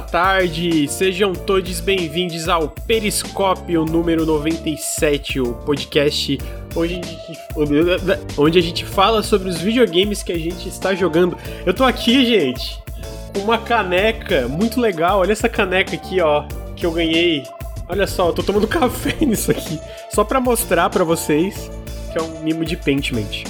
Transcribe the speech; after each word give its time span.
boa 0.00 0.08
tarde. 0.08 0.88
Sejam 0.88 1.34
todos 1.34 1.78
bem-vindos 1.80 2.48
ao 2.48 2.70
Periscópio 2.70 3.84
número 3.84 4.24
97, 4.24 5.40
o 5.40 5.52
podcast 5.52 6.38
onde 6.74 6.94
a, 6.94 6.96
gente, 6.96 7.38
onde 8.38 8.58
a 8.58 8.62
gente 8.62 8.84
fala 8.86 9.22
sobre 9.22 9.50
os 9.50 9.60
videogames 9.60 10.22
que 10.22 10.32
a 10.32 10.38
gente 10.38 10.66
está 10.68 10.94
jogando. 10.94 11.36
Eu 11.66 11.74
tô 11.74 11.84
aqui, 11.84 12.24
gente, 12.24 12.82
com 13.34 13.40
uma 13.40 13.58
caneca 13.58 14.48
muito 14.48 14.80
legal. 14.80 15.20
Olha 15.20 15.32
essa 15.32 15.50
caneca 15.50 15.94
aqui, 15.94 16.18
ó, 16.20 16.44
que 16.74 16.86
eu 16.86 16.92
ganhei. 16.92 17.44
Olha 17.86 18.06
só, 18.06 18.28
eu 18.28 18.32
tô 18.32 18.42
tomando 18.42 18.66
café 18.68 19.14
nisso 19.20 19.50
aqui, 19.50 19.78
só 20.08 20.24
para 20.24 20.40
mostrar 20.40 20.88
para 20.88 21.04
vocês 21.04 21.70
que 22.10 22.18
é 22.18 22.22
um 22.22 22.40
mimo 22.42 22.64
de 22.64 22.76
Paintment. 22.76 23.44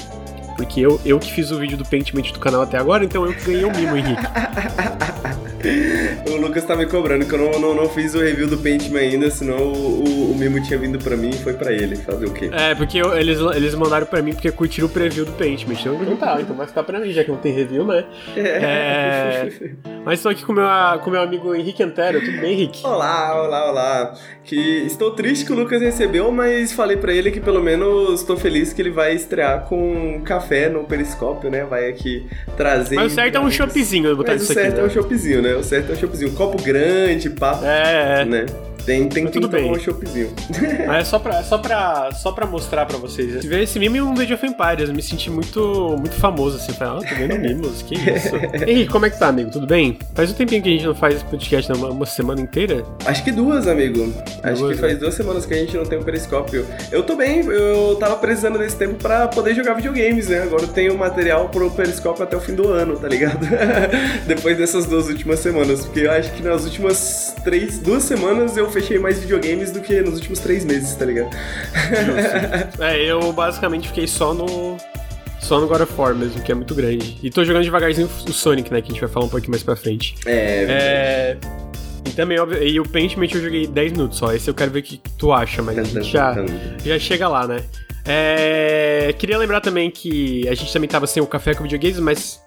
Porque 0.57 0.81
eu, 0.81 1.01
eu 1.05 1.19
que 1.21 1.33
fiz 1.33 1.53
o 1.53 1.59
vídeo 1.59 1.79
do 1.79 1.85
Paintment 1.85 2.33
do 2.33 2.41
canal 2.41 2.63
até 2.63 2.77
agora, 2.77 3.05
então 3.05 3.25
eu 3.25 3.35
que 3.35 3.45
ganhei 3.45 3.65
o 3.65 3.71
mimo, 3.71 3.97
Henrique. 3.97 4.23
o 6.29 6.37
Lucas 6.37 6.65
tá 6.65 6.75
me 6.75 6.87
cobrando 6.87 7.27
que 7.27 7.35
eu 7.35 7.39
não, 7.39 7.61
não, 7.61 7.75
não 7.75 7.89
fiz 7.89 8.15
o 8.15 8.21
review 8.21 8.49
do 8.49 8.59
Paintman 8.59 9.01
ainda, 9.01 9.31
senão 9.31 9.59
o, 9.59 10.05
o, 10.05 10.33
o 10.33 10.35
mimo 10.35 10.63
tinha 10.63 10.79
vindo 10.79 10.99
pra 10.99 11.17
mim 11.17 11.31
e 11.31 11.39
foi 11.39 11.55
pra 11.55 11.73
ele. 11.73 11.97
Fazer 11.97 12.27
o 12.27 12.33
quê? 12.33 12.51
É, 12.53 12.75
porque 12.75 12.99
eu, 12.99 13.17
eles, 13.17 13.39
eles 13.55 13.75
mandaram 13.75 14.07
pra 14.07 14.23
mim 14.23 14.33
porque 14.33 14.51
curtiram 14.51 14.87
o 14.87 14.91
preview 14.91 15.25
do 15.25 15.33
Paintman. 15.33 15.77
Então, 15.79 15.99
não 15.99 16.17
tá, 16.17 16.39
então 16.41 16.57
vai 16.57 16.67
ficar 16.67 16.83
pra 16.83 16.99
mim, 16.99 17.11
já 17.13 17.25
que 17.25 17.31
não 17.31 17.39
tem 17.39 17.53
review, 17.53 17.85
né? 17.85 18.05
É. 18.37 18.43
é... 18.43 19.51
Mas 20.05 20.19
estou 20.19 20.33
aqui 20.33 20.45
com 20.45 20.53
meu, 20.53 20.67
com 21.03 21.11
meu 21.11 21.21
amigo 21.21 21.55
Henrique 21.55 21.83
Antero. 21.83 22.21
Tudo 22.21 22.41
bem, 22.41 22.53
Henrique? 22.53 22.87
Olá, 22.87 23.43
olá, 23.43 23.71
olá. 23.71 24.15
Que 24.45 24.57
estou 24.87 25.11
triste 25.13 25.45
que 25.45 25.53
o 25.53 25.57
Lucas 25.57 25.81
recebeu, 25.83 26.33
mas 26.33 26.73
falei 26.73 26.97
pra 26.97 27.13
ele 27.13 27.31
que 27.31 27.41
pelo 27.41 27.63
menos 27.63 28.21
estou 28.21 28.37
feliz 28.37 28.73
que 28.73 28.81
ele 28.81 28.91
vai 28.91 29.15
estrear 29.15 29.65
com 29.65 30.23
café 30.25 30.69
no 30.69 30.85
periscópio, 30.85 31.51
né? 31.51 31.65
Vai 31.65 31.89
aqui 31.89 32.27
trazer. 32.57 32.97
Mas 32.97 33.13
o 33.13 33.15
certo 33.15 33.37
é 33.37 33.41
um 33.41 33.51
choppzinho, 33.51 34.17
botar 34.17 34.35
isso 34.35 34.51
aqui. 34.51 34.61
O 34.61 34.63
certo 34.63 34.77
né? 34.77 34.83
é 34.83 34.87
um 34.87 34.91
choppzinho, 34.91 35.43
né? 35.43 35.50
O 35.55 35.63
certo 35.63 35.91
é 35.91 35.95
um 35.95 35.99
choppzinho. 35.99 36.33
Copo 36.33 36.63
grande, 36.63 37.31
papo. 37.31 37.65
É, 37.65 38.23
é. 38.23 38.25
Né? 38.25 38.47
Tem, 38.85 39.09
tem, 39.09 39.27
que 39.27 39.41
tomar 39.41 39.59
um 39.59 39.79
choppzinho. 39.79 40.31
Mas 40.87 41.03
é 41.03 41.05
só 41.05 41.19
pra, 41.19 41.43
só 41.43 41.59
pra, 41.59 42.13
só 42.13 42.33
pra 42.33 42.47
mostrar 42.47 42.87
pra 42.87 42.97
vocês. 42.99 43.41
Se 43.41 43.49
ver 43.49 43.63
esse 43.63 43.79
meme 43.79 43.99
em 43.99 44.03
um 44.03 44.13
Age 44.19 44.35
of 44.35 44.47
Empires, 44.47 44.89
eu 44.89 44.95
me 44.95 45.03
senti 45.03 45.31
muito, 45.31 45.97
muito 45.99 46.15
famoso, 46.17 46.57
assim. 46.57 46.73
Falei, 46.73 47.05
ah, 47.05 47.09
tô 47.09 47.15
vendo 47.15 47.39
mimos, 47.41 47.83
que 47.83 47.95
isso. 47.95 48.37
Henrique, 48.67 48.91
como 48.91 49.07
é 49.07 49.11
que 49.11 49.19
tá, 49.19 49.29
amigo? 49.29 49.51
Tudo 49.51 49.67
bem? 49.67 49.99
Faz 50.15 50.31
um 50.31 50.35
tempinho 50.35 50.63
que 50.63 50.69
a 50.69 50.73
gente 50.73 50.87
não 50.87 50.95
faz 50.95 51.23
podcast 51.23 51.73
uma, 51.73 51.91
uma 51.91 52.07
semana 52.07 52.41
inteira? 52.41 52.85
Acho 53.05 53.23
que 53.23 53.33
duas, 53.33 53.67
amigo. 53.67 54.13
Acho 54.43 54.69
que 54.69 54.75
faz 54.75 54.95
né? 54.95 54.99
duas 54.99 55.15
semanas 55.15 55.47
que 55.47 55.55
a 55.55 55.57
gente 55.57 55.77
não 55.77 55.85
tem 55.85 55.99
o 55.99 56.03
um 56.03 56.05
periscópio. 56.05 56.67
Eu 56.91 57.03
tô 57.03 57.17
bem, 57.17 57.41
eu 57.41 57.97
tava 57.97 58.17
precisando 58.17 58.59
desse 58.59 58.77
tempo 58.77 58.95
pra 58.95 59.29
poder 59.29 59.55
jogar 59.55 59.75
videogames, 59.75 60.29
né? 60.29 60.43
Agora 60.43 60.63
eu 60.63 60.69
tenho 60.69 60.97
material 60.97 61.49
pro 61.49 61.71
periscópio 61.71 62.25
até 62.25 62.37
o 62.37 62.41
fim 62.41 62.55
do 62.55 62.69
ano, 62.69 62.97
tá 62.97 63.09
ligado? 63.09 63.47
Depois 64.27 64.57
dessas 64.57 64.87
duas 64.87 65.09
últimas 65.09 65.41
semanas. 65.41 65.85
Porque 65.85 66.01
eu 66.01 66.11
acho 66.11 66.33
que 66.33 66.43
nas 66.43 66.65
últimas 66.65 67.35
três, 67.45 67.79
duas 67.79 68.03
semanas 68.05 68.57
eu 68.57 68.70
fechei 68.71 68.99
mais 68.99 69.21
videogames 69.21 69.71
do 69.71 69.81
que 69.81 70.01
nos 70.01 70.15
últimos 70.15 70.39
três 70.39 70.65
meses, 70.65 70.95
tá 70.95 71.05
ligado? 71.05 71.31
é, 72.81 73.05
eu 73.05 73.33
basicamente 73.33 73.89
fiquei 73.89 74.07
só 74.07 74.33
no. 74.35 74.77
Só 75.41 75.59
no 75.59 75.67
God 75.67 75.81
of 75.81 75.93
War 75.97 76.15
mesmo, 76.15 76.43
que 76.43 76.53
é 76.53 76.55
muito 76.55 76.75
grande. 76.75 77.19
E 77.23 77.31
tô 77.31 77.43
jogando 77.45 77.65
devagarzinho 77.65 78.09
o 78.29 78.33
Sonic, 78.33 78.71
né? 78.71 78.83
Que 78.83 78.89
a 78.89 78.93
gente 78.93 79.01
vai 79.01 79.09
falar 79.09 79.27
um 79.27 79.29
pouquinho 79.29 79.53
mais 79.53 79.63
pra 79.63 79.75
frente. 79.75 80.15
É, 80.27 80.67
é... 80.69 81.70
Também, 82.21 82.39
óbvio, 82.39 82.63
e 82.63 82.79
o 82.79 82.87
Paintment 82.87 83.29
eu 83.33 83.41
joguei 83.41 83.67
10 83.67 83.93
minutos 83.93 84.19
só. 84.19 84.31
Esse 84.35 84.51
eu 84.51 84.53
quero 84.53 84.71
ver 84.71 84.81
o 84.81 84.83
que 84.83 85.01
tu 85.17 85.33
acha, 85.33 85.63
mas 85.63 85.79
a 85.79 85.85
gente 85.85 86.05
já, 86.05 86.35
já 86.85 86.99
chega 86.99 87.27
lá, 87.27 87.49
né? 87.49 87.65
É, 88.05 89.15
queria 89.19 89.39
lembrar 89.39 89.63
também 89.63 89.91
que 89.91 90.47
a 90.47 90.55
gente 90.55 90.71
também 90.71 90.87
tava 90.87 91.07
sem 91.07 91.23
o 91.23 91.27
café 91.27 91.55
com 91.55 91.63
videogames, 91.63 91.99
mas 91.99 92.39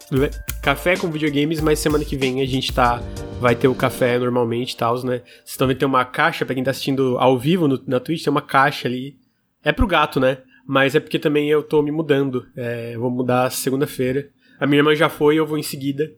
café 0.61 0.95
com 0.95 1.09
videogames, 1.09 1.59
mas 1.59 1.79
semana 1.79 2.05
que 2.05 2.15
vem 2.15 2.43
a 2.43 2.45
gente 2.45 2.71
tá 2.71 3.01
vai 3.41 3.55
ter 3.55 3.67
o 3.67 3.73
café 3.73 4.19
normalmente, 4.19 4.77
tal, 4.77 5.03
né? 5.03 5.23
Vocês 5.43 5.57
também 5.57 5.75
tem 5.75 5.87
uma 5.87 6.05
caixa 6.05 6.45
para 6.45 6.53
quem 6.53 6.63
tá 6.63 6.69
assistindo 6.69 7.17
ao 7.17 7.35
vivo 7.39 7.67
no, 7.67 7.81
na 7.87 7.99
Twitch, 7.99 8.23
tem 8.23 8.29
uma 8.29 8.43
caixa 8.43 8.87
ali. 8.87 9.17
É 9.63 9.71
pro 9.71 9.87
gato, 9.87 10.19
né? 10.19 10.37
Mas 10.67 10.93
é 10.93 10.99
porque 10.99 11.17
também 11.17 11.49
eu 11.49 11.63
tô 11.63 11.81
me 11.81 11.91
mudando. 11.91 12.45
É, 12.55 12.95
vou 12.95 13.09
mudar 13.09 13.51
segunda-feira. 13.51 14.29
A 14.59 14.67
minha 14.67 14.81
irmã 14.81 14.93
já 14.93 15.09
foi, 15.09 15.39
eu 15.39 15.47
vou 15.47 15.57
em 15.57 15.63
seguida. 15.63 16.11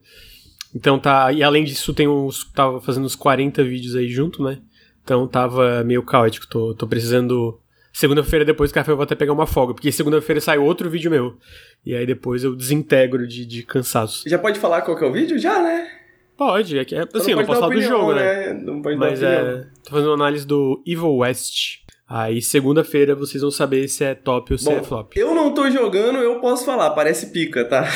Então 0.76 1.00
tá. 1.00 1.32
E 1.32 1.42
além 1.42 1.64
disso, 1.64 1.94
tem 1.94 2.08
uns. 2.08 2.44
Tava 2.52 2.82
fazendo 2.82 3.06
uns 3.06 3.16
40 3.16 3.64
vídeos 3.64 3.96
aí 3.96 4.10
junto, 4.10 4.44
né? 4.44 4.60
Então 5.04 5.26
tava 5.28 5.84
meio 5.84 6.04
caótico. 6.04 6.46
Tô, 6.48 6.76
tô 6.76 6.86
precisando 6.86 7.60
Segunda-feira 7.96 8.44
depois 8.44 8.72
do 8.72 8.74
café 8.74 8.92
eu 8.92 8.98
vou 8.98 9.04
até 9.04 9.16
pegar 9.16 9.32
uma 9.32 9.48
folga, 9.48 9.74
porque 9.74 9.90
segunda-feira 9.90 10.42
sai 10.42 10.58
outro 10.58 10.90
vídeo 10.90 11.10
meu. 11.10 11.38
E 11.86 11.96
aí 11.96 12.06
depois 12.06 12.44
eu 12.44 12.54
desintegro 12.54 13.26
de, 13.26 13.46
de 13.46 13.64
cansaço. 13.64 14.28
Já 14.28 14.38
pode 14.38 14.60
falar 14.60 14.82
qual 14.82 14.98
que 14.98 15.04
é 15.06 15.08
o 15.08 15.14
vídeo? 15.14 15.40
Já, 15.40 15.64
né? 15.64 15.88
Pode, 16.36 16.78
é 16.78 16.84
que 16.84 16.94
é, 16.94 17.04
assim, 17.04 17.12
não 17.14 17.30
eu 17.30 17.38
não 17.38 17.46
posso 17.46 17.62
falar 17.62 17.72
opinião, 17.72 17.92
do 17.92 17.98
jogo, 17.98 18.14
né? 18.16 18.48
né? 18.48 18.54
Não 18.66 18.82
pode 18.82 18.98
Mas 18.98 19.24
é. 19.24 19.66
Tô 19.82 19.92
fazendo 19.92 20.10
uma 20.10 20.16
análise 20.16 20.46
do 20.46 20.84
Evil 20.86 21.16
West. 21.16 21.85
Aí 22.08 22.40
segunda-feira 22.40 23.16
vocês 23.16 23.42
vão 23.42 23.50
saber 23.50 23.88
se 23.88 24.04
é 24.04 24.14
top 24.14 24.54
ou 24.54 24.60
se 24.60 24.66
Bom, 24.66 24.78
é 24.78 24.84
flop. 24.84 25.14
Eu 25.16 25.34
não 25.34 25.52
tô 25.52 25.70
jogando, 25.72 26.20
eu 26.20 26.40
posso 26.40 26.64
falar, 26.64 26.92
parece 26.92 27.32
pica, 27.32 27.66
tá? 27.66 27.88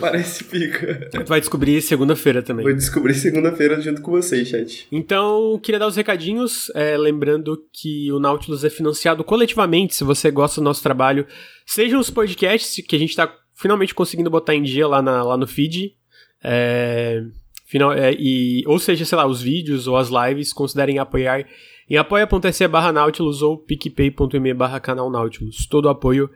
Parece 0.00 0.44
pica. 0.44 1.08
Tu 1.10 1.24
vai 1.26 1.38
descobrir 1.38 1.82
segunda-feira 1.82 2.42
também. 2.42 2.64
Vou 2.64 2.74
descobrir 2.74 3.12
segunda-feira 3.12 3.78
junto 3.80 4.00
com 4.00 4.12
vocês, 4.12 4.48
chat. 4.48 4.88
Então, 4.90 5.60
queria 5.62 5.78
dar 5.78 5.86
os 5.86 5.96
recadinhos, 5.96 6.70
é, 6.74 6.96
lembrando 6.96 7.62
que 7.72 8.10
o 8.10 8.18
Nautilus 8.18 8.64
é 8.64 8.70
financiado 8.70 9.22
coletivamente, 9.22 9.94
se 9.94 10.02
você 10.02 10.30
gosta 10.30 10.58
do 10.58 10.64
nosso 10.64 10.82
trabalho, 10.82 11.26
sejam 11.66 12.00
os 12.00 12.08
podcasts 12.08 12.82
que 12.86 12.96
a 12.96 12.98
gente 12.98 13.14
tá 13.14 13.30
finalmente 13.54 13.94
conseguindo 13.94 14.30
botar 14.30 14.54
em 14.54 14.62
dia 14.62 14.88
lá, 14.88 15.02
na, 15.02 15.22
lá 15.22 15.36
no 15.36 15.46
feed, 15.46 15.94
é, 16.42 17.22
final, 17.66 17.92
é, 17.92 18.14
e, 18.18 18.62
ou 18.66 18.78
seja, 18.78 19.04
sei 19.04 19.18
lá, 19.18 19.26
os 19.26 19.42
vídeos 19.42 19.86
ou 19.86 19.96
as 19.96 20.08
lives, 20.08 20.54
considerem 20.54 20.98
apoiar 20.98 21.44
em 21.88 21.96
apoia.se 21.96 22.68
barra 22.68 22.92
Nautilus 22.92 23.42
ou 23.42 23.56
picpay.me 23.56 24.54
barra 24.54 24.80
canal 24.80 25.10
Nautilus. 25.10 25.66
Todo 25.66 25.88
apoio 25.88 26.30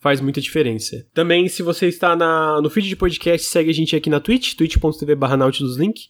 faz 0.00 0.20
muita 0.20 0.40
diferença. 0.40 1.06
Também, 1.12 1.48
se 1.48 1.62
você 1.62 1.86
está 1.86 2.16
na, 2.16 2.60
no 2.60 2.70
feed 2.70 2.88
de 2.88 2.96
podcast, 2.96 3.46
segue 3.46 3.70
a 3.70 3.74
gente 3.74 3.94
aqui 3.94 4.08
na 4.08 4.20
Twitch, 4.20 4.54
twitch.tv 4.54 5.14
barra 5.14 5.36
Nautilus 5.36 5.76
Link. 5.76 6.08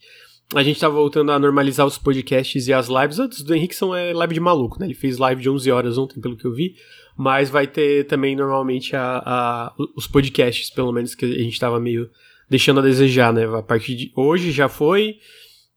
A 0.55 0.63
gente 0.63 0.81
tá 0.81 0.89
voltando 0.89 1.31
a 1.31 1.39
normalizar 1.39 1.87
os 1.87 1.99
podcasts 1.99 2.69
e 2.69 2.73
as 2.73 2.89
lives. 2.89 3.19
Antes 3.19 3.43
do 3.43 3.55
Henrique 3.55 3.77
são 3.77 3.95
é 3.95 4.15
live 4.15 4.33
de 4.33 4.41
maluco, 4.41 4.81
né? 4.81 4.87
Ele 4.87 4.95
fez 4.95 5.19
live 5.19 5.43
de 5.43 5.51
11 5.51 5.71
horas 5.71 5.99
ontem, 5.99 6.21
pelo 6.21 6.37
que 6.37 6.47
eu 6.47 6.55
vi. 6.55 6.75
Mas 7.17 7.51
vai 7.51 7.67
ter 7.67 8.07
também, 8.07 8.35
normalmente, 8.35 8.97
a, 8.97 9.23
a 9.27 9.75
os 9.95 10.07
podcasts, 10.07 10.71
pelo 10.71 10.91
menos, 10.91 11.15
que 11.15 11.27
a 11.27 11.43
gente 11.43 11.61
tava 11.61 11.79
meio 11.79 12.09
deixando 12.49 12.81
a 12.81 12.83
desejar, 12.83 13.31
né? 13.33 13.45
A 13.45 13.63
partir 13.63 13.95
de 13.95 14.11
hoje 14.17 14.51
já 14.51 14.71
foi. 14.71 15.17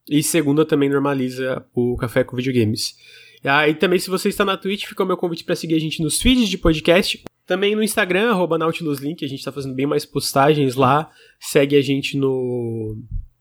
E 0.09 0.23
segunda 0.23 0.65
também 0.65 0.89
normaliza 0.89 1.65
o 1.73 1.95
Café 1.97 2.23
com 2.23 2.35
Videogames. 2.35 2.95
Aí 3.43 3.73
também, 3.73 3.97
se 3.97 4.09
você 4.09 4.29
está 4.29 4.45
na 4.45 4.57
Twitch, 4.57 4.85
fica 4.85 5.03
o 5.03 5.05
meu 5.05 5.17
convite 5.17 5.43
para 5.43 5.55
seguir 5.55 5.75
a 5.75 5.79
gente 5.79 6.01
nos 6.01 6.21
feeds 6.21 6.47
de 6.47 6.57
podcast. 6.57 7.23
Também 7.45 7.75
no 7.75 7.83
Instagram, 7.83 8.29
arroba 8.29 8.57
NautilusLink, 8.57 9.25
a 9.25 9.27
gente 9.27 9.39
está 9.39 9.51
fazendo 9.51 9.73
bem 9.73 9.87
mais 9.87 10.05
postagens 10.05 10.75
lá. 10.75 11.09
Segue 11.39 11.75
a 11.75 11.81
gente 11.81 12.15
no, 12.15 12.95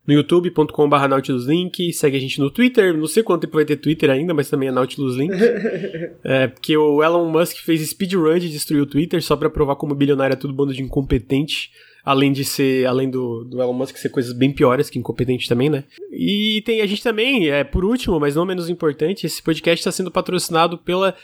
no 0.07 0.15
youtube.com.br 0.15 1.07
NautilusLink, 1.09 1.93
segue 1.93 2.17
a 2.17 2.21
gente 2.21 2.41
no 2.41 2.51
Twitter, 2.51 2.97
não 2.97 3.07
sei 3.07 3.23
quanto 3.23 3.43
tempo 3.43 3.57
vai 3.57 3.65
ter 3.65 3.77
Twitter 3.77 4.11
ainda, 4.11 4.33
mas 4.33 4.49
também 4.49 4.71
é 4.71 4.73
NautilusLink. 4.73 5.35
é, 6.25 6.49
porque 6.49 6.77
o 6.77 7.03
Elon 7.03 7.31
Musk 7.31 7.59
fez 7.59 7.87
speedrun 7.89 8.39
de 8.39 8.49
destruir 8.49 8.81
o 8.81 8.87
Twitter 8.87 9.23
só 9.23 9.37
para 9.37 9.51
provar 9.51 9.77
como 9.77 9.95
bilionário 9.95 10.33
é 10.33 10.37
tudo 10.37 10.55
bando 10.55 10.73
de 10.73 10.83
incompetente. 10.83 11.71
Além 12.05 12.33
de 12.33 12.45
ser, 12.45 12.87
além 12.87 13.11
do, 13.11 13.45
do 13.45 13.61
Elon 13.61 13.73
Musk 13.73 13.97
ser 13.97 14.09
coisas 14.09 14.33
bem 14.33 14.53
piores 14.53 14.89
que 14.89 14.99
incompetente 14.99 15.49
também, 15.49 15.69
né? 15.69 15.85
E 16.11 16.63
tem 16.65 16.81
a 16.81 16.87
gente 16.87 17.03
também, 17.03 17.49
é 17.49 17.63
por 17.63 17.85
último, 17.85 18.19
mas 18.19 18.35
não 18.35 18.47
menos 18.47 18.69
importante, 18.69 19.27
esse 19.27 19.43
podcast 19.43 19.81
está 19.81 19.93
sendo 19.93 20.11
patrocinado 20.11 20.79
pela 20.79 21.15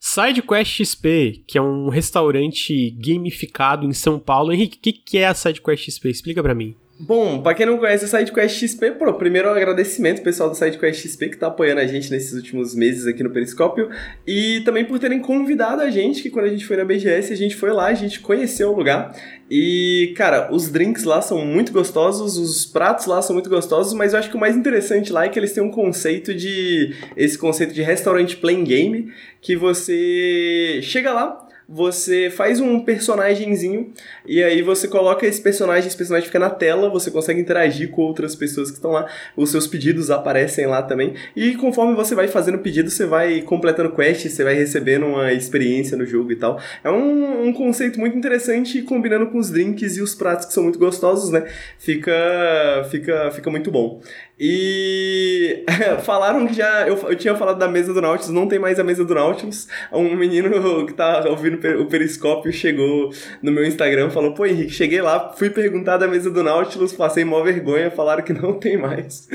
SideQuest 0.00 0.84
XP, 0.84 1.44
que 1.46 1.56
é 1.56 1.62
um 1.62 1.88
restaurante 1.88 2.90
gamificado 2.90 3.86
em 3.86 3.92
São 3.92 4.18
Paulo. 4.18 4.52
Henrique, 4.52 4.76
o 4.76 4.80
que, 4.80 4.92
que 4.92 5.18
é 5.18 5.26
a 5.26 5.34
SideQuest 5.34 5.90
XP? 5.90 6.10
Explica 6.10 6.42
para 6.42 6.54
mim. 6.54 6.76
Bom, 7.06 7.42
pra 7.42 7.52
quem 7.52 7.66
não 7.66 7.76
conhece 7.76 8.06
a 8.06 8.08
SideQuest 8.08 8.66
XP, 8.66 8.92
pô, 8.92 9.12
primeiro 9.12 9.46
um 9.46 9.52
agradecimento 9.52 10.22
pessoal 10.22 10.48
do 10.48 10.56
SideQuest 10.56 11.06
XP 11.06 11.28
que 11.28 11.36
tá 11.36 11.48
apoiando 11.48 11.82
a 11.82 11.86
gente 11.86 12.10
nesses 12.10 12.32
últimos 12.32 12.74
meses 12.74 13.06
aqui 13.06 13.22
no 13.22 13.28
Periscópio. 13.28 13.90
E 14.26 14.62
também 14.64 14.86
por 14.86 14.98
terem 14.98 15.20
convidado 15.20 15.82
a 15.82 15.90
gente, 15.90 16.22
que 16.22 16.30
quando 16.30 16.46
a 16.46 16.48
gente 16.48 16.64
foi 16.64 16.78
na 16.78 16.84
BGS, 16.84 17.30
a 17.30 17.36
gente 17.36 17.56
foi 17.56 17.72
lá, 17.72 17.88
a 17.88 17.94
gente 17.94 18.20
conheceu 18.20 18.70
o 18.70 18.74
lugar. 18.74 19.14
E, 19.50 20.14
cara, 20.16 20.48
os 20.50 20.70
drinks 20.70 21.04
lá 21.04 21.20
são 21.20 21.44
muito 21.44 21.72
gostosos, 21.72 22.38
os 22.38 22.64
pratos 22.64 23.04
lá 23.04 23.20
são 23.20 23.34
muito 23.34 23.50
gostosos, 23.50 23.92
mas 23.92 24.14
eu 24.14 24.18
acho 24.18 24.30
que 24.30 24.36
o 24.36 24.40
mais 24.40 24.56
interessante 24.56 25.12
lá 25.12 25.26
é 25.26 25.28
que 25.28 25.38
eles 25.38 25.52
têm 25.52 25.62
um 25.62 25.70
conceito 25.70 26.32
de, 26.32 26.94
esse 27.18 27.36
conceito 27.36 27.74
de 27.74 27.82
restaurante 27.82 28.38
playing 28.38 28.64
game, 28.64 29.12
que 29.42 29.54
você 29.54 30.80
chega 30.82 31.12
lá, 31.12 31.43
você 31.68 32.30
faz 32.30 32.60
um 32.60 32.80
personagemzinho 32.80 33.92
e 34.26 34.42
aí 34.42 34.62
você 34.62 34.86
coloca 34.88 35.26
esse 35.26 35.40
personagem, 35.40 35.86
esse 35.86 35.96
personagem 35.96 36.26
fica 36.26 36.38
na 36.38 36.50
tela, 36.50 36.88
você 36.88 37.10
consegue 37.10 37.40
interagir 37.40 37.90
com 37.90 38.02
outras 38.02 38.34
pessoas 38.34 38.70
que 38.70 38.76
estão 38.76 38.92
lá, 38.92 39.06
os 39.36 39.50
seus 39.50 39.66
pedidos 39.66 40.10
aparecem 40.10 40.66
lá 40.66 40.82
também. 40.82 41.14
E 41.34 41.54
conforme 41.56 41.94
você 41.94 42.14
vai 42.14 42.28
fazendo 42.28 42.58
pedido, 42.58 42.90
você 42.90 43.06
vai 43.06 43.42
completando 43.42 43.94
quests, 43.94 44.32
você 44.32 44.44
vai 44.44 44.54
recebendo 44.54 45.06
uma 45.06 45.32
experiência 45.32 45.96
no 45.96 46.06
jogo 46.06 46.32
e 46.32 46.36
tal. 46.36 46.60
É 46.82 46.90
um, 46.90 47.48
um 47.48 47.52
conceito 47.52 47.98
muito 47.98 48.16
interessante 48.16 48.82
combinando 48.82 49.26
com 49.28 49.38
os 49.38 49.50
drinks 49.50 49.96
e 49.96 50.02
os 50.02 50.14
pratos 50.14 50.46
que 50.46 50.52
são 50.52 50.62
muito 50.62 50.78
gostosos, 50.78 51.30
né? 51.30 51.46
Fica, 51.78 52.12
fica, 52.90 53.30
fica 53.30 53.50
muito 53.50 53.70
bom. 53.70 54.00
E 54.38 55.64
falaram 56.02 56.46
que 56.46 56.54
já. 56.54 56.88
Eu, 56.88 56.96
eu 57.08 57.14
tinha 57.14 57.36
falado 57.36 57.58
da 57.58 57.68
mesa 57.68 57.94
do 57.94 58.02
Nautilus, 58.02 58.34
não 58.34 58.48
tem 58.48 58.58
mais 58.58 58.80
a 58.80 58.84
mesa 58.84 59.04
do 59.04 59.14
Nautilus. 59.14 59.68
Um 59.92 60.16
menino 60.16 60.50
que 60.86 60.92
tá 60.92 61.24
ouvindo 61.28 61.56
o 61.80 61.86
periscópio 61.86 62.52
chegou 62.52 63.10
no 63.40 63.52
meu 63.52 63.64
Instagram 63.64 64.10
falou: 64.10 64.34
Pô, 64.34 64.44
Henrique, 64.44 64.72
cheguei 64.72 65.00
lá, 65.00 65.32
fui 65.36 65.50
perguntar 65.50 65.98
da 65.98 66.08
mesa 66.08 66.30
do 66.30 66.42
Nautilus, 66.42 66.92
passei 66.92 67.24
mó 67.24 67.42
vergonha, 67.42 67.90
falaram 67.92 68.24
que 68.24 68.32
não 68.34 68.54
tem 68.54 68.76
mais. 68.76 69.28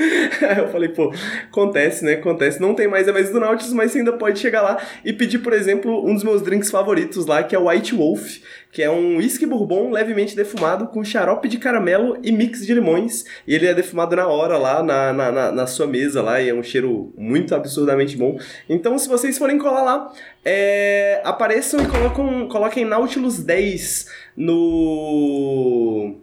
eu 0.58 0.68
falei: 0.68 0.90
Pô, 0.90 1.12
acontece, 1.48 2.04
né? 2.04 2.14
Acontece. 2.14 2.60
Não 2.60 2.74
tem 2.74 2.86
mais 2.86 3.08
a 3.08 3.12
mesa 3.12 3.32
do 3.32 3.40
Nautilus, 3.40 3.72
mas 3.72 3.92
você 3.92 4.00
ainda 4.00 4.12
pode 4.12 4.38
chegar 4.38 4.60
lá 4.60 4.76
e 5.02 5.14
pedir, 5.14 5.38
por 5.38 5.54
exemplo, 5.54 6.06
um 6.06 6.12
dos 6.12 6.24
meus 6.24 6.42
drinks 6.42 6.70
favoritos 6.70 7.24
lá, 7.24 7.42
que 7.42 7.56
é 7.56 7.58
o 7.58 7.68
White 7.68 7.94
Wolf 7.94 8.38
que 8.72 8.82
é 8.82 8.90
um 8.90 9.16
whisky 9.16 9.44
bourbon 9.46 9.90
levemente 9.90 10.36
defumado 10.36 10.86
com 10.88 11.02
xarope 11.04 11.48
de 11.48 11.58
caramelo 11.58 12.18
e 12.22 12.30
mix 12.30 12.64
de 12.64 12.72
limões. 12.72 13.24
E 13.46 13.54
ele 13.54 13.66
é 13.66 13.74
defumado 13.74 14.14
na 14.14 14.26
hora 14.26 14.56
lá, 14.56 14.82
na, 14.82 15.12
na, 15.12 15.32
na, 15.32 15.52
na 15.52 15.66
sua 15.66 15.86
mesa 15.86 16.22
lá, 16.22 16.40
e 16.40 16.48
é 16.48 16.54
um 16.54 16.62
cheiro 16.62 17.12
muito 17.16 17.54
absurdamente 17.54 18.16
bom. 18.16 18.38
Então, 18.68 18.96
se 18.98 19.08
vocês 19.08 19.36
forem 19.36 19.58
colar 19.58 19.82
lá, 19.82 20.12
é, 20.44 21.20
apareçam 21.24 21.80
e 21.80 21.86
colocam, 21.86 22.48
coloquem 22.48 22.84
Nautilus 22.84 23.40
10 23.40 24.06
no 24.36 26.20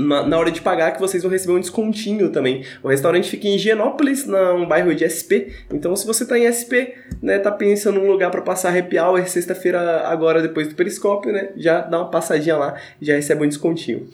na, 0.00 0.26
na, 0.26 0.38
hora 0.38 0.50
de 0.50 0.60
pagar 0.60 0.92
que 0.92 1.00
vocês 1.00 1.22
vão 1.22 1.30
receber 1.30 1.52
um 1.52 1.60
descontinho 1.60 2.30
também. 2.30 2.64
O 2.82 2.88
restaurante 2.88 3.28
fica 3.28 3.46
em 3.46 3.56
Higienópolis, 3.56 4.26
num 4.26 4.66
bairro 4.66 4.94
de 4.94 5.08
SP. 5.08 5.52
Então, 5.72 5.94
se 5.94 6.06
você 6.06 6.26
tá 6.26 6.38
em 6.38 6.50
SP, 6.50 6.94
né, 7.22 7.38
tá 7.38 7.50
pensando 7.50 8.00
num 8.00 8.10
lugar 8.10 8.30
para 8.30 8.42
passar 8.42 8.76
happy 8.76 8.98
hour 8.98 9.26
sexta-feira 9.26 10.06
agora 10.06 10.42
depois 10.42 10.68
do 10.68 10.74
Periscópio, 10.74 11.32
né, 11.32 11.52
já 11.56 11.80
dá 11.82 11.98
uma 11.98 12.10
passadinha 12.10 12.56
lá, 12.56 12.80
já 13.00 13.14
recebe 13.14 13.44
um 13.44 13.48
descontinho. 13.48 14.08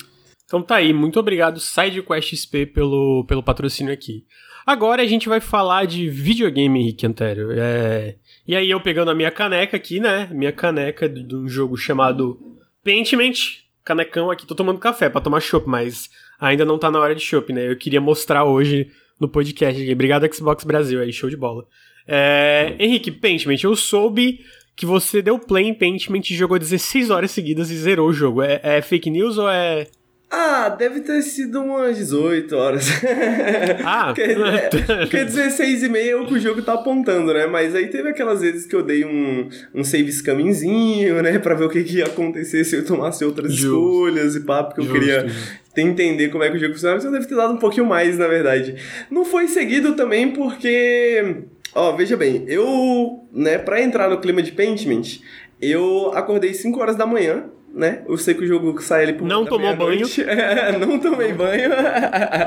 Então 0.44 0.62
tá 0.62 0.76
aí, 0.76 0.92
muito 0.92 1.18
obrigado 1.18 1.58
SideQuest 1.58 2.36
XP 2.36 2.66
pelo, 2.66 3.24
pelo 3.26 3.42
patrocínio 3.42 3.92
aqui. 3.92 4.24
Agora 4.64 5.02
a 5.02 5.06
gente 5.06 5.28
vai 5.28 5.40
falar 5.40 5.86
de 5.86 6.08
videogame, 6.08 6.80
Henrique 6.80 7.06
Antério. 7.06 7.50
É... 7.52 8.16
E 8.46 8.54
aí 8.54 8.70
eu 8.70 8.80
pegando 8.80 9.10
a 9.10 9.14
minha 9.14 9.30
caneca 9.30 9.76
aqui, 9.76 10.00
né, 10.00 10.28
minha 10.32 10.52
caneca 10.52 11.08
de 11.08 11.34
um 11.34 11.48
jogo 11.48 11.76
chamado 11.76 12.38
Pentiment, 12.82 13.65
canecão 13.86 14.32
aqui, 14.32 14.44
tô 14.44 14.54
tomando 14.54 14.80
café 14.80 15.08
para 15.08 15.20
tomar 15.20 15.40
chopp, 15.40 15.66
mas 15.68 16.10
ainda 16.40 16.64
não 16.64 16.76
tá 16.76 16.90
na 16.90 16.98
hora 16.98 17.14
de 17.14 17.22
chopp, 17.22 17.52
né? 17.52 17.70
Eu 17.70 17.76
queria 17.76 18.00
mostrar 18.00 18.44
hoje 18.44 18.90
no 19.18 19.28
podcast. 19.28 19.80
Obrigado, 19.90 20.34
Xbox 20.34 20.64
Brasil, 20.64 21.00
aí, 21.00 21.12
show 21.12 21.30
de 21.30 21.36
bola. 21.36 21.64
É, 22.06 22.74
Henrique, 22.80 23.12
Pentiment, 23.12 23.62
eu 23.62 23.76
soube 23.76 24.40
que 24.74 24.84
você 24.84 25.22
deu 25.22 25.38
play 25.38 25.66
em 25.66 25.74
Pentiment 25.74 26.20
e 26.28 26.34
jogou 26.34 26.58
16 26.58 27.10
horas 27.10 27.30
seguidas 27.30 27.70
e 27.70 27.76
zerou 27.76 28.08
o 28.08 28.12
jogo. 28.12 28.42
É, 28.42 28.60
é 28.62 28.82
fake 28.82 29.08
news 29.08 29.38
ou 29.38 29.48
é 29.48 29.86
ah, 30.28 30.68
deve 30.68 31.00
ter 31.00 31.22
sido 31.22 31.62
umas 31.62 31.96
18 31.96 32.56
horas. 32.56 32.86
Ah, 33.84 34.06
porque, 34.06 34.22
é, 34.22 34.68
porque 35.00 35.24
16 35.24 35.84
e 35.84 35.88
meia 35.88 36.12
é 36.12 36.16
o 36.16 36.26
que 36.26 36.34
o 36.34 36.40
jogo 36.40 36.60
tá 36.62 36.74
apontando, 36.74 37.32
né? 37.32 37.46
Mas 37.46 37.74
aí 37.74 37.88
teve 37.88 38.08
aquelas 38.08 38.40
vezes 38.40 38.66
que 38.66 38.74
eu 38.74 38.82
dei 38.82 39.04
um, 39.04 39.48
um 39.74 39.84
save 39.84 40.10
scammingzinho, 40.10 41.22
né? 41.22 41.38
Pra 41.38 41.54
ver 41.54 41.64
o 41.64 41.68
que, 41.68 41.84
que 41.84 41.98
ia 41.98 42.06
acontecer 42.06 42.64
se 42.64 42.76
eu 42.76 42.84
tomasse 42.84 43.24
outras 43.24 43.52
escolhas 43.52 44.34
e 44.34 44.40
pá, 44.40 44.64
porque 44.64 44.80
eu 44.80 44.92
queria 44.92 45.26
entender 45.76 46.28
como 46.28 46.42
é 46.42 46.50
que 46.50 46.56
o 46.56 46.60
jogo 46.60 46.74
funcionava. 46.74 46.96
Mas 46.96 47.04
eu 47.04 47.12
deve 47.12 47.26
ter 47.26 47.36
dado 47.36 47.54
um 47.54 47.58
pouquinho 47.58 47.86
mais, 47.86 48.18
na 48.18 48.26
verdade. 48.26 48.76
Não 49.10 49.24
foi 49.24 49.46
seguido 49.46 49.94
também 49.94 50.32
porque... 50.32 51.44
Ó, 51.74 51.92
veja 51.92 52.16
bem, 52.16 52.44
eu, 52.48 53.28
né, 53.32 53.58
pra 53.58 53.82
entrar 53.82 54.08
no 54.08 54.18
clima 54.18 54.42
de 54.42 54.50
Paintment, 54.50 55.20
eu 55.60 56.10
acordei 56.14 56.54
5 56.54 56.80
horas 56.80 56.96
da 56.96 57.06
manhã 57.06 57.44
né? 57.76 58.00
Eu 58.08 58.16
sei 58.16 58.32
que 58.32 58.42
o 58.42 58.46
jogo 58.46 58.80
sai 58.80 59.02
ali 59.02 59.12
por 59.12 59.28
Não 59.28 59.44
tomou 59.44 59.76
banho. 59.76 60.06
É, 60.26 60.78
não 60.78 60.98
tomei 60.98 61.32
banho. 61.32 61.70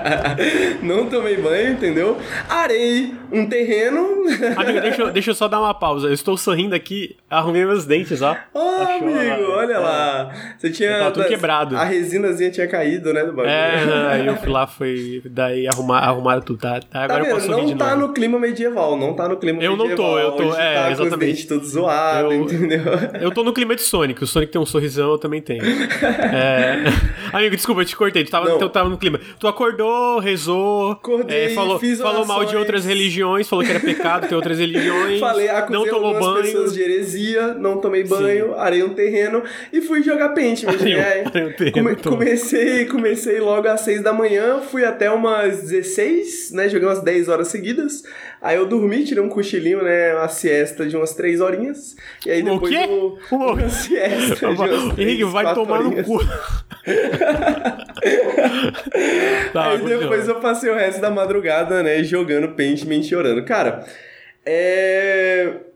não 0.82 1.06
tomei 1.08 1.38
banho, 1.38 1.74
entendeu? 1.74 2.18
Arei 2.50 3.14
um 3.32 3.46
terreno. 3.46 4.24
Amigo, 4.58 4.82
deixa, 4.82 5.02
eu, 5.02 5.12
deixa 5.12 5.32
eu 5.32 5.36
só 5.36 5.48
dar 5.48 5.60
uma 5.60 5.74
pausa. 5.74 6.08
Eu 6.08 6.14
estou 6.14 6.36
sorrindo 6.36 6.74
aqui, 6.74 7.16
arrumei 7.30 7.64
meus 7.66 7.86
dentes, 7.86 8.22
ó. 8.22 8.36
Oh, 8.54 8.60
amigo, 8.60 9.52
olha 9.52 9.74
é. 9.74 9.78
lá. 9.78 10.32
Você 10.58 10.72
tinha. 10.72 11.12
Tudo 11.12 11.28
quebrado. 11.28 11.78
A 11.78 11.84
resinazinha 11.84 12.50
tinha 12.50 12.68
caído, 12.68 13.14
né? 13.14 13.24
Do 13.24 13.34
bagulho. 13.34 13.50
É, 13.50 14.08
aí 14.12 14.26
eu 14.26 14.36
fui 14.38 14.50
lá, 14.50 14.66
foi. 14.66 15.22
Daí 15.26 15.68
arrumar, 15.68 16.00
arrumaram 16.00 16.42
tudo. 16.42 16.60
Tá, 16.60 16.80
tá, 16.80 17.04
agora 17.04 17.24
tá 17.24 17.30
eu 17.30 17.36
posso 17.36 17.50
Não 17.50 17.78
tá 17.78 17.96
no 17.96 18.14
clima 18.14 18.40
medieval, 18.40 18.98
não 18.98 19.14
tá 19.14 19.28
no 19.28 19.38
clima 19.38 19.62
eu 19.62 19.78
medieval. 19.78 20.18
Eu 20.18 20.28
não 20.28 20.36
tô, 20.36 20.44
eu 20.44 20.52
tô. 20.52 20.60
É, 20.60 20.74
tá 20.74 20.92
exatamente. 20.92 21.10
Com 21.10 21.16
os 21.16 21.20
dentes 21.20 21.46
tudo 21.46 21.66
zoado, 21.66 22.34
eu, 22.34 22.42
entendeu? 22.42 22.84
Eu 23.22 23.32
tô 23.32 23.44
no 23.44 23.54
clima 23.54 23.76
de 23.76 23.82
Sonic. 23.82 24.24
O 24.24 24.28
Sonic 24.28 24.52
tem 24.52 24.62
um 24.62 24.66
sorrisão, 24.66 25.19
também 25.20 25.42
tenho. 25.42 25.64
é... 25.64 26.84
Amigo, 27.32 27.56
desculpa, 27.56 27.82
eu 27.82 27.86
te 27.86 27.96
cortei. 27.96 28.24
Tu 28.24 28.32
tava, 28.32 28.58
tu 28.58 28.70
tava 28.70 28.90
no 28.90 28.98
clima. 28.98 29.20
Tu 29.40 29.48
acordou, 29.48 30.20
rezou, 30.20 30.92
Acordei, 30.92 31.46
é, 31.46 31.50
falou, 31.50 31.80
fiz 31.80 32.00
falou 32.00 32.26
mal 32.26 32.46
de 32.46 32.56
outras 32.56 32.86
religiões, 32.86 33.48
falou 33.48 33.64
que 33.64 33.72
era 33.72 33.80
pecado 33.80 34.28
ter 34.28 34.36
outras 34.36 34.60
religiões. 34.60 35.20
Falei, 35.20 35.50
acusei 35.50 35.76
não 35.76 35.88
tomou 35.88 36.20
banho. 36.20 36.44
pessoas 36.44 36.74
de 36.74 36.82
heresia, 36.82 37.54
não 37.54 37.80
tomei 37.80 38.04
banho, 38.04 38.48
Sim. 38.48 38.54
arei 38.58 38.84
um 38.84 38.94
terreno 38.94 39.44
e 39.72 39.82
fui 39.82 40.02
jogar 40.02 40.30
pente. 40.30 40.66
Arei, 40.68 40.96
um 41.26 41.52
terreno, 41.52 41.72
come, 41.74 41.96
comecei, 41.96 42.86
comecei 42.86 43.40
logo 43.40 43.68
às 43.68 43.82
6 43.82 44.04
da 44.04 44.14
manhã, 44.14 44.62
fui 44.62 44.86
até 44.86 45.10
umas 45.12 45.62
16, 45.64 46.52
né? 46.52 46.70
Joguei 46.70 46.88
umas 46.88 47.02
10 47.02 47.30
horas 47.30 47.48
seguidas. 47.50 48.04
Aí 48.42 48.56
eu 48.56 48.66
dormi, 48.66 49.04
tirei 49.04 49.22
um 49.22 49.30
cochilinho, 49.30 49.84
né? 49.84 50.16
Uma 50.16 50.30
siesta 50.30 50.88
de 50.88 50.96
umas 50.96 51.14
3 51.14 51.42
horinhas. 51.42 51.96
E 52.26 52.32
aí 52.32 52.42
depois 52.42 52.74
o 52.74 52.78
quê? 52.78 52.86
Eu, 52.90 53.18
uma 53.38 53.70
siesta 53.70 54.36
de 54.36 54.46
umas 54.46 54.98
Henrique, 55.10 55.24
vai 55.26 55.54
tomar 55.54 55.80
horinhas. 55.80 56.08
no 56.08 56.20
cu. 56.20 56.26
tá, 59.54 59.72
aí 59.72 59.78
depois 59.80 60.28
eu 60.28 60.36
passei 60.36 60.70
o 60.70 60.76
resto 60.76 61.02
da 61.02 61.10
madrugada, 61.10 61.84
né? 61.84 62.04
Jogando 62.04 62.56
Paintment 62.56 63.00
e 63.00 63.04
chorando. 63.04 63.44
Cara, 63.46 63.86
é 64.46 65.69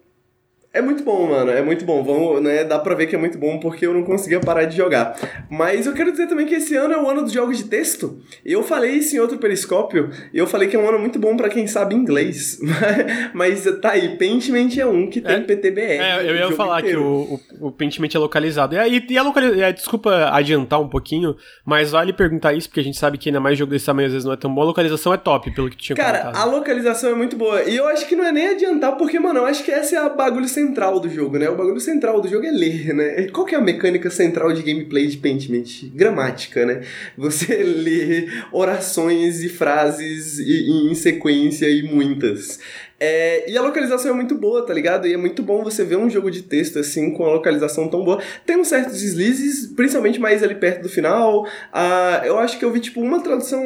é 0.74 0.82
muito 0.82 1.04
bom, 1.04 1.30
mano. 1.30 1.52
É 1.52 1.62
muito 1.62 1.86
bom. 1.86 2.04
Vamos, 2.04 2.42
né? 2.42 2.64
Dá 2.64 2.80
pra 2.80 2.96
ver 2.96 3.06
que 3.06 3.16
é 3.16 3.20
muito 3.20 3.38
bom 3.38 3.60
porque 3.60 3.86
eu 3.86 3.94
não 3.94 4.04
conseguia 4.04 4.40
parar 4.40 4.66
de 4.66 4.76
jogar. 4.76 5.16
Mas 5.48 5.86
eu 5.86 5.94
quero 5.94 6.12
dizer 6.12 6.26
também 6.28 6.48
que 6.48 6.56
esse 6.56 6.76
ano 6.76 6.96
é 6.96 7.00
o 7.00 7.08
ano 7.08 7.22
dos 7.22 7.32
jogos 7.32 7.60
de 7.60 7.66
texto. 7.66 8.20
Eu 8.44 8.64
falei 8.64 8.94
isso 8.94 9.16
em 9.16 9.20
outro 9.20 9.38
periscópio 9.38 10.10
e 10.34 10.38
eu 10.38 10.48
falei 10.48 10.68
que 10.68 10.76
é 10.76 10.80
um 10.80 10.90
ano 10.90 10.98
muito 10.98 11.20
bom 11.20 11.38
para 11.38 11.48
quem 11.48 11.68
sabe 11.68 11.94
inglês. 11.94 12.60
Mas 13.36 13.64
tá 13.80 13.92
aí, 13.92 14.18
Pentiment 14.18 14.76
é 14.80 14.86
um 14.86 15.08
que 15.08 15.22
tem 15.22 15.36
é, 15.36 15.40
PTBR. 15.42 16.02
É, 16.02 16.30
eu 16.30 16.36
ia 16.36 16.52
falar 16.54 16.80
inteiro. 16.80 17.02
que 17.02 17.62
o, 17.62 17.66
o, 17.66 17.68
o 17.68 17.72
Pentiment 17.72 18.10
é 18.16 18.18
localizado. 18.18 18.76
E, 18.76 19.06
e 19.08 19.18
a 19.18 19.22
localização. 19.22 19.64
É, 19.64 19.72
desculpa 19.72 20.32
adiantar 20.32 20.82
um 20.82 20.90
pouquinho, 20.90 21.36
mas 21.64 21.92
vale 21.92 22.12
perguntar 22.14 22.54
isso 22.54 22.68
porque 22.68 22.80
a 22.80 22.84
gente 22.84 22.98
sabe 22.98 23.20
que 23.20 23.30
ainda 23.30 23.40
mais 23.40 23.60
jogo 23.60 23.72
desse 23.72 23.86
tamanho 23.86 24.08
às 24.08 24.14
vezes 24.14 24.26
não 24.26 24.34
é 24.34 24.38
tão 24.38 24.52
bom. 24.52 24.64
A 24.64 24.66
localização 24.66 25.14
é 25.14 25.18
top, 25.18 25.54
pelo 25.54 25.70
que 25.70 25.78
tu 25.78 25.84
tinha 25.84 25.96
Cara, 25.96 26.20
comentado. 26.20 26.42
a 26.42 26.46
localização 26.46 27.12
é 27.12 27.14
muito 27.16 27.36
boa. 27.36 27.62
E 27.62 27.76
eu 27.76 27.88
acho 27.88 28.08
que 28.08 28.16
não 28.16 28.26
é 28.26 28.32
nem 28.32 28.48
adiantar 28.48 28.98
porque, 28.98 29.20
mano, 29.20 29.42
eu 29.42 29.46
acho 29.46 29.64
que 29.64 29.70
essa 29.70 29.96
é 29.96 30.00
a 30.00 30.10
bagulho 30.10 30.48
sem 30.48 30.63
central 30.64 31.00
do 31.00 31.10
jogo, 31.10 31.38
né? 31.38 31.50
O 31.50 31.56
bagulho 31.56 31.80
central 31.80 32.22
do 32.22 32.28
jogo 32.28 32.46
é 32.46 32.52
ler, 32.52 32.94
né? 32.94 33.28
Qual 33.28 33.46
que 33.46 33.54
é 33.54 33.58
a 33.58 33.62
mecânica 33.62 34.10
central 34.10 34.54
de 34.54 34.64
gameplay 34.64 35.08
de 35.08 35.18
Pentiment? 35.18 35.90
Gramática, 35.94 36.66
né? 36.66 36.82
Você 37.18 37.58
lê 37.64 38.28
orações 38.52 39.44
e 39.44 39.50
frases 39.50 40.40
e, 40.40 40.70
e 40.70 40.92
em 40.92 40.96
sequência 40.96 41.70
e 41.70 41.84
muitas. 41.84 42.60
É, 43.00 43.52
e 43.52 43.58
a 43.58 43.62
localização 43.62 44.12
é 44.12 44.14
muito 44.14 44.34
boa, 44.34 44.66
tá 44.66 44.74
ligado? 44.74 45.06
E 45.06 45.14
é 45.14 45.18
muito 45.18 45.44
bom 45.44 45.62
você 45.62 45.84
ver 45.84 45.98
um 45.98 46.10
jogo 46.10 46.32
de 46.32 46.42
texto 46.42 46.80
assim, 46.80 47.12
com 47.12 47.26
a 47.26 47.34
localização 47.34 47.90
tão 47.90 48.02
boa. 48.02 48.22
Tem 48.46 48.56
uns 48.56 48.70
certos 48.70 49.02
deslizes, 49.02 49.68
principalmente 49.76 50.20
mais 50.20 50.42
ali 50.42 50.56
perto 50.56 50.84
do 50.84 50.90
final. 50.90 51.46
Ah, 51.74 52.22
eu 52.24 52.40
acho 52.40 52.58
que 52.58 52.64
eu 52.64 52.72
vi, 52.72 52.80
tipo, 52.80 53.02
uma 53.02 53.22
tradução 53.22 53.62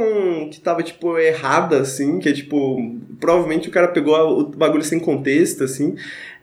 que 0.52 0.60
tava, 0.60 0.82
tipo, 0.82 1.20
errada, 1.20 1.82
assim, 1.82 2.18
que 2.18 2.30
é, 2.30 2.34
tipo, 2.34 2.98
provavelmente 3.20 3.70
o 3.70 3.72
cara 3.72 3.90
pegou 3.90 4.16
o 4.16 4.44
bagulho 4.46 4.84
sem 4.84 5.00
contexto, 5.00 5.64
assim 5.64 5.96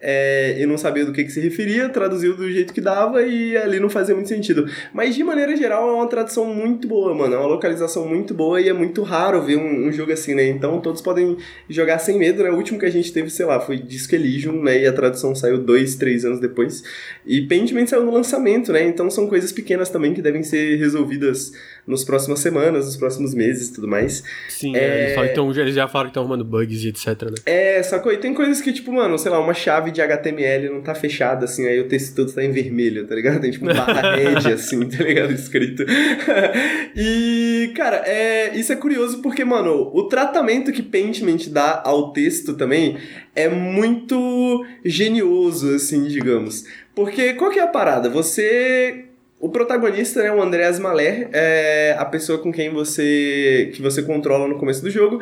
é, 0.06 0.60
e 0.60 0.66
não 0.66 0.76
sabia 0.76 1.06
do 1.06 1.12
que, 1.12 1.24
que 1.24 1.32
se 1.32 1.40
referia, 1.40 1.88
traduziu 1.88 2.36
do 2.36 2.50
jeito 2.50 2.74
que 2.74 2.80
dava 2.80 3.22
e 3.22 3.56
ali 3.56 3.80
não 3.80 3.88
fazia 3.88 4.14
muito 4.14 4.28
sentido. 4.28 4.68
Mas 4.92 5.14
de 5.14 5.24
maneira 5.24 5.56
geral 5.56 5.88
é 5.88 5.92
uma 5.92 6.06
tradução 6.06 6.44
muito 6.44 6.86
boa, 6.86 7.14
mano. 7.14 7.34
É 7.34 7.38
uma 7.38 7.46
localização 7.46 8.06
muito 8.06 8.34
boa 8.34 8.60
e 8.60 8.68
é 8.68 8.72
muito 8.74 9.02
raro 9.02 9.40
ver 9.40 9.56
um, 9.56 9.88
um 9.88 9.90
jogo 9.90 10.12
assim, 10.12 10.34
né? 10.34 10.46
Então 10.46 10.78
todos 10.78 11.00
podem 11.00 11.38
jogar 11.70 11.98
sem 11.98 12.18
medo, 12.18 12.42
né? 12.42 12.50
O 12.50 12.56
último 12.56 12.78
que 12.78 12.84
a 12.84 12.90
gente 12.90 13.10
teve, 13.10 13.30
sei 13.30 13.46
lá, 13.46 13.58
foi 13.58 13.78
Disco 13.78 14.14
Elysium, 14.14 14.62
né? 14.62 14.82
E 14.82 14.86
a 14.86 14.92
tradução 14.92 15.34
saiu 15.34 15.56
dois, 15.56 15.94
três 15.94 16.26
anos 16.26 16.38
depois. 16.38 16.84
E 17.24 17.40
Pentiment 17.40 17.86
saiu 17.86 18.04
no 18.04 18.12
lançamento, 18.12 18.72
né? 18.72 18.86
Então 18.86 19.10
são 19.10 19.26
coisas 19.26 19.52
pequenas 19.52 19.88
também 19.88 20.12
que 20.12 20.20
devem 20.20 20.42
ser 20.42 20.76
resolvidas 20.76 21.52
nos 21.86 22.04
próximas 22.04 22.38
semanas, 22.38 22.86
nos 22.86 22.96
próximos 22.96 23.34
meses 23.34 23.68
e 23.68 23.74
tudo 23.74 23.86
mais. 23.86 24.22
Sim, 24.48 24.74
é... 24.76 25.14
eles, 25.16 25.30
então, 25.30 25.50
eles 25.50 25.74
já 25.74 25.86
falaram 25.86 26.08
que 26.08 26.12
estão 26.12 26.22
arrumando 26.22 26.44
bugs 26.44 26.82
e 26.82 26.88
etc, 26.88 27.06
né? 27.06 27.34
É, 27.44 27.82
sacou? 27.82 28.12
E 28.12 28.16
tem 28.16 28.32
coisas 28.32 28.60
que, 28.60 28.72
tipo, 28.72 28.92
mano, 28.92 29.18
sei 29.18 29.30
lá, 29.30 29.38
uma 29.38 29.54
chave 29.54 29.90
de 29.90 30.00
HTML 30.00 30.70
não 30.70 30.82
tá 30.82 30.94
fechada, 30.94 31.44
assim, 31.44 31.66
aí 31.66 31.78
o 31.80 31.88
texto 31.88 32.14
todo 32.14 32.32
tá 32.32 32.42
em 32.42 32.50
vermelho, 32.50 33.06
tá 33.06 33.14
ligado? 33.14 33.40
Tem, 33.40 33.50
tipo, 33.50 33.66
barra 33.66 34.14
red, 34.16 34.52
assim, 34.52 34.88
tá 34.88 35.04
ligado? 35.04 35.32
Escrito. 35.32 35.84
e, 36.96 37.72
cara, 37.76 37.96
é, 38.06 38.56
isso 38.56 38.72
é 38.72 38.76
curioso 38.76 39.20
porque, 39.20 39.44
mano, 39.44 39.90
o 39.92 40.04
tratamento 40.04 40.72
que 40.72 40.82
Paintment 40.82 41.48
dá 41.50 41.82
ao 41.84 42.12
texto 42.12 42.54
também 42.54 42.96
é 43.34 43.48
muito 43.48 44.64
genioso, 44.84 45.74
assim, 45.74 46.04
digamos. 46.04 46.64
Porque 46.94 47.34
qual 47.34 47.50
que 47.50 47.58
é 47.58 47.62
a 47.62 47.66
parada? 47.66 48.08
Você 48.08 49.06
o 49.44 49.50
protagonista, 49.50 50.22
né, 50.22 50.32
o 50.32 50.40
Andreas 50.40 50.78
Maler, 50.78 51.28
é 51.30 51.94
a 51.98 52.04
pessoa 52.06 52.38
com 52.38 52.50
quem 52.50 52.72
você 52.72 53.70
que 53.74 53.82
você 53.82 54.02
controla 54.02 54.48
no 54.48 54.58
começo 54.58 54.80
do 54.80 54.88
jogo. 54.90 55.20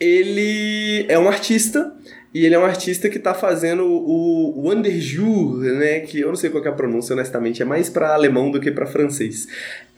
Ele 0.00 1.06
é 1.08 1.16
um 1.16 1.28
artista 1.28 1.94
e 2.32 2.46
ele 2.46 2.54
é 2.54 2.58
um 2.58 2.64
artista 2.64 3.08
que 3.08 3.18
está 3.18 3.34
fazendo 3.34 3.84
o 3.84 4.62
Wanderjour, 4.66 5.58
né? 5.58 6.00
Que 6.00 6.20
eu 6.20 6.28
não 6.28 6.36
sei 6.36 6.48
qual 6.48 6.64
é 6.64 6.68
a 6.68 6.72
pronúncia, 6.72 7.12
honestamente, 7.12 7.60
é 7.60 7.64
mais 7.64 7.90
para 7.90 8.14
alemão 8.14 8.52
do 8.52 8.60
que 8.60 8.70
para 8.70 8.86
francês. 8.86 9.48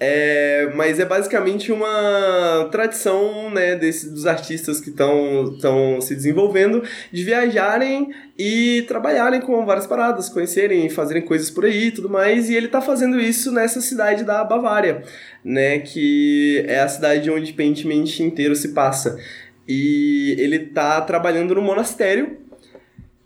É, 0.01 0.73
mas 0.75 0.99
é 0.99 1.05
basicamente 1.05 1.71
uma 1.71 2.69
tradição, 2.73 3.51
né, 3.51 3.77
desse, 3.77 4.11
dos 4.11 4.27
artistas 4.27 4.81
que 4.81 4.91
estão 4.91 6.01
se 6.01 6.15
desenvolvendo 6.15 6.83
de 7.13 7.23
viajarem 7.23 8.11
e 8.37 8.83
trabalharem 8.89 9.41
com 9.41 9.65
várias 9.67 9.87
paradas, 9.87 10.29
conhecerem, 10.31 10.89
fazerem 10.89 11.23
coisas 11.23 11.51
por 11.51 11.67
aí 11.67 11.89
e 11.89 11.93
tudo 11.93 12.09
mais. 12.09 12.49
E 12.49 12.55
ele 12.55 12.67
está 12.67 12.81
fazendo 12.81 13.21
isso 13.21 13.53
nessa 13.53 13.83
cidade 13.83 14.25
da 14.25 14.43
Bavária, 14.43 15.03
né? 15.45 15.81
Que 15.81 16.65
é 16.67 16.81
a 16.81 16.89
cidade 16.89 17.31
onde 17.31 17.53
Paintment 17.53 18.21
inteiro 18.21 18.57
se 18.57 18.69
passa. 18.69 19.19
E 19.67 20.35
ele 20.39 20.59
tá 20.59 21.01
trabalhando 21.01 21.55
no 21.55 21.63
monastério, 21.63 22.39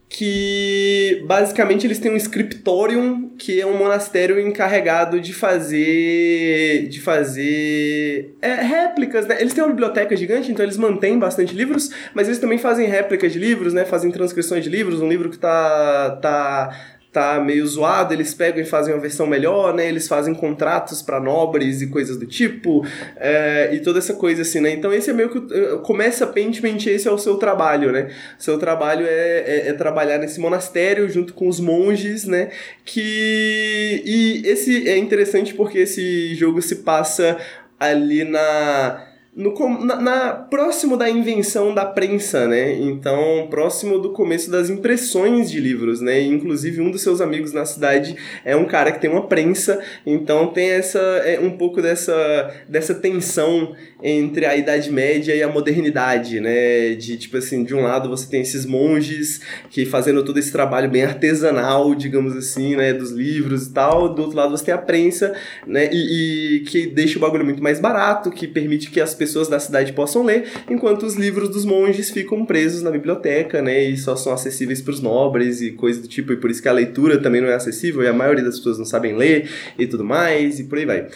que 0.09 1.23
basicamente 1.27 1.87
eles 1.87 1.99
têm 1.99 2.13
um 2.13 2.17
scriptorium, 2.17 3.31
que 3.37 3.61
é 3.61 3.67
um 3.67 3.77
monastério 3.77 4.39
encarregado 4.41 5.21
de 5.21 5.33
fazer 5.35 6.89
de 6.89 7.01
fazer 7.01 8.37
é, 8.41 8.55
réplicas, 8.55 9.27
né? 9.27 9.37
Eles 9.41 9.53
têm 9.53 9.65
uma 9.65 9.71
biblioteca 9.71 10.17
gigante, 10.17 10.51
então 10.51 10.65
eles 10.65 10.77
mantêm 10.77 11.19
bastante 11.19 11.55
livros, 11.55 11.91
mas 12.15 12.29
eles 12.29 12.39
também 12.39 12.57
fazem 12.57 12.89
réplicas 12.89 13.33
de 13.33 13.39
livros, 13.39 13.75
né? 13.75 13.85
Fazem 13.85 14.11
transcrições 14.11 14.63
de 14.63 14.71
livros, 14.71 15.01
um 15.01 15.09
livro 15.09 15.29
que 15.29 15.39
tá 15.39 16.19
tá 16.23 16.96
tá 17.17 17.41
meio 17.41 17.67
zoado, 17.67 18.13
eles 18.13 18.35
pegam 18.35 18.61
e 18.61 18.67
fazem 18.67 18.93
uma 18.93 19.01
versão 19.01 19.27
melhor, 19.27 19.73
né? 19.73 19.89
Eles 19.89 20.07
fazem 20.07 20.35
contratos 20.35 21.01
para 21.01 21.19
nobres 21.19 21.81
e 21.81 21.87
coisas 21.87 22.19
do 22.19 22.27
tipo, 22.27 22.87
é, 23.17 23.71
e 23.73 23.81
toda 23.81 23.99
essa 23.99 24.13
coisa 24.13 24.43
assim, 24.43 24.61
né? 24.61 24.71
Então 24.73 24.93
esse 24.93 25.09
é 25.09 25.15
meio 25.15 25.31
que. 25.31 25.55
Eh, 25.55 25.79
começa 25.83 26.27
Pentiment, 26.27 26.77
esse 26.87 27.09
é 27.09 27.11
o 27.11 27.17
seu 27.17 27.37
trabalho, 27.37 27.91
né? 27.91 28.11
Seu 28.39 28.59
trabalho 28.59 29.07
é, 29.07 29.39
é, 29.39 29.69
é, 29.69 29.73
trabalhar 29.73 30.19
nesse 30.19 30.39
monastério 30.39 31.09
junto 31.09 31.33
com 31.33 31.49
os 31.49 31.59
monges, 31.59 32.27
né? 32.27 32.51
Que. 32.85 34.03
E 34.05 34.43
esse 34.45 34.87
é 34.87 34.99
interessante 34.99 35.55
porque 35.55 35.79
esse 35.79 36.35
jogo 36.35 36.61
se 36.61 36.77
passa 36.77 37.39
ali 37.81 38.25
na 38.25 39.06
no, 39.37 39.55
na, 39.85 40.01
na, 40.01 40.33
próximo 40.33 40.97
da 40.97 41.11
invenção 41.11 41.75
da 41.75 41.85
prensa, 41.85 42.49
né? 42.49 42.73
Então, 42.73 43.47
próximo 43.51 43.99
do 43.99 44.11
começo 44.11 44.51
das 44.51 44.71
impressões 44.71 45.51
de 45.51 45.61
livros, 45.61 46.01
né? 46.01 46.23
Inclusive, 46.23 46.81
um 46.81 46.91
dos 46.91 47.03
seus 47.03 47.21
amigos 47.21 47.53
na 47.53 47.67
cidade 47.67 48.17
é 48.47 48.57
um 48.57 48.65
cara 48.65 48.91
que 48.91 48.99
tem 48.99 49.11
uma 49.11 49.27
prensa, 49.27 49.79
então 50.07 50.47
tem 50.47 50.71
essa 50.71 50.99
é, 50.99 51.39
um 51.39 51.51
pouco 51.51 51.83
dessa, 51.83 52.51
dessa 52.67 52.95
tensão 52.95 53.77
entre 54.03 54.47
a 54.47 54.57
Idade 54.57 54.91
Média 54.91 55.35
e 55.35 55.43
a 55.43 55.49
modernidade, 55.49 56.41
né? 56.41 56.95
De 56.95 57.19
tipo 57.19 57.37
assim, 57.37 57.63
de 57.63 57.75
um 57.75 57.83
lado 57.83 58.09
você 58.09 58.27
tem 58.27 58.41
esses 58.41 58.65
monges 58.65 59.43
que 59.69 59.85
fazendo 59.85 60.25
todo 60.25 60.39
esse 60.39 60.51
trabalho 60.51 60.91
bem 60.91 61.03
artesanal, 61.05 61.95
digamos 61.95 62.35
assim, 62.35 62.75
né? 62.75 62.95
Dos 62.95 63.11
livros 63.11 63.67
e 63.67 63.73
tal, 63.75 64.15
do 64.15 64.23
outro 64.23 64.37
lado 64.39 64.57
você 64.57 64.65
tem 64.65 64.75
a 64.75 64.79
prensa, 64.79 65.35
né? 65.67 65.91
E, 65.93 66.57
e 66.57 66.61
que 66.61 66.87
deixa 66.87 67.19
o 67.19 67.21
bagulho 67.21 67.45
muito 67.45 67.63
mais 67.63 67.79
barato, 67.79 68.31
que 68.31 68.49
permite 68.49 68.91
que 68.91 68.99
as 68.99 69.13
pessoas 69.13 69.26
pessoas 69.27 69.49
da 69.49 69.59
cidade 69.59 69.93
possam 69.93 70.23
ler, 70.23 70.45
enquanto 70.71 71.05
os 71.05 71.15
livros 71.15 71.49
dos 71.49 71.65
monges 71.65 72.11
ficam 72.11 72.47
presos 72.47 72.83
na 72.83 72.91
biblioteca, 72.91 73.61
né, 73.61 73.83
e 73.83 73.97
só 73.97 74.15
são 74.15 74.33
acessíveis 74.33 74.81
para 74.81 74.93
os 74.93 75.01
nobres 75.01 75.61
e 75.61 75.73
coisas 75.73 76.01
do 76.01 76.09
tipo, 76.09 76.33
e 76.33 76.37
por 76.37 76.51
isso 76.51 76.63
que 76.63 76.69
a 76.69 76.73
leitura 76.73 77.19
também 77.19 77.41
não 77.41 77.49
é 77.49 77.55
acessível, 77.55 78.03
e 78.03 78.09
a 78.09 78.13
maioria 78.13 78.45
das 78.45 78.57
pessoas 78.59 78.79
não 78.79 78.85
sabem 78.85 79.17
ler 79.17 79.49
e 79.79 79.87
tudo 79.87 80.05
mais, 80.05 80.61
e 80.61 80.65
por 80.65 80.79
aí 80.79 80.87
vai. 80.87 81.09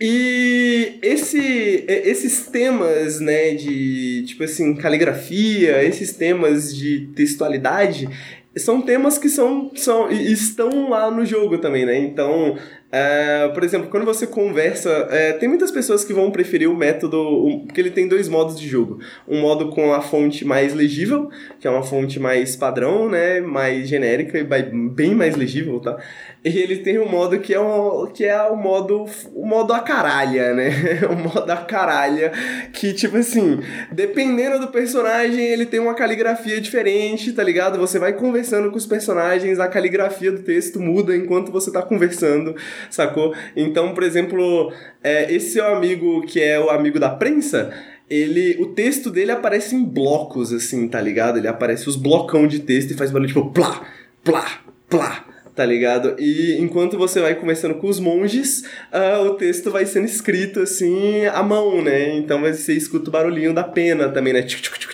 E 0.00 0.98
esse, 1.02 1.84
esses 1.88 2.48
temas, 2.48 3.20
né, 3.20 3.54
de, 3.54 4.24
tipo 4.26 4.42
assim, 4.42 4.74
caligrafia, 4.74 5.84
esses 5.84 6.12
temas 6.12 6.74
de 6.74 7.08
textualidade, 7.14 8.08
são 8.56 8.82
temas 8.82 9.18
que 9.18 9.28
são, 9.28 9.70
são 9.74 10.10
estão 10.10 10.90
lá 10.90 11.10
no 11.10 11.24
jogo 11.24 11.58
também, 11.58 11.84
né? 11.84 11.98
Então, 11.98 12.56
é, 12.96 13.48
por 13.48 13.64
exemplo, 13.64 13.88
quando 13.90 14.04
você 14.04 14.24
conversa, 14.24 15.08
é, 15.10 15.32
tem 15.32 15.48
muitas 15.48 15.72
pessoas 15.72 16.04
que 16.04 16.12
vão 16.12 16.30
preferir 16.30 16.70
o 16.70 16.76
método, 16.76 17.18
um, 17.44 17.66
porque 17.66 17.80
ele 17.80 17.90
tem 17.90 18.06
dois 18.06 18.28
modos 18.28 18.56
de 18.56 18.68
jogo. 18.68 19.00
Um 19.26 19.40
modo 19.40 19.70
com 19.70 19.92
a 19.92 20.00
fonte 20.00 20.44
mais 20.44 20.72
legível, 20.72 21.28
que 21.58 21.66
é 21.66 21.70
uma 21.70 21.82
fonte 21.82 22.20
mais 22.20 22.54
padrão, 22.54 23.08
né, 23.10 23.40
mais 23.40 23.88
genérica 23.88 24.38
e 24.38 24.44
bem 24.44 25.12
mais 25.12 25.34
legível, 25.34 25.80
tá? 25.80 25.98
E 26.44 26.58
ele 26.58 26.76
tem 26.76 26.98
um 26.98 27.08
modo 27.08 27.38
que 27.38 27.54
é 27.54 27.58
o, 27.58 28.06
que 28.08 28.22
é 28.22 28.42
o 28.42 28.54
modo 28.54 29.06
o 29.34 29.46
modo 29.46 29.72
a 29.72 29.80
caralha, 29.80 30.52
né? 30.52 31.00
o 31.10 31.14
modo 31.14 31.50
a 31.50 31.56
caralha, 31.56 32.30
que 32.70 32.92
tipo 32.92 33.16
assim, 33.16 33.60
dependendo 33.90 34.58
do 34.58 34.68
personagem, 34.68 35.42
ele 35.42 35.64
tem 35.64 35.80
uma 35.80 35.94
caligrafia 35.94 36.60
diferente, 36.60 37.32
tá 37.32 37.42
ligado? 37.42 37.78
Você 37.78 37.98
vai 37.98 38.12
conversando 38.12 38.70
com 38.70 38.76
os 38.76 38.84
personagens, 38.84 39.58
a 39.58 39.68
caligrafia 39.68 40.30
do 40.30 40.42
texto 40.42 40.78
muda 40.78 41.16
enquanto 41.16 41.50
você 41.50 41.72
tá 41.72 41.80
conversando 41.80 42.54
sacou? 42.90 43.34
Então, 43.56 43.94
por 43.94 44.02
exemplo, 44.02 44.70
é, 45.02 45.32
esse 45.32 45.54
seu 45.54 45.66
amigo 45.66 46.26
que 46.26 46.42
é 46.42 46.60
o 46.60 46.68
amigo 46.68 47.00
da 47.00 47.08
prensa, 47.08 47.72
ele, 48.08 48.56
o 48.60 48.66
texto 48.74 49.10
dele 49.10 49.30
aparece 49.30 49.74
em 49.74 49.82
blocos, 49.82 50.52
assim, 50.52 50.86
tá 50.88 51.00
ligado? 51.00 51.38
Ele 51.38 51.48
aparece 51.48 51.88
os 51.88 51.96
blocão 51.96 52.46
de 52.46 52.60
texto 52.60 52.90
e 52.90 52.94
faz 52.94 53.10
barulho 53.10 53.28
tipo 53.28 53.50
plá, 53.50 53.82
plá, 54.22 54.60
plá, 54.90 55.24
tá 55.54 55.64
ligado? 55.64 56.16
E 56.18 56.56
enquanto 56.58 56.98
você 56.98 57.20
vai 57.20 57.34
conversando 57.34 57.76
com 57.76 57.88
os 57.88 58.00
monges, 58.00 58.64
uh, 58.92 59.22
o 59.26 59.34
texto 59.34 59.70
vai 59.70 59.86
sendo 59.86 60.06
escrito 60.06 60.60
assim 60.60 61.26
à 61.26 61.42
mão, 61.42 61.82
né? 61.82 62.16
Então 62.16 62.40
você 62.40 62.72
escuta 62.72 63.08
o 63.08 63.12
barulhinho 63.12 63.54
da 63.54 63.62
pena 63.62 64.08
também, 64.08 64.32
né? 64.32 64.42
Tchuc, 64.42 64.62
tchuc, 64.62 64.78
tchuc, 64.78 64.93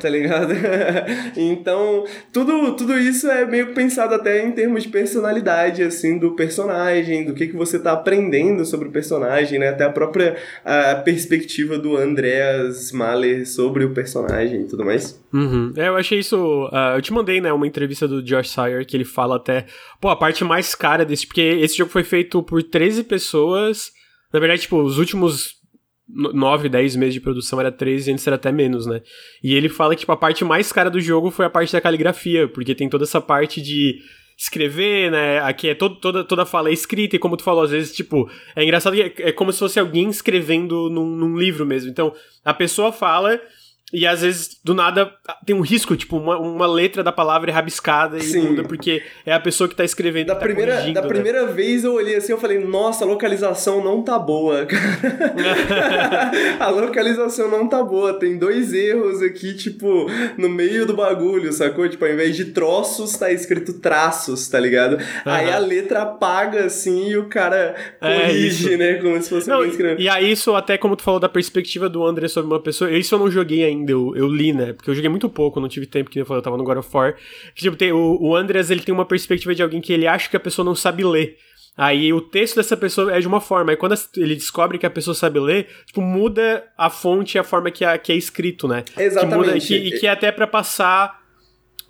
tá 0.00 0.08
ligado? 0.08 0.52
então, 1.36 2.04
tudo, 2.32 2.74
tudo 2.74 2.98
isso 2.98 3.28
é 3.30 3.44
meio 3.44 3.74
pensado 3.74 4.14
até 4.14 4.44
em 4.44 4.52
termos 4.52 4.82
de 4.82 4.88
personalidade, 4.88 5.82
assim, 5.82 6.18
do 6.18 6.34
personagem, 6.34 7.24
do 7.24 7.34
que, 7.34 7.48
que 7.48 7.56
você 7.56 7.78
tá 7.78 7.92
aprendendo 7.92 8.64
sobre 8.64 8.88
o 8.88 8.92
personagem, 8.92 9.58
né? 9.58 9.68
Até 9.68 9.84
a 9.84 9.90
própria 9.90 10.36
a 10.64 10.96
perspectiva 10.96 11.78
do 11.78 11.96
Andreas 11.96 12.92
Mahler 12.92 13.46
sobre 13.46 13.84
o 13.84 13.92
personagem 13.92 14.62
e 14.62 14.66
tudo 14.66 14.84
mais. 14.84 15.22
Uhum. 15.32 15.72
É, 15.76 15.88
eu 15.88 15.96
achei 15.96 16.18
isso. 16.18 16.36
Uh, 16.66 16.96
eu 16.96 17.02
te 17.02 17.12
mandei, 17.12 17.40
né, 17.40 17.52
uma 17.52 17.66
entrevista 17.66 18.08
do 18.08 18.22
Josh 18.22 18.50
Sire 18.50 18.84
que 18.84 18.96
ele 18.96 19.04
fala 19.04 19.36
até. 19.36 19.66
Pô, 20.00 20.08
a 20.08 20.16
parte 20.16 20.42
mais 20.44 20.74
cara 20.74 21.04
desse. 21.04 21.26
Porque 21.26 21.40
esse 21.40 21.76
jogo 21.76 21.90
foi 21.90 22.02
feito 22.02 22.42
por 22.42 22.62
13 22.62 23.04
pessoas. 23.04 23.92
Na 24.32 24.40
verdade, 24.40 24.62
tipo, 24.62 24.80
os 24.80 24.98
últimos 24.98 25.59
9, 26.14 26.68
10 26.68 26.96
meses 26.96 27.14
de 27.14 27.20
produção 27.20 27.60
era 27.60 27.70
13 27.70 28.10
e 28.10 28.12
antes 28.12 28.26
era 28.26 28.36
até 28.36 28.50
menos, 28.50 28.86
né? 28.86 29.00
E 29.42 29.54
ele 29.54 29.68
fala 29.68 29.94
que 29.94 30.00
tipo, 30.00 30.12
a 30.12 30.16
parte 30.16 30.44
mais 30.44 30.72
cara 30.72 30.90
do 30.90 31.00
jogo 31.00 31.30
foi 31.30 31.46
a 31.46 31.50
parte 31.50 31.72
da 31.72 31.80
caligrafia, 31.80 32.48
porque 32.48 32.74
tem 32.74 32.88
toda 32.88 33.04
essa 33.04 33.20
parte 33.20 33.60
de 33.60 33.98
escrever, 34.36 35.10
né? 35.10 35.38
Aqui 35.40 35.68
é 35.68 35.74
todo, 35.74 35.96
toda, 35.96 36.24
toda 36.24 36.46
fala 36.46 36.70
é 36.70 36.72
escrita, 36.72 37.14
e 37.14 37.18
como 37.18 37.36
tu 37.36 37.42
falou, 37.42 37.62
às 37.62 37.70
vezes, 37.70 37.94
tipo, 37.94 38.30
é 38.56 38.64
engraçado 38.64 38.94
que 38.94 39.02
é, 39.02 39.28
é 39.28 39.32
como 39.32 39.52
se 39.52 39.58
fosse 39.58 39.78
alguém 39.78 40.08
escrevendo 40.08 40.88
num, 40.88 41.14
num 41.14 41.36
livro 41.36 41.66
mesmo. 41.66 41.90
Então, 41.90 42.14
a 42.42 42.54
pessoa 42.54 42.90
fala 42.90 43.38
e 43.92 44.06
às 44.06 44.22
vezes, 44.22 44.60
do 44.62 44.72
nada, 44.72 45.12
tem 45.44 45.54
um 45.54 45.60
risco, 45.60 45.96
tipo, 45.96 46.16
uma, 46.16 46.38
uma 46.38 46.66
letra 46.66 47.02
da 47.02 47.10
palavra 47.10 47.50
é 47.50 47.54
rabiscada 47.54 48.18
e 48.18 48.22
Sim. 48.22 48.50
muda 48.50 48.62
porque 48.62 49.02
é 49.26 49.32
a 49.32 49.40
pessoa 49.40 49.68
que 49.68 49.74
tá 49.74 49.84
escrevendo. 49.84 50.28
Da, 50.28 50.34
tá 50.34 50.40
primeira, 50.40 50.76
da 50.92 51.02
né? 51.02 51.08
primeira 51.08 51.46
vez 51.46 51.82
eu 51.82 51.94
olhei 51.94 52.14
assim 52.14 52.32
eu 52.32 52.38
falei, 52.38 52.58
nossa, 52.58 53.04
a 53.04 53.08
localização 53.08 53.82
não 53.82 54.02
tá 54.02 54.16
boa, 54.18 54.66
a 56.60 56.68
localização 56.68 57.50
não 57.50 57.68
tá 57.68 57.82
boa. 57.82 58.14
Tem 58.14 58.38
dois 58.38 58.72
erros 58.72 59.22
aqui, 59.22 59.54
tipo, 59.54 60.06
no 60.38 60.48
meio 60.48 60.86
do 60.86 60.94
bagulho, 60.94 61.52
sacou? 61.52 61.88
Tipo, 61.88 62.04
ao 62.04 62.12
invés 62.12 62.36
de 62.36 62.46
troços, 62.46 63.16
tá 63.16 63.32
escrito 63.32 63.80
traços, 63.80 64.46
tá 64.48 64.60
ligado? 64.60 64.94
Uhum. 64.94 65.00
Aí 65.24 65.50
a 65.50 65.58
letra 65.58 66.02
apaga 66.02 66.66
assim 66.66 67.10
e 67.10 67.16
o 67.16 67.28
cara 67.28 67.74
é 68.00 68.28
corrige, 68.28 68.74
é, 68.74 68.76
né? 68.76 68.94
Como 68.94 69.20
se 69.20 69.28
fosse 69.28 69.48
não, 69.48 69.64
E 69.98 70.08
aí, 70.08 70.30
isso, 70.30 70.54
até 70.54 70.78
como 70.78 70.94
tu 70.94 71.02
falou 71.02 71.18
da 71.18 71.28
perspectiva 71.28 71.88
do 71.88 72.04
André 72.06 72.28
sobre 72.28 72.52
uma 72.52 72.60
pessoa, 72.60 72.90
isso 72.92 73.14
eu 73.14 73.18
não 73.18 73.30
joguei 73.30 73.64
ainda 73.64 73.79
lendo, 73.80 73.90
eu, 73.90 74.16
eu, 74.16 74.28
li, 74.28 74.52
né? 74.52 74.72
Porque 74.72 74.90
eu 74.90 74.94
joguei 74.94 75.10
muito 75.10 75.28
pouco, 75.28 75.60
não 75.60 75.68
tive 75.68 75.86
tempo, 75.86 76.10
que 76.10 76.20
eu 76.20 76.26
falei, 76.26 76.38
eu 76.38 76.44
tava 76.44 76.56
no 76.56 76.64
God 76.64 76.78
of 76.78 76.88
War. 76.92 77.16
Tipo, 77.54 77.76
tem, 77.76 77.92
o, 77.92 78.18
o 78.20 78.36
Andreas, 78.36 78.70
ele 78.70 78.82
tem 78.82 78.94
uma 78.94 79.04
perspectiva 79.04 79.54
de 79.54 79.62
alguém 79.62 79.80
que 79.80 79.92
ele 79.92 80.06
acha 80.06 80.28
que 80.28 80.36
a 80.36 80.40
pessoa 80.40 80.64
não 80.64 80.74
sabe 80.74 81.04
ler. 81.04 81.36
Aí 81.76 82.12
o 82.12 82.20
texto 82.20 82.56
dessa 82.56 82.76
pessoa 82.76 83.14
é 83.14 83.20
de 83.20 83.26
uma 83.26 83.40
forma, 83.40 83.72
aí 83.72 83.76
quando 83.76 83.94
ele 84.16 84.34
descobre 84.34 84.76
que 84.76 84.84
a 84.84 84.90
pessoa 84.90 85.14
sabe 85.14 85.38
ler, 85.40 85.68
tipo, 85.86 86.02
muda 86.02 86.64
a 86.76 86.90
fonte 86.90 87.36
e 87.36 87.38
a 87.38 87.44
forma 87.44 87.70
que, 87.70 87.84
a, 87.84 87.96
que 87.96 88.12
é 88.12 88.16
escrito, 88.16 88.68
né? 88.68 88.84
Exatamente. 88.98 89.30
Que 89.30 89.36
muda, 89.36 89.56
e, 89.56 89.60
que, 89.60 89.76
e 89.76 89.98
que 90.00 90.06
é 90.06 90.10
até 90.10 90.30
para 90.30 90.46
passar 90.46 91.20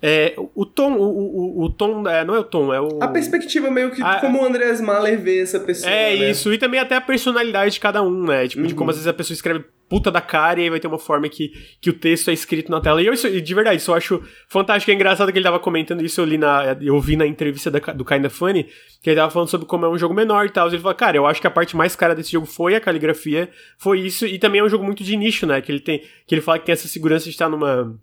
é, 0.01 0.33
o 0.55 0.65
tom, 0.65 0.93
o, 0.93 1.61
o, 1.61 1.63
o 1.65 1.69
tom, 1.69 2.07
é, 2.07 2.23
não 2.23 2.33
é 2.35 2.39
o 2.39 2.43
tom, 2.43 2.73
é 2.73 2.81
o... 2.81 2.99
A 3.01 3.07
perspectiva 3.07 3.69
meio 3.69 3.91
que 3.91 4.01
a, 4.01 4.19
como 4.19 4.41
o 4.41 4.45
Andreas 4.45 4.81
Mahler 4.81 5.19
vê 5.19 5.41
essa 5.41 5.59
pessoa, 5.59 5.91
É 5.91 6.15
né? 6.15 6.31
isso, 6.31 6.51
e 6.51 6.57
também 6.57 6.79
até 6.79 6.95
a 6.95 7.01
personalidade 7.01 7.73
de 7.73 7.79
cada 7.79 8.01
um, 8.01 8.25
né? 8.25 8.47
Tipo, 8.47 8.61
uhum. 8.61 8.67
de 8.67 8.73
como 8.73 8.89
às 8.89 8.95
vezes 8.95 9.07
a 9.07 9.13
pessoa 9.13 9.35
escreve 9.35 9.63
puta 9.91 10.09
da 10.09 10.21
cara 10.21 10.57
e 10.57 10.63
aí 10.63 10.69
vai 10.69 10.79
ter 10.79 10.87
uma 10.87 10.97
forma 10.97 11.27
que, 11.27 11.51
que 11.81 11.89
o 11.89 11.93
texto 11.93 12.29
é 12.29 12.33
escrito 12.33 12.71
na 12.71 12.79
tela. 12.79 13.01
E 13.01 13.05
eu, 13.05 13.11
isso, 13.11 13.29
de 13.29 13.53
verdade, 13.53 13.75
isso 13.75 13.91
eu 13.91 13.95
acho 13.95 14.23
fantástico. 14.47 14.89
É 14.89 14.93
engraçado 14.93 15.29
que 15.33 15.37
ele 15.37 15.43
tava 15.43 15.59
comentando 15.59 16.01
isso, 16.01 16.21
eu 16.21 16.23
li 16.23 16.37
na... 16.37 16.77
Eu 16.79 16.97
vi 17.01 17.17
na 17.17 17.27
entrevista 17.27 17.69
da, 17.69 17.79
do 17.91 18.05
Kinda 18.05 18.29
Funny, 18.29 18.69
que 19.03 19.09
ele 19.09 19.17
tava 19.17 19.29
falando 19.29 19.49
sobre 19.49 19.67
como 19.67 19.85
é 19.85 19.89
um 19.89 19.97
jogo 19.97 20.13
menor 20.13 20.45
e 20.45 20.49
tal. 20.49 20.69
Ele 20.69 20.79
falou, 20.79 20.95
cara, 20.95 21.17
eu 21.17 21.27
acho 21.27 21.41
que 21.41 21.47
a 21.47 21.51
parte 21.51 21.75
mais 21.75 21.93
cara 21.93 22.15
desse 22.15 22.31
jogo 22.31 22.45
foi 22.45 22.73
a 22.73 22.79
caligrafia, 22.79 23.49
foi 23.77 23.99
isso, 23.99 24.25
e 24.25 24.39
também 24.39 24.61
é 24.61 24.63
um 24.63 24.69
jogo 24.69 24.85
muito 24.85 25.03
de 25.03 25.17
nicho, 25.17 25.45
né? 25.45 25.59
Que 25.59 25.73
ele 25.73 25.81
tem... 25.81 25.99
Que 26.25 26.35
ele 26.35 26.41
fala 26.41 26.57
que 26.57 26.67
tem 26.67 26.71
essa 26.71 26.87
segurança 26.87 27.25
de 27.25 27.31
estar 27.31 27.49
numa 27.49 27.93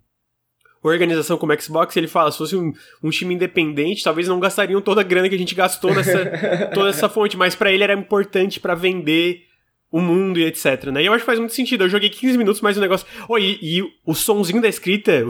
organização 0.83 1.39
como 1.39 1.59
Xbox, 1.59 1.97
ele 1.97 2.07
fala, 2.07 2.31
se 2.31 2.37
fosse 2.37 2.55
um, 2.55 2.71
um, 3.03 3.09
time 3.09 3.33
independente, 3.33 4.03
talvez 4.03 4.27
não 4.27 4.39
gastariam 4.39 4.79
toda 4.79 5.01
a 5.01 5.03
grana 5.03 5.27
que 5.27 5.35
a 5.35 5.39
gente 5.39 5.55
gastou 5.55 5.93
nessa 5.93 6.25
toda 6.73 6.89
essa 6.89 7.09
fonte, 7.09 7.35
mas 7.35 7.55
para 7.55 7.71
ele 7.71 7.83
era 7.83 7.93
importante 7.93 8.59
para 8.59 8.75
vender 8.75 9.48
o 9.91 9.99
mundo 9.99 10.39
e 10.39 10.45
etc, 10.45 10.85
né? 10.91 11.01
E 11.01 11.05
eu 11.05 11.13
acho 11.13 11.23
que 11.23 11.25
faz 11.25 11.39
muito 11.39 11.53
sentido. 11.53 11.83
Eu 11.83 11.89
joguei 11.89 12.09
15 12.09 12.37
minutos, 12.37 12.61
mas 12.61 12.77
o 12.77 12.81
negócio... 12.81 13.07
Oh, 13.27 13.37
e, 13.37 13.57
e 13.61 13.83
o 14.05 14.13
sonzinho 14.13 14.61
da 14.61 14.67
escrita 14.67 15.11
é, 15.11 15.23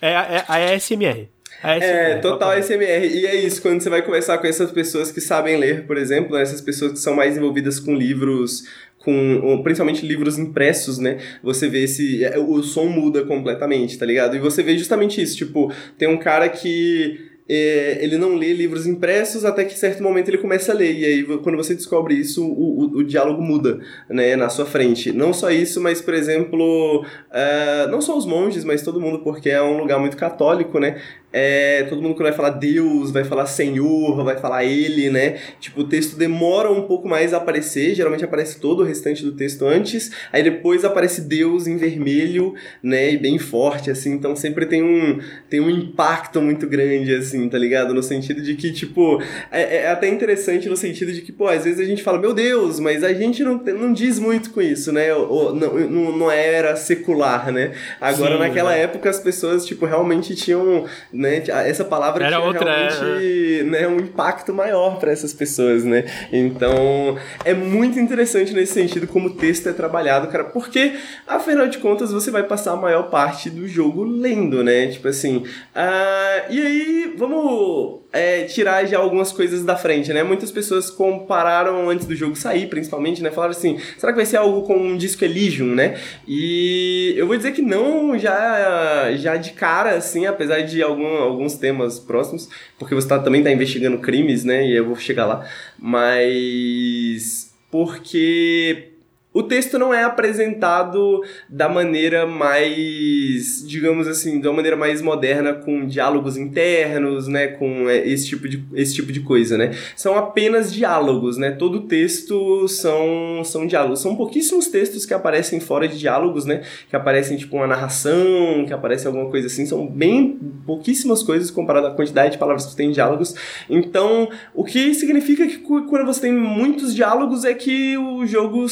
é, 0.00 0.08
é 0.10 0.44
a 0.48 0.74
ASMR. 0.74 1.28
É, 1.62 2.16
total 2.16 2.50
ASMR. 2.50 3.06
E 3.06 3.26
é 3.26 3.36
isso, 3.36 3.62
quando 3.62 3.80
você 3.80 3.88
vai 3.88 4.02
conversar 4.02 4.38
com 4.38 4.46
essas 4.46 4.72
pessoas 4.72 5.12
que 5.12 5.20
sabem 5.20 5.56
ler, 5.56 5.86
por 5.86 5.96
exemplo, 5.96 6.34
né, 6.34 6.42
essas 6.42 6.60
pessoas 6.60 6.92
que 6.92 6.98
são 6.98 7.14
mais 7.14 7.36
envolvidas 7.36 7.78
com 7.78 7.94
livros 7.94 8.64
com 9.04 9.60
principalmente 9.64 10.06
livros 10.06 10.38
impressos, 10.38 10.98
né? 10.98 11.18
Você 11.42 11.68
vê 11.68 11.82
esse 11.82 12.24
é, 12.24 12.38
o 12.38 12.62
som 12.62 12.84
muda 12.84 13.24
completamente, 13.24 13.98
tá 13.98 14.06
ligado? 14.06 14.36
E 14.36 14.38
você 14.38 14.62
vê 14.62 14.78
justamente 14.78 15.20
isso, 15.20 15.36
tipo, 15.36 15.72
tem 15.98 16.08
um 16.08 16.16
cara 16.16 16.48
que 16.48 17.31
é, 17.48 17.98
ele 18.00 18.16
não 18.16 18.34
lê 18.34 18.52
livros 18.52 18.86
impressos 18.86 19.44
até 19.44 19.64
que 19.64 19.78
certo 19.78 20.02
momento 20.02 20.28
ele 20.28 20.38
começa 20.38 20.72
a 20.72 20.74
ler. 20.74 20.92
E 20.92 21.04
aí, 21.04 21.38
quando 21.38 21.56
você 21.56 21.74
descobre 21.74 22.14
isso, 22.14 22.44
o, 22.44 22.80
o, 22.80 22.98
o 22.98 23.04
diálogo 23.04 23.42
muda 23.42 23.80
né, 24.08 24.36
na 24.36 24.48
sua 24.48 24.64
frente. 24.64 25.12
Não 25.12 25.32
só 25.32 25.50
isso, 25.50 25.80
mas, 25.80 26.00
por 26.00 26.14
exemplo, 26.14 27.04
uh, 27.04 27.90
não 27.90 28.00
só 28.00 28.16
os 28.16 28.24
monges, 28.24 28.64
mas 28.64 28.82
todo 28.82 29.00
mundo, 29.00 29.20
porque 29.20 29.50
é 29.50 29.62
um 29.62 29.78
lugar 29.78 29.98
muito 29.98 30.16
católico, 30.16 30.78
né? 30.78 31.00
É, 31.32 31.84
todo 31.84 32.02
mundo 32.02 32.14
que 32.14 32.22
vai 32.22 32.32
falar 32.32 32.50
Deus, 32.50 33.10
vai 33.10 33.24
falar 33.24 33.46
Senhor, 33.46 34.22
vai 34.24 34.36
falar 34.36 34.64
Ele, 34.64 35.10
né? 35.10 35.38
Tipo, 35.60 35.80
o 35.80 35.84
texto 35.84 36.16
demora 36.16 36.70
um 36.70 36.82
pouco 36.82 37.08
mais 37.08 37.32
a 37.32 37.38
aparecer, 37.38 37.94
geralmente 37.94 38.24
aparece 38.24 38.60
todo 38.60 38.80
o 38.80 38.84
restante 38.84 39.24
do 39.24 39.32
texto 39.32 39.64
antes, 39.64 40.10
aí 40.32 40.42
depois 40.42 40.84
aparece 40.84 41.22
Deus 41.22 41.66
em 41.66 41.76
vermelho, 41.76 42.54
né? 42.82 43.12
E 43.12 43.16
bem 43.16 43.38
forte, 43.38 43.90
assim, 43.90 44.12
então 44.12 44.36
sempre 44.36 44.66
tem 44.66 44.82
um, 44.82 45.20
tem 45.48 45.60
um 45.60 45.70
impacto 45.70 46.40
muito 46.40 46.66
grande, 46.66 47.14
assim, 47.14 47.48
tá 47.48 47.58
ligado? 47.58 47.94
No 47.94 48.02
sentido 48.02 48.42
de 48.42 48.54
que, 48.54 48.72
tipo, 48.72 49.22
é, 49.50 49.78
é 49.78 49.90
até 49.90 50.08
interessante 50.08 50.68
no 50.68 50.76
sentido 50.76 51.12
de 51.12 51.22
que, 51.22 51.32
pô, 51.32 51.48
às 51.48 51.64
vezes 51.64 51.80
a 51.80 51.84
gente 51.84 52.02
fala, 52.02 52.18
meu 52.18 52.34
Deus, 52.34 52.78
mas 52.78 53.02
a 53.02 53.12
gente 53.12 53.42
não, 53.42 53.58
não 53.58 53.92
diz 53.92 54.18
muito 54.18 54.50
com 54.50 54.60
isso, 54.60 54.92
né? 54.92 55.14
Ou, 55.14 55.54
não, 55.54 56.16
não, 56.16 56.30
era 56.30 56.76
secular, 56.76 57.52
né? 57.52 57.72
Agora, 58.00 58.34
Sim, 58.34 58.40
naquela 58.40 58.76
é. 58.76 58.82
época, 58.82 59.08
as 59.08 59.20
pessoas, 59.20 59.64
tipo, 59.64 59.86
realmente 59.86 60.34
tinham 60.34 60.84
né? 61.22 61.42
Essa 61.66 61.84
palavra 61.84 62.26
Era 62.26 62.36
tinha 62.36 62.46
outra, 62.46 62.88
realmente 62.88 63.60
é. 63.60 63.62
né, 63.62 63.88
um 63.88 63.96
impacto 63.96 64.52
maior 64.52 64.98
para 64.98 65.10
essas 65.10 65.32
pessoas, 65.32 65.84
né? 65.84 66.04
Então, 66.30 67.16
é 67.44 67.54
muito 67.54 67.98
interessante 67.98 68.52
nesse 68.52 68.74
sentido 68.74 69.06
como 69.06 69.28
o 69.28 69.34
texto 69.34 69.68
é 69.68 69.72
trabalhado, 69.72 70.28
cara, 70.28 70.44
porque, 70.44 70.92
afinal 71.26 71.68
de 71.68 71.78
contas, 71.78 72.12
você 72.12 72.30
vai 72.30 72.42
passar 72.42 72.72
a 72.72 72.76
maior 72.76 73.04
parte 73.04 73.48
do 73.48 73.66
jogo 73.66 74.04
lendo, 74.04 74.62
né? 74.62 74.88
Tipo 74.88 75.08
assim, 75.08 75.38
uh, 75.38 76.50
e 76.50 76.60
aí, 76.60 77.14
vamos 77.16 78.01
é, 78.12 78.44
tirar 78.44 78.84
já 78.84 78.98
algumas 78.98 79.32
coisas 79.32 79.64
da 79.64 79.74
frente, 79.74 80.12
né? 80.12 80.22
Muitas 80.22 80.52
pessoas 80.52 80.90
compararam 80.90 81.88
antes 81.88 82.06
do 82.06 82.14
jogo 82.14 82.36
sair, 82.36 82.66
principalmente, 82.68 83.22
né? 83.22 83.30
Falaram 83.30 83.52
assim, 83.52 83.78
será 83.96 84.12
que 84.12 84.16
vai 84.16 84.26
ser 84.26 84.36
algo 84.36 84.62
com 84.62 84.76
um 84.76 84.96
disco 84.96 85.24
Elysium, 85.24 85.74
né? 85.74 85.98
E 86.28 87.14
eu 87.16 87.26
vou 87.26 87.36
dizer 87.36 87.52
que 87.52 87.62
não, 87.62 88.18
já, 88.18 89.12
já 89.16 89.36
de 89.36 89.52
cara, 89.52 89.96
assim, 89.96 90.26
apesar 90.26 90.60
de 90.60 90.82
algum, 90.82 91.16
alguns 91.16 91.54
temas 91.54 91.98
próximos, 91.98 92.50
porque 92.78 92.94
você 92.94 93.08
tá, 93.08 93.18
também 93.18 93.40
está 93.40 93.50
investigando 93.50 93.98
crimes, 93.98 94.44
né? 94.44 94.66
E 94.66 94.76
eu 94.76 94.84
vou 94.84 94.96
chegar 94.96 95.24
lá, 95.24 95.48
mas 95.78 97.50
porque 97.70 98.91
o 99.32 99.42
texto 99.42 99.78
não 99.78 99.94
é 99.94 100.04
apresentado 100.04 101.22
da 101.48 101.68
maneira 101.68 102.26
mais, 102.26 103.66
digamos 103.66 104.06
assim, 104.06 104.40
da 104.40 104.52
maneira 104.52 104.76
mais 104.76 105.00
moderna, 105.00 105.54
com 105.54 105.86
diálogos 105.86 106.36
internos, 106.36 107.26
né, 107.28 107.48
com 107.48 107.88
é, 107.88 108.06
esse 108.06 108.26
tipo 108.26 108.48
de, 108.48 108.62
esse 108.74 108.94
tipo 108.94 109.10
de 109.10 109.20
coisa, 109.20 109.56
né. 109.56 109.74
São 109.96 110.16
apenas 110.16 110.72
diálogos, 110.72 111.38
né, 111.38 111.50
todo 111.50 111.82
texto 111.82 112.68
são, 112.68 113.42
são 113.44 113.66
diálogos. 113.66 114.00
São 114.00 114.14
pouquíssimos 114.16 114.68
textos 114.68 115.06
que 115.06 115.14
aparecem 115.14 115.60
fora 115.60 115.88
de 115.88 115.98
diálogos, 115.98 116.44
né, 116.44 116.62
que 116.90 116.96
aparecem, 116.96 117.36
tipo, 117.36 117.56
uma 117.56 117.66
narração, 117.66 118.64
que 118.66 118.72
aparece 118.72 119.06
alguma 119.06 119.30
coisa 119.30 119.46
assim, 119.46 119.64
são 119.64 119.86
bem 119.86 120.38
pouquíssimas 120.66 121.22
coisas 121.22 121.50
comparado 121.50 121.86
à 121.86 121.90
quantidade 121.94 122.32
de 122.32 122.38
palavras 122.38 122.66
que 122.66 122.76
tem 122.76 122.88
em 122.88 122.92
diálogos. 122.92 123.34
Então, 123.70 124.28
o 124.54 124.64
que 124.64 124.92
significa 124.94 125.46
que 125.46 125.58
quando 125.58 126.04
você 126.04 126.20
tem 126.20 126.32
muitos 126.32 126.94
diálogos 126.94 127.44
é 127.44 127.54
que 127.54 127.96
o 127.96 128.26
jogo... 128.26 128.66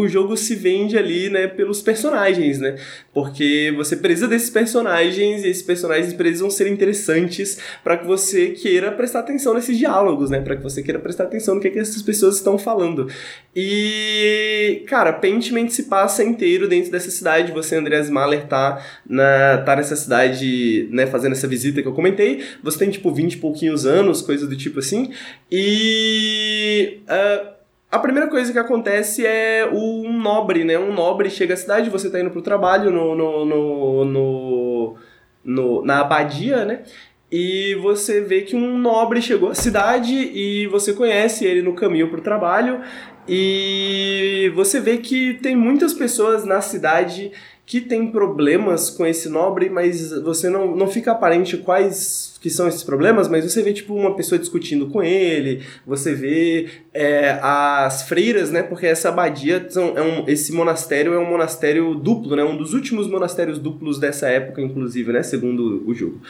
o 0.00 0.08
jogo 0.08 0.36
se 0.36 0.54
vende 0.54 0.96
ali, 0.96 1.28
né, 1.28 1.46
pelos 1.46 1.80
personagens, 1.82 2.58
né? 2.58 2.76
Porque 3.12 3.72
você 3.76 3.96
precisa 3.96 4.28
desses 4.28 4.50
personagens 4.50 5.44
e 5.44 5.48
esses 5.48 5.62
personagens 5.62 6.12
precisam 6.12 6.50
ser 6.50 6.66
interessantes 6.68 7.58
para 7.82 7.96
que 7.96 8.06
você 8.06 8.50
queira 8.50 8.92
prestar 8.92 9.20
atenção 9.20 9.54
nesses 9.54 9.76
diálogos, 9.78 10.30
né? 10.30 10.40
Para 10.40 10.56
que 10.56 10.62
você 10.62 10.82
queira 10.82 10.98
prestar 10.98 11.24
atenção 11.24 11.54
no 11.54 11.60
que, 11.60 11.68
é 11.68 11.70
que 11.70 11.78
essas 11.78 12.02
pessoas 12.02 12.36
estão 12.36 12.58
falando. 12.58 13.08
E, 13.54 14.84
cara, 14.86 15.12
Pentiment 15.12 15.68
se 15.68 15.84
passa 15.84 16.22
inteiro 16.22 16.68
dentro 16.68 16.90
dessa 16.90 17.10
cidade. 17.10 17.52
Você, 17.52 17.76
Andreas 17.76 18.08
Mahler, 18.08 18.46
tá, 18.46 18.84
na, 19.08 19.58
tá 19.58 19.76
nessa 19.76 19.96
cidade, 19.96 20.88
né, 20.90 21.06
fazendo 21.06 21.32
essa 21.32 21.46
visita 21.46 21.82
que 21.82 21.88
eu 21.88 21.94
comentei. 21.94 22.44
Você 22.62 22.78
tem, 22.78 22.90
tipo, 22.90 23.12
20 23.12 23.34
e 23.34 23.36
pouquinhos 23.38 23.86
anos, 23.86 24.22
coisa 24.22 24.46
do 24.46 24.56
tipo 24.56 24.78
assim. 24.78 25.12
E. 25.50 27.00
Uh, 27.08 27.59
a 27.90 27.98
primeira 27.98 28.28
coisa 28.28 28.52
que 28.52 28.58
acontece 28.58 29.26
é 29.26 29.68
um 29.72 30.12
nobre, 30.12 30.64
né? 30.64 30.78
Um 30.78 30.92
nobre 30.92 31.28
chega 31.28 31.54
à 31.54 31.56
cidade, 31.56 31.90
você 31.90 32.06
está 32.06 32.20
indo 32.20 32.30
pro 32.30 32.40
trabalho 32.40 32.90
no, 32.90 33.16
no, 33.16 33.44
no, 33.44 34.04
no, 34.04 34.96
no 35.44 35.84
na 35.84 36.00
abadia, 36.00 36.64
né? 36.64 36.84
E 37.32 37.76
você 37.76 38.20
vê 38.20 38.42
que 38.42 38.54
um 38.54 38.78
nobre 38.78 39.20
chegou 39.20 39.50
à 39.50 39.54
cidade 39.54 40.14
e 40.14 40.66
você 40.68 40.92
conhece 40.92 41.44
ele 41.44 41.62
no 41.62 41.74
caminho 41.74 42.08
pro 42.08 42.20
trabalho. 42.20 42.80
E 43.28 44.52
você 44.54 44.80
vê 44.80 44.98
que 44.98 45.34
tem 45.34 45.56
muitas 45.56 45.92
pessoas 45.92 46.44
na 46.44 46.60
cidade 46.60 47.32
que 47.64 47.80
tem 47.80 48.10
problemas 48.10 48.90
com 48.90 49.06
esse 49.06 49.28
nobre, 49.28 49.70
mas 49.70 50.10
você 50.22 50.48
não, 50.48 50.74
não 50.74 50.88
fica 50.88 51.12
aparente 51.12 51.56
quais 51.56 52.29
que 52.40 52.48
são 52.48 52.66
esses 52.66 52.82
problemas, 52.82 53.28
mas 53.28 53.44
você 53.44 53.62
vê 53.62 53.72
tipo 53.72 53.94
uma 53.94 54.16
pessoa 54.16 54.38
discutindo 54.38 54.86
com 54.86 55.02
ele, 55.02 55.62
você 55.86 56.14
vê 56.14 56.68
é, 56.92 57.38
as 57.42 58.02
freiras, 58.08 58.50
né? 58.50 58.62
Porque 58.62 58.86
essa 58.86 59.10
abadia, 59.10 59.66
são, 59.68 59.96
é 59.96 60.02
um, 60.02 60.24
esse 60.26 60.52
monastério 60.52 61.12
é 61.12 61.18
um 61.18 61.28
monastério 61.28 61.94
duplo, 61.94 62.34
né? 62.34 62.42
Um 62.42 62.56
dos 62.56 62.72
últimos 62.72 63.06
monastérios 63.06 63.58
duplos 63.58 63.98
dessa 63.98 64.28
época, 64.28 64.62
inclusive, 64.62 65.12
né? 65.12 65.22
Segundo 65.22 65.84
o 65.86 65.94
jogo. 65.94 66.20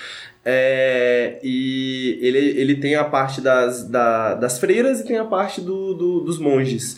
É, 0.45 1.39
e 1.43 2.19
ele, 2.21 2.39
ele 2.39 2.75
tem 2.77 2.97
a 2.97 3.05
parte 3.05 3.41
das, 3.41 3.89
da, 3.89 4.35
das 4.35 4.59
freiras 4.59 5.01
e 5.01 5.07
tem 5.07 5.17
a 5.17 5.25
parte 5.25 5.61
do, 5.61 5.95
do 5.95 6.21
dos 6.21 6.39
monges. 6.39 6.97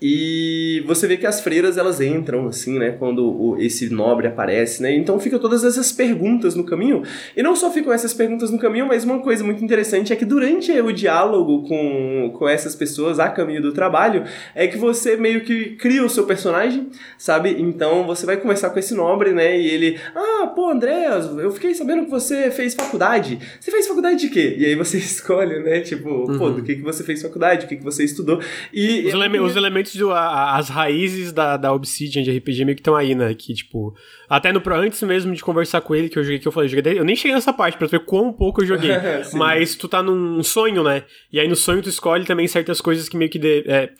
E 0.00 0.82
você 0.86 1.06
vê 1.06 1.16
que 1.18 1.26
as 1.26 1.40
freiras 1.40 1.76
elas 1.76 2.00
entram 2.00 2.48
assim, 2.48 2.78
né, 2.78 2.92
quando 2.92 3.24
o, 3.24 3.60
esse 3.60 3.90
nobre 3.90 4.26
aparece, 4.26 4.82
né? 4.82 4.94
Então 4.94 5.20
fica 5.20 5.38
todas 5.38 5.62
essas 5.62 5.92
perguntas 5.92 6.54
no 6.54 6.64
caminho. 6.64 7.02
E 7.36 7.42
não 7.42 7.54
só 7.54 7.70
ficam 7.70 7.92
essas 7.92 8.14
perguntas 8.14 8.50
no 8.50 8.58
caminho, 8.58 8.86
mas 8.86 9.04
uma 9.04 9.18
coisa 9.20 9.44
muito 9.44 9.62
interessante 9.62 10.12
é 10.12 10.16
que 10.16 10.24
durante 10.24 10.72
o 10.72 10.90
diálogo 10.92 11.68
com, 11.68 12.32
com 12.38 12.48
essas 12.48 12.74
pessoas 12.74 13.20
a 13.20 13.28
caminho 13.28 13.60
do 13.60 13.72
trabalho, 13.72 14.24
é 14.54 14.66
que 14.66 14.78
você 14.78 15.16
meio 15.16 15.42
que 15.42 15.76
cria 15.76 16.02
o 16.02 16.08
seu 16.08 16.24
personagem, 16.24 16.88
sabe? 17.18 17.56
Então 17.58 18.06
você 18.06 18.24
vai 18.24 18.38
conversar 18.38 18.70
com 18.70 18.78
esse 18.78 18.94
nobre, 18.94 19.32
né? 19.32 19.60
E 19.60 19.66
ele, 19.66 19.98
ah, 20.14 20.46
pô, 20.46 20.70
Andréas, 20.70 21.26
eu 21.36 21.50
fiquei 21.50 21.74
sabendo 21.74 22.04
que 22.04 22.10
você 22.10 22.50
fez 22.50 22.74
faculdade. 22.74 23.38
Você 23.60 23.70
fez 23.70 23.86
faculdade 23.86 24.20
de 24.20 24.30
quê? 24.30 24.56
E 24.58 24.64
aí 24.64 24.74
você 24.74 24.96
escolhe, 24.98 25.60
né? 25.60 25.80
Tipo, 25.80 26.08
uhum. 26.08 26.38
pô, 26.38 26.50
do 26.50 26.62
que, 26.62 26.76
que 26.76 26.82
você 26.82 27.04
fez 27.04 27.20
faculdade, 27.20 27.66
o 27.66 27.68
que, 27.68 27.76
que 27.76 27.84
você 27.84 28.02
estudou. 28.02 28.40
E 28.72 29.06
os, 29.06 29.14
ele 29.14 29.40
os 29.40 29.56
elementos 29.56 29.89
antes 29.90 29.96
do, 29.96 30.10
a, 30.10 30.56
as 30.56 30.68
raízes 30.68 31.32
da, 31.32 31.56
da 31.56 31.72
Obsidian 31.72 32.22
de 32.22 32.36
RPG 32.36 32.64
meio 32.64 32.76
que 32.76 32.80
estão 32.80 32.94
aí, 32.94 33.14
né? 33.14 33.34
Que, 33.34 33.52
tipo, 33.52 33.94
até 34.28 34.52
no 34.52 34.62
antes 34.72 35.02
mesmo 35.02 35.34
de 35.34 35.42
conversar 35.42 35.80
com 35.80 35.94
ele, 35.94 36.08
que 36.08 36.18
eu 36.18 36.22
joguei, 36.22 36.38
que 36.38 36.46
eu 36.46 36.52
falei, 36.52 36.66
eu, 36.66 36.76
joguei, 36.76 36.98
eu 36.98 37.04
nem 37.04 37.16
cheguei 37.16 37.34
nessa 37.34 37.52
parte 37.52 37.76
pra 37.76 37.86
ver 37.86 38.04
quão 38.04 38.32
pouco 38.32 38.62
eu 38.62 38.66
joguei. 38.66 38.92
mas 39.34 39.74
tu 39.74 39.88
tá 39.88 40.02
num 40.02 40.42
sonho, 40.42 40.84
né? 40.84 41.04
E 41.32 41.40
aí 41.40 41.48
no 41.48 41.56
sonho 41.56 41.82
tu 41.82 41.88
escolhe 41.88 42.24
também 42.24 42.46
certas 42.46 42.80
coisas 42.80 43.08
que 43.08 43.16
meio 43.16 43.30
que. 43.30 43.38
De, 43.38 43.64
é, 43.66 43.90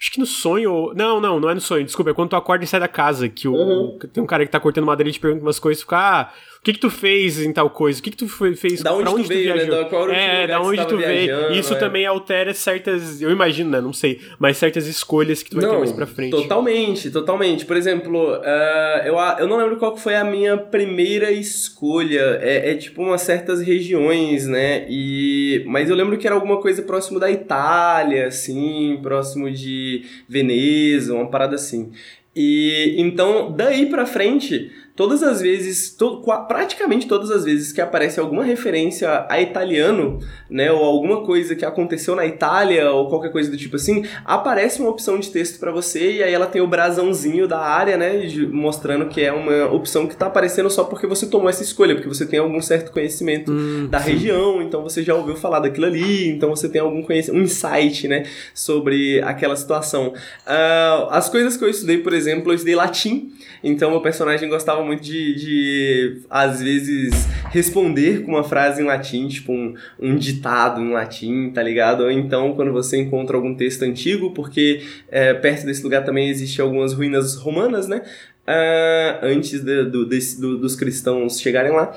Acho 0.00 0.12
que 0.12 0.20
no 0.20 0.26
sonho. 0.26 0.92
Não, 0.94 1.20
não, 1.20 1.40
não 1.40 1.50
é 1.50 1.54
no 1.54 1.60
sonho. 1.60 1.84
Desculpa, 1.84 2.12
é 2.12 2.14
quando 2.14 2.30
tu 2.30 2.36
acorda 2.36 2.64
e 2.64 2.68
sai 2.68 2.78
da 2.78 2.86
casa. 2.86 3.28
Que 3.28 3.48
o, 3.48 3.52
uhum. 3.52 3.98
tem 3.98 4.22
um 4.22 4.26
cara 4.26 4.46
que 4.46 4.52
tá 4.52 4.60
cortando 4.60 4.86
madeira 4.86 5.10
e 5.10 5.12
te 5.12 5.18
pergunta 5.18 5.42
umas 5.42 5.58
coisas. 5.58 5.82
Fica, 5.82 5.96
ah, 5.98 6.32
o 6.58 6.62
que 6.62 6.72
que 6.72 6.80
tu 6.80 6.90
fez 6.90 7.40
em 7.40 7.52
tal 7.52 7.70
coisa? 7.70 8.00
O 8.00 8.02
que 8.02 8.10
que 8.10 8.16
tu 8.16 8.28
fez? 8.28 8.82
Da 8.82 8.92
onde, 8.92 9.02
pra 9.04 9.12
onde 9.12 9.22
tu, 9.22 9.28
veio, 9.28 9.54
né? 9.54 9.64
Da, 9.64 9.84
qual 9.84 10.10
é, 10.10 10.46
da 10.46 10.60
onde 10.60 10.84
tu 10.86 10.96
veio. 10.96 11.52
Isso 11.52 11.72
é. 11.74 11.76
também 11.76 12.04
altera 12.04 12.52
certas. 12.52 13.22
Eu 13.22 13.30
imagino, 13.30 13.70
né? 13.70 13.80
Não 13.80 13.92
sei. 13.92 14.20
Mas 14.40 14.56
certas 14.56 14.86
escolhas 14.88 15.40
que 15.42 15.50
tu 15.50 15.56
vai 15.56 15.64
não, 15.64 15.74
ter 15.74 15.78
mais 15.78 15.92
pra 15.92 16.06
frente. 16.06 16.32
Totalmente, 16.32 17.10
totalmente. 17.10 17.64
Por 17.64 17.76
exemplo, 17.76 18.32
uh, 18.32 19.06
eu, 19.06 19.16
eu 19.38 19.46
não 19.46 19.56
lembro 19.56 19.76
qual 19.76 19.96
foi 19.96 20.16
a 20.16 20.24
minha 20.24 20.56
primeira 20.56 21.30
escolha. 21.30 22.38
É, 22.42 22.72
é 22.72 22.74
tipo 22.74 23.02
umas 23.02 23.22
certas 23.22 23.60
regiões, 23.62 24.46
né? 24.48 24.84
E, 24.90 25.62
mas 25.66 25.88
eu 25.88 25.94
lembro 25.94 26.18
que 26.18 26.26
era 26.26 26.34
alguma 26.34 26.60
coisa 26.60 26.82
próximo 26.82 27.20
da 27.20 27.30
Itália, 27.30 28.26
assim, 28.26 28.98
próximo 29.00 29.48
de 29.48 30.02
Veneza, 30.28 31.14
uma 31.14 31.30
parada 31.30 31.54
assim. 31.54 31.92
E 32.34 32.94
então, 32.98 33.52
daí 33.56 33.86
pra 33.86 34.06
frente, 34.06 34.70
todas 34.98 35.22
as 35.22 35.40
vezes, 35.40 35.90
to, 35.90 36.24
praticamente 36.48 37.06
todas 37.06 37.30
as 37.30 37.44
vezes 37.44 37.70
que 37.70 37.80
aparece 37.80 38.18
alguma 38.18 38.42
referência 38.42 39.26
a 39.28 39.40
italiano, 39.40 40.18
né, 40.50 40.72
ou 40.72 40.82
alguma 40.82 41.24
coisa 41.24 41.54
que 41.54 41.64
aconteceu 41.64 42.16
na 42.16 42.26
Itália, 42.26 42.90
ou 42.90 43.08
qualquer 43.08 43.30
coisa 43.30 43.48
do 43.48 43.56
tipo 43.56 43.76
assim, 43.76 44.04
aparece 44.24 44.80
uma 44.80 44.90
opção 44.90 45.16
de 45.16 45.30
texto 45.30 45.60
para 45.60 45.70
você 45.70 46.14
e 46.14 46.22
aí 46.24 46.34
ela 46.34 46.46
tem 46.46 46.60
o 46.60 46.66
brasãozinho 46.66 47.46
da 47.46 47.60
área, 47.60 47.96
né, 47.96 48.28
mostrando 48.50 49.06
que 49.06 49.20
é 49.20 49.32
uma 49.32 49.72
opção 49.72 50.08
que 50.08 50.16
tá 50.16 50.26
aparecendo 50.26 50.68
só 50.68 50.82
porque 50.82 51.06
você 51.06 51.26
tomou 51.28 51.48
essa 51.48 51.62
escolha, 51.62 51.94
porque 51.94 52.08
você 52.08 52.26
tem 52.26 52.40
algum 52.40 52.60
certo 52.60 52.90
conhecimento 52.90 53.52
hum, 53.52 53.86
da 53.88 54.00
sim. 54.00 54.10
região, 54.10 54.60
então 54.60 54.82
você 54.82 55.04
já 55.04 55.14
ouviu 55.14 55.36
falar 55.36 55.60
daquilo 55.60 55.86
ali, 55.86 56.28
então 56.28 56.50
você 56.50 56.68
tem 56.68 56.80
algum 56.80 57.04
conhecimento, 57.04 57.40
um 57.40 57.44
insight, 57.44 58.08
né, 58.08 58.24
sobre 58.52 59.22
aquela 59.22 59.54
situação. 59.54 60.08
Uh, 60.44 61.06
as 61.10 61.28
coisas 61.28 61.56
que 61.56 61.62
eu 61.62 61.68
estudei, 61.68 61.98
por 61.98 62.12
exemplo, 62.12 62.50
eu 62.50 62.56
estudei 62.56 62.74
latim, 62.74 63.30
então 63.62 63.94
o 63.94 64.00
personagem 64.00 64.48
gostava 64.48 64.82
muito 64.82 65.02
de, 65.02 65.34
de 65.34 66.22
às 66.28 66.62
vezes, 66.62 67.28
responder 67.50 68.22
com 68.24 68.32
uma 68.32 68.44
frase 68.44 68.82
em 68.82 68.84
latim, 68.84 69.28
tipo 69.28 69.52
um, 69.52 69.74
um 69.98 70.16
ditado 70.16 70.80
em 70.80 70.92
latim, 70.92 71.50
tá 71.50 71.62
ligado? 71.62 72.04
Ou 72.04 72.10
então 72.10 72.54
quando 72.54 72.72
você 72.72 72.96
encontra 72.98 73.36
algum 73.36 73.54
texto 73.54 73.82
antigo, 73.82 74.32
porque 74.32 74.82
é, 75.10 75.34
perto 75.34 75.66
desse 75.66 75.82
lugar 75.82 76.04
também 76.04 76.28
existem 76.28 76.64
algumas 76.64 76.92
ruínas 76.92 77.36
romanas, 77.36 77.88
né? 77.88 78.02
Uh, 78.46 79.26
antes 79.26 79.60
de, 79.60 79.84
do, 79.84 80.06
desse, 80.06 80.40
do, 80.40 80.56
dos 80.56 80.74
cristãos 80.74 81.38
chegarem 81.38 81.70
lá. 81.70 81.94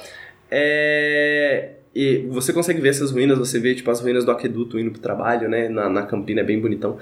É, 0.50 1.70
e 1.94 2.26
você 2.30 2.54
consegue 2.54 2.80
ver 2.80 2.90
essas 2.90 3.12
ruínas, 3.12 3.38
você 3.38 3.60
vê 3.60 3.76
tipo 3.76 3.92
as 3.92 4.00
ruínas 4.00 4.24
do 4.24 4.32
aqueduto 4.32 4.80
indo 4.80 4.92
pro 4.92 5.02
trabalho, 5.02 5.50
né? 5.50 5.68
Na, 5.68 5.90
na 5.90 6.04
Campina 6.04 6.40
é 6.42 6.44
bem 6.44 6.60
bonitão. 6.60 6.98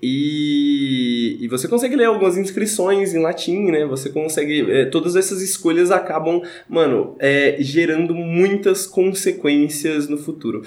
E, 0.00 1.38
e, 1.40 1.48
você 1.48 1.66
consegue 1.66 1.96
ler 1.96 2.04
algumas 2.04 2.38
inscrições 2.38 3.14
em 3.14 3.20
latim, 3.20 3.70
né? 3.70 3.84
Você 3.86 4.10
consegue. 4.10 4.70
É, 4.70 4.84
todas 4.84 5.16
essas 5.16 5.42
escolhas 5.42 5.90
acabam, 5.90 6.40
mano, 6.68 7.16
é, 7.18 7.56
gerando 7.58 8.14
muitas 8.14 8.86
consequências 8.86 10.08
no 10.08 10.16
futuro. 10.16 10.62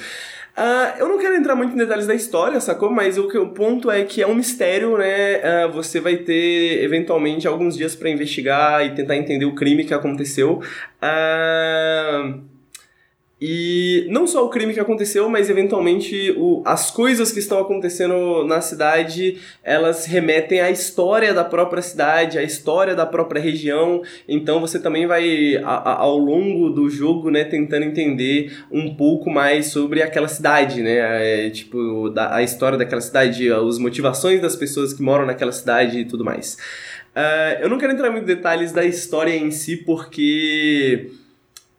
Uh, 0.57 0.99
eu 0.99 1.07
não 1.07 1.17
quero 1.17 1.35
entrar 1.35 1.55
muito 1.55 1.73
em 1.73 1.77
detalhes 1.77 2.05
da 2.05 2.13
história, 2.13 2.59
sacou? 2.59 2.91
Mas 2.91 3.17
o, 3.17 3.27
que, 3.29 3.37
o 3.37 3.47
ponto 3.49 3.89
é 3.89 4.03
que 4.03 4.21
é 4.21 4.27
um 4.27 4.35
mistério, 4.35 4.97
né? 4.97 5.37
Uh, 5.37 5.71
você 5.71 6.01
vai 6.01 6.17
ter, 6.17 6.83
eventualmente, 6.83 7.47
alguns 7.47 7.77
dias 7.77 7.95
para 7.95 8.09
investigar 8.09 8.85
e 8.85 8.93
tentar 8.93 9.15
entender 9.15 9.45
o 9.45 9.55
crime 9.55 9.85
que 9.85 9.93
aconteceu. 9.93 10.61
Uh, 11.01 12.41
e 13.43 14.05
não 14.07 14.27
só 14.27 14.45
o 14.45 14.49
crime 14.49 14.71
que 14.71 14.79
aconteceu, 14.79 15.27
mas 15.27 15.49
eventualmente 15.49 16.31
o, 16.37 16.61
as 16.63 16.91
coisas 16.91 17.31
que 17.31 17.39
estão 17.39 17.59
acontecendo 17.59 18.45
na 18.45 18.61
cidade, 18.61 19.39
elas 19.63 20.05
remetem 20.05 20.61
à 20.61 20.69
história 20.69 21.33
da 21.33 21.43
própria 21.43 21.81
cidade, 21.81 22.37
à 22.37 22.43
história 22.43 22.93
da 22.93 23.03
própria 23.03 23.41
região. 23.41 24.03
Então 24.27 24.61
você 24.61 24.77
também 24.79 25.07
vai, 25.07 25.57
a, 25.57 25.69
a, 25.69 25.93
ao 26.01 26.19
longo 26.19 26.69
do 26.69 26.87
jogo, 26.87 27.31
né, 27.31 27.43
tentando 27.43 27.83
entender 27.83 28.53
um 28.71 28.93
pouco 28.93 29.31
mais 29.31 29.67
sobre 29.67 30.03
aquela 30.03 30.27
cidade, 30.27 30.83
né? 30.83 31.47
É, 31.47 31.49
tipo, 31.49 32.09
da, 32.09 32.35
a 32.35 32.43
história 32.43 32.77
daquela 32.77 33.01
cidade, 33.01 33.51
as 33.51 33.79
motivações 33.79 34.39
das 34.39 34.55
pessoas 34.55 34.93
que 34.93 35.01
moram 35.01 35.25
naquela 35.25 35.51
cidade 35.51 35.97
e 35.97 36.05
tudo 36.05 36.23
mais. 36.23 36.57
Uh, 37.15 37.63
eu 37.63 37.69
não 37.69 37.79
quero 37.79 37.91
entrar 37.91 38.11
muito 38.11 38.23
em 38.23 38.35
detalhes 38.35 38.71
da 38.71 38.85
história 38.85 39.35
em 39.35 39.49
si, 39.49 39.77
porque 39.77 41.09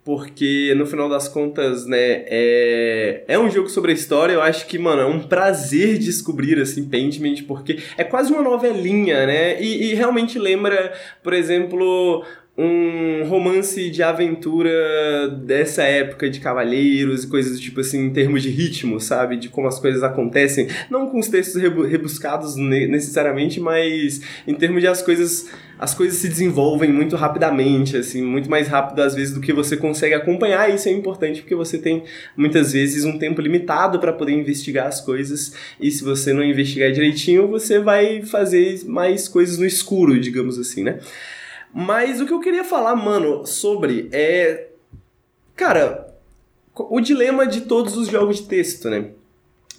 porque 0.05 0.75
no 0.77 0.85
final 0.85 1.09
das 1.09 1.29
contas, 1.29 1.87
né, 1.87 2.25
é, 2.27 3.25
é 3.29 3.39
um 3.39 3.49
jogo 3.49 3.69
sobre 3.69 3.93
a 3.93 3.95
história, 3.95 4.33
eu 4.33 4.43
acho 4.43 4.67
que, 4.67 4.77
mano, 4.77 5.03
é 5.03 5.07
um 5.07 5.21
prazer 5.21 5.97
descobrir, 5.99 6.61
assim, 6.61 6.89
Pentiment, 6.89 7.45
porque 7.47 7.79
é 7.97 8.03
quase 8.03 8.33
uma 8.33 8.43
novelinha, 8.43 9.27
né, 9.27 9.63
e, 9.63 9.91
e 9.91 9.95
realmente 9.95 10.39
lembra, 10.39 10.93
por 11.23 11.33
exemplo, 11.33 12.25
um 12.63 13.25
romance 13.25 13.91
de 13.91 14.03
aventura 14.03 15.29
dessa 15.45 15.83
época 15.83 16.31
de 16.31 16.41
cavalheiros 16.41 17.25
e 17.25 17.29
coisas 17.29 17.59
tipo 17.59 17.81
assim, 17.81 18.07
em 18.07 18.11
termos 18.11 18.43
de 18.43 18.51
ritmo, 18.51 19.01
sabe? 19.01 19.37
De 19.37 19.49
como 19.49 19.67
as 19.67 19.81
coisas 19.81 20.03
acontecem. 20.03 20.69
Não 20.91 21.09
com 21.09 21.19
os 21.19 21.29
textos 21.29 21.61
rebuscados 21.61 22.57
necessariamente, 22.57 23.61
mas 23.61 24.21
em 24.47 24.55
termos 24.55 24.81
de 24.81 24.87
as 24.87 25.03
coisas 25.03 25.51
as 25.79 25.95
coisas 25.95 26.19
se 26.19 26.29
desenvolvem 26.29 26.93
muito 26.93 27.17
rapidamente, 27.17 27.97
assim, 27.97 28.23
muito 28.23 28.49
mais 28.49 28.69
rápido 28.69 29.01
às 29.01 29.17
vezes 29.17 29.35
do 29.35 29.41
que 29.41 29.53
você 29.53 29.77
consegue 29.77 30.15
acompanhar. 30.15 30.73
Isso 30.73 30.89
é 30.89 30.93
importante 30.93 31.41
porque 31.41 31.57
você 31.57 31.77
tem 31.77 32.05
muitas 32.37 32.73
vezes 32.73 33.05
um 33.05 33.19
tempo 33.19 33.41
limitado 33.41 33.99
para 33.99 34.13
poder 34.13 34.31
investigar 34.31 34.87
as 34.87 35.01
coisas. 35.01 35.55
E 35.81 35.91
se 35.91 36.05
você 36.05 36.33
não 36.33 36.45
investigar 36.45 36.93
direitinho, 36.93 37.49
você 37.49 37.81
vai 37.81 38.23
fazer 38.23 38.81
mais 38.87 39.27
coisas 39.27 39.59
no 39.59 39.67
escuro, 39.67 40.21
digamos 40.21 40.57
assim, 40.57 40.85
né? 40.85 41.01
Mas 41.73 42.21
o 42.21 42.27
que 42.27 42.33
eu 42.33 42.41
queria 42.41 42.65
falar, 42.65 42.95
mano, 42.95 43.47
sobre 43.47 44.09
é. 44.13 44.69
Cara, 45.57 46.15
o 46.75 47.01
dilema 47.01 47.47
de 47.47 47.63
todos 47.63 47.97
os 47.97 48.09
jogos 48.09 48.39
de 48.39 48.45
texto, 48.45 48.91
né? 48.91 49.11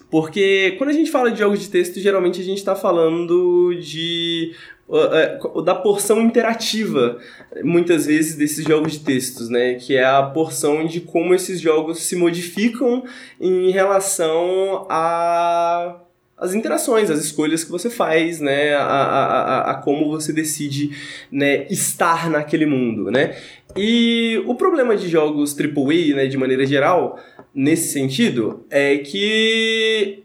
Porque 0.09 0.75
quando 0.77 0.91
a 0.91 0.93
gente 0.93 1.09
fala 1.09 1.31
de 1.31 1.39
jogos 1.39 1.59
de 1.59 1.69
texto, 1.69 1.99
geralmente 1.99 2.39
a 2.39 2.43
gente 2.43 2.59
está 2.59 2.75
falando 2.75 3.73
de 3.79 4.53
uh, 4.87 5.61
da 5.61 5.73
porção 5.73 6.21
interativa, 6.21 7.17
muitas 7.63 8.05
vezes, 8.05 8.35
desses 8.35 8.63
jogos 8.63 8.93
de 8.93 8.99
textos, 8.99 9.49
né? 9.49 9.75
Que 9.75 9.95
é 9.95 10.05
a 10.05 10.21
porção 10.21 10.85
de 10.85 11.01
como 11.01 11.33
esses 11.33 11.59
jogos 11.59 12.03
se 12.03 12.15
modificam 12.15 13.03
em 13.41 13.71
relação 13.71 14.85
a 14.89 16.02
as 16.43 16.53
interações, 16.53 17.09
as 17.09 17.23
escolhas 17.23 17.63
que 17.63 17.71
você 17.71 17.89
faz, 17.89 18.41
né, 18.41 18.73
a, 18.73 18.83
a, 18.83 19.71
a, 19.71 19.75
como 19.75 20.09
você 20.09 20.33
decide 20.33 20.91
né, 21.31 21.65
estar 21.69 22.29
naquele 22.29 22.65
mundo, 22.65 23.09
né. 23.09 23.37
E 23.77 24.43
o 24.45 24.53
problema 24.53 24.97
de 24.97 25.07
jogos 25.07 25.55
AAA, 25.57 26.15
né, 26.17 26.27
de 26.27 26.37
maneira 26.37 26.65
geral, 26.65 27.17
nesse 27.55 27.93
sentido, 27.93 28.65
é 28.69 28.97
que 28.97 30.23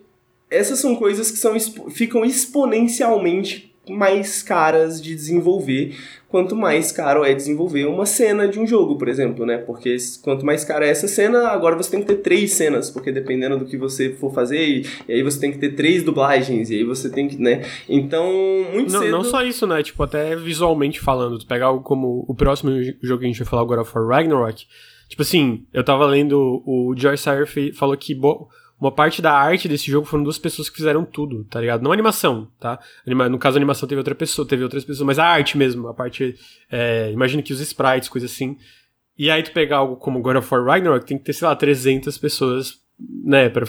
essas 0.50 0.81
são 0.81 0.96
coisas 0.96 1.31
que 1.31 1.38
são, 1.38 1.54
ficam 1.88 2.24
exponencialmente 2.24 3.72
mais 3.88 4.42
caras 4.42 5.01
de 5.01 5.14
desenvolver 5.14 5.94
quanto 6.29 6.55
mais 6.55 6.92
caro 6.92 7.24
é 7.24 7.35
desenvolver 7.35 7.87
uma 7.87 8.05
cena 8.05 8.46
de 8.46 8.61
um 8.61 8.66
jogo, 8.66 8.96
por 8.98 9.09
exemplo, 9.09 9.46
né? 9.46 9.59
Porque 9.59 9.96
quanto 10.22 10.44
mais 10.44 10.64
cara 10.64 10.87
é 10.87 10.90
essa 10.90 11.09
cena, 11.09 11.48
agora 11.48 11.74
você 11.74 11.90
tem 11.90 12.01
que 12.01 12.07
ter 12.07 12.16
três 12.16 12.53
cenas, 12.53 12.90
porque 12.90 13.11
dependendo 13.11 13.59
do 13.59 13.64
que 13.64 13.77
você 13.77 14.12
for 14.12 14.33
fazer, 14.33 14.62
e, 14.62 14.87
e 15.09 15.12
aí 15.14 15.22
você 15.22 15.40
tem 15.40 15.51
que 15.51 15.59
ter 15.59 15.74
três 15.74 16.03
dublagens, 16.03 16.70
e 16.70 16.77
aí 16.77 16.85
você 16.85 17.09
tem 17.09 17.29
que, 17.29 17.37
né? 17.38 17.64
Então, 17.88 18.27
muito 18.72 18.92
não, 18.92 19.01
cedo... 19.01 19.11
Não 19.11 19.24
só 19.24 19.42
isso, 19.42 19.66
né? 19.66 19.83
Tipo, 19.83 20.03
até 20.03 20.37
visualmente 20.37 21.01
falando, 21.01 21.38
tu 21.38 21.46
pegar 21.46 21.66
algo 21.66 21.83
como 21.83 22.24
o 22.29 22.35
próximo 22.35 22.70
jogo 23.03 23.20
que 23.20 23.24
a 23.24 23.29
gente 23.29 23.38
vai 23.38 23.48
falar 23.48 23.62
agora, 23.62 23.85
For 23.85 24.07
Ragnarok, 24.07 24.66
tipo 25.09 25.22
assim, 25.22 25.64
eu 25.72 25.83
tava 25.83 26.05
lendo, 26.05 26.62
o 26.66 26.94
Joyce 26.96 27.22
Sayer 27.22 27.74
falou 27.74 27.96
que... 27.96 28.14
Bo 28.14 28.48
uma 28.81 28.93
parte 28.93 29.21
da 29.21 29.33
arte 29.33 29.69
desse 29.69 29.91
jogo 29.91 30.07
foram 30.07 30.23
duas 30.23 30.38
pessoas 30.38 30.71
que 30.71 30.77
fizeram 30.77 31.05
tudo, 31.05 31.45
tá 31.45 31.61
ligado? 31.61 31.83
Não 31.83 31.91
animação, 31.91 32.49
tá? 32.61 32.79
No 33.05 33.38
caso, 33.38 33.57
a 33.57 33.59
animação 33.59 33.88
teve 33.88 33.99
outra 33.99 34.14
pessoa, 34.14 34.47
teve 34.47 34.62
outras 34.62 34.85
pessoas, 34.85 35.05
mas 35.05 35.19
a 35.19 35.27
arte 35.27 35.59
mesmo, 35.59 35.88
a 35.88 35.95
parte. 35.95 36.37
É, 36.71 37.11
imagina 37.11 37.43
que 37.43 37.53
os 37.53 37.61
sprites, 37.61 38.09
coisa 38.09 38.27
assim. 38.27 38.57
E 39.19 39.31
aí 39.31 39.43
tu 39.43 39.51
pegar 39.51 39.79
algo 39.79 39.97
como 39.97 40.21
God 40.21 40.37
of 40.37 40.55
War 40.55 40.64
Ragnarok, 40.64 41.05
tem 41.05 41.19
que 41.19 41.25
ter, 41.25 41.33
sei 41.33 41.49
lá, 41.49 41.57
300 41.57 42.17
pessoas, 42.19 42.81
né, 43.25 43.49
pra, 43.49 43.67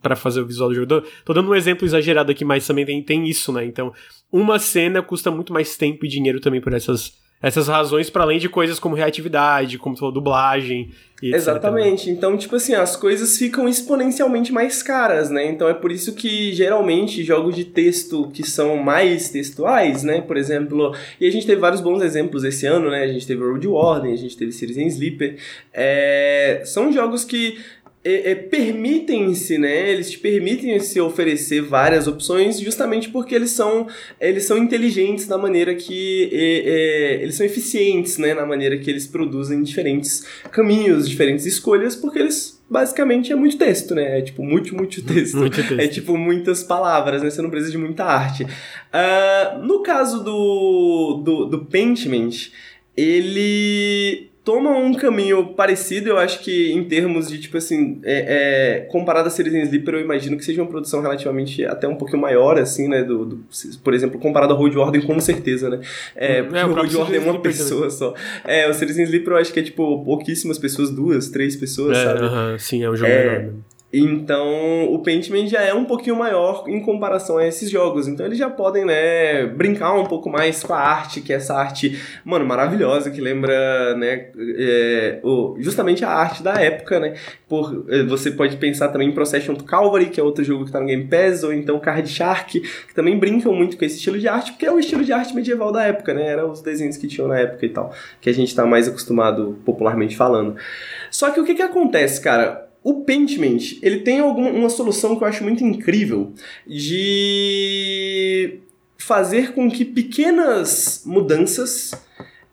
pra 0.00 0.14
fazer 0.14 0.40
o 0.40 0.46
visual 0.46 0.68
do 0.68 0.74
jogo. 0.76 1.02
Tô 1.24 1.34
dando 1.34 1.50
um 1.50 1.54
exemplo 1.54 1.84
exagerado 1.84 2.30
aqui, 2.30 2.44
mas 2.44 2.64
também 2.64 2.86
tem, 2.86 3.02
tem 3.02 3.28
isso, 3.28 3.52
né? 3.52 3.64
Então, 3.64 3.92
uma 4.30 4.60
cena 4.60 5.02
custa 5.02 5.32
muito 5.32 5.52
mais 5.52 5.76
tempo 5.76 6.06
e 6.06 6.08
dinheiro 6.08 6.38
também 6.38 6.60
por 6.60 6.72
essas 6.72 7.18
essas 7.40 7.68
razões 7.68 8.10
para 8.10 8.24
além 8.24 8.38
de 8.38 8.48
coisas 8.48 8.78
como 8.78 8.96
reatividade, 8.96 9.78
como 9.78 9.96
falou, 9.96 10.12
dublagem. 10.12 10.90
E 11.22 11.34
Exatamente. 11.34 12.10
Então, 12.10 12.36
tipo 12.36 12.54
assim, 12.56 12.74
as 12.74 12.94
coisas 12.96 13.36
ficam 13.36 13.68
exponencialmente 13.68 14.52
mais 14.52 14.82
caras, 14.82 15.30
né? 15.30 15.46
Então 15.46 15.68
é 15.68 15.74
por 15.74 15.90
isso 15.90 16.14
que 16.14 16.52
geralmente 16.52 17.24
jogos 17.24 17.56
de 17.56 17.64
texto 17.64 18.30
que 18.32 18.48
são 18.48 18.76
mais 18.76 19.28
textuais, 19.28 20.04
né? 20.04 20.20
Por 20.20 20.36
exemplo, 20.36 20.94
e 21.20 21.26
a 21.26 21.30
gente 21.30 21.46
teve 21.46 21.60
vários 21.60 21.80
bons 21.80 22.02
exemplos 22.02 22.44
esse 22.44 22.66
ano, 22.66 22.90
né? 22.90 23.02
A 23.02 23.08
gente 23.08 23.26
teve 23.26 23.42
Road 23.42 23.66
Warden, 23.66 24.12
a 24.12 24.16
gente 24.16 24.36
teve 24.36 24.52
Citizen 24.52 24.86
Sleeper. 24.86 25.36
É... 25.72 26.62
São 26.64 26.92
jogos 26.92 27.24
que 27.24 27.58
é, 28.08 28.30
é, 28.30 28.34
permitem-se, 28.34 29.58
né? 29.58 29.90
Eles 29.90 30.10
te 30.10 30.18
permitem 30.18 30.80
se 30.80 30.98
oferecer 30.98 31.60
várias 31.60 32.06
opções 32.06 32.58
justamente 32.58 33.10
porque 33.10 33.34
eles 33.34 33.50
são, 33.50 33.86
eles 34.18 34.44
são 34.44 34.56
inteligentes 34.56 35.28
na 35.28 35.36
maneira 35.36 35.74
que 35.74 36.30
é, 36.32 37.18
é, 37.18 37.22
eles 37.22 37.34
são 37.34 37.44
eficientes, 37.44 38.16
né? 38.16 38.32
Na 38.32 38.46
maneira 38.46 38.78
que 38.78 38.88
eles 38.88 39.06
produzem 39.06 39.62
diferentes 39.62 40.24
caminhos, 40.50 41.06
diferentes 41.06 41.44
escolhas, 41.44 41.94
porque 41.94 42.18
eles 42.18 42.58
basicamente 42.70 43.30
é 43.30 43.36
muito 43.36 43.58
texto, 43.58 43.94
né? 43.94 44.20
É 44.20 44.22
tipo 44.22 44.42
muito, 44.42 44.74
muito 44.74 45.02
texto. 45.02 45.36
Muito 45.38 45.56
texto. 45.56 45.78
É 45.78 45.86
tipo 45.86 46.16
muitas 46.16 46.62
palavras, 46.62 47.22
né? 47.22 47.28
Você 47.28 47.42
não 47.42 47.50
precisa 47.50 47.72
de 47.72 47.78
muita 47.78 48.04
arte. 48.04 48.44
Uh, 48.44 49.58
no 49.66 49.82
caso 49.82 50.24
do, 50.24 51.22
do, 51.22 51.44
do 51.44 51.64
Paintment, 51.66 52.50
ele 52.96 54.30
toma 54.48 54.70
um 54.70 54.94
caminho 54.94 55.48
parecido, 55.48 56.08
eu 56.08 56.16
acho 56.16 56.40
que 56.40 56.72
em 56.72 56.82
termos 56.82 57.28
de, 57.28 57.38
tipo 57.38 57.58
assim, 57.58 58.00
é, 58.02 58.78
é, 58.78 58.80
comparado 58.90 59.28
a 59.28 59.30
Citizen 59.30 59.60
Sleeper, 59.64 59.96
eu 59.96 60.00
imagino 60.00 60.38
que 60.38 60.44
seja 60.44 60.62
uma 60.62 60.70
produção 60.70 61.02
relativamente 61.02 61.66
até 61.66 61.86
um 61.86 61.96
pouquinho 61.96 62.22
maior, 62.22 62.58
assim, 62.58 62.88
né, 62.88 63.04
do, 63.04 63.26
do 63.26 63.44
por 63.84 63.92
exemplo, 63.92 64.18
comparado 64.18 64.54
a 64.54 64.56
Road 64.56 64.74
Warden, 64.74 65.02
com 65.02 65.20
certeza, 65.20 65.68
né, 65.68 65.80
é, 66.16 66.42
porque 66.42 66.58
é, 66.58 66.64
o 66.64 66.72
Road 66.72 66.96
Warden 66.96 67.16
é 67.16 67.30
uma 67.30 67.38
pessoa 67.40 67.90
também. 67.90 67.90
só. 67.90 68.14
É, 68.42 68.66
o 68.66 68.72
Citizen 68.72 69.04
Sleeper 69.04 69.34
eu 69.34 69.36
acho 69.36 69.52
que 69.52 69.60
é, 69.60 69.62
tipo, 69.62 70.02
pouquíssimas 70.02 70.58
pessoas, 70.58 70.90
duas, 70.90 71.28
três 71.28 71.54
pessoas, 71.54 71.98
é, 71.98 72.04
sabe? 72.04 72.20
Uh 72.24 72.30
-huh, 72.30 72.58
sim, 72.58 72.82
é 72.82 72.90
um 72.90 72.96
jogo 72.96 73.12
é, 73.12 73.26
enorme. 73.26 73.52
Então, 73.90 74.92
o 74.92 74.98
Paintman 74.98 75.46
já 75.46 75.62
é 75.62 75.72
um 75.72 75.86
pouquinho 75.86 76.14
maior 76.14 76.64
em 76.66 76.78
comparação 76.80 77.38
a 77.38 77.46
esses 77.46 77.70
jogos. 77.70 78.06
Então, 78.06 78.26
eles 78.26 78.36
já 78.36 78.50
podem, 78.50 78.84
né, 78.84 79.46
brincar 79.46 79.94
um 79.94 80.04
pouco 80.04 80.28
mais 80.28 80.62
com 80.62 80.74
a 80.74 80.78
arte, 80.78 81.22
que 81.22 81.32
é 81.32 81.36
essa 81.36 81.54
arte, 81.54 81.98
mano, 82.22 82.44
maravilhosa, 82.44 83.10
que 83.10 83.20
lembra, 83.20 83.96
né, 83.96 84.26
é, 84.58 85.20
o, 85.22 85.56
justamente 85.58 86.04
a 86.04 86.10
arte 86.10 86.42
da 86.42 86.52
época, 86.54 87.00
né. 87.00 87.14
Por, 87.48 87.86
é, 87.88 88.02
você 88.02 88.30
pode 88.30 88.58
pensar 88.58 88.88
também 88.88 89.08
em 89.08 89.12
Procession 89.12 89.54
to 89.54 89.64
Calvary, 89.64 90.06
que 90.10 90.20
é 90.20 90.22
outro 90.22 90.44
jogo 90.44 90.66
que 90.66 90.72
tá 90.72 90.80
no 90.80 90.86
Game 90.86 91.06
Pass, 91.06 91.42
ou 91.42 91.52
então 91.52 91.80
Card 91.80 92.08
Shark, 92.10 92.60
que 92.60 92.94
também 92.94 93.18
brincam 93.18 93.54
muito 93.54 93.78
com 93.78 93.84
esse 93.86 93.96
estilo 93.96 94.18
de 94.18 94.28
arte, 94.28 94.52
porque 94.52 94.66
é 94.66 94.72
o 94.72 94.78
estilo 94.78 95.02
de 95.02 95.12
arte 95.14 95.34
medieval 95.34 95.72
da 95.72 95.84
época, 95.84 96.12
né. 96.12 96.28
Eram 96.28 96.50
os 96.50 96.60
desenhos 96.60 96.98
que 96.98 97.06
tinham 97.06 97.26
na 97.26 97.38
época 97.38 97.64
e 97.64 97.70
tal, 97.70 97.94
que 98.20 98.28
a 98.28 98.34
gente 98.34 98.54
tá 98.54 98.66
mais 98.66 98.86
acostumado 98.86 99.58
popularmente 99.64 100.14
falando. 100.14 100.56
Só 101.10 101.30
que 101.30 101.40
o 101.40 101.44
que 101.44 101.54
que 101.54 101.62
acontece, 101.62 102.20
cara? 102.20 102.67
O 102.82 103.04
Paintment, 103.04 103.78
ele 103.82 104.00
tem 104.00 104.20
alguma, 104.20 104.50
uma 104.50 104.70
solução 104.70 105.16
que 105.16 105.24
eu 105.24 105.28
acho 105.28 105.42
muito 105.42 105.64
incrível 105.64 106.32
de 106.66 108.60
fazer 108.96 109.52
com 109.52 109.70
que 109.70 109.84
pequenas 109.84 111.02
mudanças 111.04 111.92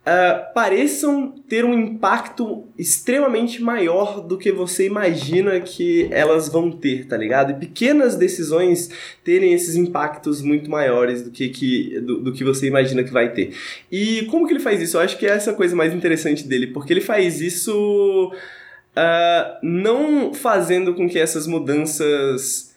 uh, 0.06 0.54
pareçam 0.54 1.34
ter 1.50 1.66
um 1.66 1.74
impacto 1.74 2.66
extremamente 2.78 3.62
maior 3.62 4.22
do 4.22 4.38
que 4.38 4.52
você 4.52 4.86
imagina 4.86 5.60
que 5.60 6.08
elas 6.12 6.48
vão 6.48 6.72
ter, 6.72 7.08
tá 7.08 7.18
ligado? 7.18 7.52
E 7.52 7.56
pequenas 7.56 8.16
decisões 8.16 8.90
terem 9.24 9.54
esses 9.54 9.76
impactos 9.76 10.42
muito 10.42 10.70
maiores 10.70 11.24
do 11.24 11.32
que, 11.32 11.50
que, 11.50 12.00
do, 12.00 12.22
do 12.22 12.34
que 12.34 12.44
você 12.44 12.68
imagina 12.68 13.04
que 13.04 13.12
vai 13.12 13.34
ter. 13.34 13.54
E 13.92 14.24
como 14.26 14.48
que 14.48 14.54
ele 14.54 14.60
faz 14.60 14.82
isso? 14.82 14.98
Eu 14.98 15.02
acho 15.02 15.18
que 15.18 15.26
é 15.26 15.32
essa 15.32 15.54
coisa 15.54 15.76
mais 15.76 15.94
interessante 15.94 16.48
dele, 16.48 16.68
porque 16.68 16.94
ele 16.94 17.02
faz 17.02 17.42
isso 17.42 18.32
uh, 18.98 19.58
não 19.62 20.34
fazendo 20.34 20.94
com 20.94 21.08
que 21.08 21.20
essas 21.20 21.48
mudanças 21.48 22.75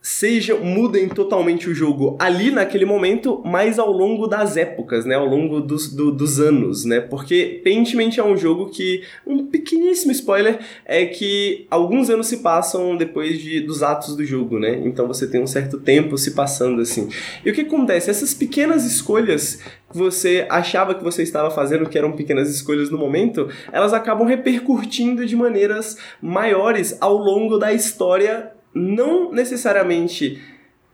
sejam 0.00 0.60
mudem 0.60 1.08
totalmente 1.08 1.68
o 1.68 1.74
jogo 1.74 2.16
ali 2.20 2.50
naquele 2.50 2.84
momento, 2.84 3.42
mas 3.44 3.78
ao 3.78 3.90
longo 3.90 4.26
das 4.26 4.56
épocas, 4.56 5.04
né, 5.04 5.16
ao 5.16 5.26
longo 5.26 5.60
dos, 5.60 5.92
do, 5.92 6.12
dos 6.12 6.38
anos, 6.38 6.84
né, 6.84 7.00
porque 7.00 7.60
Paintment 7.64 8.10
é 8.16 8.22
um 8.22 8.36
jogo 8.36 8.70
que, 8.70 9.02
um 9.26 9.46
pequeníssimo 9.46 10.12
spoiler, 10.12 10.60
é 10.84 11.04
que 11.04 11.66
alguns 11.70 12.08
anos 12.10 12.28
se 12.28 12.38
passam 12.38 12.96
depois 12.96 13.38
de, 13.40 13.60
dos 13.60 13.82
atos 13.82 14.14
do 14.14 14.24
jogo, 14.24 14.58
né, 14.58 14.80
então 14.84 15.06
você 15.06 15.26
tem 15.26 15.42
um 15.42 15.46
certo 15.46 15.78
tempo 15.78 16.16
se 16.16 16.30
passando 16.30 16.80
assim. 16.80 17.08
E 17.44 17.50
o 17.50 17.54
que 17.54 17.62
acontece? 17.62 18.08
Essas 18.08 18.32
pequenas 18.32 18.84
escolhas 18.84 19.60
que 19.90 19.98
você 19.98 20.46
achava 20.48 20.94
que 20.94 21.02
você 21.02 21.22
estava 21.22 21.50
fazendo, 21.50 21.88
que 21.88 21.98
eram 21.98 22.12
pequenas 22.12 22.48
escolhas 22.48 22.88
no 22.90 22.98
momento, 22.98 23.48
elas 23.72 23.92
acabam 23.92 24.26
repercutindo 24.26 25.26
de 25.26 25.34
maneiras 25.34 25.96
maiores 26.20 26.96
ao 27.00 27.16
longo 27.16 27.58
da 27.58 27.72
história 27.72 28.57
não 28.78 29.32
necessariamente 29.32 30.40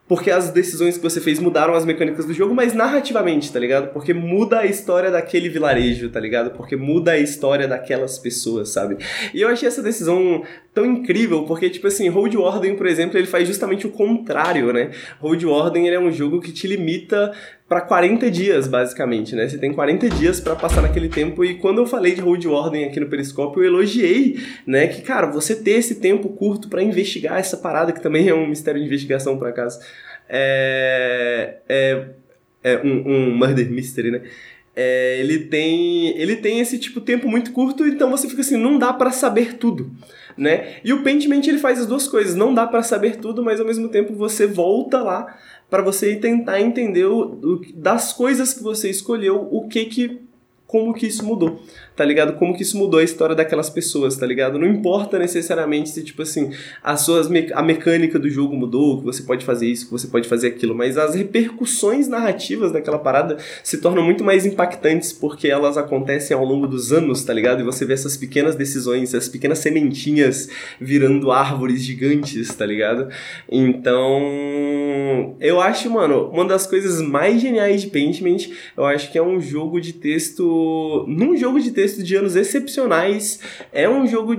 porque 0.06 0.30
as 0.30 0.50
decisões 0.50 0.98
que 0.98 1.02
você 1.02 1.18
fez 1.18 1.38
mudaram 1.38 1.72
as 1.74 1.84
mecânicas 1.84 2.26
do 2.26 2.34
jogo, 2.34 2.54
mas 2.54 2.74
narrativamente, 2.74 3.50
tá 3.50 3.58
ligado? 3.58 3.90
Porque 3.92 4.12
muda 4.12 4.58
a 4.60 4.66
história 4.66 5.10
daquele 5.10 5.48
vilarejo, 5.48 6.10
tá 6.10 6.20
ligado? 6.20 6.50
Porque 6.50 6.76
muda 6.76 7.12
a 7.12 7.18
história 7.18 7.66
daquelas 7.66 8.18
pessoas, 8.18 8.68
sabe? 8.68 8.98
E 9.32 9.40
eu 9.40 9.48
achei 9.48 9.66
essa 9.66 9.82
decisão 9.82 10.42
tão 10.74 10.84
incrível, 10.84 11.44
porque, 11.44 11.70
tipo 11.70 11.86
assim, 11.86 12.08
Road 12.08 12.36
Warden, 12.36 12.76
por 12.76 12.86
exemplo, 12.86 13.16
ele 13.16 13.26
faz 13.26 13.48
justamente 13.48 13.86
o 13.86 13.90
contrário, 13.90 14.72
né? 14.74 14.90
Road 15.20 15.46
Warden 15.46 15.86
ele 15.86 15.96
é 15.96 16.00
um 16.00 16.12
jogo 16.12 16.40
que 16.40 16.52
te 16.52 16.66
limita 16.66 17.32
para 17.74 17.80
40 17.80 18.30
dias, 18.30 18.68
basicamente, 18.68 19.34
né? 19.34 19.48
Você 19.48 19.58
tem 19.58 19.72
40 19.72 20.08
dias 20.10 20.38
para 20.38 20.54
passar 20.54 20.80
naquele 20.80 21.08
tempo 21.08 21.44
e 21.44 21.56
quando 21.56 21.78
eu 21.78 21.86
falei 21.86 22.14
de 22.14 22.20
Road 22.20 22.46
Warden 22.46 22.84
aqui 22.84 23.00
no 23.00 23.08
Periscópio, 23.08 23.64
eu 23.64 23.66
elogiei, 23.66 24.38
né, 24.64 24.86
que 24.86 25.02
cara, 25.02 25.26
você 25.26 25.56
ter 25.56 25.72
esse 25.72 25.96
tempo 25.96 26.28
curto 26.28 26.68
para 26.68 26.80
investigar 26.80 27.36
essa 27.36 27.56
parada 27.56 27.90
que 27.90 28.00
também 28.00 28.28
é 28.28 28.34
um 28.34 28.46
mistério 28.46 28.80
de 28.80 28.86
investigação 28.86 29.36
por 29.36 29.48
acaso. 29.48 29.80
É 30.28 31.56
é, 31.68 32.04
é 32.62 32.78
um, 32.78 33.10
um 33.10 33.36
murder 33.36 33.68
mystery, 33.68 34.12
né? 34.12 34.20
É, 34.76 35.18
ele 35.18 35.40
tem 35.40 36.16
ele 36.16 36.36
tem 36.36 36.60
esse 36.60 36.78
tipo 36.78 37.00
tempo 37.00 37.28
muito 37.28 37.50
curto, 37.50 37.84
então 37.84 38.08
você 38.08 38.28
fica 38.28 38.42
assim, 38.42 38.56
não 38.56 38.78
dá 38.78 38.92
para 38.92 39.10
saber 39.10 39.54
tudo 39.54 39.90
né? 40.36 40.76
E 40.84 40.92
o 40.92 41.02
Paintment 41.02 41.42
ele 41.46 41.58
faz 41.58 41.80
as 41.80 41.86
duas 41.86 42.08
coisas, 42.08 42.34
não 42.34 42.52
dá 42.52 42.66
para 42.66 42.82
saber 42.82 43.16
tudo, 43.16 43.42
mas 43.42 43.60
ao 43.60 43.66
mesmo 43.66 43.88
tempo 43.88 44.14
você 44.14 44.46
volta 44.46 45.00
lá 45.02 45.38
para 45.74 45.82
você 45.82 46.14
tentar 46.14 46.60
entender 46.60 47.04
o, 47.04 47.32
o, 47.32 47.60
das 47.74 48.12
coisas 48.12 48.54
que 48.54 48.62
você 48.62 48.88
escolheu, 48.88 49.48
o 49.50 49.66
que 49.66 49.86
que 49.86 50.20
como 50.68 50.94
que 50.94 51.04
isso 51.04 51.24
mudou, 51.24 51.60
tá 51.96 52.04
ligado? 52.04 52.34
Como 52.34 52.54
que 52.54 52.62
isso 52.62 52.76
mudou 52.76 53.00
a 53.00 53.04
história 53.04 53.34
daquelas 53.34 53.70
pessoas, 53.70 54.16
tá 54.16 54.26
ligado? 54.26 54.58
Não 54.58 54.66
importa 54.66 55.18
necessariamente 55.18 55.90
se, 55.90 56.02
tipo 56.02 56.22
assim, 56.22 56.50
as 56.82 57.02
suas 57.02 57.28
me 57.28 57.44
a 57.52 57.62
mecânica 57.62 58.18
do 58.18 58.28
jogo 58.28 58.56
mudou, 58.56 58.98
que 58.98 59.04
você 59.04 59.22
pode 59.22 59.44
fazer 59.44 59.66
isso, 59.66 59.86
que 59.86 59.92
você 59.92 60.08
pode 60.08 60.28
fazer 60.28 60.48
aquilo, 60.48 60.74
mas 60.74 60.98
as 60.98 61.14
repercussões 61.14 62.08
narrativas 62.08 62.72
daquela 62.72 62.98
parada 62.98 63.36
se 63.62 63.78
tornam 63.78 64.02
muito 64.02 64.24
mais 64.24 64.44
impactantes 64.44 65.12
porque 65.12 65.48
elas 65.48 65.76
acontecem 65.76 66.36
ao 66.36 66.44
longo 66.44 66.66
dos 66.66 66.92
anos, 66.92 67.22
tá 67.22 67.32
ligado? 67.32 67.60
E 67.60 67.64
você 67.64 67.84
vê 67.84 67.92
essas 67.92 68.16
pequenas 68.16 68.56
decisões, 68.56 69.14
essas 69.14 69.28
pequenas 69.28 69.58
sementinhas 69.58 70.48
virando 70.80 71.30
árvores 71.30 71.82
gigantes, 71.82 72.52
tá 72.54 72.66
ligado? 72.66 73.08
Então, 73.48 75.36
eu 75.40 75.60
acho, 75.60 75.90
mano, 75.90 76.30
uma 76.30 76.44
das 76.44 76.66
coisas 76.66 77.00
mais 77.00 77.40
geniais 77.40 77.82
de 77.82 77.88
Paintment, 77.88 78.48
eu 78.76 78.84
acho 78.84 79.12
que 79.12 79.18
é 79.18 79.22
um 79.22 79.40
jogo 79.40 79.80
de 79.80 79.92
texto 79.92 81.04
num 81.06 81.36
jogo 81.36 81.60
de 81.60 81.70
texto 81.70 81.83
de 81.92 82.16
anos 82.16 82.36
excepcionais, 82.36 83.40
é 83.72 83.88
um 83.88 84.06
jogo 84.06 84.36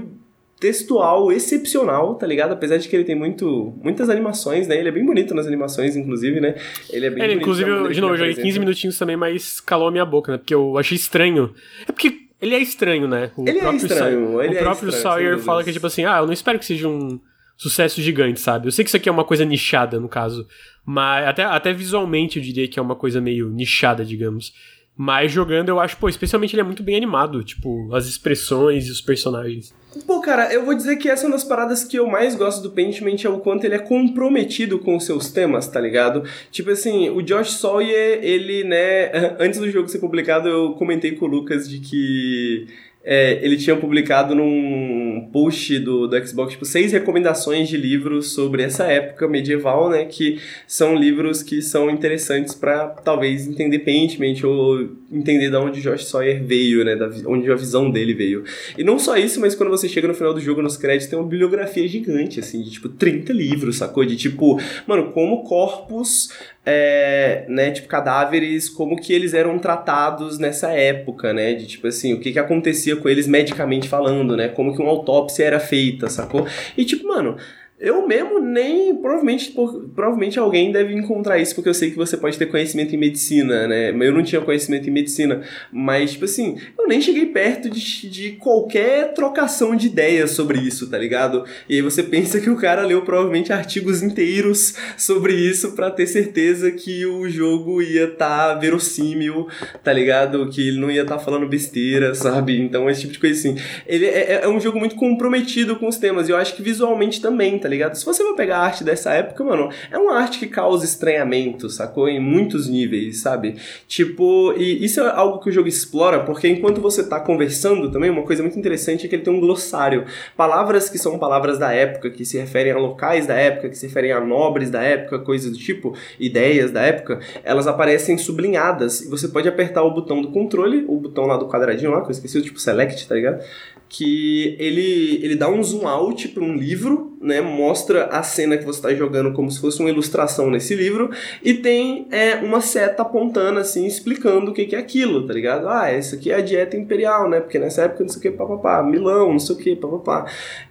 textual 0.60 1.32
excepcional, 1.32 2.16
tá 2.16 2.26
ligado? 2.26 2.54
Apesar 2.54 2.78
de 2.78 2.88
que 2.88 2.96
ele 2.96 3.04
tem 3.04 3.16
muito, 3.16 3.74
muitas 3.84 4.10
animações, 4.10 4.68
né? 4.68 4.78
Ele 4.78 4.90
é 4.90 4.92
bem 4.92 5.06
bonito 5.06 5.36
nas 5.36 5.46
animações, 5.46 5.96
inclusive, 5.96 6.40
né? 6.40 6.56
Ele 6.90 7.06
é 7.06 7.10
bem 7.10 7.24
é, 7.24 7.28
bonito. 7.28 7.42
Inclusive, 7.42 7.70
eu, 7.70 7.92
de 7.92 8.02
novo, 8.02 8.14
eu 8.14 8.18
joguei 8.18 8.36
15 8.36 8.60
minutinhos 8.60 8.98
também, 8.98 9.16
mas 9.16 9.60
calou 9.60 9.88
a 9.88 9.92
minha 9.92 10.06
boca, 10.06 10.32
né? 10.32 10.38
Porque 10.38 10.54
eu 10.54 10.78
achei 10.78 10.96
estranho. 10.96 11.54
É 11.88 11.92
porque 11.92 12.20
ele 12.42 12.56
é 12.56 12.60
estranho, 12.60 13.08
né? 13.08 13.32
O 13.36 13.48
ele 13.48 13.60
é 13.60 13.62
próprio 13.62 13.82
é 13.82 13.86
estranho. 13.86 14.42
Ele 14.42 14.56
o 14.56 14.60
próprio 14.60 14.90
estranho, 14.90 15.04
Sawyer 15.04 15.40
fala 15.40 15.64
que, 15.64 15.74
tipo 15.74 15.88
assim, 15.88 16.06
ah, 16.06 16.20
eu 16.20 16.26
não 16.26 16.34
espero 16.34 16.58
que 16.58 16.66
seja 16.66 16.88
um 16.88 17.20
sucesso 17.58 18.02
gigante, 18.02 18.40
sabe? 18.40 18.68
Eu 18.68 18.72
sei 18.72 18.84
que 18.84 18.90
isso 18.90 18.98
aqui 18.98 19.08
é 19.08 19.12
uma 19.12 19.24
coisa 19.24 19.46
nichada, 19.46 20.00
no 20.00 20.10
caso. 20.10 20.48
Mas 20.86 21.28
até, 21.28 21.44
até 21.44 21.74
visualmente 21.74 22.38
eu 22.38 22.44
diria 22.44 22.68
que 22.68 22.80
é 22.80 22.82
uma 22.82 22.96
coisa 22.96 23.22
meio 23.22 23.50
nichada, 23.50 24.06
digamos. 24.06 24.54
Mas 24.98 25.32
jogando, 25.32 25.70
eu 25.70 25.80
acho, 25.80 25.98
pô, 25.98 26.08
especialmente 26.08 26.54
ele 26.54 26.62
é 26.62 26.64
muito 26.64 26.82
bem 26.82 26.96
animado, 26.96 27.44
tipo, 27.44 27.94
as 27.94 28.08
expressões 28.08 28.88
e 28.88 28.92
os 28.92 29.02
personagens. 29.02 29.74
Pô, 30.08 30.22
cara, 30.22 30.54
eu 30.54 30.64
vou 30.64 30.74
dizer 30.74 30.96
que 30.96 31.10
essa 31.10 31.26
é 31.26 31.28
uma 31.28 31.36
das 31.36 31.44
paradas 31.44 31.84
que 31.84 31.98
eu 31.98 32.08
mais 32.08 32.36
gosto 32.36 32.62
do 32.62 32.72
Paintment 32.72 33.18
é 33.24 33.30
o 33.30 33.40
quanto 33.40 33.66
ele 33.66 33.76
é 33.76 33.80
comprometido 33.80 34.80
com 34.80 34.96
os 34.96 35.06
seus 35.06 35.30
temas, 35.32 35.68
tá 35.68 35.82
ligado? 35.82 36.24
Tipo 36.50 36.72
assim, 36.72 37.10
o 37.10 37.22
Josh 37.22 37.52
Sawyer, 37.52 38.20
ele, 38.22 38.64
né, 38.64 39.36
antes 39.40 39.60
do 39.60 39.70
jogo 39.70 39.90
ser 39.90 40.00
publicado, 40.00 40.48
eu 40.48 40.74
comentei 40.74 41.12
com 41.12 41.26
o 41.26 41.30
Lucas 41.30 41.70
de 41.70 41.80
que 41.80 42.68
é, 43.08 43.40
ele 43.46 43.56
tinha 43.56 43.76
publicado 43.76 44.34
num 44.34 45.30
post 45.32 45.78
do, 45.78 46.08
do 46.08 46.28
Xbox, 46.28 46.54
tipo, 46.54 46.66
seis 46.66 46.92
recomendações 46.92 47.70
de 47.70 47.78
livros 47.78 48.32
sobre 48.32 48.64
essa 48.64 48.86
época 48.86 49.28
medieval, 49.28 49.90
né? 49.92 50.06
Que 50.06 50.40
são 50.68 50.96
livros 50.96 51.44
que 51.44 51.62
são 51.62 51.88
interessantes 51.90 52.56
para 52.56 52.88
talvez 52.88 53.48
entender 53.48 53.80
Paintment 53.80 54.44
ou 54.44 54.90
entender 55.12 55.52
de 55.52 55.56
onde 55.56 55.82
Josh 55.82 56.06
Sawyer 56.06 56.44
veio, 56.44 56.84
né? 56.84 56.96
Da, 56.96 57.12
onde 57.28 57.52
a 57.52 57.56
visão 57.56 57.92
dele 57.92 58.16
veio. 58.16 58.44
E 58.76 58.84
não 58.84 58.98
só 58.98 59.16
isso, 59.16 59.40
mas 59.40 59.54
quando 59.54 59.70
você 59.70 59.88
chega 59.88 60.08
no 60.08 60.16
final 60.16 60.34
do 60.34 60.42
jogo, 60.42 60.64
nos 60.64 60.76
créditos, 60.76 61.08
tem 61.08 61.20
uma 61.20 61.28
bibliografia 61.28 61.88
gigante, 61.88 62.40
assim, 62.40 62.64
de 62.64 62.72
tipo 62.72 62.90
30 62.90 63.32
livros, 63.32 63.78
sacou? 63.78 64.04
De 64.04 64.16
tipo, 64.16 64.60
mano, 64.88 65.12
como 65.12 65.44
corpos 65.44 66.30
é, 66.66 67.46
né, 67.48 67.72
tipo, 67.72 67.88
cadáveres, 67.88 68.68
como 68.68 68.96
que 68.96 69.14
eles 69.14 69.34
eram 69.34 69.60
tratados 69.60 70.40
nessa 70.40 70.72
época, 70.72 71.32
né, 71.32 71.54
de 71.54 71.68
tipo 71.68 71.88
assim, 71.88 72.14
o 72.14 72.20
que 72.20 72.32
que 72.32 72.40
acontecia 72.40 72.96
com 72.96 73.08
eles 73.08 73.28
medicamente 73.28 73.88
falando, 73.88 74.36
né, 74.36 74.48
como 74.48 74.76
que 74.76 74.82
uma 74.82 74.92
autópsia 74.92 75.46
era 75.46 75.60
feita, 75.60 76.10
sacou? 76.10 76.48
E 76.76 76.84
tipo, 76.84 77.08
mano, 77.08 77.38
eu 77.80 78.08
mesmo 78.08 78.40
nem. 78.40 78.96
Provavelmente, 78.96 79.52
por, 79.52 79.90
provavelmente 79.94 80.40
alguém 80.40 80.72
deve 80.72 80.94
encontrar 80.94 81.38
isso, 81.38 81.54
porque 81.54 81.70
eu 81.70 81.74
sei 81.74 81.92
que 81.92 81.98
você 81.98 82.16
pode 82.16 82.38
ter 82.38 82.46
conhecimento 82.46 82.96
em 82.96 82.98
medicina, 82.98 83.68
né? 83.68 83.90
Eu 83.90 84.14
não 84.14 84.24
tinha 84.24 84.40
conhecimento 84.42 84.88
em 84.88 84.94
medicina. 84.94 85.42
Mas, 85.72 86.14
tipo 86.14 86.26
assim, 86.26 86.58
eu 86.80 86.88
nem 86.88 87.02
cheguei 87.02 87.26
perto 87.26 87.70
de, 87.70 88.10
de 88.10 88.32
qualquer 88.34 89.14
trocação 89.14 89.76
de 89.76 89.88
ideias 89.88 90.32
sobre 90.32 90.60
isso, 90.60 90.90
tá 90.90 90.98
ligado? 90.98 91.44
E 91.68 91.76
aí 91.76 91.82
você 91.82 92.02
pensa 92.02 92.40
que 92.40 92.50
o 92.50 92.56
cara 92.56 92.86
leu 92.86 93.02
provavelmente 93.02 93.52
artigos 93.52 94.02
inteiros 94.02 94.76
sobre 94.98 95.34
isso 95.34 95.74
para 95.74 95.92
ter 95.92 96.08
certeza 96.08 96.72
que 96.72 97.06
o 97.06 97.28
jogo 97.30 97.82
ia 97.82 98.06
estar 98.06 98.54
tá 98.54 98.56
verossímil, 98.56 99.48
tá 99.84 99.92
ligado? 99.92 100.48
Que 100.50 100.70
ele 100.70 100.80
não 100.80 100.90
ia 100.90 101.02
estar 101.02 101.18
tá 101.18 101.24
falando 101.24 101.48
besteira, 101.48 102.16
sabe? 102.16 102.58
Então, 102.58 102.90
esse 102.90 103.02
tipo 103.02 103.14
de 103.14 103.20
coisa 103.20 103.38
assim. 103.38 103.58
Ele 103.86 104.06
é, 104.06 104.42
é 104.44 104.48
um 104.48 104.62
jogo 104.62 104.80
muito 104.80 104.96
comprometido 104.96 105.76
com 105.76 105.88
os 105.88 105.98
temas, 105.98 106.30
e 106.30 106.32
eu 106.32 106.38
acho 106.38 106.56
que 106.56 106.62
visualmente 106.62 107.20
também, 107.20 107.60
tá 107.66 107.70
ligado? 107.70 107.96
Se 107.96 108.06
você 108.06 108.24
for 108.24 108.36
pegar 108.36 108.60
a 108.60 108.64
arte 108.64 108.84
dessa 108.84 109.12
época, 109.12 109.44
mano, 109.44 109.72
é 109.92 109.98
uma 109.98 110.20
arte 110.20 110.38
que 110.38 110.46
causa 110.46 110.86
estranhamento, 110.86 111.68
sacou? 111.68 112.08
Em 112.08 112.20
muitos 112.20 112.70
níveis, 112.70 113.22
sabe? 113.22 113.56
Tipo, 113.88 114.54
e 114.56 114.86
isso 114.86 115.02
é 115.02 115.10
algo 115.10 115.40
que 115.40 115.50
o 115.50 115.52
jogo 115.52 115.68
explora, 115.68 116.20
porque 116.20 116.48
enquanto 116.48 116.80
você 116.80 117.04
tá 117.04 117.20
conversando 117.20 117.92
também, 117.92 118.12
uma 118.12 118.22
coisa 118.22 118.44
muito 118.44 118.60
interessante 118.60 119.08
é 119.08 119.10
que 119.10 119.16
ele 119.16 119.24
tem 119.24 119.34
um 119.34 119.40
glossário. 119.40 120.06
Palavras 120.38 120.92
que 120.92 121.00
são 121.00 121.18
palavras 121.18 121.58
da 121.58 121.74
época, 121.74 122.12
que 122.12 122.24
se 122.24 122.38
referem 122.38 122.72
a 122.72 122.78
locais 122.78 123.26
da 123.26 123.34
época, 123.34 123.70
que 123.70 123.78
se 123.80 123.88
referem 123.88 124.12
a 124.12 124.20
nobres 124.20 124.70
da 124.70 124.84
época, 124.84 125.18
coisas 125.18 125.52
do 125.52 125.58
tipo, 125.58 125.96
ideias 126.20 126.70
da 126.70 126.84
época, 126.84 127.20
elas 127.44 127.66
aparecem 127.66 128.16
sublinhadas. 128.16 129.02
E 129.02 129.10
você 129.10 129.28
pode 129.28 129.50
apertar 129.50 129.82
o 129.82 129.90
botão 129.90 130.22
do 130.22 130.30
controle, 130.30 130.86
o 130.88 131.00
botão 131.00 131.26
lá 131.26 131.36
do 131.36 131.48
quadradinho 131.48 131.90
lá, 131.90 132.02
que 132.02 132.10
eu 132.10 132.12
esqueci, 132.12 132.44
tipo 132.44 132.60
select, 132.60 133.08
tá 133.08 133.16
ligado? 133.16 133.44
que 133.88 134.56
ele, 134.60 135.20
ele 135.24 135.36
dá 135.36 135.50
um 135.50 135.64
zoom 135.64 135.88
out 135.88 136.28
para 136.30 136.44
um 136.44 136.56
livro, 136.56 137.15
né? 137.26 137.42
Mostra 137.42 138.06
a 138.06 138.22
cena 138.22 138.58
que 138.58 138.64
você 138.64 138.80
está 138.80 138.94
jogando 138.94 139.34
como 139.34 139.50
se 139.50 139.60
fosse 139.60 139.80
uma 139.80 139.90
ilustração 139.90 140.50
nesse 140.50 140.76
livro 140.76 141.10
e 141.44 141.56
tem 141.56 142.08
é, 142.12 142.36
uma 142.36 142.62
seta 142.62 143.02
apontando 143.02 143.60
assim, 143.60 143.86
explicando 143.86 144.52
o 144.52 144.54
que, 144.54 144.66
que 144.66 144.76
é 144.76 144.80
aquilo, 144.80 145.26
tá 145.26 145.34
ligado? 145.34 145.68
Ah, 145.68 145.92
isso 145.92 146.16
aqui 146.16 146.32
é 146.32 146.36
a 146.36 146.42
dieta 146.42 146.78
imperial, 146.78 147.28
né? 147.28 147.40
Porque 147.40 147.58
nessa 147.58 147.84
época 147.84 148.04
não 148.04 148.10
sei 148.10 148.20
o 148.20 148.22
que, 148.22 148.32
papapá, 148.32 148.84
Milão, 148.84 149.32
não 149.32 149.40
sei 149.40 149.56
o 149.56 149.60
que, 149.60 149.76
papapá. 149.76 150.26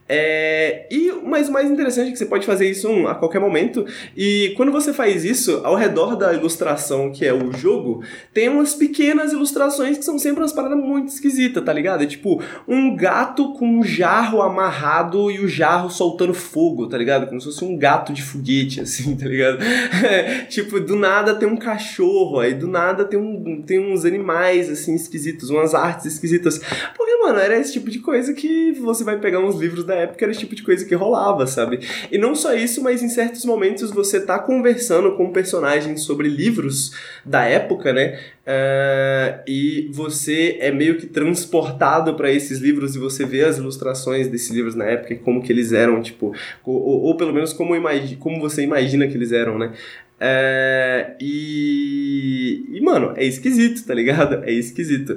É, 0.06 0.86
e, 0.90 1.12
mas 1.24 1.48
o 1.48 1.52
mais 1.52 1.70
interessante 1.70 2.08
é 2.08 2.12
que 2.12 2.18
você 2.18 2.26
pode 2.26 2.44
fazer 2.44 2.68
isso 2.68 2.88
um, 2.88 3.08
a 3.08 3.14
qualquer 3.14 3.40
momento. 3.40 3.86
E 4.16 4.52
quando 4.56 4.70
você 4.70 4.92
faz 4.92 5.24
isso, 5.24 5.62
ao 5.64 5.74
redor 5.74 6.16
da 6.16 6.32
ilustração 6.32 7.10
que 7.10 7.24
é 7.24 7.32
o 7.32 7.52
jogo, 7.52 8.02
tem 8.32 8.48
umas 8.48 8.74
pequenas 8.74 9.32
ilustrações 9.32 9.96
que 9.96 10.04
são 10.04 10.18
sempre 10.18 10.42
umas 10.42 10.52
paradas 10.52 10.78
muito 10.78 11.08
esquisitas, 11.08 11.64
tá 11.64 11.72
ligado? 11.72 12.02
É 12.02 12.06
tipo 12.06 12.42
um 12.68 12.94
gato 12.94 13.54
com 13.54 13.66
um 13.66 13.82
jarro 13.82 14.42
amarrado 14.42 15.30
e 15.30 15.40
o 15.40 15.48
jarro 15.48 15.88
soltando 15.90 16.34
fogo, 16.34 16.86
tá 16.86 16.98
ligado? 16.98 17.26
Como 17.26 17.40
se 17.40 17.46
fosse 17.46 17.64
um 17.64 17.76
gato 17.76 18.12
de 18.12 18.22
foguete, 18.22 18.80
assim, 18.82 19.16
tá 19.16 19.26
ligado? 19.26 19.62
É, 19.62 20.44
tipo, 20.48 20.80
do 20.80 20.96
nada 20.96 21.34
tem 21.34 21.48
um 21.48 21.56
cachorro, 21.56 22.40
aí 22.40 22.52
do 22.52 22.66
nada 22.66 23.04
tem, 23.04 23.18
um, 23.18 23.62
tem 23.62 23.78
uns 23.78 24.04
animais, 24.04 24.68
assim, 24.68 24.94
esquisitos, 24.94 25.48
umas 25.48 25.74
artes 25.74 26.06
esquisitas. 26.06 26.60
Porque, 26.94 27.16
mano, 27.16 27.38
era 27.38 27.58
esse 27.58 27.72
tipo 27.72 27.90
de 27.90 28.00
coisa 28.00 28.34
que 28.34 28.72
você 28.72 29.02
vai 29.02 29.18
pegar 29.18 29.40
uns 29.40 29.58
livros 29.58 29.84
da 29.84 29.93
da 29.94 30.00
época 30.00 30.24
era 30.24 30.32
esse 30.32 30.40
tipo 30.40 30.54
de 30.54 30.62
coisa 30.62 30.84
que 30.84 30.94
rolava, 30.94 31.46
sabe? 31.46 31.80
E 32.10 32.18
não 32.18 32.34
só 32.34 32.54
isso, 32.54 32.82
mas 32.82 33.02
em 33.02 33.08
certos 33.08 33.44
momentos 33.44 33.90
você 33.90 34.20
tá 34.20 34.38
conversando 34.38 35.16
com 35.16 35.30
personagens 35.30 36.02
sobre 36.02 36.28
livros 36.28 36.92
da 37.24 37.44
época, 37.44 37.92
né? 37.92 38.18
Uh, 38.46 39.40
e 39.48 39.88
você 39.90 40.58
é 40.60 40.70
meio 40.70 40.98
que 40.98 41.06
transportado 41.06 42.14
para 42.14 42.30
esses 42.30 42.58
livros 42.58 42.94
e 42.94 42.98
você 42.98 43.24
vê 43.24 43.42
as 43.42 43.56
ilustrações 43.56 44.28
desses 44.28 44.50
livros 44.50 44.74
na 44.74 44.84
época 44.84 45.14
e 45.14 45.18
como 45.18 45.42
que 45.42 45.50
eles 45.50 45.72
eram, 45.72 46.02
tipo, 46.02 46.34
ou, 46.62 47.04
ou 47.04 47.16
pelo 47.16 47.32
menos 47.32 47.54
como, 47.54 47.74
imagi 47.74 48.16
como 48.16 48.38
você 48.40 48.62
imagina 48.62 49.06
que 49.06 49.16
eles 49.16 49.32
eram, 49.32 49.58
né? 49.58 49.72
É, 50.20 51.16
e, 51.20 52.64
e, 52.70 52.80
mano, 52.80 53.12
é 53.16 53.24
esquisito, 53.24 53.84
tá 53.84 53.92
ligado? 53.92 54.44
É 54.44 54.52
esquisito. 54.52 55.16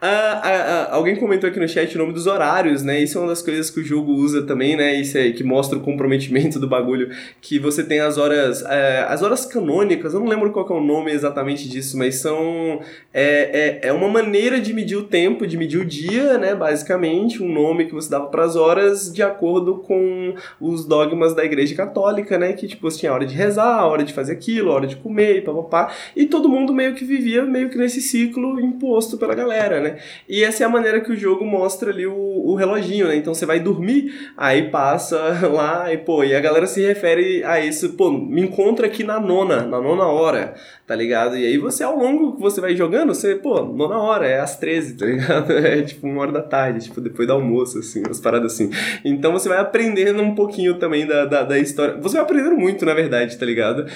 Ah, 0.00 0.40
ah, 0.42 0.88
ah, 0.90 0.94
alguém 0.94 1.16
comentou 1.16 1.50
aqui 1.50 1.60
no 1.60 1.68
chat 1.68 1.94
o 1.94 1.98
nome 1.98 2.12
dos 2.12 2.26
horários, 2.26 2.82
né? 2.82 3.00
Isso 3.00 3.18
é 3.18 3.20
uma 3.20 3.28
das 3.28 3.42
coisas 3.42 3.68
que 3.68 3.80
o 3.80 3.84
jogo 3.84 4.12
usa 4.12 4.42
também, 4.42 4.76
né? 4.76 4.94
Isso 4.94 5.18
é 5.18 5.30
que 5.32 5.44
mostra 5.44 5.76
o 5.76 5.82
comprometimento 5.82 6.58
do 6.58 6.66
bagulho. 6.66 7.10
Que 7.40 7.58
você 7.58 7.84
tem 7.84 8.00
as 8.00 8.16
horas. 8.16 8.62
É, 8.62 9.04
as 9.08 9.22
horas 9.22 9.44
canônicas, 9.44 10.14
eu 10.14 10.20
não 10.20 10.28
lembro 10.28 10.50
qual 10.50 10.66
é 10.68 10.72
o 10.72 10.80
nome 10.80 11.12
exatamente 11.12 11.68
disso, 11.68 11.98
mas 11.98 12.16
são. 12.16 12.80
É, 13.12 13.80
é, 13.82 13.88
é 13.88 13.92
uma 13.92 14.08
maneira 14.08 14.60
de 14.60 14.72
medir 14.72 14.96
o 14.96 15.04
tempo, 15.04 15.46
de 15.46 15.56
medir 15.56 15.80
o 15.80 15.84
dia, 15.84 16.38
né? 16.38 16.54
Basicamente, 16.54 17.42
um 17.42 17.52
nome 17.52 17.86
que 17.86 17.94
você 17.94 18.08
dava 18.08 18.28
para 18.28 18.44
as 18.44 18.56
horas 18.56 19.12
de 19.12 19.22
acordo 19.22 19.78
com 19.78 20.34
os 20.60 20.86
dogmas 20.86 21.34
da 21.34 21.44
Igreja 21.44 21.74
Católica, 21.74 22.38
né? 22.38 22.52
Que 22.54 22.66
tipo, 22.66 22.88
você 22.88 23.00
tinha 23.00 23.12
a 23.12 23.14
hora 23.14 23.26
de 23.26 23.34
rezar, 23.34 23.78
a 23.78 23.86
hora 23.86 24.04
de 24.04 24.12
fazer 24.12 24.37
aquilo, 24.38 24.70
hora 24.70 24.86
de 24.86 24.96
comer 24.96 25.38
e 25.38 25.40
papapá. 25.42 25.92
E 26.16 26.26
todo 26.26 26.48
mundo 26.48 26.72
meio 26.72 26.94
que 26.94 27.04
vivia 27.04 27.44
meio 27.44 27.68
que 27.68 27.76
nesse 27.76 28.00
ciclo 28.00 28.60
imposto 28.60 29.18
pela 29.18 29.34
galera, 29.34 29.80
né? 29.80 29.98
E 30.28 30.42
essa 30.42 30.62
é 30.62 30.66
a 30.66 30.68
maneira 30.68 31.00
que 31.00 31.12
o 31.12 31.16
jogo 31.16 31.44
mostra 31.44 31.90
ali 31.90 32.06
o, 32.06 32.14
o 32.14 32.54
reloginho, 32.54 33.08
né? 33.08 33.16
Então 33.16 33.34
você 33.34 33.44
vai 33.44 33.60
dormir, 33.60 34.32
aí 34.36 34.70
passa 34.70 35.18
lá 35.48 35.92
e, 35.92 35.98
pô, 35.98 36.22
e 36.24 36.34
a 36.34 36.40
galera 36.40 36.66
se 36.66 36.80
refere 36.84 37.42
a 37.44 37.60
isso, 37.60 37.94
pô, 37.94 38.10
me 38.10 38.42
encontra 38.42 38.86
aqui 38.86 39.02
na 39.04 39.20
nona, 39.20 39.62
na 39.62 39.80
nona 39.80 40.06
hora, 40.06 40.54
tá 40.86 40.94
ligado? 40.94 41.36
E 41.36 41.44
aí 41.44 41.58
você, 41.58 41.82
ao 41.82 41.96
longo 41.96 42.36
que 42.36 42.40
você 42.40 42.60
vai 42.60 42.76
jogando, 42.76 43.14
você, 43.14 43.34
pô, 43.34 43.62
nona 43.62 43.98
hora, 43.98 44.26
é 44.26 44.40
às 44.40 44.56
13, 44.56 44.96
tá 44.96 45.06
ligado? 45.06 45.52
É 45.68 45.82
tipo 45.82 46.06
uma 46.06 46.22
hora 46.22 46.32
da 46.32 46.42
tarde, 46.42 46.86
tipo, 46.86 47.00
depois 47.00 47.26
do 47.26 47.34
almoço, 47.34 47.78
assim, 47.78 48.02
umas 48.04 48.20
paradas 48.20 48.52
assim. 48.52 48.70
Então 49.04 49.32
você 49.32 49.48
vai 49.48 49.58
aprendendo 49.58 50.22
um 50.22 50.34
pouquinho 50.34 50.74
também 50.78 51.06
da, 51.06 51.24
da, 51.24 51.42
da 51.42 51.58
história. 51.58 51.96
Você 52.00 52.14
vai 52.14 52.22
aprendendo 52.22 52.56
muito, 52.56 52.84
na 52.86 52.94
verdade, 52.94 53.36
tá 53.36 53.44
ligado? 53.44 53.86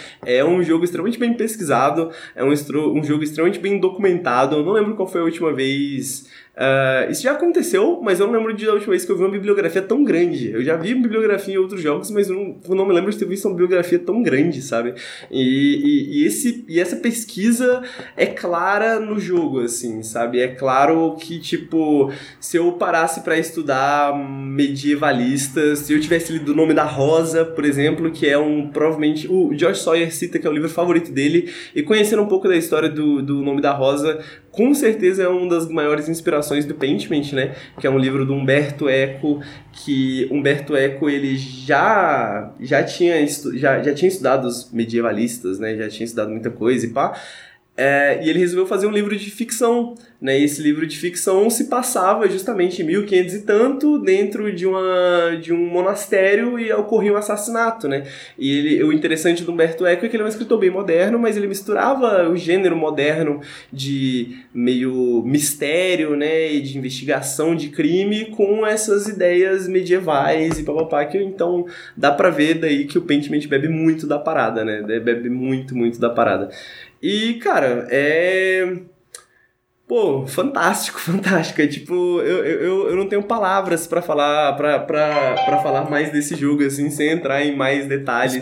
Um 0.45 0.63
jogo 0.63 0.85
extremamente 0.85 1.19
bem 1.19 1.35
pesquisado, 1.35 2.11
é 2.35 2.45
um, 2.45 2.51
um 2.51 3.05
jogo 3.05 3.23
extremamente 3.23 3.59
bem 3.59 3.79
documentado. 3.79 4.57
Eu 4.57 4.65
não 4.65 4.73
lembro 4.73 4.95
qual 4.95 5.09
foi 5.09 5.21
a 5.21 5.25
última 5.25 5.53
vez 5.53 6.31
Uh, 6.55 7.11
isso 7.11 7.23
já 7.23 7.33
aconteceu, 7.33 7.99
mas 8.03 8.21
eu 8.21 8.27
não 8.27 8.35
lembro 8.35 8.53
de 8.53 8.67
da 8.67 8.75
última 8.75 8.91
vez 8.91 9.07
que 9.07 9.11
eu 9.11 9.17
vi 9.17 9.23
uma 9.23 9.31
bibliografia 9.31 9.81
tão 9.81 10.05
grande. 10.05 10.51
Eu 10.51 10.63
já 10.63 10.77
vi 10.77 10.95
bibliografia 10.95 11.55
em 11.55 11.57
outros 11.57 11.81
jogos, 11.81 12.11
mas 12.11 12.29
não, 12.29 12.59
eu 12.69 12.75
não 12.75 12.85
me 12.85 12.93
lembro 12.93 13.11
de 13.11 13.19
ter 13.19 13.25
visto 13.25 13.47
uma 13.47 13.53
bibliografia 13.53 13.99
tão 13.99 14.23
grande, 14.23 14.61
sabe? 14.61 14.95
E, 15.31 15.41
e, 15.41 16.19
e, 16.19 16.27
esse, 16.27 16.63
e 16.69 16.79
essa 16.79 16.97
pesquisa 16.97 17.83
é 18.17 18.27
clara 18.27 19.01
no 19.01 19.19
jogo, 19.19 19.61
assim, 19.61 20.03
sabe? 20.03 20.41
É 20.41 20.49
claro 20.49 21.17
que, 21.19 21.41
tipo, 21.41 22.13
se 22.39 22.59
eu 22.59 22.73
parasse 22.73 23.23
para 23.23 23.39
estudar 23.39 24.15
medievalistas, 24.15 25.79
se 25.81 25.95
eu 25.95 26.01
tivesse 26.01 26.35
lido 26.35 26.53
o 26.53 26.55
nome 26.55 26.75
da 26.75 26.85
Rosa, 26.85 27.47
por 27.47 27.65
exemplo, 27.65 28.11
que 28.11 28.29
é 28.29 28.37
um, 28.37 28.69
provavelmente, 28.69 29.27
o 29.27 29.57
George 29.57 29.81
Sawyer 29.81 30.15
cita 30.15 30.39
que 30.39 30.47
é 30.47 30.51
o 30.51 30.53
livro 30.53 30.69
favorito 30.69 31.11
dele, 31.11 31.51
e 31.75 31.83
conhecendo 31.83 32.21
um 32.21 32.29
pouco 32.29 32.47
da 32.47 32.57
história 32.57 32.91
do, 32.91 33.23
do 33.23 33.43
nome 33.43 33.63
da 33.63 33.73
Rosa, 33.73 34.23
com 34.53 34.75
certeza 34.75 35.23
é 35.23 35.29
uma 35.29 35.49
das 35.49 35.67
maiores 35.67 36.09
inspirações 36.09 36.67
do 36.67 36.75
Paintment, 36.75 37.33
né? 37.33 37.55
Que 37.81 37.87
é 37.87 37.91
um 37.91 37.99
livro 37.99 38.27
do 38.27 38.35
Humberto 38.35 38.87
Eco, 38.87 39.41
que 39.73 40.29
Humberto 40.31 40.77
Eco 40.77 41.09
ele 41.09 41.37
já 41.37 42.53
já 42.61 42.85
tinha 42.85 43.27
já, 43.27 43.83
já 43.83 43.95
tinha 43.95 44.09
estudado 44.09 44.47
os 44.47 44.71
medievalistas, 44.71 45.59
né? 45.59 45.75
Já 45.77 45.89
tinha 45.89 46.05
estudado 46.05 46.31
muita 46.31 46.51
coisa 46.51 46.87
e 46.87 46.91
pá. 46.91 47.19
É, 47.75 48.21
e 48.23 48.29
ele 48.29 48.39
resolveu 48.39 48.67
fazer 48.67 48.87
um 48.87 48.91
livro 48.91 49.17
de 49.17 49.31
ficção, 49.31 49.95
né? 50.21 50.39
E 50.39 50.45
esse 50.45 50.61
livro 50.63 50.87
de 50.87 50.99
ficção 50.99 51.49
se 51.49 51.65
passava 51.65 52.29
justamente 52.29 52.83
em 52.83 52.85
1500 52.85 53.35
e 53.35 53.43
tanto 53.43 53.99
dentro 53.99 54.55
de, 54.55 54.67
uma, 54.67 55.39
de 55.41 55.55
um 55.55 55.67
monastério 55.71 56.59
e 56.59 56.71
ocorria 56.71 57.15
um 57.15 57.17
assassinato, 57.17 57.89
né? 57.89 58.07
E 58.39 58.59
ele, 58.59 58.85
o 58.85 58.93
interessante 58.93 59.43
do 59.43 59.53
Humberto 59.53 59.87
Eco 59.87 60.05
é 60.05 60.09
que 60.11 60.15
ele 60.15 60.23
é 60.23 60.27
um 60.27 60.29
escritor 60.29 60.59
bem 60.59 60.69
moderno, 60.69 61.19
mas 61.19 61.35
ele 61.35 61.47
misturava 61.47 62.29
o 62.29 62.37
gênero 62.37 62.77
moderno 62.77 63.41
de 63.73 64.37
meio 64.53 65.23
mistério, 65.25 66.15
né? 66.15 66.53
E 66.53 66.61
de 66.61 66.77
investigação 66.77 67.57
de 67.57 67.71
crime 67.71 68.27
com 68.27 68.67
essas 68.67 69.09
ideias 69.09 69.67
medievais 69.67 70.59
e 70.59 70.63
papapá, 70.63 71.07
que 71.07 71.17
então 71.17 71.65
dá 71.97 72.13
pra 72.13 72.29
ver 72.29 72.55
daí 72.55 72.85
que 72.85 72.99
o 72.99 73.03
Pentiment 73.03 73.47
bebe 73.47 73.69
muito 73.69 74.07
da 74.07 74.19
parada, 74.19 74.63
né? 74.63 74.83
Bebe 74.83 75.31
muito, 75.31 75.75
muito 75.75 75.99
da 75.99 76.11
parada. 76.11 76.51
E, 77.03 77.35
cara, 77.35 77.87
é. 77.91 78.77
Pô, 79.89 80.27
fantástico, 80.27 80.99
fantástico. 81.01 81.61
É 81.61 81.67
tipo, 81.67 82.21
eu, 82.21 82.45
eu, 82.45 82.91
eu 82.91 82.97
não 82.97 83.09
tenho 83.09 83.23
palavras 83.23 83.87
para 83.87 84.01
falar 84.01 84.55
pra, 84.55 84.79
pra, 84.79 85.35
pra 85.45 85.59
falar 85.59 85.91
mais 85.91 86.11
desse 86.11 86.35
jogo, 86.35 86.65
assim, 86.65 86.89
sem 86.89 87.11
entrar 87.11 87.45
em 87.45 87.57
mais 87.57 87.87
detalhes. 87.87 88.35
Né? 88.35 88.41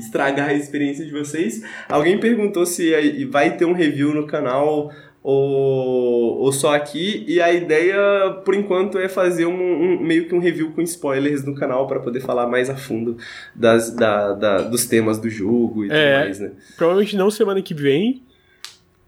estragar 0.00 0.48
a 0.48 0.54
experiência 0.54 1.04
de 1.04 1.12
vocês. 1.12 1.62
Alguém 1.88 2.18
perguntou 2.18 2.64
se 2.66 3.26
vai 3.26 3.56
ter 3.56 3.64
um 3.64 3.72
review 3.72 4.14
no 4.14 4.26
canal 4.26 4.90
ou, 5.22 6.38
ou 6.38 6.52
só 6.52 6.74
aqui. 6.74 7.24
E 7.26 7.40
a 7.40 7.52
ideia, 7.52 8.30
por 8.44 8.54
enquanto, 8.54 8.98
é 8.98 9.08
fazer 9.08 9.46
um, 9.46 9.52
um 9.52 10.00
meio 10.00 10.26
que 10.26 10.34
um 10.34 10.38
review 10.38 10.72
com 10.72 10.80
spoilers 10.82 11.44
no 11.44 11.54
canal 11.54 11.86
para 11.86 12.00
poder 12.00 12.20
falar 12.20 12.46
mais 12.46 12.70
a 12.70 12.76
fundo 12.76 13.16
das, 13.54 13.94
da, 13.94 14.32
da, 14.32 14.62
dos 14.62 14.86
temas 14.86 15.18
do 15.18 15.28
jogo 15.28 15.84
e 15.84 15.90
é, 15.90 16.12
tudo 16.12 16.24
mais, 16.24 16.40
né? 16.40 16.52
Provavelmente 16.76 17.16
não 17.16 17.30
semana 17.30 17.60
que 17.62 17.74
vem. 17.74 18.22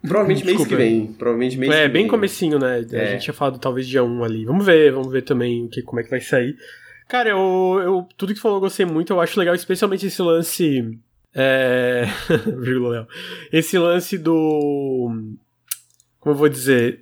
Provavelmente 0.01 0.45
mês 0.45 0.67
que 0.67 0.75
vem. 0.75 1.07
Provavelmente 1.07 1.57
mês 1.57 1.73
é, 1.73 1.87
bem 1.87 2.07
comecinho, 2.07 2.59
né? 2.59 2.85
É. 2.91 3.01
A 3.01 3.05
gente 3.11 3.23
tinha 3.23 3.33
falado 3.33 3.57
talvez 3.57 3.87
dia 3.87 4.03
1 4.03 4.23
ali. 4.23 4.45
Vamos 4.45 4.65
ver, 4.65 4.91
vamos 4.91 5.11
ver 5.11 5.21
também 5.21 5.67
que, 5.69 5.81
como 5.81 6.01
é 6.01 6.03
que 6.03 6.09
vai 6.09 6.19
sair. 6.19 6.57
Cara, 7.07 7.29
eu, 7.29 7.79
eu 7.81 8.07
tudo 8.17 8.33
que 8.33 8.39
falou 8.39 8.57
eu 8.57 8.61
gostei 8.61 8.85
muito. 8.85 9.13
Eu 9.13 9.21
acho 9.21 9.39
legal, 9.39 9.55
especialmente 9.55 10.05
esse 10.05 10.21
lance. 10.21 10.99
É. 11.33 12.05
esse 13.51 13.77
lance 13.77 14.17
do. 14.17 15.35
Como 16.23 16.33
eu 16.33 16.39
vou 16.39 16.47
dizer? 16.47 17.01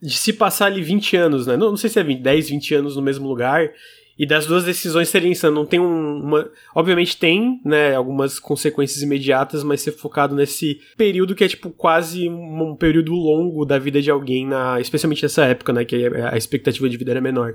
De 0.00 0.16
se 0.16 0.32
passar 0.32 0.66
ali 0.66 0.82
20 0.82 1.16
anos, 1.16 1.46
né? 1.46 1.54
Não, 1.54 1.68
não 1.68 1.76
sei 1.76 1.90
se 1.90 2.00
é 2.00 2.02
20, 2.02 2.22
10, 2.22 2.48
20 2.48 2.74
anos 2.76 2.96
no 2.96 3.02
mesmo 3.02 3.28
lugar 3.28 3.70
e 4.18 4.24
das 4.24 4.46
duas 4.46 4.64
decisões 4.64 5.10
serem 5.10 5.32
insanas. 5.32 5.54
Não 5.54 5.66
tem 5.66 5.78
um, 5.78 6.22
uma. 6.22 6.50
Obviamente 6.74 7.18
tem, 7.18 7.60
né, 7.62 7.94
algumas 7.94 8.38
consequências 8.38 9.02
imediatas, 9.02 9.62
mas 9.62 9.82
ser 9.82 9.92
focado 9.92 10.34
nesse 10.34 10.80
período 10.96 11.34
que 11.34 11.44
é, 11.44 11.48
tipo, 11.48 11.68
quase 11.68 12.26
um, 12.26 12.70
um 12.70 12.74
período 12.74 13.12
longo 13.12 13.66
da 13.66 13.78
vida 13.78 14.00
de 14.00 14.10
alguém, 14.10 14.46
na, 14.46 14.80
especialmente 14.80 15.22
nessa 15.22 15.44
época, 15.44 15.70
né, 15.74 15.84
que 15.84 16.06
a 16.06 16.38
expectativa 16.38 16.88
de 16.88 16.96
vida 16.96 17.10
era 17.10 17.20
menor. 17.20 17.54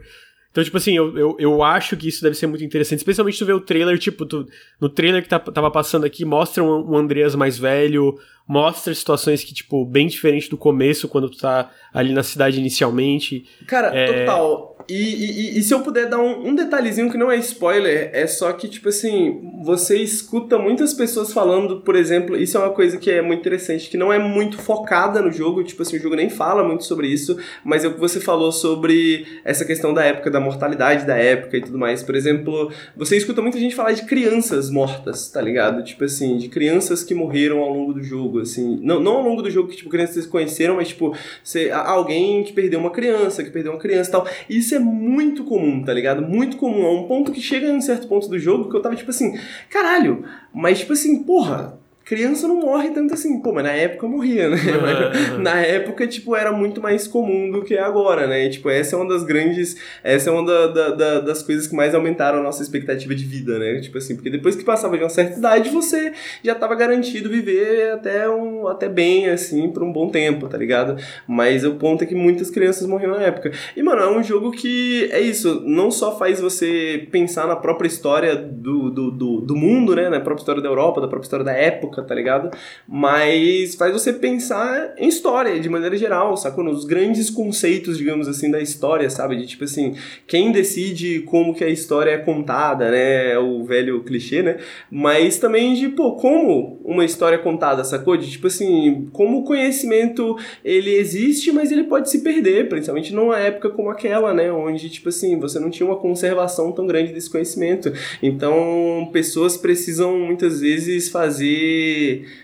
Então, 0.54 0.64
tipo 0.64 0.78
assim, 0.78 0.96
eu, 0.96 1.18
eu, 1.18 1.36
eu 1.40 1.64
acho 1.64 1.98
que 1.98 2.08
isso 2.08 2.22
deve 2.22 2.36
ser 2.36 2.46
muito 2.46 2.64
interessante, 2.64 3.00
especialmente 3.00 3.40
tu 3.40 3.46
ver 3.46 3.54
o 3.54 3.60
trailer, 3.60 3.98
tipo, 3.98 4.24
tu, 4.24 4.48
no 4.80 4.88
trailer 4.88 5.24
que 5.24 5.28
tá, 5.28 5.40
tava 5.40 5.72
passando 5.72 6.06
aqui, 6.06 6.24
mostra 6.24 6.64
um, 6.64 6.92
um 6.92 6.96
Andreas 6.96 7.34
mais 7.34 7.58
velho, 7.58 8.20
mostra 8.48 8.94
situações 8.94 9.44
que, 9.44 9.52
tipo, 9.52 9.84
bem 9.84 10.06
diferente 10.06 10.52
do 10.52 10.56
começo, 10.56 11.08
quando 11.08 11.28
tu 11.28 11.40
tá 11.40 11.72
ali 11.92 12.14
na 12.14 12.22
cidade 12.22 12.60
inicialmente. 12.60 13.48
Cara, 13.66 13.98
é... 13.98 14.26
total. 14.26 14.73
E, 14.90 14.94
e, 14.94 15.60
e, 15.60 15.64
se 15.64 15.74
eu 15.74 15.82
puder 15.82 16.10
dar 16.10 16.20
um, 16.20 16.50
um, 16.50 16.56
detalhezinho 16.56 17.10
que 17.10 17.18
não 17.18 17.32
é 17.32 17.38
spoiler, 17.38 18.10
é 18.14 18.28
só 18.28 18.52
que, 18.52 18.68
tipo 18.68 18.90
assim, 18.90 19.42
você 19.64 19.98
escuta 19.98 20.58
muitas 20.58 20.94
pessoas 20.94 21.32
falando, 21.32 21.82
por 21.82 21.96
exemplo, 21.96 22.36
isso 22.36 22.58
é 22.58 22.60
uma 22.60 22.72
coisa 22.72 22.98
que 22.98 23.10
é 23.10 23.22
muito 23.22 23.40
interessante, 23.40 23.90
que 23.90 23.98
não 23.98 24.12
é 24.12 24.20
muito 24.20 24.58
focada 24.58 25.22
no 25.22 25.32
jogo, 25.32 25.64
tipo 25.64 25.82
assim, 25.82 25.98
o 25.98 26.00
jogo 26.00 26.16
nem 26.16 26.30
fala 26.30 26.64
muito 26.64 26.84
sobre 26.84 27.08
isso, 27.08 27.38
mas 27.64 27.84
é 27.84 27.88
o 27.88 27.94
que 27.94 28.00
você 28.00 28.20
falou 28.20 28.52
sobre 28.52 29.26
essa 29.46 29.64
questão 29.64 29.94
da 29.94 30.04
época, 30.04 30.30
da 30.30 30.40
mortalidade 30.40 31.06
da 31.06 31.16
época 31.16 31.58
e 31.58 31.62
tudo 31.62 31.78
mais. 31.78 32.04
Por 32.04 32.16
exemplo, 32.16 32.72
você 32.96 33.16
escuta 33.16 33.42
muita 33.42 33.60
gente 33.60 33.76
falar 33.76 33.94
de 33.94 34.04
crianças 34.06 34.70
mortas, 34.70 35.30
tá 35.30 35.42
ligado? 35.42 35.84
Tipo 35.84 36.04
assim, 36.04 36.38
de 36.38 36.50
crianças 36.50 37.04
que 37.04 37.14
morreram 37.14 37.60
ao 37.60 37.74
longo 37.74 37.94
do 37.94 38.04
jogo, 38.04 38.42
assim. 38.42 38.80
Não, 38.82 39.00
não 39.00 39.18
ao 39.18 39.24
longo 39.24 39.42
do 39.42 39.50
jogo 39.50 39.70
que, 39.70 39.78
tipo, 39.78 39.90
crianças 39.90 40.24
se 40.24 40.30
conheceram, 40.30 40.76
mas, 40.76 40.90
tipo, 40.90 41.16
você, 41.44 41.72
alguém 41.72 42.44
que 42.44 42.54
perdeu 42.54 42.80
uma 42.80 42.92
criança, 42.92 43.44
que 43.44 43.50
perdeu 43.50 43.72
uma 43.72 43.80
criança 43.80 44.10
e 44.10 44.12
tal. 44.12 44.28
Isso 44.50 44.73
isso 44.74 44.76
é 44.76 44.80
muito 44.80 45.44
comum, 45.44 45.84
tá 45.84 45.94
ligado? 45.94 46.22
Muito 46.22 46.58
comum. 46.58 46.86
A 46.86 46.92
um 46.92 47.08
ponto 47.08 47.32
que 47.32 47.42
chega 47.42 47.68
em 47.68 47.76
um 47.76 47.82
certo 47.82 48.08
ponto 48.08 48.28
do 48.28 48.40
jogo 48.40 48.70
que 48.70 48.76
eu 48.76 48.82
tava 48.82 48.96
tipo 48.96 49.12
assim, 49.12 49.38
caralho, 49.70 50.26
mas 50.54 50.80
tipo 50.80 50.94
assim, 50.94 51.24
porra, 51.24 51.80
criança 52.06 52.48
não 52.48 52.60
morre 52.60 52.90
tanto 52.90 53.14
assim. 53.14 53.40
Pô, 53.42 53.54
mas 53.54 53.64
na 53.64 53.72
época 53.72 54.08
morria, 54.08 54.50
né? 54.50 54.58
Uhum. 54.58 55.40
na 55.42 55.60
época, 55.62 56.06
tipo, 56.08 56.36
era 56.36 56.52
muito 56.52 56.82
mais 56.82 57.08
comum 57.08 57.50
do 57.50 57.64
que 57.64 57.78
agora, 57.78 58.28
né? 58.28 58.46
E, 58.46 58.50
tipo, 58.50 58.70
essa 58.70 58.96
é 58.96 59.00
uma 59.00 59.08
das 59.08 59.24
grandes. 59.24 59.78
Essa 60.04 60.30
é 60.30 60.34
uma 60.34 60.46
da, 60.46 60.68
da, 60.68 60.90
da, 60.92 61.20
das 61.22 61.42
coisas 61.42 61.68
que 61.68 61.76
mais 61.76 61.96
aumentaram 61.96 62.40
a 62.40 62.44
nossa 62.44 62.62
expectativa 62.62 63.16
de 63.16 63.24
vida, 63.24 63.58
né? 63.58 63.80
Tipo 63.80 63.98
assim, 63.98 64.16
porque 64.16 64.30
depois 64.30 64.56
que 64.56 64.64
passava 64.64 64.98
de 64.98 65.04
uma 65.04 65.10
certa 65.10 65.38
idade, 65.38 65.70
você 65.70 66.14
já 66.44 66.56
tava 66.56 66.76
garantido 66.76 67.30
viver 67.30 67.92
até, 67.94 68.30
um, 68.30 68.68
até 68.68 68.90
bem, 68.90 69.30
assim, 69.30 69.70
por 69.70 69.84
um 69.84 69.92
bom 69.92 70.10
tempo, 70.10 70.48
tá 70.48 70.58
ligado? 70.58 71.02
Mas 71.28 71.64
o 71.64 71.76
ponto 71.76 72.04
é 72.04 72.08
que 72.08 72.16
muitas 72.16 72.50
crianças 72.50 72.88
morriam 72.88 73.12
na 73.12 73.22
época. 73.22 73.52
E, 73.76 73.82
mano, 73.82 74.02
é 74.02 74.10
um 74.10 74.24
jogo 74.24 74.52
que 74.52 75.10
é 75.12 75.22
isso, 75.22 75.64
não 75.66 75.90
só 75.90 76.18
faz 76.18 76.42
você 76.42 77.08
pensar 77.12 77.48
na 77.48 77.56
própria 77.56 77.88
história 77.88 78.36
do, 78.36 78.90
do, 78.90 79.12
do, 79.12 79.42
do 79.42 79.56
mundo, 79.56 79.96
né? 79.96 80.10
Na 80.10 80.20
própria 80.20 80.42
história 80.42 80.62
da 80.62 80.68
Europa, 80.68 81.00
da 81.00 81.08
própria 81.08 81.26
história 81.26 81.46
da 81.46 81.54
época 81.54 81.93
época, 81.94 82.02
tá 82.04 82.16
ligado? 82.16 82.50
Mas 82.88 83.76
faz 83.76 83.94
você 83.94 84.12
pensar 84.12 84.94
em 84.98 85.08
história, 85.08 85.60
de 85.60 85.70
maneira 85.70 85.96
geral, 85.96 86.36
sacou? 86.36 86.64
Nos 86.64 86.86
grandes 86.86 87.30
conceitos, 87.30 87.98
digamos 87.98 88.28
assim, 88.28 88.50
da 88.50 88.60
história, 88.60 89.10
sabe? 89.10 89.38
De 89.38 89.46
tipo 89.46 89.64
assim, 89.64 89.96
quem 90.28 90.52
decide 90.52 91.22
como 91.22 91.54
que 91.54 91.64
a 91.64 91.70
história 91.70 92.12
é 92.12 92.18
contada, 92.18 92.90
né? 92.90 93.34
É 93.34 93.40
o 93.40 93.64
velho 93.64 94.04
clichê, 94.04 94.42
né? 94.42 94.58
Mas 94.90 95.38
também 95.38 95.76
de, 95.76 95.90
pô, 95.90 96.14
como 96.14 96.82
uma 96.84 97.06
história 97.06 97.36
é 97.36 97.40
contada, 97.40 97.84
sacou? 97.84 98.18
De 98.18 98.30
tipo 98.30 98.48
assim, 98.48 99.08
como 99.12 99.40
o 99.40 99.44
conhecimento 99.44 100.36
ele 100.64 100.96
existe, 100.96 101.52
mas 101.52 101.72
ele 101.72 101.84
pode 101.84 102.10
se 102.10 102.22
perder, 102.22 102.70
principalmente 102.70 103.14
numa 103.14 103.40
época 103.40 103.70
como 103.70 103.90
aquela, 103.90 104.34
né? 104.34 104.52
Onde, 104.52 104.90
tipo 104.90 105.10
assim, 105.10 105.40
você 105.40 105.60
não 105.60 105.70
tinha 105.70 105.88
uma 105.88 105.98
conservação 105.98 106.72
tão 106.72 106.88
grande 106.88 107.14
desse 107.14 107.30
conhecimento. 107.30 107.92
Então, 108.22 109.10
pessoas 109.12 109.58
precisam 109.58 110.18
muitas 110.18 110.62
vezes 110.62 111.10
fazer 111.10 111.83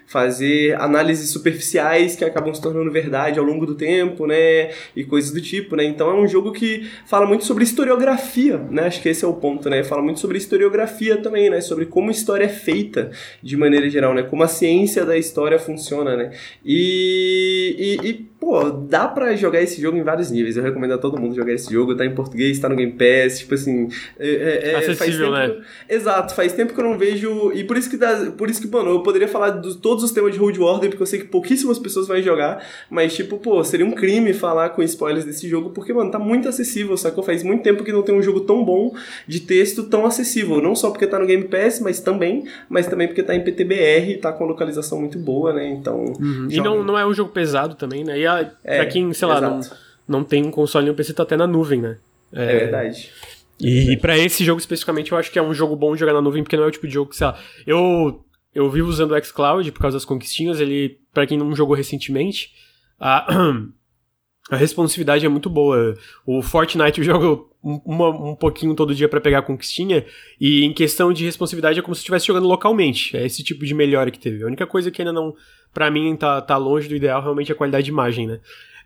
fazer 0.06 0.76
análises 0.82 1.30
superficiais 1.30 2.16
que 2.16 2.26
acabam 2.26 2.54
se 2.54 2.62
tornando 2.62 2.92
verdade 2.92 3.40
ao 3.40 3.46
longo 3.46 3.66
do 3.66 3.76
tempo, 3.76 4.26
né? 4.26 4.72
E 4.96 5.04
coisas 5.04 5.32
do 5.32 5.40
tipo, 5.42 5.76
né? 5.76 5.84
Então 5.84 6.10
é 6.10 6.14
um 6.14 6.28
jogo 6.28 6.52
que 6.52 6.90
fala 7.06 7.26
muito 7.26 7.46
sobre 7.46 7.64
historiografia, 7.64 8.58
né? 8.58 8.88
Acho 8.88 9.02
que 9.02 9.10
esse 9.10 9.24
é 9.24 9.28
o 9.28 9.34
ponto, 9.34 9.70
né? 9.70 9.84
Fala 9.84 10.02
muito 10.02 10.20
sobre 10.20 10.38
historiografia 10.38 11.18
também, 11.18 11.50
né? 11.50 11.62
Sobre 11.62 11.86
como 11.86 12.10
história 12.10 12.46
é 12.46 12.50
feita 12.50 13.12
de 13.42 13.56
maneira 13.56 13.90
geral, 13.90 14.14
né? 14.14 14.24
Como 14.24 14.42
a 14.44 14.48
ciência 14.48 15.06
da 15.06 15.18
história 15.18 15.60
funciona, 15.60 16.16
né? 16.16 16.32
E, 16.66 17.98
e, 18.04 18.10
e 18.10 18.14
pô, 18.40 18.70
dá 18.70 19.08
pra 19.08 19.36
jogar 19.36 19.62
esse 19.62 19.82
jogo 19.82 19.98
em 19.98 20.04
vários 20.04 20.32
níveis. 20.32 20.56
Eu 20.56 20.64
recomendo 20.64 20.94
a 20.94 20.98
todo 20.98 21.20
mundo 21.20 21.36
jogar 21.36 21.54
esse 21.54 21.72
jogo. 21.72 21.96
Tá 21.96 22.06
em 22.06 22.16
português, 22.16 22.58
tá 22.58 22.70
no 22.70 22.76
Game 22.76 22.94
Pass, 22.94 23.40
tipo 23.40 23.54
assim. 23.54 23.90
É, 24.18 24.30
é, 24.30 24.72
é 24.72 24.76
Acessível, 24.76 25.32
né? 25.32 25.58
Exato, 25.88 26.34
faz 26.34 26.54
tempo 26.54 26.74
que 26.74 26.80
eu 26.80 26.84
não 26.84 26.98
vejo. 26.98 27.52
E 27.54 27.64
por 27.64 27.78
isso 27.78 27.90
que, 27.90 27.98
dá, 27.98 28.32
por 28.38 28.50
isso 28.50 28.62
que 28.62 28.68
mano, 28.68 28.92
eu 28.92 29.04
poderia 29.04 29.28
falar 29.28 29.50
de 29.62 29.78
todos 29.78 30.04
os 30.04 30.12
temas 30.12 30.34
de 30.34 30.40
Road 30.40 30.58
Warden, 30.58 30.90
porque 30.90 31.04
eu 31.04 31.08
sei 31.08 31.20
que 31.20 31.28
pouquíssimas 31.28 31.78
pessoas 31.78 32.08
vão 32.08 32.22
jogar. 32.22 32.64
Mas, 32.90 33.14
tipo, 33.14 33.38
pô, 33.38 33.64
seria 33.64 33.86
um 33.86 33.92
crime 33.92 34.34
falar 34.34 34.70
com 34.70 34.82
spoilers 34.84 35.26
desse 35.26 35.48
jogo, 35.48 35.72
porque, 35.72 35.92
mano, 35.92 36.10
tá 36.10 36.20
muito 36.20 36.48
acessível, 36.48 36.96
sacou? 36.96 37.24
Faz 37.24 37.44
muito 37.44 37.62
tempo 37.62 37.84
que 37.84 37.92
não 37.92 38.02
tem 38.02 38.16
um 38.16 38.22
jogo 38.22 38.42
tão 38.42 38.64
bom 38.64 38.96
de 39.28 39.42
texto 39.42 39.84
tão 39.84 40.06
acessível. 40.06 40.62
Não 40.62 40.76
só 40.76 40.90
porque 40.90 41.06
tá 41.06 41.20
no 41.20 41.26
Game 41.26 41.44
Pass, 41.44 41.82
mas 41.82 42.00
também, 42.00 42.46
mas 42.70 42.88
também 42.88 43.08
porque 43.08 43.22
tá 43.22 43.36
em 43.36 43.44
PTBR, 43.44 44.18
tá 44.22 44.32
com 44.32 44.46
localização 44.46 45.00
muito 45.00 45.20
boa, 45.20 45.52
né? 45.54 45.68
Então. 45.70 46.06
Uhum. 46.20 46.48
E 46.50 46.62
não, 46.62 46.84
não 46.84 46.98
é 46.98 47.06
um 47.06 47.14
jogo 47.14 47.32
pesado 47.32 47.76
também, 47.76 48.04
né? 48.04 48.18
E 48.18 48.29
a, 48.30 48.52
é, 48.64 48.78
pra 48.78 48.86
quem, 48.86 49.12
sei 49.14 49.28
lá, 49.28 49.42
não, 49.42 49.60
não 50.08 50.24
tem 50.24 50.46
um 50.46 50.52
console 50.52 50.86
nem 50.86 50.94
um 50.94 50.96
PC, 50.96 51.14
tá 51.14 51.24
até 51.24 51.36
na 51.36 51.48
nuvem, 51.48 51.82
né? 51.82 51.98
É, 52.34 52.44
é 52.44 52.60
verdade. 52.60 53.12
E, 53.60 53.92
e 53.92 53.98
para 53.98 54.18
esse 54.18 54.44
jogo 54.44 54.60
especificamente, 54.60 55.12
eu 55.12 55.18
acho 55.18 55.32
que 55.32 55.38
é 55.38 55.42
um 55.42 55.54
jogo 55.54 55.76
bom 55.76 55.94
de 55.94 56.00
jogar 56.00 56.14
na 56.14 56.22
nuvem, 56.22 56.44
porque 56.44 56.56
não 56.56 56.64
é 56.64 56.68
o 56.68 56.72
tipo 56.72 56.88
de 56.88 56.94
jogo 56.94 57.10
que, 57.10 57.18
sei 57.18 57.28
lá, 57.28 57.38
eu, 57.68 58.24
eu 58.54 58.70
vivo 58.70 58.88
usando 58.88 59.12
o 59.12 59.24
xCloud 59.24 59.72
por 59.72 59.82
causa 59.82 59.98
das 59.98 60.06
conquistinhas, 60.06 60.60
ele, 60.60 61.00
para 61.14 61.28
quem 61.28 61.38
não 61.38 61.54
jogou 61.56 61.76
recentemente, 61.76 62.54
a, 63.00 63.28
a 64.50 64.56
responsividade 64.56 65.26
é 65.26 65.30
muito 65.30 65.50
boa. 65.50 65.96
O 66.26 66.42
Fortnite 66.42 67.00
eu 67.00 67.06
jogo 67.06 67.49
uma, 67.64 68.10
um 68.10 68.36
pouquinho 68.36 68.74
todo 68.74 68.96
dia 68.96 69.10
para 69.10 69.20
pegar 69.20 69.40
a 69.40 69.42
conquistinha, 69.42 70.06
e 70.40 70.64
em 70.64 70.74
questão 70.74 71.12
de 71.12 71.26
responsividade 71.26 71.80
é 71.80 71.82
como 71.82 71.94
se 71.94 72.00
estivesse 72.00 72.28
jogando 72.28 72.48
localmente. 72.48 73.16
É 73.16 73.26
esse 73.26 73.44
tipo 73.44 73.66
de 73.66 73.74
melhora 73.74 74.10
que 74.10 74.20
teve. 74.20 74.44
A 74.44 74.48
única 74.48 74.66
coisa 74.66 74.90
que 74.90 75.02
ainda 75.02 75.14
não, 75.14 75.36
para 75.74 75.92
mim, 75.92 76.16
tá, 76.16 76.42
tá 76.42 76.58
longe 76.58 76.88
do 76.88 76.96
ideal 76.96 77.22
realmente 77.22 77.52
é 77.52 77.56
a 77.56 77.58
qualidade 77.58 77.86
de 77.86 77.92
imagem, 77.92 78.28
né? 78.28 78.40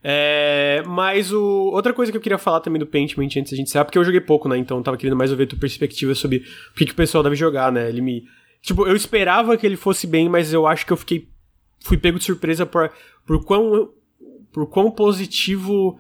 É, 0.06 0.84
mas 0.86 1.32
o, 1.32 1.72
outra 1.72 1.94
coisa 1.94 2.12
que 2.12 2.18
eu 2.18 2.22
queria 2.22 2.38
falar 2.38 2.60
também 2.60 2.78
do 2.78 2.86
Paintment 2.86 3.30
antes 3.38 3.52
da 3.52 3.58
gente 3.58 3.70
encerrar, 3.70 3.86
porque 3.86 3.98
eu 3.98 4.04
joguei 4.04 4.20
pouco, 4.20 4.50
né? 4.50 4.58
Então 4.58 4.78
eu 4.78 4.84
tava 4.84 4.98
querendo 4.98 5.16
mais 5.16 5.32
ouvir 5.32 5.44
a 5.44 5.48
tua 5.48 5.60
perspectiva 5.60 6.14
sobre 6.14 6.44
o 6.72 6.76
que, 6.76 6.86
que 6.86 6.92
o 6.92 6.96
pessoal 6.96 7.24
deve 7.24 7.38
jogar, 7.38 7.72
né? 7.72 7.88
Ele 7.88 8.02
me. 8.02 8.24
Tipo, 8.62 8.86
eu 8.86 8.96
esperava 8.96 9.56
que 9.56 9.66
ele 9.66 9.78
fosse 9.78 10.06
bem, 10.06 10.28
mas 10.28 10.52
eu 10.52 10.68
acho 10.68 10.86
que 10.86 10.92
eu 10.92 10.98
fiquei. 10.98 11.30
Fui 11.80 11.98
pego 11.98 12.20
de 12.20 12.26
surpresa 12.26 12.66
por, 12.66 12.92
por 13.26 13.46
quão. 13.46 13.92
Por 14.52 14.68
quão 14.68 14.92
positivo. 14.92 15.98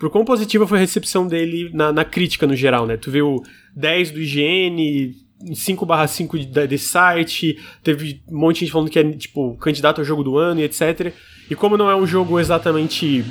Por 0.00 0.08
quão 0.08 0.24
positiva 0.24 0.66
foi 0.66 0.78
a 0.78 0.80
recepção 0.80 1.26
dele 1.26 1.70
na, 1.74 1.92
na 1.92 2.06
crítica 2.06 2.46
no 2.46 2.56
geral, 2.56 2.86
né? 2.86 2.96
Tu 2.96 3.10
viu 3.10 3.42
10 3.76 4.12
do 4.12 4.22
IGN, 4.22 5.14
5/5 5.44 6.66
desse 6.66 6.88
site, 6.88 7.58
teve 7.84 8.22
um 8.26 8.38
monte 8.38 8.54
de 8.54 8.60
gente 8.60 8.72
falando 8.72 8.88
que 8.88 8.98
é, 8.98 9.04
tipo, 9.12 9.58
candidato 9.58 10.00
ao 10.00 10.04
jogo 10.04 10.24
do 10.24 10.38
ano 10.38 10.58
e 10.58 10.64
etc. 10.64 11.12
E 11.50 11.54
como 11.54 11.76
não 11.76 11.90
é 11.90 11.94
um 11.94 12.06
jogo 12.06 12.40
exatamente. 12.40 13.26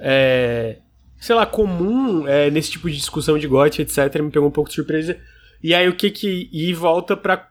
É, 0.00 0.78
sei 1.20 1.34
lá, 1.34 1.44
comum 1.44 2.26
é, 2.26 2.50
nesse 2.50 2.70
tipo 2.70 2.88
de 2.88 2.96
discussão 2.96 3.38
de 3.38 3.46
GOT, 3.46 3.82
etc., 3.82 4.22
me 4.22 4.30
pegou 4.30 4.48
um 4.48 4.52
pouco 4.52 4.70
de 4.70 4.76
surpresa. 4.76 5.18
E 5.62 5.74
aí 5.74 5.86
o 5.86 5.94
que 5.94 6.10
que. 6.10 6.48
E 6.50 6.72
volta 6.72 7.14
pra. 7.14 7.50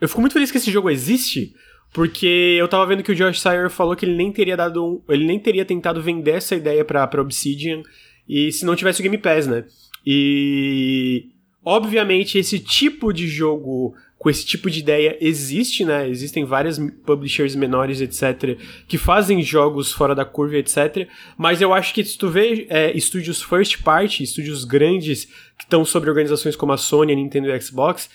Eu 0.00 0.08
fico 0.08 0.20
muito 0.20 0.32
feliz 0.32 0.50
que 0.50 0.58
esse 0.58 0.72
jogo 0.72 0.90
existe, 0.90 1.54
Porque 1.92 2.56
eu 2.58 2.68
tava 2.68 2.86
vendo 2.86 3.02
que 3.02 3.12
o 3.12 3.14
Josh 3.14 3.40
Sire 3.40 3.68
falou 3.68 3.96
que 3.96 4.04
ele 4.04 4.14
nem 4.14 4.30
teria 4.30 4.56
dado 4.56 4.84
um, 4.84 5.02
ele 5.08 5.24
nem 5.24 5.38
teria 5.38 5.64
tentado 5.64 6.00
vender 6.00 6.32
essa 6.32 6.54
ideia 6.54 6.84
pra, 6.84 7.08
Obsidian 7.20 7.82
e 8.28 8.52
se 8.52 8.64
não 8.64 8.76
tivesse 8.76 9.00
o 9.00 9.02
Game 9.02 9.18
Pass, 9.18 9.46
né? 9.46 9.64
E 10.06 11.30
obviamente 11.64 12.38
esse 12.38 12.60
tipo 12.60 13.12
de 13.12 13.26
jogo 13.26 13.94
com 14.20 14.28
esse 14.28 14.44
tipo 14.44 14.70
de 14.70 14.80
ideia 14.80 15.16
existe, 15.20 15.82
né? 15.84 16.06
Existem 16.06 16.44
várias 16.44 16.78
publishers 17.06 17.56
menores, 17.56 18.02
etc., 18.02 18.56
que 18.86 18.98
fazem 18.98 19.42
jogos 19.42 19.90
fora 19.90 20.14
da 20.14 20.26
curva, 20.26 20.58
etc. 20.58 21.08
Mas 21.38 21.62
eu 21.62 21.72
acho 21.72 21.94
que 21.94 22.04
se 22.04 22.18
tu 22.18 22.28
vê 22.28 22.66
é, 22.68 22.94
estúdios 22.96 23.42
first 23.42 23.82
party, 23.82 24.22
estúdios 24.22 24.64
grandes 24.64 25.24
que 25.56 25.64
estão 25.64 25.86
sobre 25.86 26.10
organizações 26.10 26.54
como 26.54 26.72
a 26.72 26.76
Sony, 26.76 27.14
a 27.14 27.16
Nintendo 27.16 27.48
e 27.48 27.52
a 27.52 27.60
Xbox, 27.60 28.10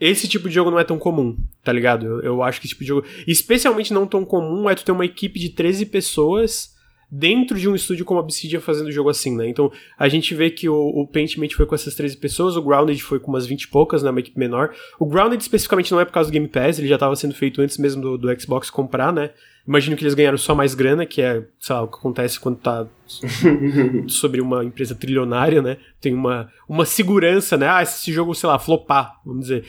esse 0.00 0.28
tipo 0.28 0.48
de 0.48 0.54
jogo 0.54 0.70
não 0.70 0.78
é 0.78 0.84
tão 0.84 0.98
comum, 0.98 1.36
tá 1.62 1.72
ligado? 1.72 2.06
Eu, 2.06 2.20
eu 2.20 2.42
acho 2.42 2.60
que 2.60 2.66
esse 2.66 2.74
tipo 2.74 2.84
de 2.84 2.88
jogo. 2.88 3.06
Especialmente 3.26 3.92
não 3.92 4.06
tão 4.06 4.24
comum 4.24 4.68
é 4.68 4.74
tu 4.74 4.84
ter 4.84 4.92
uma 4.92 5.04
equipe 5.04 5.38
de 5.38 5.50
13 5.50 5.86
pessoas 5.86 6.76
dentro 7.10 7.58
de 7.58 7.68
um 7.68 7.74
estúdio 7.74 8.04
como 8.04 8.20
a 8.20 8.22
Obsidian 8.22 8.60
fazendo 8.60 8.92
jogo 8.92 9.08
assim, 9.08 9.34
né? 9.34 9.48
Então 9.48 9.72
a 9.98 10.08
gente 10.08 10.34
vê 10.34 10.50
que 10.50 10.68
o, 10.68 10.76
o 10.76 11.06
Paintmate 11.06 11.56
foi 11.56 11.64
com 11.64 11.74
essas 11.74 11.94
13 11.94 12.16
pessoas, 12.18 12.56
o 12.56 12.62
Grounded 12.62 13.02
foi 13.02 13.18
com 13.18 13.30
umas 13.30 13.46
20 13.46 13.62
e 13.62 13.68
poucas, 13.68 14.02
né? 14.02 14.10
Uma 14.10 14.20
equipe 14.20 14.38
menor. 14.38 14.74
O 14.98 15.06
Grounded 15.06 15.40
especificamente 15.40 15.90
não 15.90 16.00
é 16.00 16.04
por 16.04 16.12
causa 16.12 16.30
do 16.30 16.32
Game 16.32 16.48
Pass, 16.48 16.78
ele 16.78 16.88
já 16.88 16.96
estava 16.96 17.16
sendo 17.16 17.34
feito 17.34 17.62
antes 17.62 17.78
mesmo 17.78 18.02
do, 18.02 18.18
do 18.18 18.40
Xbox 18.40 18.68
comprar, 18.70 19.12
né? 19.12 19.30
Imagino 19.66 19.96
que 19.96 20.02
eles 20.02 20.14
ganharam 20.14 20.38
só 20.38 20.54
mais 20.54 20.74
grana, 20.74 21.04
que 21.04 21.20
é, 21.20 21.44
sei 21.60 21.74
lá, 21.74 21.82
o 21.82 21.88
que 21.88 21.98
acontece 21.98 22.40
quando 22.40 22.56
tá 22.56 22.86
sobre 24.08 24.40
uma 24.40 24.64
empresa 24.64 24.94
trilionária, 24.94 25.60
né? 25.60 25.76
Tem 26.00 26.14
uma, 26.14 26.50
uma 26.66 26.86
segurança, 26.86 27.56
né? 27.56 27.68
Ah, 27.68 27.82
esse 27.82 28.10
jogo, 28.10 28.34
sei 28.34 28.48
lá, 28.48 28.58
flopar, 28.58 29.20
vamos 29.24 29.42
dizer 29.42 29.64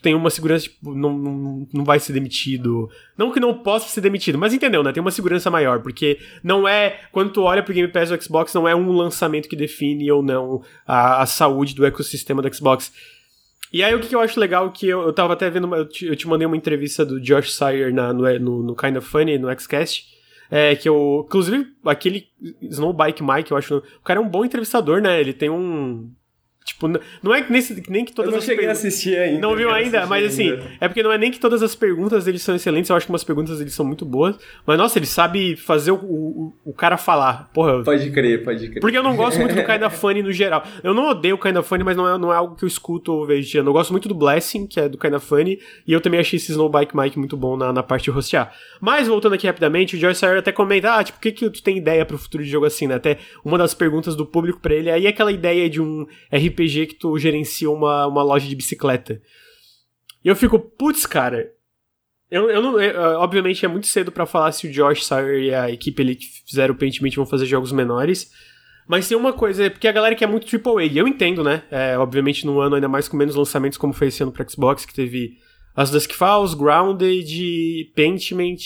tem 0.00 0.14
uma 0.14 0.30
segurança, 0.30 0.64
tipo, 0.64 0.94
não, 0.94 1.16
não, 1.16 1.68
não 1.72 1.84
vai 1.84 1.98
ser 1.98 2.12
demitido. 2.12 2.88
Não 3.16 3.32
que 3.32 3.40
não 3.40 3.54
possa 3.54 3.88
ser 3.88 4.00
demitido, 4.00 4.38
mas 4.38 4.52
entendeu, 4.52 4.82
né? 4.82 4.92
Tem 4.92 5.00
uma 5.00 5.10
segurança 5.10 5.50
maior, 5.50 5.80
porque 5.80 6.18
não 6.42 6.66
é. 6.68 7.00
Quando 7.10 7.32
tu 7.32 7.42
olha 7.42 7.62
pro 7.62 7.74
Game 7.74 7.88
Pass 7.88 8.10
do 8.10 8.22
Xbox, 8.22 8.54
não 8.54 8.68
é 8.68 8.74
um 8.74 8.92
lançamento 8.92 9.48
que 9.48 9.56
define 9.56 10.10
ou 10.10 10.22
não 10.22 10.62
a, 10.86 11.22
a 11.22 11.26
saúde 11.26 11.74
do 11.74 11.84
ecossistema 11.84 12.40
do 12.42 12.54
Xbox. 12.54 12.92
E 13.72 13.82
aí 13.82 13.94
o 13.94 14.00
que 14.00 14.14
eu 14.14 14.20
acho 14.20 14.38
legal 14.38 14.70
que 14.70 14.86
eu, 14.86 15.02
eu 15.02 15.12
tava 15.12 15.32
até 15.32 15.48
vendo, 15.48 15.74
eu 15.74 15.88
te, 15.88 16.06
eu 16.06 16.14
te 16.14 16.28
mandei 16.28 16.46
uma 16.46 16.56
entrevista 16.56 17.06
do 17.06 17.18
Josh 17.18 17.54
Sire 17.54 17.90
na, 17.92 18.12
no, 18.12 18.38
no, 18.38 18.62
no 18.62 18.76
Kind 18.76 18.96
of 18.96 19.08
Funny, 19.08 19.38
no 19.38 19.48
Xcast, 19.58 20.06
é, 20.50 20.76
que 20.76 20.86
eu, 20.86 21.24
inclusive, 21.26 21.66
aquele 21.82 22.28
Snowbike 22.60 23.22
Mike, 23.22 23.50
eu 23.50 23.56
acho, 23.56 23.78
o 23.78 24.04
cara 24.04 24.20
é 24.20 24.22
um 24.22 24.28
bom 24.28 24.44
entrevistador, 24.44 25.00
né, 25.00 25.18
ele 25.18 25.32
tem 25.32 25.48
um, 25.48 26.12
Tipo, 26.64 26.86
não 27.22 27.34
é 27.34 27.44
nem 27.88 28.04
que 28.04 28.12
todas 28.12 28.28
eu 28.28 28.32
não 28.32 28.38
as 28.38 28.44
cheguei 28.44 28.68
a 28.68 28.72
assistir 28.72 29.16
ainda. 29.16 29.40
Não 29.40 29.56
viu 29.56 29.70
ainda, 29.70 30.06
mas 30.06 30.24
assim, 30.26 30.50
ainda. 30.50 30.64
é 30.80 30.88
porque 30.88 31.02
não 31.02 31.10
é 31.10 31.18
nem 31.18 31.30
que 31.30 31.40
todas 31.40 31.62
as 31.62 31.74
perguntas 31.74 32.24
dele 32.24 32.38
são 32.38 32.54
excelentes, 32.54 32.88
eu 32.88 32.96
acho 32.96 33.06
que 33.06 33.12
umas 33.12 33.24
perguntas 33.24 33.58
dele 33.58 33.70
são 33.70 33.84
muito 33.84 34.04
boas, 34.04 34.36
mas 34.64 34.78
nossa, 34.78 34.98
ele 34.98 35.06
sabe 35.06 35.56
fazer 35.56 35.90
o, 35.90 35.96
o, 35.96 36.54
o 36.64 36.72
cara 36.72 36.96
falar. 36.96 37.50
Porra. 37.52 37.82
Pode 37.82 38.10
crer, 38.10 38.44
pode 38.44 38.68
crer. 38.68 38.80
Porque 38.80 38.96
eu 38.96 39.02
não 39.02 39.16
gosto 39.16 39.38
muito 39.38 39.54
do 39.54 39.62
Kinda 39.66 39.90
Funny 39.90 40.22
no 40.22 40.32
geral. 40.32 40.64
Eu 40.84 40.94
não 40.94 41.08
odeio 41.08 41.34
o 41.34 41.38
Kinda 41.38 41.62
Funny, 41.62 41.82
mas 41.82 41.96
não 41.96 42.08
é, 42.08 42.16
não 42.16 42.32
é 42.32 42.36
algo 42.36 42.54
que 42.54 42.64
eu 42.64 42.68
escuto 42.68 43.12
ou 43.12 43.26
vejo. 43.26 43.58
Eu 43.58 43.72
gosto 43.72 43.90
muito 43.90 44.08
do 44.08 44.14
Blessing, 44.14 44.66
que 44.66 44.78
é 44.78 44.88
do 44.88 44.96
Kinda 44.96 45.18
Funny, 45.18 45.58
e 45.86 45.92
eu 45.92 46.00
também 46.00 46.20
achei 46.20 46.36
esse 46.36 46.52
Snowbike 46.52 46.96
Mike 46.96 47.18
muito 47.18 47.36
bom 47.36 47.56
na, 47.56 47.72
na 47.72 47.82
parte 47.82 48.04
de 48.04 48.10
rostear. 48.10 48.52
Mas 48.80 49.08
voltando 49.08 49.34
aqui 49.34 49.46
rapidamente, 49.46 49.96
o 49.96 49.98
Joyce 49.98 50.20
Sayer 50.20 50.38
até 50.38 50.52
comenta, 50.52 50.94
ah, 50.94 51.04
tipo, 51.04 51.18
o 51.18 51.20
que 51.20 51.32
que 51.32 51.50
tu 51.50 51.62
tem 51.62 51.78
ideia 51.78 52.04
pro 52.04 52.18
futuro 52.18 52.44
de 52.44 52.50
jogo 52.50 52.66
assim, 52.66 52.86
né? 52.86 52.94
Até 52.94 53.18
uma 53.44 53.58
das 53.58 53.74
perguntas 53.74 54.14
do 54.14 54.24
público 54.24 54.60
para 54.60 54.74
ele 54.74 54.88
é, 54.88 55.00
e 55.00 55.06
aquela 55.06 55.32
ideia 55.32 55.68
de 55.68 55.80
um 55.80 56.06
RPG 56.52 56.86
que 56.86 56.94
tu 56.94 57.18
gerencia 57.18 57.70
uma, 57.70 58.06
uma 58.06 58.22
loja 58.22 58.46
de 58.46 58.54
bicicleta. 58.54 59.20
E 60.24 60.28
eu 60.28 60.36
fico, 60.36 60.58
putz, 60.58 61.06
cara. 61.06 61.52
Eu, 62.30 62.48
eu 62.48 62.62
não. 62.62 62.80
Eu, 62.80 63.20
obviamente 63.20 63.64
é 63.64 63.68
muito 63.68 63.86
cedo 63.86 64.10
para 64.10 64.24
falar 64.24 64.52
se 64.52 64.66
o 64.66 64.70
Josh 64.70 65.04
Sawyer 65.04 65.42
e 65.42 65.54
a 65.54 65.70
equipe 65.70 66.00
ali 66.00 66.14
que 66.16 66.26
fizeram 66.46 66.74
o 66.74 66.78
Paintment 66.78 67.10
vão 67.14 67.26
fazer 67.26 67.46
jogos 67.46 67.72
menores. 67.72 68.30
Mas 68.86 69.08
tem 69.08 69.16
uma 69.16 69.32
coisa, 69.32 69.70
porque 69.70 69.86
a 69.86 69.92
galera 69.92 70.14
quer 70.14 70.26
muito 70.26 70.46
AAA, 70.46 70.84
e 70.84 70.98
eu 70.98 71.06
entendo, 71.06 71.44
né? 71.44 71.62
É, 71.70 71.96
obviamente 71.96 72.44
num 72.44 72.60
ano 72.60 72.74
ainda 72.74 72.88
mais 72.88 73.06
com 73.06 73.16
menos 73.16 73.34
lançamentos, 73.34 73.78
como 73.78 73.92
foi 73.92 74.08
esse 74.08 74.22
ano 74.22 74.32
pro 74.32 74.48
Xbox, 74.50 74.84
que 74.84 74.94
teve 74.94 75.38
as 75.74 75.90
Dusk 75.90 76.12
Falls, 76.12 76.54
Grounded, 76.54 77.92
Paintment. 77.94 78.56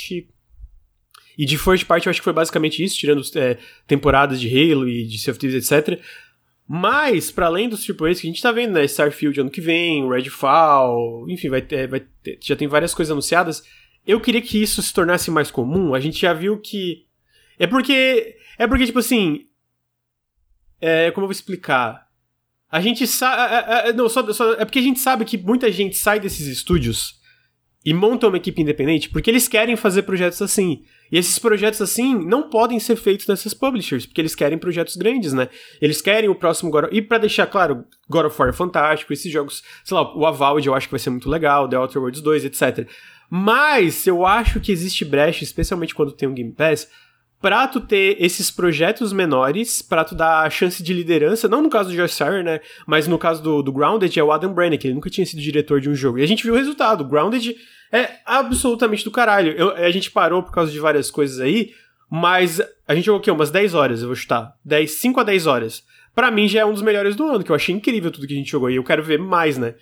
E 1.38 1.44
de 1.44 1.58
first 1.58 1.84
party 1.84 2.06
eu 2.06 2.10
acho 2.10 2.20
que 2.20 2.24
foi 2.24 2.32
basicamente 2.32 2.82
isso, 2.82 2.96
tirando 2.96 3.22
é, 3.34 3.58
temporadas 3.86 4.40
de 4.40 4.48
Halo 4.48 4.88
e 4.88 5.06
de 5.06 5.18
Sea 5.18 5.32
of 5.32 5.38
Thieves, 5.38 5.70
etc. 5.70 6.00
Mas, 6.68 7.30
para 7.30 7.46
além 7.46 7.68
dos 7.68 7.88
AAAs 7.88 8.20
que 8.20 8.26
a 8.26 8.30
gente 8.30 8.42
tá 8.42 8.50
vendo, 8.50 8.72
né? 8.72 8.84
Starfield 8.84 9.40
ano 9.40 9.50
que 9.50 9.60
vem, 9.60 10.08
Redfall, 10.08 11.28
enfim, 11.30 11.48
vai 11.48 11.62
ter, 11.62 11.86
vai 11.86 12.00
ter, 12.00 12.38
já 12.42 12.56
tem 12.56 12.66
várias 12.66 12.92
coisas 12.92 13.12
anunciadas. 13.12 13.62
Eu 14.04 14.20
queria 14.20 14.42
que 14.42 14.60
isso 14.60 14.82
se 14.82 14.92
tornasse 14.92 15.30
mais 15.30 15.50
comum. 15.50 15.94
A 15.94 16.00
gente 16.00 16.20
já 16.20 16.32
viu 16.32 16.58
que. 16.58 17.06
É 17.58 17.66
porque. 17.66 18.36
É 18.58 18.66
porque, 18.66 18.86
tipo 18.86 18.98
assim. 18.98 19.46
É, 20.80 21.10
como 21.12 21.24
eu 21.24 21.28
vou 21.28 21.32
explicar? 21.32 22.06
A 22.70 22.80
gente 22.80 23.06
sabe. 23.06 23.54
É, 23.54 23.56
é, 23.56 23.88
é, 23.88 23.92
não, 23.92 24.08
só, 24.08 24.32
só, 24.32 24.54
é 24.54 24.64
porque 24.64 24.80
a 24.80 24.82
gente 24.82 24.98
sabe 24.98 25.24
que 25.24 25.38
muita 25.38 25.70
gente 25.70 25.96
sai 25.96 26.18
desses 26.18 26.46
estúdios 26.48 27.20
e 27.84 27.94
monta 27.94 28.26
uma 28.26 28.36
equipe 28.36 28.60
independente 28.60 29.08
porque 29.08 29.30
eles 29.30 29.46
querem 29.46 29.76
fazer 29.76 30.02
projetos 30.02 30.42
assim. 30.42 30.84
E 31.10 31.18
esses 31.18 31.38
projetos 31.38 31.80
assim 31.80 32.14
não 32.14 32.50
podem 32.50 32.80
ser 32.80 32.96
feitos 32.96 33.26
nessas 33.26 33.54
publishers, 33.54 34.06
porque 34.06 34.20
eles 34.20 34.34
querem 34.34 34.58
projetos 34.58 34.96
grandes, 34.96 35.32
né? 35.32 35.48
Eles 35.80 36.00
querem 36.00 36.28
o 36.28 36.34
próximo 36.34 36.70
God 36.70 36.84
of... 36.84 36.96
E 36.96 37.00
para 37.00 37.18
deixar 37.18 37.46
claro, 37.46 37.84
God 38.08 38.26
of 38.26 38.40
War 38.40 38.50
é 38.50 38.52
fantástico, 38.52 39.12
esses 39.12 39.30
jogos, 39.30 39.62
sei 39.84 39.96
lá, 39.96 40.16
o 40.16 40.26
Avowed 40.26 40.66
eu 40.66 40.74
acho 40.74 40.88
que 40.88 40.92
vai 40.92 41.00
ser 41.00 41.10
muito 41.10 41.28
legal, 41.28 41.68
The 41.68 41.78
Outer 41.78 41.98
Worlds 41.98 42.20
2, 42.20 42.44
etc. 42.44 42.88
Mas 43.30 44.06
eu 44.06 44.24
acho 44.24 44.60
que 44.60 44.72
existe 44.72 45.04
brecha, 45.04 45.44
especialmente 45.44 45.94
quando 45.94 46.12
tem 46.12 46.28
um 46.28 46.34
Game 46.34 46.52
Pass, 46.52 46.88
pra 47.40 47.66
tu 47.68 47.80
ter 47.80 48.16
esses 48.18 48.50
projetos 48.50 49.12
menores, 49.12 49.82
pra 49.82 50.04
tu 50.04 50.14
dar 50.14 50.42
a 50.42 50.50
chance 50.50 50.82
de 50.82 50.92
liderança, 50.92 51.48
não 51.48 51.62
no 51.62 51.70
caso 51.70 51.90
do 51.90 51.96
Josh 51.96 52.14
Sire, 52.14 52.42
né, 52.42 52.60
mas 52.86 53.06
no 53.06 53.18
caso 53.18 53.42
do, 53.42 53.62
do 53.62 53.72
Grounded 53.72 54.18
é 54.18 54.22
o 54.22 54.32
Adam 54.32 54.52
Brennick, 54.52 54.86
ele 54.86 54.94
nunca 54.94 55.10
tinha 55.10 55.26
sido 55.26 55.40
diretor 55.40 55.80
de 55.80 55.88
um 55.88 55.94
jogo. 55.94 56.18
E 56.18 56.22
a 56.22 56.26
gente 56.26 56.42
viu 56.42 56.54
o 56.54 56.56
resultado, 56.56 57.04
Grounded 57.04 57.54
é 57.92 58.16
absolutamente 58.24 59.04
do 59.04 59.10
caralho. 59.10 59.52
Eu, 59.52 59.70
a 59.76 59.90
gente 59.90 60.10
parou 60.10 60.42
por 60.42 60.52
causa 60.52 60.70
de 60.70 60.78
várias 60.78 61.10
coisas 61.10 61.40
aí, 61.40 61.72
mas 62.10 62.60
a 62.86 62.94
gente 62.94 63.06
jogou 63.06 63.20
o 63.20 63.22
quê? 63.22 63.30
Umas 63.30 63.50
10 63.50 63.74
horas, 63.74 64.00
eu 64.00 64.08
vou 64.08 64.16
chutar. 64.16 64.54
10, 64.64 64.90
5 64.90 65.20
a 65.20 65.24
10 65.24 65.46
horas. 65.46 65.84
Pra 66.14 66.30
mim 66.30 66.48
já 66.48 66.60
é 66.60 66.64
um 66.64 66.72
dos 66.72 66.82
melhores 66.82 67.14
do 67.14 67.24
ano, 67.24 67.44
que 67.44 67.50
eu 67.50 67.56
achei 67.56 67.74
incrível 67.74 68.10
tudo 68.10 68.26
que 68.26 68.32
a 68.32 68.36
gente 68.36 68.50
jogou 68.50 68.70
e 68.70 68.76
eu 68.76 68.84
quero 68.84 69.02
ver 69.02 69.18
mais, 69.18 69.58
né? 69.58 69.74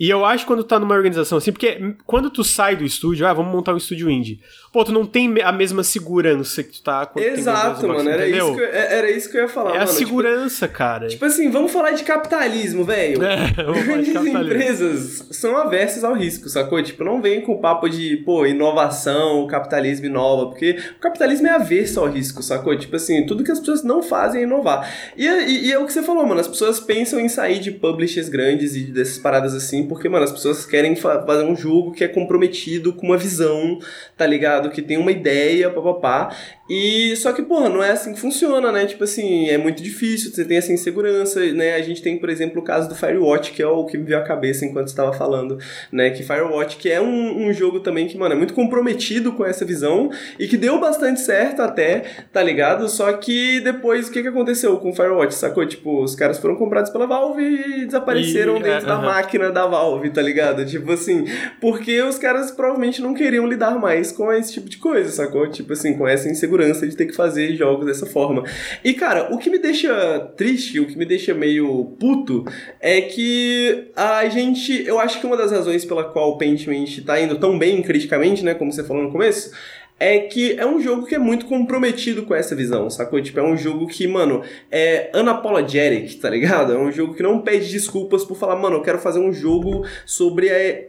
E 0.00 0.08
eu 0.08 0.24
acho 0.24 0.44
que 0.44 0.48
quando 0.48 0.64
tá 0.64 0.78
numa 0.78 0.94
organização 0.94 1.36
assim, 1.36 1.52
porque 1.52 1.94
quando 2.06 2.30
tu 2.30 2.42
sai 2.42 2.74
do 2.74 2.84
estúdio, 2.84 3.26
ah, 3.26 3.34
vamos 3.34 3.52
montar 3.52 3.74
um 3.74 3.76
estúdio 3.76 4.08
indie. 4.10 4.40
Pô, 4.72 4.82
tu 4.82 4.92
não 4.92 5.04
tem 5.04 5.42
a 5.42 5.52
mesma 5.52 5.82
segurança 5.82 6.62
que 6.62 6.72
tu 6.72 6.82
tá 6.82 7.10
Exato, 7.16 7.86
mano. 7.86 8.08
Era 8.08 8.26
isso, 8.26 8.54
que 8.54 8.60
eu, 8.60 8.64
é, 8.66 8.98
era 8.98 9.10
isso 9.10 9.30
que 9.30 9.36
eu 9.36 9.42
ia 9.42 9.48
falar. 9.48 9.70
É 9.70 9.72
mano, 9.72 9.84
a 9.84 9.86
tipo, 9.86 9.98
segurança, 9.98 10.66
tipo, 10.66 10.78
cara. 10.78 11.08
Tipo 11.08 11.24
assim, 11.26 11.50
vamos 11.50 11.70
falar 11.70 11.90
de 11.90 12.02
capitalismo, 12.02 12.82
velho. 12.82 13.22
É, 13.22 13.52
Grandes 13.84 14.14
empresas 14.14 15.26
são 15.32 15.54
aversas 15.56 16.02
ao 16.02 16.14
risco, 16.14 16.48
sacou? 16.48 16.80
Tipo, 16.82 17.04
não 17.04 17.20
vem 17.20 17.42
com 17.42 17.60
papo 17.60 17.86
de, 17.86 18.18
pô, 18.18 18.46
inovação, 18.46 19.46
capitalismo 19.48 20.06
inova, 20.06 20.46
porque 20.46 20.78
o 20.96 21.00
capitalismo 21.00 21.48
é 21.48 21.50
avesso 21.50 22.00
ao 22.00 22.08
risco, 22.08 22.42
sacou? 22.42 22.74
Tipo 22.78 22.96
assim, 22.96 23.26
tudo 23.26 23.44
que 23.44 23.52
as 23.52 23.58
pessoas 23.58 23.82
não 23.82 24.02
fazem 24.02 24.42
é 24.42 24.44
inovar. 24.44 24.88
E, 25.14 25.26
e, 25.26 25.66
e 25.66 25.72
é 25.72 25.78
o 25.78 25.84
que 25.84 25.92
você 25.92 26.02
falou, 26.02 26.24
mano. 26.24 26.40
As 26.40 26.48
pessoas 26.48 26.80
pensam 26.80 27.20
em 27.20 27.28
sair 27.28 27.58
de 27.58 27.72
publishers 27.72 28.30
grandes 28.30 28.74
e 28.76 28.84
dessas 28.84 29.18
paradas 29.18 29.52
assim 29.52 29.89
porque, 29.90 30.08
mano, 30.08 30.22
as 30.22 30.30
pessoas 30.30 30.64
querem 30.64 30.94
fazer 30.94 31.42
um 31.42 31.56
jogo 31.56 31.90
que 31.90 32.04
é 32.04 32.08
comprometido 32.08 32.92
com 32.92 33.06
uma 33.06 33.18
visão, 33.18 33.80
tá 34.16 34.24
ligado? 34.24 34.70
Que 34.70 34.80
tem 34.80 34.96
uma 34.96 35.10
ideia, 35.10 35.68
papapá. 35.68 36.32
E 36.70 37.16
só 37.16 37.32
que, 37.32 37.42
porra, 37.42 37.68
não 37.68 37.82
é 37.82 37.90
assim 37.90 38.14
que 38.14 38.20
funciona, 38.20 38.70
né? 38.70 38.86
Tipo 38.86 39.02
assim, 39.02 39.48
é 39.48 39.58
muito 39.58 39.82
difícil, 39.82 40.30
você 40.30 40.44
tem 40.44 40.56
essa 40.56 40.72
insegurança, 40.72 41.44
né? 41.52 41.74
A 41.74 41.82
gente 41.82 42.00
tem, 42.00 42.16
por 42.16 42.30
exemplo, 42.30 42.60
o 42.60 42.64
caso 42.64 42.88
do 42.88 42.94
Firewatch, 42.94 43.50
que 43.50 43.60
é 43.60 43.66
o 43.66 43.84
que 43.86 43.98
me 43.98 44.04
veio 44.04 44.20
à 44.20 44.22
cabeça 44.22 44.64
enquanto 44.64 44.86
estava 44.86 45.12
falando, 45.12 45.58
né? 45.90 46.10
Que 46.10 46.22
Firewatch, 46.22 46.76
que 46.76 46.88
é 46.88 47.00
um, 47.00 47.48
um 47.48 47.52
jogo 47.52 47.80
também 47.80 48.06
que, 48.06 48.16
mano, 48.16 48.36
é 48.36 48.38
muito 48.38 48.54
comprometido 48.54 49.32
com 49.32 49.44
essa 49.44 49.64
visão 49.64 50.10
e 50.38 50.46
que 50.46 50.56
deu 50.56 50.78
bastante 50.78 51.18
certo 51.18 51.60
até, 51.60 52.04
tá 52.32 52.40
ligado? 52.40 52.88
Só 52.88 53.12
que 53.14 53.58
depois, 53.58 54.08
o 54.08 54.12
que, 54.12 54.22
que 54.22 54.28
aconteceu 54.28 54.76
com 54.76 54.94
Firewatch, 54.94 55.34
sacou? 55.34 55.66
Tipo, 55.66 56.04
os 56.04 56.14
caras 56.14 56.38
foram 56.38 56.54
comprados 56.54 56.92
pela 56.92 57.04
Valve 57.04 57.42
e 57.42 57.86
desapareceram 57.86 58.58
e, 58.58 58.62
dentro 58.62 58.86
é, 58.86 58.88
da 58.88 58.96
uh 58.96 59.02
-huh. 59.02 59.06
máquina 59.06 59.50
da 59.50 59.66
Valve, 59.66 59.79
tá 60.12 60.22
ligado? 60.22 60.64
Tipo 60.64 60.92
assim, 60.92 61.24
porque 61.60 62.00
os 62.02 62.18
caras 62.18 62.50
provavelmente 62.50 63.00
não 63.00 63.14
queriam 63.14 63.46
lidar 63.46 63.78
mais 63.78 64.12
com 64.12 64.32
esse 64.32 64.52
tipo 64.52 64.68
de 64.68 64.78
coisa, 64.78 65.10
sacou? 65.10 65.48
Tipo 65.50 65.72
assim, 65.72 65.96
com 65.96 66.06
essa 66.06 66.28
insegurança 66.28 66.60
segurança 66.60 66.86
de 66.86 66.96
ter 66.96 67.06
que 67.06 67.14
fazer 67.14 67.54
jogos 67.56 67.86
dessa 67.86 68.06
forma. 68.06 68.44
E 68.84 68.92
cara, 68.92 69.32
o 69.32 69.38
que 69.38 69.50
me 69.50 69.58
deixa 69.58 70.20
triste, 70.36 70.80
o 70.80 70.86
que 70.86 70.96
me 70.96 71.04
deixa 71.04 71.32
meio 71.32 71.96
puto, 71.98 72.44
é 72.80 73.00
que 73.00 73.90
a 73.96 74.28
gente. 74.28 74.84
Eu 74.86 74.98
acho 74.98 75.20
que 75.20 75.26
uma 75.26 75.36
das 75.36 75.52
razões 75.52 75.84
pela 75.84 76.04
qual 76.04 76.30
o 76.30 76.38
Paintment 76.38 76.86
tá 77.04 77.20
indo 77.20 77.38
tão 77.38 77.58
bem 77.58 77.82
criticamente, 77.82 78.44
né? 78.44 78.54
Como 78.54 78.72
você 78.72 78.84
falou 78.84 79.02
no 79.02 79.12
começo 79.12 79.52
é 80.00 80.18
que 80.20 80.58
é 80.58 80.64
um 80.64 80.80
jogo 80.80 81.04
que 81.04 81.14
é 81.14 81.18
muito 81.18 81.44
comprometido 81.44 82.22
com 82.22 82.34
essa 82.34 82.56
visão, 82.56 82.88
sacou? 82.88 83.20
Tipo, 83.20 83.40
é 83.40 83.42
um 83.42 83.54
jogo 83.54 83.86
que, 83.86 84.08
mano, 84.08 84.42
é 84.70 85.10
unapologetic, 85.14 86.18
tá 86.18 86.30
ligado? 86.30 86.72
É 86.72 86.78
um 86.78 86.90
jogo 86.90 87.12
que 87.12 87.22
não 87.22 87.42
pede 87.42 87.70
desculpas 87.70 88.24
por 88.24 88.34
falar, 88.34 88.56
mano, 88.56 88.76
eu 88.76 88.82
quero 88.82 88.98
fazer 88.98 89.18
um 89.18 89.30
jogo 89.30 89.84
sobre, 90.06 90.48
a, 90.48 90.54
é, 90.54 90.86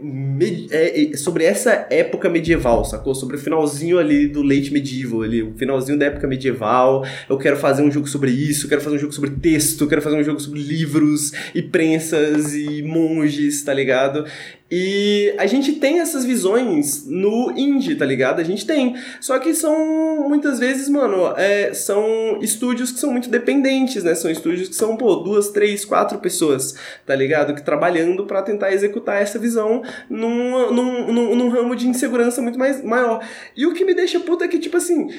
é, 0.72 1.18
sobre 1.18 1.43
essa 1.43 1.88
época 1.89 2.30
medieval, 2.30 2.86
sacou? 2.86 3.14
Sobre 3.14 3.36
o 3.36 3.39
finalzinho 3.39 3.99
ali 3.99 4.28
do 4.28 4.41
late 4.41 4.72
medieval, 4.72 5.24
ali, 5.24 5.43
o 5.43 5.53
finalzinho 5.57 5.99
da 5.99 6.05
época 6.05 6.26
medieval. 6.26 7.05
Eu 7.30 7.38
quero 7.38 7.57
fazer 7.57 7.84
um 7.84 7.91
jogo 7.91 8.07
sobre 8.07 8.32
isso, 8.32 8.70
quero 8.70 8.80
fazer 8.80 8.95
um 8.95 8.99
jogo 8.99 9.12
sobre 9.12 9.32
texto, 9.32 9.88
quero 9.88 10.01
fazer 10.01 10.16
um 10.16 10.24
jogo 10.24 10.39
sobre 10.39 10.62
livros 10.62 11.34
e 11.53 11.62
prensas 11.62 12.55
e 12.55 12.82
monges, 12.82 13.62
tá 13.62 13.74
ligado? 13.74 14.26
E 14.72 15.36
a 15.38 15.45
gente 15.47 15.74
tem 15.74 15.99
essas 15.99 16.24
visões 16.24 17.05
no 17.05 17.51
indie, 17.57 17.93
tá 17.95 18.05
ligado? 18.05 18.39
A 18.39 18.43
gente 18.43 18.65
tem. 18.65 18.95
Só 19.19 19.38
que 19.38 19.53
são, 19.53 20.30
muitas 20.30 20.59
vezes, 20.59 20.88
mano, 20.88 21.34
é, 21.36 21.74
são 21.74 22.39
estúdios 22.41 22.89
que 22.89 22.99
são 22.99 23.11
muito 23.11 23.30
dependentes, 23.30 24.01
né? 24.01 24.15
São 24.15 24.32
estúdios 24.32 24.69
que 24.69 24.76
são, 24.76 24.95
pô, 24.95 25.17
duas, 25.17 25.49
três, 25.49 25.84
quatro 25.84 26.19
pessoas, 26.19 26.74
tá 27.05 27.13
ligado? 27.13 27.53
Que 27.53 27.61
trabalhando 27.61 28.26
para 28.26 28.41
tentar 28.41 28.72
executar 28.72 29.22
essa 29.22 29.38
visão 29.38 29.82
num, 30.09 30.72
num, 30.72 31.11
num, 31.11 31.36
num 31.36 31.49
ramo 31.49 31.76
de 31.76 31.89
insegurança 31.89 32.41
muito 32.41 32.57
mais 32.57 32.82
maior. 32.82 33.22
E 33.57 33.67
o 33.67 33.74
que 33.74 33.84
me 33.84 33.93
deixa 33.93 34.22
puta 34.22 34.45
é 34.45 34.47
que, 34.47 34.57
tipo 34.57 34.78
assim 34.78 35.09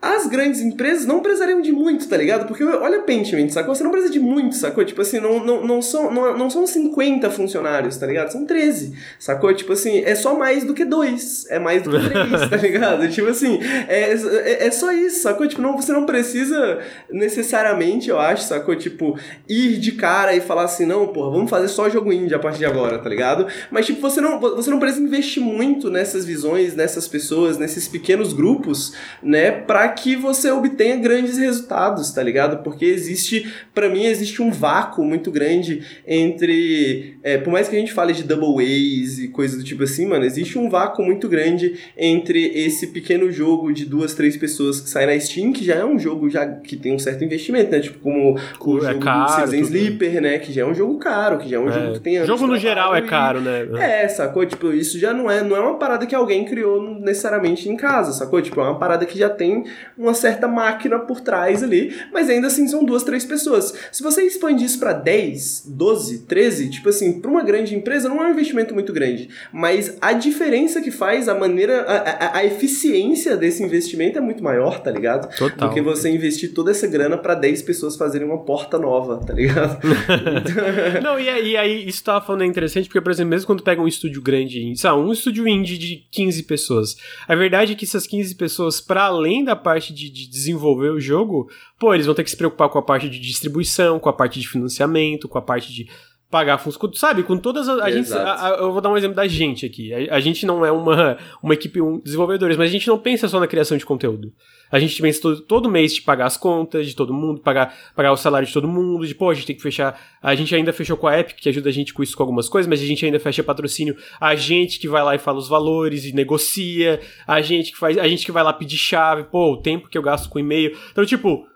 as 0.00 0.26
grandes 0.26 0.60
empresas 0.60 1.06
não 1.06 1.20
precisariam 1.20 1.62
de 1.62 1.72
muito, 1.72 2.06
tá 2.06 2.16
ligado? 2.16 2.46
Porque 2.46 2.62
olha 2.62 3.00
Pentiment, 3.00 3.48
sacou? 3.48 3.74
Você 3.74 3.82
não 3.82 3.90
precisa 3.90 4.12
de 4.12 4.20
muito, 4.20 4.54
sacou? 4.54 4.84
Tipo 4.84 5.00
assim, 5.00 5.18
não, 5.18 5.44
não, 5.44 5.66
não, 5.66 5.80
são, 5.82 6.12
não, 6.12 6.36
não 6.36 6.50
são 6.50 6.66
50 6.66 7.30
funcionários, 7.30 7.96
tá 7.96 8.06
ligado? 8.06 8.30
São 8.30 8.44
13, 8.44 8.94
sacou? 9.18 9.52
Tipo 9.54 9.72
assim, 9.72 10.02
é 10.04 10.14
só 10.14 10.36
mais 10.36 10.64
do 10.64 10.74
que 10.74 10.84
dois, 10.84 11.46
é 11.48 11.58
mais 11.58 11.82
do 11.82 11.90
que 11.90 12.10
três, 12.10 12.50
tá 12.50 12.56
ligado? 12.60 13.08
Tipo 13.08 13.28
assim, 13.28 13.58
é, 13.88 14.12
é, 14.12 14.66
é, 14.66 14.70
só 14.70 14.92
isso, 14.92 15.22
sacou? 15.22 15.46
Tipo, 15.48 15.62
não, 15.62 15.76
você 15.76 15.92
não 15.92 16.04
precisa 16.04 16.78
necessariamente, 17.10 18.10
eu 18.10 18.20
acho, 18.20 18.44
sacou? 18.44 18.76
Tipo, 18.76 19.18
ir 19.48 19.78
de 19.78 19.92
cara 19.92 20.34
e 20.34 20.42
falar 20.42 20.64
assim, 20.64 20.84
não, 20.84 21.08
porra, 21.08 21.30
vamos 21.30 21.50
fazer 21.50 21.68
só 21.68 21.88
jogo 21.88 22.12
indie 22.12 22.34
a 22.34 22.38
partir 22.38 22.58
de 22.58 22.66
agora, 22.66 22.98
tá 22.98 23.08
ligado? 23.08 23.46
Mas, 23.70 23.86
tipo, 23.86 24.00
você 24.00 24.20
não, 24.20 24.38
você 24.38 24.70
não 24.70 24.78
precisa 24.78 25.02
investir 25.02 25.42
muito 25.42 25.90
nessas 25.90 26.26
visões, 26.26 26.76
nessas 26.76 27.08
pessoas, 27.08 27.56
nesses 27.56 27.88
pequenos 27.88 28.34
grupos, 28.34 28.92
né, 29.22 29.50
pra 29.50 29.95
que 29.96 30.14
você 30.14 30.50
obtenha 30.50 30.96
grandes 30.96 31.38
resultados, 31.38 32.12
tá 32.12 32.22
ligado? 32.22 32.62
Porque 32.62 32.84
existe, 32.84 33.52
para 33.74 33.88
mim, 33.88 34.04
existe 34.04 34.40
um 34.42 34.50
vácuo 34.50 35.04
muito 35.04 35.30
grande 35.30 35.82
entre, 36.06 37.18
é, 37.22 37.38
por 37.38 37.52
mais 37.52 37.68
que 37.68 37.76
a 37.76 37.78
gente 37.78 37.92
fale 37.92 38.12
de 38.12 38.22
double 38.22 38.64
A's 38.64 39.18
e 39.18 39.28
coisas 39.28 39.58
do 39.58 39.64
tipo 39.64 39.82
assim, 39.82 40.06
mano, 40.06 40.24
existe 40.24 40.58
um 40.58 40.68
vácuo 40.68 41.02
muito 41.02 41.28
grande 41.28 41.74
entre 41.96 42.44
esse 42.54 42.88
pequeno 42.88 43.30
jogo 43.30 43.72
de 43.72 43.84
duas, 43.84 44.14
três 44.14 44.36
pessoas 44.36 44.80
que 44.80 44.88
sai 44.88 45.06
na 45.06 45.18
Steam, 45.18 45.52
que 45.52 45.64
já 45.64 45.74
é 45.74 45.84
um 45.84 45.98
jogo 45.98 46.28
já 46.28 46.46
que 46.46 46.76
tem 46.76 46.94
um 46.94 46.98
certo 46.98 47.24
investimento, 47.24 47.70
né? 47.70 47.80
Tipo, 47.80 47.98
como 47.98 48.34
o 48.34 48.78
é 48.78 48.92
jogo 48.92 49.00
caro, 49.00 49.50
do 49.50 49.56
Sleeper, 49.56 50.20
né? 50.20 50.38
Que 50.38 50.52
já 50.52 50.62
é 50.62 50.66
um 50.66 50.74
jogo 50.74 50.98
caro, 50.98 51.38
que 51.38 51.48
já 51.48 51.56
é 51.56 51.60
um 51.60 51.68
é. 51.68 51.72
jogo 51.72 51.92
que 51.94 52.00
tem 52.00 52.24
Jogo 52.26 52.46
no 52.46 52.58
geral 52.58 52.94
é 52.94 53.02
caro, 53.02 53.40
né? 53.40 53.66
É, 53.78 54.08
sacou? 54.08 54.44
Tipo, 54.44 54.72
isso 54.72 54.98
já 54.98 55.12
não 55.12 55.30
é, 55.30 55.42
não 55.42 55.56
é 55.56 55.60
uma 55.60 55.78
parada 55.78 56.06
que 56.06 56.14
alguém 56.14 56.44
criou 56.44 56.82
necessariamente 57.00 57.68
em 57.68 57.76
casa, 57.76 58.12
sacou? 58.12 58.40
Tipo, 58.42 58.60
é 58.60 58.64
uma 58.64 58.78
parada 58.78 59.06
que 59.06 59.18
já 59.18 59.28
tem 59.28 59.64
uma 59.96 60.14
certa 60.14 60.46
máquina 60.46 60.98
por 60.98 61.20
trás 61.20 61.62
ali, 61.62 61.94
mas 62.12 62.28
ainda 62.28 62.46
assim 62.46 62.66
são 62.68 62.84
duas, 62.84 63.02
três 63.02 63.24
pessoas. 63.24 63.74
Se 63.90 64.02
você 64.02 64.22
expande 64.22 64.64
isso 64.64 64.78
para 64.78 64.92
10, 64.92 65.64
12, 65.68 66.26
13, 66.26 66.70
tipo 66.70 66.88
assim, 66.88 67.20
para 67.20 67.30
uma 67.30 67.42
grande 67.42 67.74
empresa 67.74 68.08
não 68.08 68.22
é 68.22 68.28
um 68.28 68.30
investimento 68.30 68.74
muito 68.74 68.92
grande, 68.92 69.28
mas 69.52 69.96
a 70.00 70.12
diferença 70.12 70.80
que 70.80 70.90
faz, 70.90 71.28
a 71.28 71.34
maneira, 71.34 71.82
a, 71.82 71.96
a, 71.96 72.38
a 72.38 72.44
eficiência 72.44 73.36
desse 73.36 73.62
investimento 73.62 74.18
é 74.18 74.20
muito 74.20 74.42
maior, 74.42 74.80
tá 74.80 74.90
ligado? 74.90 75.34
Total. 75.36 75.68
Do 75.68 75.74
que 75.74 75.80
você 75.80 76.08
investir 76.08 76.52
toda 76.52 76.70
essa 76.70 76.86
grana 76.86 77.16
para 77.16 77.34
10 77.34 77.62
pessoas 77.62 77.96
fazerem 77.96 78.26
uma 78.26 78.44
porta 78.44 78.78
nova, 78.78 79.18
tá 79.24 79.32
ligado? 79.32 79.78
não, 81.02 81.18
e 81.18 81.28
aí, 81.28 81.50
e 81.50 81.56
aí 81.56 81.88
isso 81.88 82.02
tava 82.02 82.24
falando 82.24 82.42
é 82.42 82.46
interessante, 82.46 82.88
porque, 82.88 83.00
por 83.00 83.10
exemplo, 83.10 83.30
mesmo 83.30 83.46
quando 83.46 83.62
pega 83.62 83.80
um 83.80 83.88
estúdio 83.88 84.22
grande, 84.22 84.74
sabe, 84.76 85.00
um 85.00 85.12
estúdio 85.12 85.46
indie 85.48 85.78
de 85.78 86.06
15 86.10 86.42
pessoas, 86.44 86.96
a 87.26 87.34
verdade 87.34 87.72
é 87.72 87.74
que 87.74 87.84
essas 87.84 88.06
15 88.06 88.34
pessoas, 88.34 88.80
para 88.80 89.04
além 89.04 89.44
da 89.44 89.56
parte 89.66 89.92
de, 89.92 90.08
de, 90.08 90.28
desenvolver 90.28 90.90
o 90.90 91.00
jogo, 91.00 91.50
pô, 91.76 91.92
eles 91.92 92.06
vão 92.06 92.14
ter 92.14 92.22
que 92.22 92.30
se 92.30 92.36
preocupar 92.36 92.68
com 92.68 92.78
a 92.78 92.82
parte 92.82 93.10
de 93.10 93.18
distribuição, 93.18 93.98
com 93.98 94.08
a 94.08 94.12
parte 94.12 94.38
de 94.38 94.46
financiamento, 94.46 95.28
com 95.28 95.38
a 95.38 95.42
parte 95.42 95.72
de 95.72 95.90
pagar 96.30 96.58
fundos, 96.58 96.98
sabe? 96.98 97.22
Com 97.22 97.38
todas 97.38 97.68
as. 97.68 97.80
A 97.80 97.90
gente, 97.90 98.12
a, 98.12 98.46
a, 98.46 98.50
eu 98.58 98.72
vou 98.72 98.80
dar 98.80 98.90
um 98.90 98.96
exemplo 98.96 99.14
da 99.14 99.26
gente 99.26 99.64
aqui. 99.64 99.92
A, 99.92 100.16
a, 100.16 100.20
gente 100.20 100.44
não 100.44 100.66
é 100.66 100.72
uma, 100.72 101.16
uma 101.42 101.54
equipe 101.54 101.80
um, 101.80 102.00
desenvolvedores, 102.00 102.56
mas 102.56 102.68
a 102.68 102.72
gente 102.72 102.88
não 102.88 102.98
pensa 102.98 103.28
só 103.28 103.38
na 103.38 103.46
criação 103.46 103.76
de 103.76 103.86
conteúdo. 103.86 104.32
A 104.70 104.80
gente 104.80 105.00
pensa 105.00 105.22
todo, 105.22 105.40
todo 105.42 105.70
mês 105.70 105.94
de 105.94 106.02
pagar 106.02 106.26
as 106.26 106.36
contas 106.36 106.86
de 106.86 106.96
todo 106.96 107.14
mundo, 107.14 107.40
pagar, 107.40 107.72
pagar 107.94 108.10
o 108.10 108.16
salário 108.16 108.46
de 108.46 108.52
todo 108.52 108.66
mundo, 108.66 109.06
de 109.06 109.14
pô, 109.14 109.30
a 109.30 109.34
gente 109.34 109.46
tem 109.46 109.56
que 109.56 109.62
fechar. 109.62 110.00
A 110.20 110.34
gente 110.34 110.52
ainda 110.54 110.72
fechou 110.72 110.96
com 110.96 111.06
a 111.06 111.18
Epic, 111.18 111.36
que 111.38 111.48
ajuda 111.48 111.68
a 111.68 111.72
gente 111.72 111.94
com 111.94 112.02
isso 112.02 112.16
com 112.16 112.22
algumas 112.24 112.48
coisas, 112.48 112.68
mas 112.68 112.82
a 112.82 112.86
gente 112.86 113.04
ainda 113.04 113.20
fecha 113.20 113.44
patrocínio. 113.44 113.96
A 114.20 114.34
gente 114.34 114.80
que 114.80 114.88
vai 114.88 115.04
lá 115.04 115.14
e 115.14 115.18
fala 115.18 115.38
os 115.38 115.48
valores 115.48 116.04
e 116.04 116.12
negocia, 116.12 117.00
a 117.26 117.40
gente 117.40 117.70
que 117.70 117.78
faz. 117.78 117.96
A 117.98 118.08
gente 118.08 118.26
que 118.26 118.32
vai 118.32 118.42
lá 118.42 118.52
pedir 118.52 118.76
chave, 118.76 119.24
pô, 119.24 119.52
o 119.52 119.56
tempo 119.58 119.88
que 119.88 119.96
eu 119.96 120.02
gasto 120.02 120.28
com 120.28 120.40
e-mail. 120.40 120.76
Então, 120.90 121.06
tipo 121.06 121.46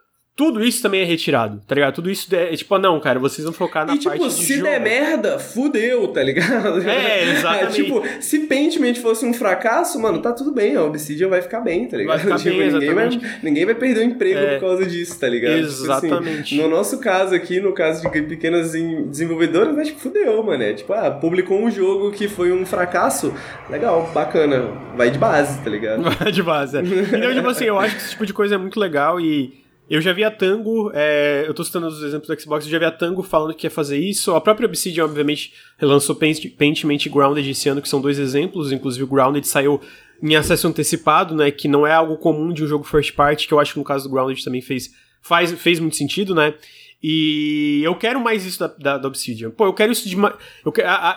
tudo 0.41 0.64
isso 0.64 0.80
também 0.80 1.03
é 1.03 1.05
retirado, 1.05 1.61
tá 1.68 1.74
ligado? 1.74 1.97
Tudo 1.97 2.11
isso 2.11 2.34
é, 2.34 2.57
tipo, 2.57 2.78
não, 2.78 2.99
cara, 2.99 3.18
vocês 3.18 3.45
vão 3.45 3.53
focar 3.53 3.86
na 3.86 3.95
e, 3.95 3.99
tipo, 3.99 4.09
parte 4.09 4.24
de 4.24 4.43
se 4.43 4.62
der 4.62 4.80
merda, 4.80 5.38
fudeu, 5.38 6.09
tá 6.09 6.22
ligado? 6.22 6.80
É, 6.80 7.28
exatamente. 7.36 7.74
tipo, 7.74 8.03
se 8.22 8.38
Pentiment 8.47 8.95
fosse 8.95 9.26
um 9.26 9.34
fracasso, 9.34 10.01
mano, 10.01 10.22
tá 10.22 10.32
tudo 10.32 10.51
bem, 10.51 10.76
a 10.76 10.82
Obsidian 10.82 11.28
vai 11.28 11.43
ficar 11.43 11.61
bem, 11.61 11.86
tá 11.86 11.99
ligado? 11.99 12.16
Vai 12.16 12.24
ficar 12.24 12.38
tipo, 12.41 12.57
bem, 12.57 12.72
ninguém, 12.72 12.95
vai, 12.95 13.20
ninguém 13.43 13.66
vai 13.66 13.74
perder 13.74 14.01
o 14.01 14.05
emprego 14.05 14.38
é, 14.38 14.55
por 14.55 14.61
causa 14.61 14.86
disso, 14.86 15.20
tá 15.20 15.28
ligado? 15.28 15.59
Exatamente. 15.59 16.24
Tipo 16.24 16.41
assim, 16.41 16.57
no 16.57 16.68
nosso 16.74 16.99
caso 17.01 17.34
aqui, 17.34 17.61
no 17.61 17.74
caso 17.74 18.01
de 18.01 18.22
pequenas 18.22 18.72
desenvolvedoras, 18.72 19.76
mas 19.76 19.88
tipo, 19.88 20.01
fudeu, 20.01 20.43
mano. 20.43 20.62
É 20.62 20.72
tipo, 20.72 20.91
ah, 20.95 21.11
publicou 21.11 21.62
um 21.62 21.70
jogo 21.70 22.12
que 22.12 22.28
foi 22.28 22.51
um 22.51 22.64
fracasso, 22.64 23.34
legal, 23.68 24.11
bacana, 24.14 24.70
vai 24.97 25.11
de 25.11 25.18
base, 25.18 25.62
tá 25.62 25.68
ligado? 25.68 26.03
Vai 26.18 26.32
de 26.32 26.43
base, 26.43 26.78
é. 26.78 26.80
Então, 26.80 27.34
tipo 27.34 27.49
assim, 27.49 27.64
eu 27.64 27.78
acho 27.78 27.95
que 27.95 28.01
esse 28.01 28.11
tipo 28.12 28.24
de 28.24 28.32
coisa 28.32 28.55
é 28.55 28.59
muito 28.59 28.80
legal 28.80 29.20
e 29.20 29.59
eu 29.91 30.01
já 30.01 30.12
vi 30.12 30.22
a 30.22 30.30
Tango, 30.30 30.93
é, 30.95 31.45
eu 31.49 31.53
tô 31.53 31.64
citando 31.64 31.88
os 31.88 32.01
exemplos 32.01 32.28
do 32.28 32.41
Xbox, 32.41 32.64
eu 32.64 32.70
já 32.70 32.78
vi 32.78 32.84
a 32.84 32.93
Tango 32.93 33.24
falando 33.24 33.53
que 33.53 33.66
ia 33.66 33.70
fazer 33.70 33.99
isso. 33.99 34.32
A 34.36 34.41
própria 34.41 34.66
Obsidian, 34.66 35.05
obviamente, 35.05 35.53
relançou 35.76 36.14
Paintment 36.14 36.99
e 37.05 37.09
Grounded 37.09 37.51
esse 37.51 37.68
ano, 37.68 37.82
que 37.82 37.88
são 37.88 38.01
dois 38.01 38.16
exemplos. 38.16 38.70
Inclusive, 38.70 39.03
o 39.03 39.09
Grounded 39.09 39.45
saiu 39.45 39.80
em 40.22 40.36
acesso 40.36 40.68
antecipado, 40.68 41.34
né? 41.34 41.51
Que 41.51 41.66
não 41.66 41.84
é 41.84 41.93
algo 41.93 42.16
comum 42.18 42.53
de 42.53 42.62
um 42.62 42.68
jogo 42.68 42.84
first 42.84 43.16
party, 43.16 43.49
que 43.49 43.53
eu 43.53 43.59
acho 43.59 43.72
que 43.72 43.80
no 43.80 43.84
caso 43.84 44.09
do 44.09 44.14
Grounded 44.14 44.45
também 44.45 44.62
fez, 44.62 44.95
faz, 45.20 45.51
fez 45.61 45.80
muito 45.80 45.97
sentido, 45.97 46.36
né? 46.36 46.55
E 47.03 47.80
eu 47.82 47.97
quero 47.97 48.20
mais 48.20 48.47
isso 48.47 48.61
da, 48.61 48.68
da, 48.68 48.99
da 48.99 49.09
Obsidian. 49.09 49.51
Pô, 49.51 49.64
eu 49.64 49.74
quero 49.74 49.91
isso 49.91 50.09
de. 50.09 50.16
Eu, 50.16 50.72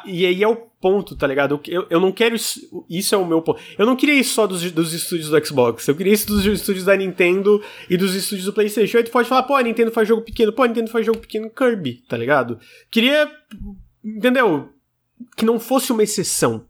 e 0.05 0.25
aí 0.25 0.41
é 0.41 0.47
o 0.47 0.55
ponto, 0.83 1.15
tá 1.15 1.25
ligado? 1.25 1.61
Eu, 1.65 1.87
eu 1.89 1.97
não 1.97 2.11
quero 2.11 2.35
isso. 2.35 2.59
Isso 2.89 3.15
é 3.15 3.17
o 3.17 3.25
meu 3.25 3.41
ponto. 3.41 3.57
Eu 3.77 3.85
não 3.85 3.95
queria 3.95 4.15
isso 4.15 4.33
só 4.33 4.45
dos, 4.45 4.69
dos 4.69 4.91
estúdios 4.91 5.29
do 5.29 5.45
Xbox. 5.45 5.87
Eu 5.87 5.95
queria 5.95 6.11
isso 6.11 6.27
dos 6.27 6.45
estúdios 6.45 6.83
da 6.83 6.93
Nintendo 6.93 7.63
e 7.89 7.95
dos 7.95 8.13
estúdios 8.13 8.45
do 8.45 8.51
PlayStation. 8.51 8.97
Aí 8.97 9.03
tu 9.05 9.11
pode 9.11 9.29
falar, 9.29 9.43
pô, 9.43 9.55
a 9.55 9.63
Nintendo 9.63 9.91
faz 9.91 10.05
jogo 10.05 10.21
pequeno. 10.21 10.51
Pô, 10.51 10.63
a 10.63 10.67
Nintendo 10.67 10.91
faz 10.91 11.05
jogo 11.05 11.19
pequeno 11.19 11.49
Kirby, 11.49 12.03
tá 12.09 12.17
ligado? 12.17 12.59
Queria. 12.91 13.31
Entendeu? 14.03 14.71
Que 15.37 15.45
não 15.45 15.57
fosse 15.57 15.93
uma 15.93 16.03
exceção. 16.03 16.65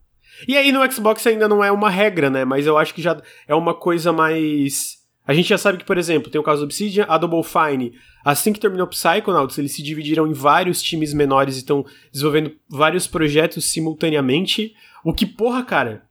E 0.46 0.56
aí 0.56 0.70
no 0.70 0.92
Xbox 0.92 1.26
ainda 1.26 1.48
não 1.48 1.64
é 1.64 1.72
uma 1.72 1.90
regra, 1.90 2.30
né? 2.30 2.44
Mas 2.44 2.66
eu 2.66 2.78
acho 2.78 2.94
que 2.94 3.02
já 3.02 3.20
é 3.48 3.54
uma 3.54 3.74
coisa 3.74 4.12
mais. 4.12 5.03
A 5.26 5.32
gente 5.32 5.48
já 5.48 5.58
sabe 5.58 5.78
que, 5.78 5.84
por 5.84 5.96
exemplo, 5.96 6.30
tem 6.30 6.40
o 6.40 6.44
caso 6.44 6.60
do 6.60 6.64
Obsidian, 6.64 7.06
a 7.08 7.16
Double 7.16 7.42
Fine 7.42 7.94
Assim 8.24 8.54
que 8.54 8.60
terminou 8.60 8.86
Psychonauts, 8.86 9.58
eles 9.58 9.72
se 9.72 9.82
dividiram 9.82 10.26
em 10.26 10.32
vários 10.32 10.82
times 10.82 11.12
menores 11.12 11.56
e 11.56 11.58
estão 11.58 11.84
desenvolvendo 12.10 12.52
vários 12.68 13.06
projetos 13.06 13.66
simultaneamente. 13.66 14.74
O 15.04 15.12
que, 15.12 15.26
porra, 15.26 15.62
cara, 15.62 16.02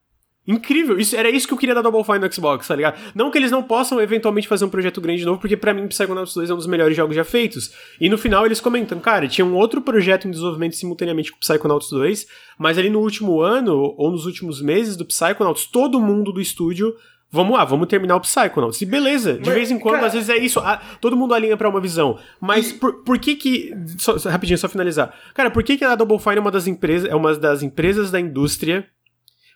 Incrível, 0.46 1.00
isso, 1.00 1.16
era 1.16 1.30
isso 1.30 1.48
que 1.48 1.54
eu 1.54 1.58
queria 1.58 1.74
da 1.74 1.82
Double 1.82 2.04
Fine 2.04 2.20
no 2.20 2.32
Xbox, 2.32 2.68
tá 2.68 2.76
ligado? 2.76 3.00
Não 3.16 3.32
que 3.32 3.38
eles 3.38 3.50
não 3.50 3.64
possam 3.64 4.02
eventualmente 4.02 4.46
fazer 4.46 4.66
um 4.66 4.70
projeto 4.70 5.00
grande 5.00 5.24
novo, 5.24 5.40
porque 5.40 5.56
para 5.56 5.74
mim 5.74 5.88
Psychonauts 5.88 6.34
2 6.34 6.50
é 6.50 6.54
um 6.54 6.58
dos 6.58 6.68
melhores 6.68 6.98
jogos 6.98 7.16
já 7.16 7.24
feitos. 7.24 7.72
E 7.98 8.10
no 8.10 8.18
final 8.18 8.46
eles 8.46 8.60
comentam, 8.60 9.00
cara, 9.00 9.26
tinha 9.26 9.46
um 9.46 9.56
outro 9.56 9.82
projeto 9.82 10.28
em 10.28 10.32
desenvolvimento 10.32 10.76
simultaneamente 10.76 11.32
com 11.32 11.40
Psychonauts 11.40 11.90
2, 11.90 12.28
mas 12.60 12.78
ali 12.78 12.90
no 12.90 13.00
último 13.00 13.40
ano, 13.40 13.96
ou 13.98 14.12
nos 14.12 14.26
últimos 14.26 14.62
meses 14.62 14.98
do 14.98 15.06
Psychonauts, 15.06 15.66
todo 15.66 15.98
mundo 15.98 16.34
do 16.34 16.42
estúdio 16.42 16.94
Vamos 17.34 17.58
lá, 17.58 17.66
vamos 17.66 17.88
terminar 17.88 18.16
o 18.16 18.20
Psychonauts. 18.20 18.80
E 18.80 18.86
beleza, 18.86 19.34
de 19.34 19.48
Mas, 19.48 19.56
vez 19.56 19.72
em 19.72 19.80
quando, 19.80 19.96
cara... 19.96 20.06
às 20.06 20.14
vezes 20.14 20.30
é 20.30 20.38
isso. 20.38 20.60
A, 20.60 20.78
todo 21.02 21.18
mundo 21.18 21.34
alinha 21.34 21.58
para 21.58 21.68
uma 21.68 21.82
visão. 21.82 22.20
Mas 22.40 22.70
e... 22.70 22.74
por, 22.76 23.04
por 23.04 23.18
que 23.18 23.36
que. 23.36 23.74
Só, 23.98 24.16
rapidinho, 24.30 24.56
só 24.56 24.70
finalizar. 24.70 25.12
Cara, 25.34 25.50
por 25.50 25.64
que, 25.64 25.76
que 25.76 25.84
a 25.84 25.96
Double 25.96 26.20
Fine 26.20 26.38
é 26.38 26.40
uma 26.40 26.52
das 26.52 26.68
empresas. 26.68 27.10
É 27.10 27.16
uma 27.16 27.36
das 27.36 27.64
empresas 27.64 28.12
da 28.12 28.20
indústria. 28.20 28.88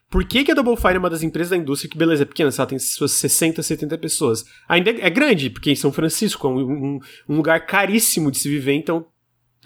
Por 0.10 0.26
que, 0.26 0.44
que 0.44 0.52
a 0.52 0.56
Double 0.56 0.76
Fine 0.76 0.96
é 0.96 0.98
uma 0.98 1.10
das 1.10 1.22
empresas 1.22 1.52
da 1.52 1.58
indústria 1.58 1.92
que, 1.92 1.98
beleza, 1.98 2.24
é 2.24 2.26
pequena, 2.26 2.50
ela 2.58 2.66
tem 2.66 2.80
suas 2.80 3.12
60, 3.12 3.62
70 3.62 3.96
pessoas. 4.00 4.44
Ainda 4.68 4.90
é 4.90 5.10
grande, 5.12 5.52
porque 5.52 5.70
em 5.70 5.76
São 5.76 5.92
Francisco 5.92 6.48
é 6.48 6.50
um, 6.50 6.60
um, 6.60 7.00
um 7.30 7.36
lugar 7.36 7.64
caríssimo 7.68 8.32
de 8.32 8.40
se 8.40 8.50
viver, 8.50 8.74
então 8.74 9.06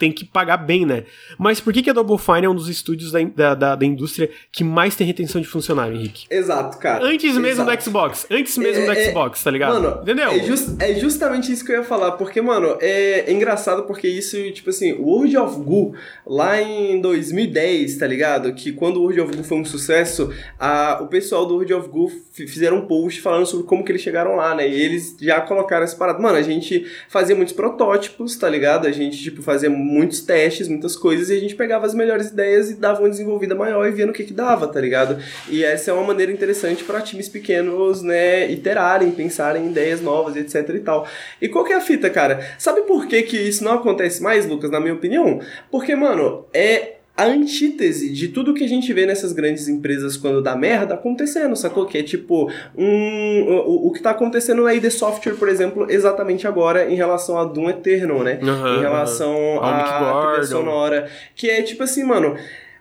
tem 0.02 0.10
que 0.10 0.24
pagar 0.24 0.56
bem, 0.56 0.84
né? 0.84 1.04
Mas 1.38 1.60
por 1.60 1.72
que, 1.72 1.80
que 1.80 1.88
a 1.88 1.92
Double 1.92 2.18
Fine 2.18 2.46
é 2.46 2.48
um 2.48 2.54
dos 2.56 2.68
estúdios 2.68 3.12
da, 3.12 3.54
da, 3.54 3.76
da, 3.76 3.86
indústria 3.86 4.28
que 4.50 4.64
mais 4.64 4.96
tem 4.96 5.06
retenção 5.06 5.40
de 5.40 5.46
funcionário, 5.46 5.94
Henrique? 5.94 6.26
Exato, 6.28 6.76
cara. 6.78 7.04
Antes 7.04 7.36
mesmo 7.36 7.62
Exato. 7.62 7.76
do 7.76 7.82
Xbox. 7.84 8.26
Antes 8.28 8.58
mesmo 8.58 8.82
é, 8.82 8.86
do 8.86 8.92
é, 8.92 9.04
Xbox, 9.04 9.44
tá 9.44 9.50
ligado? 9.52 9.80
Mano, 9.80 10.02
Entendeu? 10.02 10.30
É, 10.30 10.40
just, 10.40 10.82
é, 10.82 10.94
justamente 10.96 11.52
isso 11.52 11.64
que 11.64 11.70
eu 11.70 11.76
ia 11.76 11.84
falar, 11.84 12.12
porque, 12.12 12.42
mano, 12.42 12.76
é, 12.80 13.30
é, 13.30 13.32
engraçado 13.32 13.84
porque 13.84 14.08
isso, 14.08 14.36
tipo 14.50 14.70
assim, 14.70 14.92
o 14.94 15.04
World 15.04 15.36
of 15.36 15.60
Goo, 15.60 15.94
lá 16.26 16.60
em 16.60 17.00
2010, 17.00 17.96
tá 17.98 18.06
ligado? 18.08 18.52
Que 18.54 18.72
quando 18.72 18.96
o 18.96 19.02
World 19.02 19.20
of 19.20 19.36
Goo 19.36 19.44
foi 19.44 19.58
um 19.58 19.64
sucesso, 19.64 20.34
a, 20.58 20.98
o 21.00 21.06
pessoal 21.06 21.46
do 21.46 21.54
World 21.54 21.74
of 21.74 21.88
Goo 21.88 22.10
fizeram 22.32 22.78
um 22.78 22.86
post 22.88 23.20
falando 23.20 23.46
sobre 23.46 23.66
como 23.66 23.84
que 23.84 23.92
eles 23.92 24.02
chegaram 24.02 24.34
lá, 24.34 24.52
né? 24.52 24.68
E 24.68 24.82
eles 24.82 25.16
já 25.20 25.40
colocaram 25.42 25.84
essa 25.84 25.94
parada. 25.94 26.18
Mano, 26.18 26.38
a 26.38 26.42
gente 26.42 26.86
fazia 27.08 27.36
muitos 27.36 27.54
protótipos, 27.54 28.34
tá 28.34 28.48
ligado? 28.48 28.88
A 28.88 28.90
gente, 28.90 29.16
tipo, 29.22 29.42
fazia 29.42 29.70
muitos 29.92 30.20
testes, 30.20 30.68
muitas 30.68 30.96
coisas, 30.96 31.28
e 31.28 31.36
a 31.36 31.40
gente 31.40 31.54
pegava 31.54 31.86
as 31.86 31.94
melhores 31.94 32.28
ideias 32.28 32.70
e 32.70 32.74
dava 32.74 33.00
uma 33.00 33.10
desenvolvida 33.10 33.54
maior 33.54 33.86
e 33.86 33.92
via 33.92 34.06
no 34.06 34.12
que 34.12 34.24
que 34.24 34.32
dava, 34.32 34.66
tá 34.66 34.80
ligado? 34.80 35.18
E 35.48 35.62
essa 35.62 35.90
é 35.90 35.94
uma 35.94 36.04
maneira 36.04 36.32
interessante 36.32 36.82
para 36.84 37.00
times 37.00 37.28
pequenos, 37.28 38.02
né, 38.02 38.50
iterarem, 38.50 39.10
pensarem 39.10 39.64
em 39.64 39.70
ideias 39.70 40.00
novas, 40.00 40.36
etc 40.36 40.68
e 40.70 40.80
tal. 40.80 41.06
E 41.40 41.48
qual 41.48 41.64
que 41.64 41.72
é 41.72 41.76
a 41.76 41.80
fita, 41.80 42.08
cara? 42.08 42.40
Sabe 42.58 42.82
por 42.82 43.06
que 43.06 43.22
que 43.22 43.36
isso 43.36 43.62
não 43.62 43.74
acontece 43.74 44.22
mais, 44.22 44.46
Lucas, 44.46 44.70
na 44.70 44.80
minha 44.80 44.94
opinião? 44.94 45.40
Porque, 45.70 45.94
mano, 45.94 46.46
é 46.52 46.94
a 47.22 47.26
antítese 47.26 48.10
de 48.10 48.28
tudo 48.28 48.52
que 48.52 48.64
a 48.64 48.68
gente 48.68 48.92
vê 48.92 49.06
nessas 49.06 49.32
grandes 49.32 49.68
empresas 49.68 50.16
quando 50.16 50.42
dá 50.42 50.56
merda 50.56 50.94
acontecendo, 50.94 51.54
sacou? 51.54 51.86
Que 51.86 51.98
é 51.98 52.02
tipo, 52.02 52.50
um, 52.76 53.42
o, 53.48 53.88
o 53.88 53.92
que 53.92 54.02
tá 54.02 54.10
acontecendo 54.10 54.62
na 54.62 54.74
ID 54.74 54.90
Software, 54.90 55.34
por 55.34 55.48
exemplo, 55.48 55.86
exatamente 55.88 56.46
agora 56.46 56.90
em 56.90 56.96
relação 56.96 57.38
a 57.38 57.44
Doom 57.44 57.70
Eternal, 57.70 58.24
né? 58.24 58.40
Uhum, 58.42 58.76
em 58.76 58.80
relação 58.80 59.34
uhum. 59.34 59.60
à 59.62 60.32
trilha 60.32 60.46
sonora. 60.46 61.08
Que 61.36 61.48
é 61.48 61.62
tipo 61.62 61.84
assim, 61.84 62.02
mano 62.02 62.36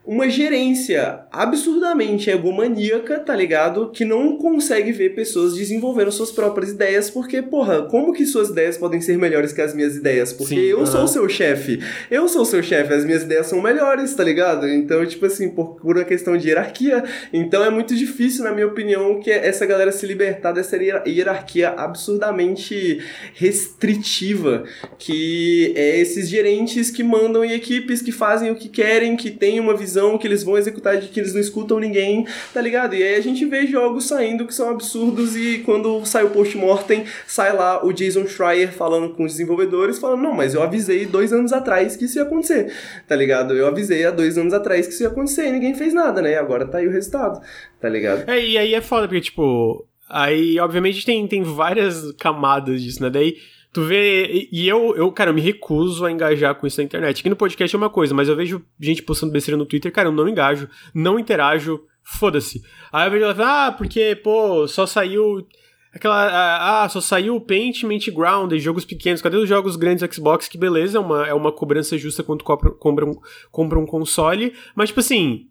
uma 0.05 0.27
gerência 0.27 1.21
absurdamente 1.31 2.29
egomaníaca, 2.29 3.19
tá 3.19 3.35
ligado? 3.35 3.91
Que 3.91 4.03
não 4.03 4.35
consegue 4.35 4.91
ver 4.91 5.13
pessoas 5.13 5.53
desenvolvendo 5.53 6.11
suas 6.11 6.31
próprias 6.31 6.71
ideias, 6.71 7.09
porque, 7.09 7.39
porra, 7.41 7.83
como 7.83 8.11
que 8.11 8.25
suas 8.25 8.49
ideias 8.49 8.77
podem 8.77 8.99
ser 8.99 9.17
melhores 9.17 9.53
que 9.53 9.61
as 9.61 9.75
minhas 9.75 9.95
ideias? 9.95 10.33
Porque 10.33 10.55
Sim, 10.55 10.61
eu 10.61 10.79
uh 10.79 10.83
-huh. 10.83 10.87
sou 10.87 11.03
o 11.03 11.07
seu 11.07 11.29
chefe. 11.29 11.79
Eu 12.09 12.27
sou 12.27 12.41
o 12.41 12.45
seu 12.45 12.63
chefe, 12.63 12.93
as 12.93 13.05
minhas 13.05 13.21
ideias 13.21 13.45
são 13.45 13.61
melhores, 13.61 14.13
tá 14.15 14.23
ligado? 14.23 14.67
Então, 14.67 15.05
tipo 15.05 15.25
assim, 15.27 15.49
por 15.49 15.77
uma 15.83 16.03
questão 16.03 16.35
de 16.35 16.47
hierarquia. 16.47 17.03
Então 17.31 17.63
é 17.63 17.69
muito 17.69 17.95
difícil, 17.95 18.43
na 18.43 18.51
minha 18.51 18.67
opinião, 18.67 19.19
que 19.19 19.29
essa 19.29 19.67
galera 19.67 19.91
se 19.91 20.07
libertar 20.07 20.51
dessa 20.51 20.77
hierarquia 20.77 21.69
absurdamente 21.69 23.01
restritiva, 23.35 24.63
que 24.97 25.73
é 25.75 25.99
esses 25.99 26.27
gerentes 26.27 26.89
que 26.89 27.03
mandam 27.03 27.45
em 27.45 27.51
equipes, 27.51 28.01
que 28.01 28.11
fazem 28.11 28.49
o 28.49 28.55
que 28.55 28.67
querem, 28.67 29.15
que 29.15 29.29
têm 29.29 29.59
uma 29.59 29.77
visão 29.77 29.90
que 30.17 30.27
eles 30.27 30.43
vão 30.43 30.57
executar 30.57 30.97
de 30.97 31.07
que 31.07 31.19
eles 31.19 31.33
não 31.33 31.41
escutam 31.41 31.79
ninguém, 31.79 32.25
tá 32.53 32.61
ligado? 32.61 32.95
E 32.95 33.03
aí 33.03 33.15
a 33.15 33.21
gente 33.21 33.45
vê 33.45 33.65
jogos 33.67 34.07
saindo 34.07 34.45
que 34.45 34.53
são 34.53 34.69
absurdos 34.69 35.35
e 35.35 35.59
quando 35.59 36.05
sai 36.05 36.23
o 36.23 36.29
post-mortem, 36.29 37.05
sai 37.27 37.55
lá 37.55 37.85
o 37.85 37.91
Jason 37.91 38.25
Schreier 38.27 38.71
falando 38.71 39.09
com 39.09 39.23
os 39.23 39.33
desenvolvedores, 39.33 39.99
falando, 39.99 40.21
não, 40.21 40.33
mas 40.33 40.53
eu 40.53 40.61
avisei 40.61 41.05
dois 41.05 41.33
anos 41.33 41.53
atrás 41.53 41.95
que 41.95 42.05
isso 42.05 42.17
ia 42.17 42.23
acontecer, 42.23 42.73
tá 43.07 43.15
ligado? 43.15 43.55
Eu 43.55 43.67
avisei 43.67 44.05
há 44.05 44.11
dois 44.11 44.37
anos 44.37 44.53
atrás 44.53 44.87
que 44.87 44.93
isso 44.93 45.03
ia 45.03 45.09
acontecer 45.09 45.47
e 45.47 45.51
ninguém 45.51 45.73
fez 45.73 45.93
nada, 45.93 46.21
né? 46.21 46.37
Agora 46.37 46.65
tá 46.65 46.79
aí 46.79 46.87
o 46.87 46.91
resultado, 46.91 47.41
tá 47.79 47.89
ligado? 47.89 48.29
É, 48.29 48.43
e 48.43 48.57
aí 48.57 48.73
é 48.73 48.81
foda, 48.81 49.07
porque, 49.07 49.21
tipo, 49.21 49.85
aí, 50.09 50.59
obviamente, 50.59 51.05
tem, 51.05 51.27
tem 51.27 51.43
várias 51.43 52.11
camadas 52.13 52.81
disso, 52.81 53.01
né? 53.01 53.09
Daí 53.09 53.37
Tu 53.73 53.83
vê. 53.83 54.49
E 54.51 54.67
eu, 54.67 54.95
eu, 54.95 55.11
cara, 55.11 55.29
eu 55.29 55.33
me 55.33 55.41
recuso 55.41 56.05
a 56.05 56.11
engajar 56.11 56.55
com 56.55 56.67
isso 56.67 56.79
na 56.79 56.83
internet. 56.83 57.19
Aqui 57.19 57.29
no 57.29 57.35
podcast 57.37 57.73
é 57.73 57.77
uma 57.77 57.89
coisa, 57.89 58.13
mas 58.13 58.27
eu 58.27 58.35
vejo 58.35 58.65
gente 58.79 59.01
postando 59.01 59.31
besteira 59.31 59.57
no 59.57 59.65
Twitter, 59.65 59.91
cara, 59.91 60.09
eu 60.09 60.11
não 60.11 60.27
engajo, 60.27 60.67
não 60.93 61.17
interajo, 61.17 61.81
foda-se. 62.03 62.61
Aí 62.91 63.07
eu 63.07 63.11
vejo 63.11 63.23
ela 63.23 63.35
falando, 63.35 63.49
ah, 63.49 63.71
porque, 63.71 64.15
pô, 64.15 64.67
só 64.67 64.85
saiu. 64.85 65.47
Aquela. 65.93 66.83
Ah, 66.83 66.89
só 66.89 66.99
saiu 66.99 67.35
o 67.35 67.41
Paintment 67.41 67.99
Ground, 68.13 68.53
jogos 68.57 68.83
pequenos. 68.83 69.21
Cadê 69.21 69.37
os 69.37 69.47
jogos 69.47 69.77
grandes 69.77 70.05
Xbox? 70.13 70.49
Que 70.49 70.57
beleza, 70.57 70.97
é 70.97 71.01
uma, 71.01 71.27
é 71.27 71.33
uma 71.33 71.51
cobrança 71.51 71.97
justa 71.97 72.23
quando 72.23 72.43
compra, 72.43 72.71
compra, 72.71 73.05
um, 73.05 73.15
compra 73.51 73.79
um 73.79 73.85
console. 73.85 74.53
Mas, 74.75 74.89
tipo 74.89 74.99
assim, 74.99 75.47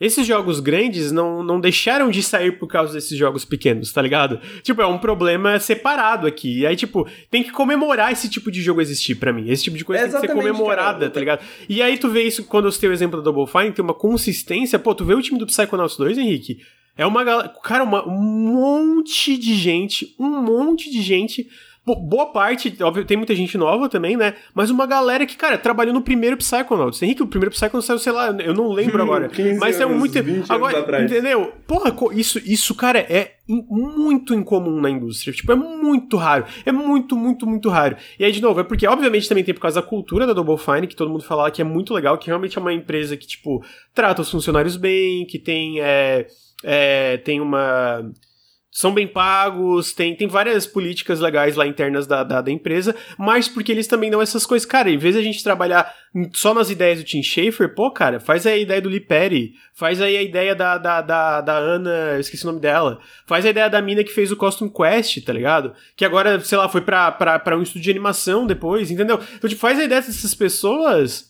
esses 0.00 0.26
jogos 0.26 0.60
grandes 0.60 1.10
não, 1.10 1.42
não 1.42 1.60
deixaram 1.60 2.10
de 2.10 2.22
sair 2.22 2.52
por 2.52 2.68
causa 2.68 2.92
desses 2.92 3.16
jogos 3.16 3.44
pequenos, 3.44 3.92
tá 3.92 4.00
ligado? 4.00 4.40
Tipo, 4.62 4.82
é 4.82 4.86
um 4.86 4.98
problema 4.98 5.58
separado 5.58 6.26
aqui. 6.26 6.60
E 6.60 6.66
aí, 6.66 6.76
tipo, 6.76 7.06
tem 7.30 7.42
que 7.42 7.50
comemorar 7.50 8.12
esse 8.12 8.28
tipo 8.28 8.50
de 8.50 8.62
jogo 8.62 8.80
existir 8.80 9.16
para 9.16 9.32
mim. 9.32 9.50
Esse 9.50 9.64
tipo 9.64 9.76
de 9.76 9.84
coisa 9.84 10.04
é 10.04 10.08
tem 10.08 10.20
que 10.20 10.26
ser 10.26 10.32
comemorada, 10.32 11.00
cara. 11.00 11.10
tá 11.10 11.20
ligado? 11.20 11.44
E 11.68 11.82
aí 11.82 11.98
tu 11.98 12.08
vê 12.08 12.22
isso 12.22 12.44
quando 12.44 12.70
você 12.70 12.80
tem 12.80 12.90
o 12.90 12.92
exemplo 12.92 13.18
da 13.18 13.24
Double 13.24 13.46
Fine, 13.46 13.72
tem 13.72 13.84
uma 13.84 13.94
consistência. 13.94 14.78
Pô, 14.78 14.94
tu 14.94 15.04
vê 15.04 15.14
o 15.14 15.22
time 15.22 15.38
do 15.38 15.46
Psychonauts 15.46 15.96
2, 15.96 16.16
Henrique? 16.18 16.60
É 16.96 17.06
uma 17.06 17.22
galera. 17.22 17.48
Cara, 17.62 17.84
uma, 17.84 18.06
um 18.06 18.20
monte 18.20 19.36
de 19.36 19.54
gente, 19.54 20.14
um 20.18 20.42
monte 20.42 20.90
de 20.90 21.00
gente 21.00 21.48
boa 21.94 22.26
parte, 22.26 22.74
óbvio, 22.82 23.04
tem 23.04 23.16
muita 23.16 23.34
gente 23.34 23.56
nova 23.56 23.88
também, 23.88 24.16
né? 24.16 24.34
Mas 24.54 24.70
uma 24.70 24.86
galera 24.86 25.24
que, 25.26 25.36
cara, 25.36 25.58
trabalhou 25.58 25.94
no 25.94 26.02
primeiro 26.02 26.36
Psychonauts. 26.36 27.02
Henrique, 27.02 27.22
o 27.22 27.26
primeiro 27.26 27.50
Psychonauts 27.50 27.86
saiu, 27.86 27.98
sei 27.98 28.12
lá, 28.12 28.30
eu 28.30 28.54
não 28.54 28.72
lembro 28.72 29.00
agora. 29.02 29.30
mas 29.58 29.80
é 29.80 29.86
muito. 29.86 30.18
Agora, 30.48 31.02
entendeu? 31.02 31.52
Porra, 31.66 31.94
isso, 32.12 32.38
isso, 32.38 32.74
cara, 32.74 32.98
é 32.98 33.34
muito 33.48 34.34
incomum 34.34 34.80
na 34.80 34.90
indústria. 34.90 35.32
Tipo, 35.32 35.52
é 35.52 35.56
muito 35.56 36.16
raro. 36.16 36.44
É 36.64 36.72
muito, 36.72 37.16
muito, 37.16 37.46
muito 37.46 37.68
raro. 37.68 37.96
E 38.18 38.24
aí, 38.24 38.32
de 38.32 38.42
novo, 38.42 38.60
é 38.60 38.64
porque, 38.64 38.86
obviamente, 38.86 39.28
também 39.28 39.44
tem 39.44 39.54
por 39.54 39.60
causa 39.60 39.80
da 39.80 39.86
cultura 39.86 40.26
da 40.26 40.32
Double 40.32 40.58
Fine, 40.58 40.86
que 40.86 40.96
todo 40.96 41.10
mundo 41.10 41.24
fala 41.24 41.50
que 41.50 41.62
é 41.62 41.64
muito 41.64 41.94
legal, 41.94 42.18
que 42.18 42.26
realmente 42.26 42.58
é 42.58 42.60
uma 42.60 42.72
empresa 42.72 43.16
que, 43.16 43.26
tipo, 43.26 43.64
trata 43.94 44.22
os 44.22 44.30
funcionários 44.30 44.76
bem, 44.76 45.24
que 45.26 45.38
tem. 45.38 45.80
É, 45.80 46.26
é, 46.62 47.16
tem 47.18 47.40
uma 47.40 48.10
são 48.78 48.94
bem 48.94 49.08
pagos, 49.08 49.92
tem, 49.92 50.14
tem 50.14 50.28
várias 50.28 50.64
políticas 50.64 51.18
legais 51.18 51.56
lá 51.56 51.66
internas 51.66 52.06
da, 52.06 52.22
da, 52.22 52.40
da, 52.40 52.52
empresa, 52.52 52.94
mas 53.18 53.48
porque 53.48 53.72
eles 53.72 53.88
também 53.88 54.08
dão 54.08 54.22
essas 54.22 54.46
coisas. 54.46 54.64
Cara, 54.64 54.88
em 54.88 54.96
vez 54.96 55.16
de 55.16 55.20
a 55.20 55.24
gente 55.24 55.42
trabalhar 55.42 55.92
só 56.32 56.54
nas 56.54 56.70
ideias 56.70 57.00
do 57.00 57.04
Tim 57.04 57.20
Schafer, 57.20 57.74
pô, 57.74 57.90
cara, 57.90 58.20
faz 58.20 58.46
aí 58.46 58.52
a 58.52 58.58
ideia 58.58 58.80
do 58.80 58.88
Lee 58.88 59.00
Perry, 59.00 59.54
faz 59.74 60.00
aí 60.00 60.16
a 60.16 60.22
ideia 60.22 60.54
da, 60.54 60.78
da, 60.78 61.00
da, 61.00 61.40
da 61.40 61.56
Ana, 61.56 61.90
eu 62.12 62.20
esqueci 62.20 62.44
o 62.44 62.46
nome 62.46 62.60
dela, 62.60 63.00
faz 63.26 63.44
a 63.44 63.50
ideia 63.50 63.68
da 63.68 63.82
mina 63.82 64.04
que 64.04 64.12
fez 64.12 64.30
o 64.30 64.36
Costume 64.36 64.72
Quest, 64.72 65.24
tá 65.24 65.32
ligado? 65.32 65.72
Que 65.96 66.04
agora, 66.04 66.38
sei 66.38 66.56
lá, 66.56 66.68
foi 66.68 66.82
pra, 66.82 67.10
pra, 67.10 67.36
pra 67.36 67.58
um 67.58 67.62
estúdio 67.62 67.82
de 67.82 67.90
animação 67.90 68.46
depois, 68.46 68.92
entendeu? 68.92 69.18
Então, 69.34 69.50
tipo, 69.50 69.60
faz 69.60 69.76
a 69.80 69.82
ideia 69.82 70.00
dessas 70.00 70.36
pessoas 70.36 71.28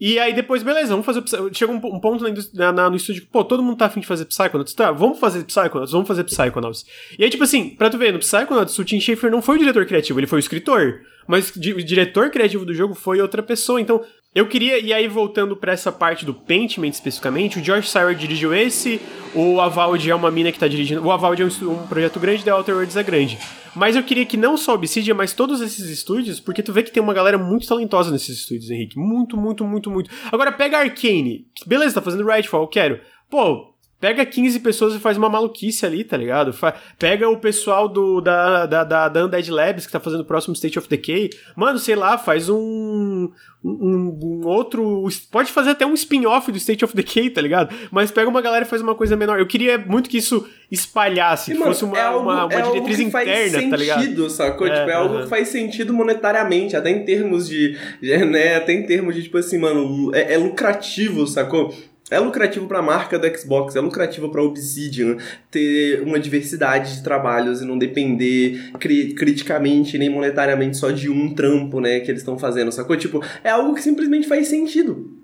e 0.00 0.18
aí 0.18 0.32
depois, 0.32 0.62
beleza, 0.62 0.88
vamos 0.88 1.04
fazer. 1.04 1.22
Chega 1.52 1.70
um, 1.70 1.78
ponto 1.78 2.24
na, 2.54 2.72
na, 2.72 2.88
no 2.88 2.96
estúdio 2.96 3.22
que, 3.22 3.28
pô, 3.28 3.44
todo 3.44 3.62
mundo 3.62 3.76
tá 3.76 3.84
afim 3.84 4.00
de 4.00 4.06
fazer 4.06 4.24
Psychonauts. 4.24 4.72
Tá, 4.72 4.90
vamos 4.90 5.18
fazer 5.18 5.44
Psychonauts, 5.44 5.92
vamos 5.92 6.08
fazer 6.08 6.24
Psychonauts. 6.24 6.86
E 7.18 7.22
aí, 7.22 7.28
tipo 7.28 7.44
assim, 7.44 7.70
pra 7.70 7.90
tu 7.90 7.98
ver, 7.98 8.12
no 8.12 8.18
Psychonauts, 8.18 8.78
o 8.78 8.84
Tim 8.84 8.98
Schafer 8.98 9.30
não 9.30 9.42
foi 9.42 9.56
o 9.56 9.58
diretor 9.58 9.84
criativo, 9.84 10.18
ele 10.18 10.26
foi 10.26 10.38
o 10.38 10.40
escritor. 10.40 11.02
Mas 11.28 11.50
o 11.50 11.60
diretor 11.60 12.30
criativo 12.30 12.64
do 12.64 12.74
jogo 12.74 12.94
foi 12.94 13.20
outra 13.20 13.42
pessoa. 13.42 13.80
Então, 13.80 14.02
eu 14.32 14.46
queria, 14.46 14.78
e 14.78 14.92
aí 14.92 15.08
voltando 15.08 15.56
para 15.56 15.72
essa 15.72 15.90
parte 15.90 16.24
do 16.24 16.32
Paintment 16.32 16.90
especificamente, 16.90 17.58
o 17.58 17.64
George 17.64 17.88
Sauer 17.88 18.14
dirigiu 18.14 18.54
esse, 18.54 19.00
o 19.34 19.60
Avald 19.60 20.08
é 20.08 20.14
uma 20.14 20.30
mina 20.30 20.52
que 20.52 20.58
tá 20.58 20.68
dirigindo, 20.68 21.04
o 21.04 21.10
Avald 21.10 21.42
é 21.42 21.44
um, 21.44 21.70
um 21.70 21.86
projeto 21.86 22.20
grande, 22.20 22.44
The 22.44 22.54
Outer 22.54 22.74
Worlds 22.74 22.96
é 22.96 23.02
grande. 23.02 23.38
Mas 23.74 23.96
eu 23.96 24.02
queria 24.02 24.24
que 24.26 24.36
não 24.36 24.56
só 24.56 24.74
Obsidian, 24.74 25.14
mas 25.14 25.32
todos 25.32 25.60
esses 25.60 25.88
estúdios, 25.88 26.40
porque 26.40 26.62
tu 26.62 26.72
vê 26.72 26.82
que 26.82 26.90
tem 26.90 27.02
uma 27.02 27.14
galera 27.14 27.38
muito 27.38 27.66
talentosa 27.66 28.10
nesses 28.10 28.40
estúdios, 28.40 28.70
Henrique. 28.70 28.98
Muito, 28.98 29.36
muito, 29.36 29.64
muito, 29.64 29.90
muito. 29.90 30.10
Agora 30.30 30.52
pega 30.52 30.78
Arcane, 30.78 31.46
beleza, 31.66 31.94
tá 31.94 32.02
fazendo 32.02 32.26
Rightfall, 32.26 32.62
eu 32.62 32.68
quero. 32.68 33.00
Pô, 33.28 33.69
Pega 34.00 34.24
15 34.24 34.60
pessoas 34.60 34.94
e 34.94 34.98
faz 34.98 35.18
uma 35.18 35.28
maluquice 35.28 35.84
ali, 35.84 36.02
tá 36.02 36.16
ligado? 36.16 36.54
Pega 36.98 37.28
o 37.28 37.36
pessoal 37.36 37.86
do, 37.86 38.22
da, 38.22 38.64
da, 38.64 38.82
da, 38.82 39.08
da 39.08 39.26
Undead 39.26 39.50
Labs 39.50 39.86
que 39.86 39.92
tá 39.92 40.00
fazendo 40.00 40.20
o 40.20 40.24
próximo 40.24 40.54
State 40.54 40.78
of 40.78 40.88
Decay. 40.88 41.28
Mano, 41.54 41.78
sei 41.78 41.94
lá, 41.94 42.16
faz 42.16 42.48
um, 42.48 43.30
um, 43.62 44.18
um 44.22 44.46
outro. 44.46 45.06
Pode 45.30 45.52
fazer 45.52 45.70
até 45.70 45.84
um 45.84 45.92
spin-off 45.92 46.50
do 46.50 46.56
State 46.56 46.82
of 46.82 46.96
Decay, 46.96 47.28
tá 47.28 47.42
ligado? 47.42 47.74
Mas 47.90 48.10
pega 48.10 48.28
uma 48.28 48.40
galera 48.40 48.64
e 48.64 48.68
faz 48.68 48.80
uma 48.80 48.94
coisa 48.94 49.16
menor. 49.16 49.38
Eu 49.38 49.46
queria 49.46 49.76
muito 49.76 50.08
que 50.08 50.16
isso 50.16 50.48
espalhasse, 50.70 51.50
e, 51.50 51.54
que 51.54 51.60
mano, 51.60 51.72
fosse 51.72 51.84
uma, 51.84 51.98
é 51.98 52.02
algo, 52.02 52.20
uma, 52.20 52.46
uma 52.46 52.54
é 52.54 52.62
diretriz 52.62 53.00
interna, 53.00 53.70
tá 53.70 53.76
ligado? 53.76 54.00
sentido, 54.00 54.30
sacou? 54.30 54.66
É, 54.66 54.78
tipo, 54.78 54.90
é 54.90 54.94
algo 54.94 55.22
que 55.22 55.28
faz 55.28 55.48
sentido 55.48 55.92
monetariamente, 55.92 56.74
até 56.74 56.90
em 56.90 57.04
termos 57.04 57.46
de. 57.48 57.76
né, 58.00 58.56
até 58.56 58.72
em 58.72 58.86
termos 58.86 59.14
de, 59.14 59.24
tipo 59.24 59.36
assim, 59.36 59.58
mano, 59.58 60.10
é, 60.14 60.34
é 60.34 60.38
lucrativo, 60.38 61.26
sacou? 61.26 61.74
É 62.10 62.18
lucrativo 62.18 62.66
para 62.66 62.80
a 62.80 62.82
marca 62.82 63.18
do 63.18 63.38
Xbox, 63.38 63.76
é 63.76 63.80
lucrativo 63.80 64.28
para 64.30 64.42
Obsidian 64.42 65.16
ter 65.50 66.02
uma 66.02 66.18
diversidade 66.18 66.96
de 66.96 67.04
trabalhos 67.04 67.62
e 67.62 67.64
não 67.64 67.78
depender 67.78 68.72
cri 68.80 69.14
criticamente 69.14 69.96
nem 69.96 70.10
monetariamente 70.10 70.76
só 70.76 70.90
de 70.90 71.08
um 71.08 71.34
trampo, 71.34 71.80
né, 71.80 72.00
que 72.00 72.10
eles 72.10 72.22
estão 72.22 72.38
fazendo, 72.38 72.72
sacou? 72.72 72.96
Tipo, 72.96 73.24
é 73.44 73.50
algo 73.50 73.74
que 73.74 73.82
simplesmente 73.82 74.26
faz 74.26 74.48
sentido. 74.48 75.19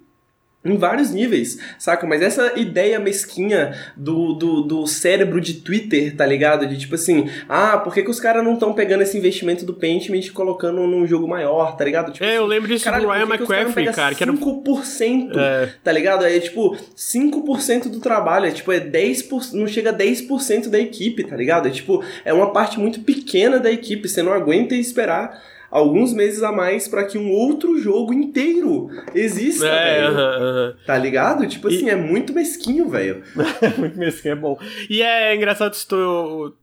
Em 0.72 0.76
vários 0.76 1.10
níveis, 1.10 1.58
saca? 1.78 2.06
Mas 2.06 2.22
essa 2.22 2.58
ideia 2.58 2.98
mesquinha 2.98 3.74
do, 3.96 4.34
do, 4.34 4.62
do 4.62 4.86
cérebro 4.86 5.40
de 5.40 5.54
Twitter, 5.54 6.14
tá 6.14 6.26
ligado? 6.26 6.66
De 6.66 6.76
tipo 6.76 6.94
assim, 6.94 7.28
ah, 7.48 7.78
por 7.78 7.94
que, 7.94 8.02
que 8.02 8.10
os 8.10 8.20
caras 8.20 8.44
não 8.44 8.54
estão 8.54 8.72
pegando 8.72 9.02
esse 9.02 9.16
investimento 9.16 9.64
do 9.64 9.74
Paintment 9.74 10.20
e 10.20 10.30
colocando 10.30 10.86
num 10.86 11.06
jogo 11.06 11.28
maior, 11.28 11.76
tá 11.76 11.84
ligado? 11.84 12.12
Tipo, 12.12 12.24
é, 12.24 12.36
eu 12.38 12.46
lembro 12.46 12.68
disso 12.68 12.84
caralho, 12.84 13.06
do 13.06 13.12
Ryan 13.12 13.26
McCaffrey, 13.26 13.92
cara, 13.92 14.14
que 14.14 14.22
era 14.22 14.32
5%, 14.32 15.36
é. 15.36 15.68
tá 15.82 15.92
ligado? 15.92 16.24
É 16.24 16.38
tipo, 16.38 16.76
5% 16.96 17.88
do 17.88 18.00
trabalho, 18.00 18.46
é 18.46 18.50
tipo, 18.50 18.72
é 18.72 18.80
10%, 18.80 19.52
não 19.52 19.66
chega 19.66 19.90
a 19.90 19.94
10% 19.94 20.68
da 20.68 20.78
equipe, 20.78 21.24
tá 21.24 21.36
ligado? 21.36 21.68
É 21.68 21.70
tipo, 21.70 22.04
é 22.24 22.32
uma 22.32 22.52
parte 22.52 22.78
muito 22.78 23.00
pequena 23.00 23.58
da 23.58 23.70
equipe, 23.70 24.08
você 24.08 24.22
não 24.22 24.32
aguenta 24.32 24.74
esperar 24.74 25.42
alguns 25.76 26.14
meses 26.14 26.42
a 26.42 26.50
mais 26.50 26.88
para 26.88 27.04
que 27.04 27.18
um 27.18 27.30
outro 27.30 27.78
jogo 27.78 28.14
inteiro 28.14 28.88
exista, 29.14 29.66
é, 29.66 30.00
velho. 30.00 30.12
Uh 30.12 30.16
-huh, 30.16 30.38
uh 30.38 30.72
-huh. 30.72 30.86
Tá 30.86 30.96
ligado? 30.96 31.46
Tipo 31.46 31.68
assim, 31.68 31.86
e... 31.86 31.90
é 31.90 31.96
muito 31.96 32.32
mesquinho, 32.32 32.88
velho. 32.88 33.22
muito 33.76 33.98
mesquinho, 33.98 34.32
é 34.32 34.36
bom. 34.36 34.58
E 34.88 35.02
é 35.02 35.34
engraçado 35.34 35.74
se 35.74 35.86
tu. 35.86 36.54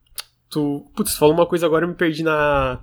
tu 0.49 0.83
putz, 0.95 1.15
falou 1.15 1.35
uma 1.35 1.45
coisa 1.45 1.67
agora 1.67 1.85
eu 1.85 1.89
me 1.89 1.95
perdi 1.95 2.23
na. 2.23 2.79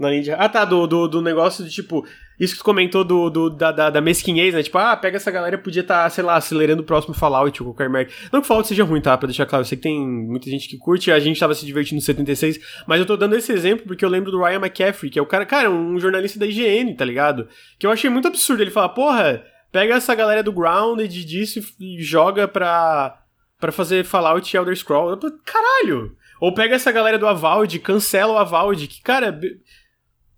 Na 0.00 0.08
Ninja. 0.08 0.34
Ah, 0.36 0.48
tá, 0.48 0.64
do, 0.64 0.86
do, 0.86 1.06
do 1.06 1.20
negócio 1.20 1.62
de 1.62 1.70
tipo. 1.70 2.06
Isso 2.38 2.54
que 2.54 2.60
tu 2.60 2.64
comentou 2.64 3.04
do, 3.04 3.28
do 3.28 3.50
da, 3.50 3.70
da, 3.70 3.90
da, 3.90 4.00
mesquinhez, 4.00 4.54
né? 4.54 4.62
Tipo, 4.62 4.78
ah, 4.78 4.96
pega 4.96 5.18
essa 5.18 5.30
galera 5.30 5.58
podia 5.58 5.82
estar, 5.82 6.04
tá, 6.04 6.08
sei 6.08 6.24
lá, 6.24 6.36
acelerando 6.36 6.80
o 6.80 6.86
próximo 6.86 7.12
Fallout 7.12 7.62
ou 7.62 7.68
qualquer 7.68 7.90
merda. 7.90 8.10
Não 8.32 8.40
que 8.40 8.46
o 8.46 8.48
Fallout 8.48 8.66
seja 8.66 8.82
ruim, 8.82 9.02
tá? 9.02 9.14
Pra 9.18 9.26
deixar 9.26 9.44
claro, 9.44 9.60
eu 9.60 9.66
sei 9.66 9.76
que 9.76 9.82
tem 9.82 10.00
muita 10.00 10.48
gente 10.48 10.66
que 10.70 10.78
curte, 10.78 11.12
a 11.12 11.18
gente 11.18 11.38
tava 11.38 11.52
se 11.52 11.66
divertindo 11.66 11.96
no 11.96 12.00
76, 12.00 12.58
mas 12.86 12.98
eu 12.98 13.04
tô 13.04 13.14
dando 13.14 13.36
esse 13.36 13.52
exemplo 13.52 13.86
porque 13.86 14.02
eu 14.02 14.08
lembro 14.08 14.30
do 14.30 14.42
Ryan 14.42 14.56
McCaffrey, 14.56 15.10
que 15.10 15.18
é 15.18 15.22
o 15.22 15.26
cara, 15.26 15.44
cara, 15.44 15.70
um 15.70 16.00
jornalista 16.00 16.38
da 16.38 16.46
IGN, 16.46 16.94
tá 16.94 17.04
ligado? 17.04 17.46
Que 17.78 17.86
eu 17.86 17.90
achei 17.90 18.08
muito 18.08 18.26
absurdo 18.26 18.62
ele 18.62 18.70
falar, 18.70 18.88
porra, 18.88 19.44
pega 19.70 19.96
essa 19.96 20.14
galera 20.14 20.42
do 20.42 20.50
Grounded 20.50 21.26
disso 21.26 21.60
e 21.78 22.02
joga 22.02 22.48
pra, 22.48 23.18
pra 23.60 23.70
fazer 23.70 24.02
Fallout 24.02 24.50
e 24.50 24.56
Elder 24.56 24.74
Scrolls. 24.74 25.20
Caralho! 25.44 26.16
Ou 26.40 26.54
pega 26.54 26.74
essa 26.74 26.90
galera 26.90 27.18
do 27.18 27.26
Avald, 27.26 27.78
cancela 27.80 28.32
o 28.32 28.38
Avald, 28.38 28.86
que, 28.86 29.02
cara 29.02 29.38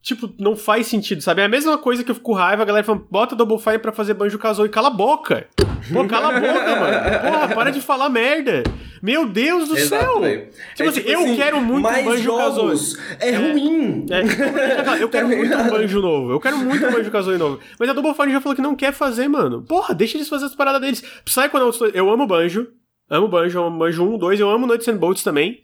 tipo, 0.02 0.28
não 0.38 0.56
faz 0.56 0.88
sentido, 0.88 1.22
sabe? 1.22 1.40
É 1.40 1.44
a 1.44 1.48
mesma 1.48 1.78
coisa 1.78 2.02
que 2.02 2.10
eu 2.10 2.14
fico 2.14 2.26
com 2.26 2.32
raiva, 2.32 2.62
a 2.62 2.66
galera 2.66 2.84
falando, 2.84 3.06
bota 3.08 3.36
Double 3.36 3.58
Fine 3.58 3.78
pra 3.78 3.92
fazer 3.92 4.14
Banjo 4.14 4.38
Kazooie, 4.38 4.68
cala 4.68 4.88
a 4.88 4.90
boca! 4.90 5.46
Pô, 5.92 6.04
cala 6.06 6.36
a 6.36 6.40
boca, 6.40 6.76
mano! 6.76 7.30
Porra, 7.30 7.48
para 7.54 7.70
de 7.70 7.80
falar 7.80 8.08
merda! 8.08 8.64
Meu 9.00 9.28
Deus 9.28 9.68
do 9.68 9.76
Exato, 9.76 10.04
céu! 10.04 10.20
Véio. 10.20 10.48
Tipo, 10.74 10.82
é, 10.82 10.86
assim, 10.88 11.00
tipo 11.00 11.10
eu 11.10 11.20
assim, 11.20 11.36
quero 11.36 11.60
muito 11.60 11.82
Banjo 11.82 12.36
Kazooie. 12.36 12.78
É, 13.20 13.28
é 13.30 13.36
ruim! 13.36 14.06
É, 14.10 15.02
eu 15.02 15.08
quero 15.08 15.28
muito 15.28 15.56
um 15.56 15.70
Banjo 15.70 16.00
novo, 16.00 16.32
eu 16.32 16.40
quero 16.40 16.58
muito 16.58 16.84
um 16.84 16.90
Banjo 16.90 17.10
Kazooie 17.10 17.38
novo. 17.38 17.60
Mas 17.78 17.88
a 17.88 17.92
Double 17.92 18.14
Fine 18.14 18.32
já 18.32 18.40
falou 18.40 18.56
que 18.56 18.62
não 18.62 18.74
quer 18.74 18.92
fazer, 18.92 19.28
mano. 19.28 19.62
Porra, 19.62 19.94
deixa 19.94 20.16
eles 20.16 20.28
fazer 20.28 20.46
as 20.46 20.54
paradas 20.54 20.80
deles. 20.80 21.04
Psychonauts 21.24 21.78
2, 21.78 21.94
eu 21.94 22.10
amo 22.10 22.26
Banjo, 22.26 22.66
amo 23.08 23.28
Banjo, 23.28 23.62
amo 23.62 23.78
Banjo 23.78 24.02
1, 24.02 24.18
2, 24.18 24.40
eu 24.40 24.50
amo 24.50 24.66
Nuts 24.66 24.88
and 24.88 24.96
Bolts 24.96 25.22
também. 25.22 25.60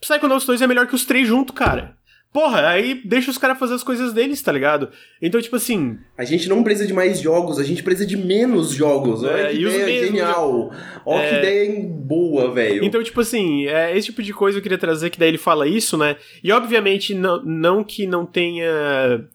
Psychonauts 0.00 0.46
2 0.46 0.62
é 0.62 0.66
melhor 0.66 0.86
que 0.86 0.94
os 0.94 1.04
três 1.04 1.28
junto, 1.28 1.52
cara. 1.52 1.99
Porra, 2.32 2.68
aí 2.68 3.00
deixa 3.04 3.30
os 3.30 3.38
caras 3.38 3.58
fazer 3.58 3.74
as 3.74 3.82
coisas 3.82 4.12
deles, 4.12 4.40
tá 4.40 4.52
ligado? 4.52 4.90
Então, 5.20 5.40
tipo 5.42 5.56
assim. 5.56 5.98
A 6.16 6.24
gente 6.24 6.48
não 6.48 6.62
precisa 6.62 6.86
de 6.86 6.92
mais 6.92 7.20
jogos, 7.20 7.58
a 7.58 7.64
gente 7.64 7.82
precisa 7.82 8.06
de 8.06 8.16
menos 8.16 8.70
jogos. 8.70 9.24
Olha 9.24 9.48
é, 9.48 9.50
que 9.50 9.56
ideia 9.56 9.86
mesmos, 9.86 10.06
genial. 10.06 10.72
Olha 11.04 11.22
é... 11.22 11.28
que 11.28 11.36
ideia 11.36 11.88
boa, 11.88 12.52
velho. 12.52 12.84
Então, 12.84 13.02
tipo 13.02 13.20
assim, 13.20 13.66
é, 13.66 13.96
esse 13.96 14.06
tipo 14.06 14.22
de 14.22 14.32
coisa 14.32 14.58
eu 14.58 14.62
queria 14.62 14.78
trazer, 14.78 15.10
que 15.10 15.18
daí 15.18 15.28
ele 15.28 15.38
fala 15.38 15.66
isso, 15.66 15.98
né? 15.98 16.16
E 16.42 16.52
obviamente, 16.52 17.14
não, 17.14 17.42
não 17.44 17.82
que 17.82 18.06
não 18.06 18.24
tenha 18.24 19.26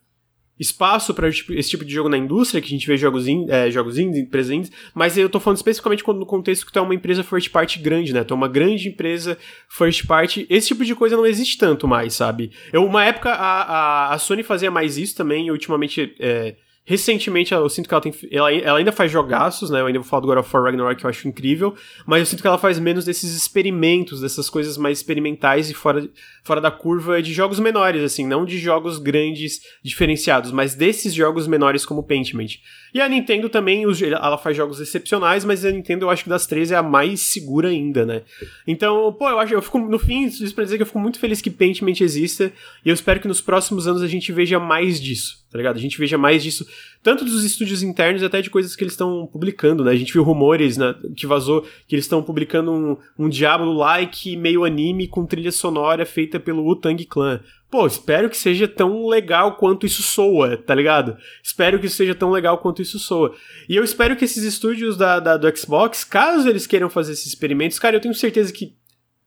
espaço 0.58 1.12
para 1.12 1.28
esse 1.28 1.70
tipo 1.70 1.84
de 1.84 1.92
jogo 1.92 2.08
na 2.08 2.16
indústria, 2.16 2.60
que 2.60 2.66
a 2.66 2.70
gente 2.70 2.86
vê 2.86 2.96
jogos, 2.96 3.28
in, 3.28 3.46
é, 3.48 3.70
jogos 3.70 3.98
indie, 3.98 4.20
empresas 4.20 4.50
indies, 4.50 4.72
mas 4.94 5.16
eu 5.16 5.28
tô 5.28 5.38
falando 5.38 5.58
especificamente 5.58 6.02
no 6.06 6.26
contexto 6.26 6.64
que 6.64 6.72
tu 6.72 6.78
é 6.78 6.82
uma 6.82 6.94
empresa 6.94 7.22
first 7.22 7.50
party 7.50 7.78
grande, 7.78 8.12
né? 8.12 8.24
Tu 8.24 8.32
é 8.32 8.36
uma 8.36 8.48
grande 8.48 8.88
empresa 8.88 9.36
first 9.68 10.06
party, 10.06 10.46
esse 10.48 10.68
tipo 10.68 10.84
de 10.84 10.94
coisa 10.94 11.16
não 11.16 11.26
existe 11.26 11.58
tanto 11.58 11.86
mais, 11.86 12.14
sabe? 12.14 12.50
Eu, 12.72 12.84
uma 12.84 13.04
época 13.04 13.30
a, 13.30 13.62
a, 13.62 14.14
a 14.14 14.18
Sony 14.18 14.42
fazia 14.42 14.70
mais 14.70 14.96
isso 14.96 15.14
também, 15.16 15.46
e 15.46 15.50
ultimamente 15.50 16.14
é, 16.18 16.56
Recentemente, 16.88 17.52
eu 17.52 17.68
sinto 17.68 17.88
que 17.88 17.94
ela 17.94 18.00
tem. 18.00 18.14
Ela, 18.30 18.54
ela, 18.54 18.78
ainda 18.78 18.92
faz 18.92 19.10
jogaços, 19.10 19.70
né? 19.70 19.80
Eu 19.80 19.86
ainda 19.86 19.98
vou 19.98 20.08
falar 20.08 20.20
do 20.20 20.28
God 20.28 20.38
of 20.38 20.56
War 20.56 20.66
Ragnarok, 20.66 21.00
que 21.00 21.04
eu 21.04 21.10
acho 21.10 21.26
incrível. 21.26 21.74
Mas 22.06 22.20
eu 22.20 22.26
sinto 22.26 22.40
que 22.42 22.46
ela 22.46 22.58
faz 22.58 22.78
menos 22.78 23.04
desses 23.04 23.36
experimentos, 23.36 24.20
dessas 24.20 24.48
coisas 24.48 24.78
mais 24.78 24.98
experimentais 24.98 25.68
e 25.68 25.74
fora, 25.74 26.08
fora 26.46 26.60
da 26.60 26.70
curva 26.70 27.20
de 27.20 27.32
jogos 27.32 27.58
menores, 27.58 28.02
assim. 28.02 28.26
Não 28.26 28.44
de 28.44 28.58
jogos 28.58 28.98
grandes, 28.98 29.60
diferenciados, 29.82 30.52
mas 30.52 30.74
desses 30.74 31.12
jogos 31.12 31.46
menores 31.46 31.84
como 31.84 32.02
Pentiment. 32.02 32.58
E 32.94 33.00
a 33.00 33.08
Nintendo 33.08 33.48
também, 33.48 33.84
ela 34.02 34.38
faz 34.38 34.56
jogos 34.56 34.80
excepcionais, 34.80 35.44
mas 35.44 35.64
a 35.64 35.70
Nintendo 35.70 36.06
eu 36.06 36.10
acho 36.10 36.22
que 36.22 36.30
das 36.30 36.46
três 36.46 36.70
é 36.70 36.76
a 36.76 36.82
mais 36.82 37.20
segura 37.20 37.68
ainda, 37.68 38.06
né? 38.06 38.22
Então, 38.66 39.12
pô, 39.12 39.28
eu 39.28 39.38
acho, 39.38 39.52
eu 39.52 39.60
fico, 39.60 39.78
no 39.78 39.98
fim, 39.98 40.24
isso 40.26 40.54
pra 40.54 40.64
dizer 40.64 40.76
que 40.76 40.82
eu 40.82 40.86
fico 40.86 41.00
muito 41.00 41.18
feliz 41.18 41.42
que 41.42 41.50
Pentiment 41.50 42.00
exista. 42.00 42.52
E 42.84 42.88
eu 42.88 42.94
espero 42.94 43.20
que 43.20 43.28
nos 43.28 43.40
próximos 43.40 43.88
anos 43.88 44.02
a 44.02 44.08
gente 44.08 44.32
veja 44.32 44.58
mais 44.58 45.00
disso 45.00 45.46
tá 45.56 45.58
ligado? 45.58 45.76
A 45.76 45.80
gente 45.80 45.98
veja 45.98 46.18
mais 46.18 46.42
disso, 46.42 46.66
tanto 47.06 47.24
dos 47.24 47.44
estúdios 47.44 47.84
internos 47.84 48.20
até 48.24 48.42
de 48.42 48.50
coisas 48.50 48.74
que 48.74 48.82
eles 48.82 48.94
estão 48.94 49.28
publicando, 49.32 49.84
né? 49.84 49.92
A 49.92 49.94
gente 49.94 50.12
viu 50.12 50.24
rumores 50.24 50.76
né, 50.76 50.92
que 51.14 51.24
vazou 51.24 51.62
que 51.86 51.94
eles 51.94 52.04
estão 52.04 52.20
publicando 52.20 52.72
um, 52.72 52.96
um 53.16 53.28
Diablo-like 53.28 54.36
meio 54.36 54.64
anime 54.64 55.06
com 55.06 55.24
trilha 55.24 55.52
sonora 55.52 56.04
feita 56.04 56.40
pelo 56.40 56.64
Wu-Tang 56.64 57.04
Clan. 57.04 57.40
Pô, 57.70 57.86
espero 57.86 58.28
que 58.28 58.36
seja 58.36 58.66
tão 58.66 59.06
legal 59.06 59.54
quanto 59.54 59.86
isso 59.86 60.02
soa, 60.02 60.56
tá 60.56 60.74
ligado? 60.74 61.16
Espero 61.40 61.78
que 61.78 61.88
seja 61.88 62.12
tão 62.12 62.32
legal 62.32 62.58
quanto 62.58 62.82
isso 62.82 62.98
soa. 62.98 63.32
E 63.68 63.76
eu 63.76 63.84
espero 63.84 64.16
que 64.16 64.24
esses 64.24 64.42
estúdios 64.42 64.96
da, 64.96 65.20
da 65.20 65.36
do 65.36 65.56
Xbox, 65.56 66.02
caso 66.02 66.48
eles 66.48 66.66
queiram 66.66 66.90
fazer 66.90 67.12
esses 67.12 67.26
experimentos, 67.26 67.78
cara, 67.78 67.94
eu 67.94 68.00
tenho 68.00 68.14
certeza 68.14 68.52
que 68.52 68.74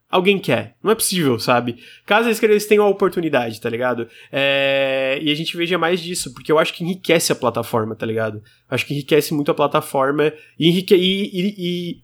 alguém 0.10 0.40
quer. 0.40 0.76
Não 0.84 0.92
é 0.92 0.96
possível, 0.96 1.38
sabe? 1.40 1.78
Caso 2.06 2.28
eles, 2.28 2.42
eles 2.42 2.66
tenham 2.66 2.86
a 2.86 2.90
oportunidade, 2.90 3.62
tá 3.62 3.70
ligado? 3.70 4.08
É... 4.32 5.20
E 5.22 5.32
a 5.32 5.36
gente 5.36 5.56
veja 5.56 5.78
mais 5.78 6.02
disso, 6.02 6.34
porque 6.34 6.52
eu 6.52 6.58
acho 6.58 6.74
que 6.74 6.84
enriquece 6.84 7.32
a 7.32 7.36
plataforma, 7.36 7.96
tá 7.96 8.06
ligado? 8.06 8.42
Acho 8.70 8.86
que 8.86 8.94
enriquece 8.94 9.34
muito 9.34 9.52
a 9.52 9.56
plataforma 9.56 10.34
e, 10.58 10.68
enrique... 10.68 10.96
e, 10.96 11.30
e, 11.34 12.02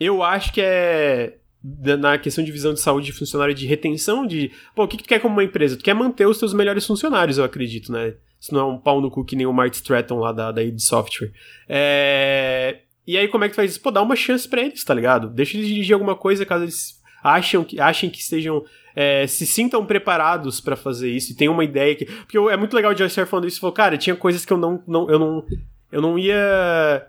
e 0.00 0.06
eu 0.06 0.22
acho 0.22 0.52
que 0.52 0.60
é 0.60 1.38
na 1.98 2.18
questão 2.18 2.44
de 2.44 2.52
visão 2.52 2.74
de 2.74 2.80
saúde 2.80 3.06
de 3.06 3.12
funcionário 3.12 3.54
de 3.54 3.66
retenção 3.66 4.26
de, 4.26 4.52
pô, 4.76 4.84
o 4.84 4.88
que, 4.88 4.98
que 4.98 5.02
tu 5.02 5.08
quer 5.08 5.18
como 5.18 5.34
uma 5.34 5.44
empresa? 5.44 5.78
Tu 5.78 5.84
quer 5.84 5.94
manter 5.94 6.26
os 6.26 6.38
teus 6.38 6.52
melhores 6.52 6.86
funcionários, 6.86 7.38
eu 7.38 7.44
acredito, 7.44 7.90
né? 7.90 8.14
Se 8.38 8.52
não 8.52 8.60
é 8.60 8.64
um 8.64 8.78
pau 8.78 9.00
no 9.00 9.10
cu 9.10 9.24
que 9.24 9.34
nem 9.34 9.46
o 9.46 9.52
Mark 9.52 9.72
Stratton 9.72 10.18
lá 10.18 10.30
da, 10.30 10.52
da 10.52 10.62
id 10.62 10.78
Software. 10.78 11.32
É... 11.66 12.80
E 13.06 13.16
aí 13.16 13.28
como 13.28 13.44
é 13.44 13.48
que 13.48 13.54
tu 13.54 13.56
faz 13.56 13.70
isso? 13.70 13.80
Pô, 13.80 13.90
dá 13.90 14.02
uma 14.02 14.14
chance 14.14 14.46
pra 14.46 14.60
eles, 14.60 14.84
tá 14.84 14.92
ligado? 14.92 15.30
Deixa 15.30 15.56
eles 15.56 15.66
dirigir 15.66 15.94
alguma 15.94 16.14
coisa 16.14 16.44
caso 16.44 16.64
eles 16.64 17.02
acham 17.24 17.64
que, 17.64 17.80
achem 17.80 18.10
que 18.10 18.20
estejam. 18.20 18.62
É, 18.94 19.26
se 19.26 19.44
sintam 19.44 19.84
preparados 19.84 20.60
para 20.60 20.76
fazer 20.76 21.10
isso 21.10 21.32
e 21.32 21.34
tem 21.34 21.48
uma 21.48 21.64
ideia 21.64 21.96
que. 21.96 22.04
Porque 22.04 22.38
é 22.38 22.56
muito 22.56 22.76
legal 22.76 22.92
o 22.92 22.96
Joyce 22.96 23.26
falando 23.26 23.48
isso. 23.48 23.58
Falou, 23.58 23.74
cara, 23.74 23.98
tinha 23.98 24.14
coisas 24.14 24.44
que 24.44 24.52
eu 24.52 24.58
não, 24.58 24.82
não. 24.86 25.10
Eu 25.10 25.18
não. 25.18 25.46
Eu 25.90 26.02
não 26.02 26.18
ia. 26.18 27.06